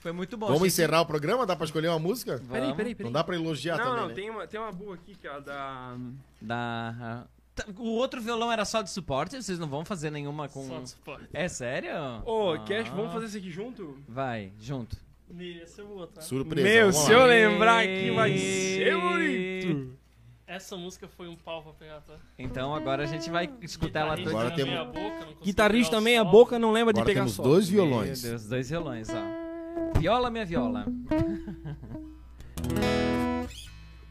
Foi 0.00 0.10
muito 0.12 0.36
bom. 0.36 0.46
Vamos 0.48 0.64
encerrar 0.66 1.02
o 1.02 1.06
programa? 1.06 1.46
Dá 1.46 1.54
pra 1.54 1.64
escolher 1.64 1.88
uma 1.88 1.98
música? 1.98 2.38
que- 2.40 2.46
Peraí, 2.46 2.74
peraí, 2.74 2.94
peraí. 2.94 3.04
Não 3.04 3.12
dá 3.12 3.22
pra 3.22 3.34
elogiar 3.36 3.76
Não, 3.78 3.84
também, 3.84 4.00
não, 4.00 4.08
né? 4.08 4.14
tem 4.14 4.30
uma, 4.30 4.46
tem 4.46 4.60
uma 4.60 4.72
boa 4.72 4.94
aqui, 4.96 5.14
que 5.14 5.26
é 5.26 5.30
a 5.30 5.38
da. 5.38 5.96
Da... 6.40 6.94
Tá, 6.98 7.26
O 7.78 7.90
outro 7.90 8.20
violão 8.20 8.50
era 8.50 8.64
só 8.64 8.80
de 8.82 8.90
suporte? 8.90 9.36
Vocês 9.42 9.58
não 9.58 9.68
vão 9.68 9.84
fazer 9.84 10.10
nenhuma 10.10 10.48
com... 10.48 10.66
Só 10.66 10.80
de 10.80 10.88
suporte. 10.90 11.28
É 11.34 11.48
sério? 11.48 11.92
Ô, 12.24 12.52
Ah. 12.52 12.58
Cash, 12.60 12.88
vamos 12.88 13.12
fazer 13.12 13.26
isso 13.26 13.36
aqui 13.36 13.50
junto? 13.50 13.98
Vai, 14.08 14.52
junto. 14.58 14.96
Essa 15.62 15.82
eu 15.82 15.86
vou 15.88 15.96
botar. 15.98 16.20
Surpresa. 16.22 16.66
Meu, 16.68 16.92
se 16.92 17.10
eu 17.12 17.24
lembrar 17.26 17.82
aqui 17.84 18.10
vai 18.10 18.36
ser 18.38 18.98
bonito. 18.98 19.96
Essa 20.46 20.76
música 20.76 21.08
foi 21.08 21.28
um 21.28 21.36
pau 21.36 21.62
pra 21.62 21.72
pegar, 21.72 22.00
tá? 22.02 22.14
Então 22.38 22.74
agora 22.74 23.04
a 23.04 23.06
gente 23.06 23.30
vai 23.30 23.50
escutar 23.62 24.00
ela 24.00 24.16
Guitarrista 24.16 24.38
Agora 24.40 24.54
temos- 24.54 24.70
meia 24.74 24.84
boca, 24.84 25.28
Guitarrista 25.42 25.90
pegar 25.92 26.00
o 26.00 26.04
meia 26.04 26.24
boca 26.24 26.58
não 26.58 26.72
lembra 26.72 26.92
de 26.92 27.00
Agora 27.00 27.10
pegar 27.10 27.20
temos 27.22 27.34
solo. 27.34 27.48
dois 27.48 27.70
Meu 27.70 27.84
violões. 27.86 28.20
Deus, 28.22 28.46
dois 28.46 28.68
violões, 28.68 29.08
ó. 29.10 29.98
Viola, 29.98 30.30
minha 30.30 30.44
viola. 30.44 30.84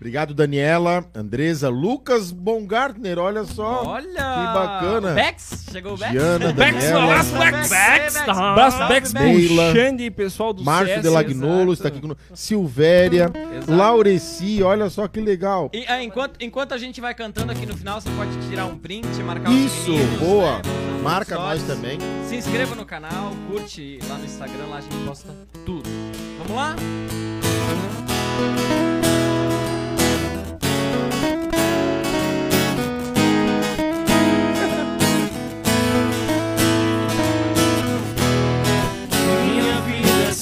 Obrigado, 0.01 0.33
Daniela, 0.33 1.05
Andresa, 1.13 1.69
Lucas 1.69 2.31
Baumgartner, 2.31 3.19
olha 3.19 3.43
só. 3.43 3.83
Olha! 3.85 4.07
que 4.07 4.17
bacana. 4.17 5.13
Bex, 5.13 5.65
chegou 5.71 5.93
o 5.93 5.97
Bex. 5.97 6.11
Giana, 6.11 6.51
Bex, 6.51 6.57
Daniela, 6.57 7.05
Bex, 7.05 7.31
Bex, 7.31 7.69
Bex, 7.69 8.13
Bex, 8.15 8.87
Bex, 8.87 9.13
Bex. 9.13 9.73
Xande, 9.75 10.09
pessoal 10.09 10.53
do 10.53 10.63
Márcio 10.63 10.95
CS. 10.95 11.03
Delagnolo 11.03 11.71
está 11.71 11.89
aqui 11.89 12.01
conosco. 12.01 12.19
Silvéria, 12.33 13.31
Exato. 13.57 13.75
Laureci, 13.75 14.63
olha 14.63 14.89
só 14.89 15.07
que 15.07 15.21
legal. 15.21 15.69
E, 15.71 15.85
ah, 15.87 16.01
enquanto, 16.01 16.41
enquanto 16.41 16.73
a 16.73 16.79
gente 16.79 16.99
vai 16.99 17.13
cantando 17.13 17.51
aqui 17.51 17.67
no 17.67 17.77
final, 17.77 18.01
você 18.01 18.09
pode 18.09 18.31
tirar 18.49 18.65
um 18.65 18.79
print, 18.79 19.05
marcar 19.21 19.51
os 19.51 19.55
Isso, 19.55 19.91
meninos, 19.91 20.19
boa. 20.19 20.57
né, 20.57 20.61
Marca 21.03 21.35
nós 21.35 21.61
também. 21.61 21.99
Se 22.27 22.37
inscreva 22.37 22.73
no 22.73 22.85
canal, 22.87 23.33
curte 23.47 23.99
lá 24.09 24.17
no 24.17 24.25
Instagram, 24.25 24.65
lá 24.67 24.77
a 24.77 24.81
gente 24.81 24.95
posta 25.05 25.29
tudo. 25.63 25.87
Vamos 26.39 26.55
lá? 26.55 26.75
Minha 28.41 28.90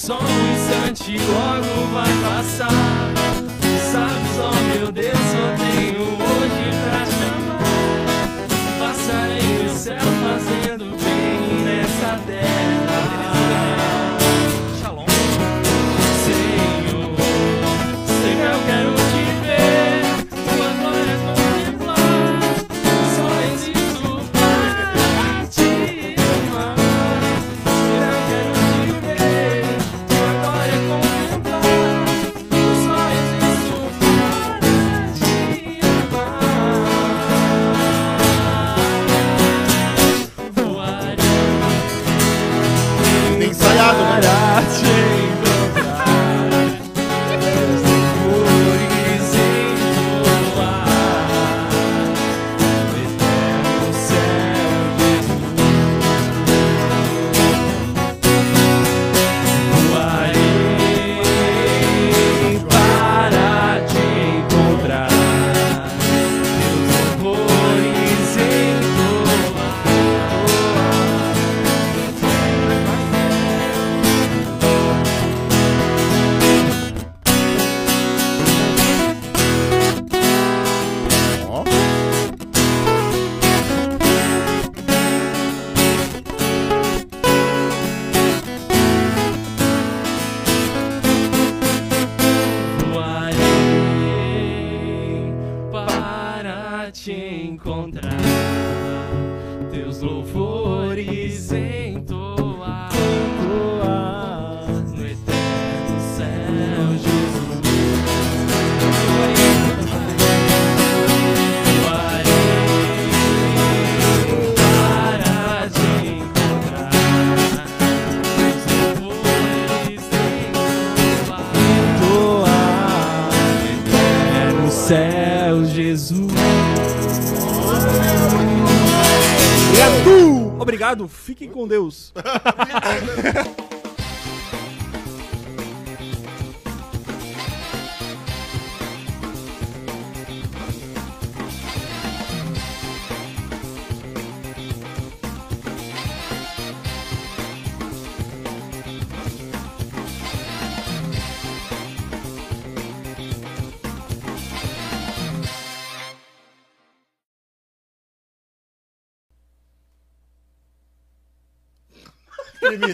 só 0.10 0.18
um 0.18 0.53
instante, 0.53 1.19
logo 1.19 1.94
vai 1.94 2.11
passar. 2.23 2.68
Sabes, 3.91 4.40
oh 4.40 4.73
meu 4.73 4.91
Deus, 4.91 5.19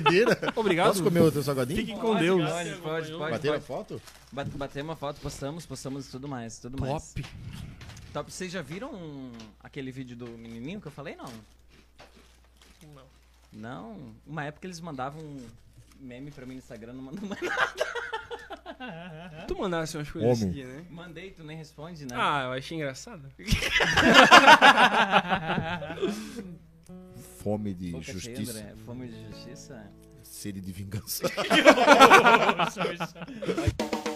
Tremedeira. 0.05 0.39
Obrigado. 0.55 0.87
Posso 0.87 1.03
comer 1.03 1.19
outro 1.21 1.43
salgadinho? 1.43 1.79
Fiquem 1.79 1.97
com 1.97 2.15
Deus. 2.15 2.49
Pode, 2.49 2.69
pode, 2.75 3.11
pode. 3.11 3.31
Bater 3.31 3.53
a 3.53 3.59
foto? 3.59 4.01
Bate- 4.31 4.51
Batemos 4.51 4.89
uma 4.89 4.95
foto, 4.95 5.19
postamos, 5.19 5.65
postamos 5.65 6.07
e 6.07 6.11
tudo 6.11 6.27
mais, 6.27 6.59
tudo 6.59 6.79
mais. 6.79 7.13
Top. 7.13 7.27
Top. 8.13 8.31
Vocês 8.31 8.51
já 8.51 8.61
viram 8.61 9.31
aquele 9.61 9.91
vídeo 9.91 10.15
do 10.15 10.27
menininho 10.37 10.79
que 10.79 10.87
eu 10.87 10.91
falei? 10.91 11.15
Não. 11.15 11.25
Não. 12.93 13.03
Não. 13.51 13.97
Uma 14.25 14.45
época 14.45 14.67
eles 14.67 14.79
mandavam 14.79 15.37
meme 15.99 16.31
pra 16.31 16.45
mim 16.45 16.53
no 16.53 16.59
Instagram, 16.59 16.93
não 16.93 17.03
mandou 17.03 17.27
mais 17.27 17.41
nada. 18.77 19.45
Tu 19.47 19.57
mandasse 19.57 19.97
umas 19.97 20.09
coisas 20.11 20.41
Homem. 20.41 20.49
assim, 20.51 20.63
né? 20.65 20.85
Mandei, 20.89 21.31
tu 21.31 21.43
nem 21.43 21.57
responde, 21.57 22.05
né? 22.05 22.15
Ah, 22.17 22.43
eu 22.45 22.51
achei 22.53 22.77
engraçado. 22.77 23.29
Fome 27.45 27.75
de 27.75 27.91
cheia, 27.91 28.01
justiça. 28.01 28.57
André. 28.57 28.73
Fome 28.83 29.07
de 29.07 29.23
justiça. 29.27 29.91
Sede 30.23 30.59
de 30.59 30.71
vingança. 30.71 31.29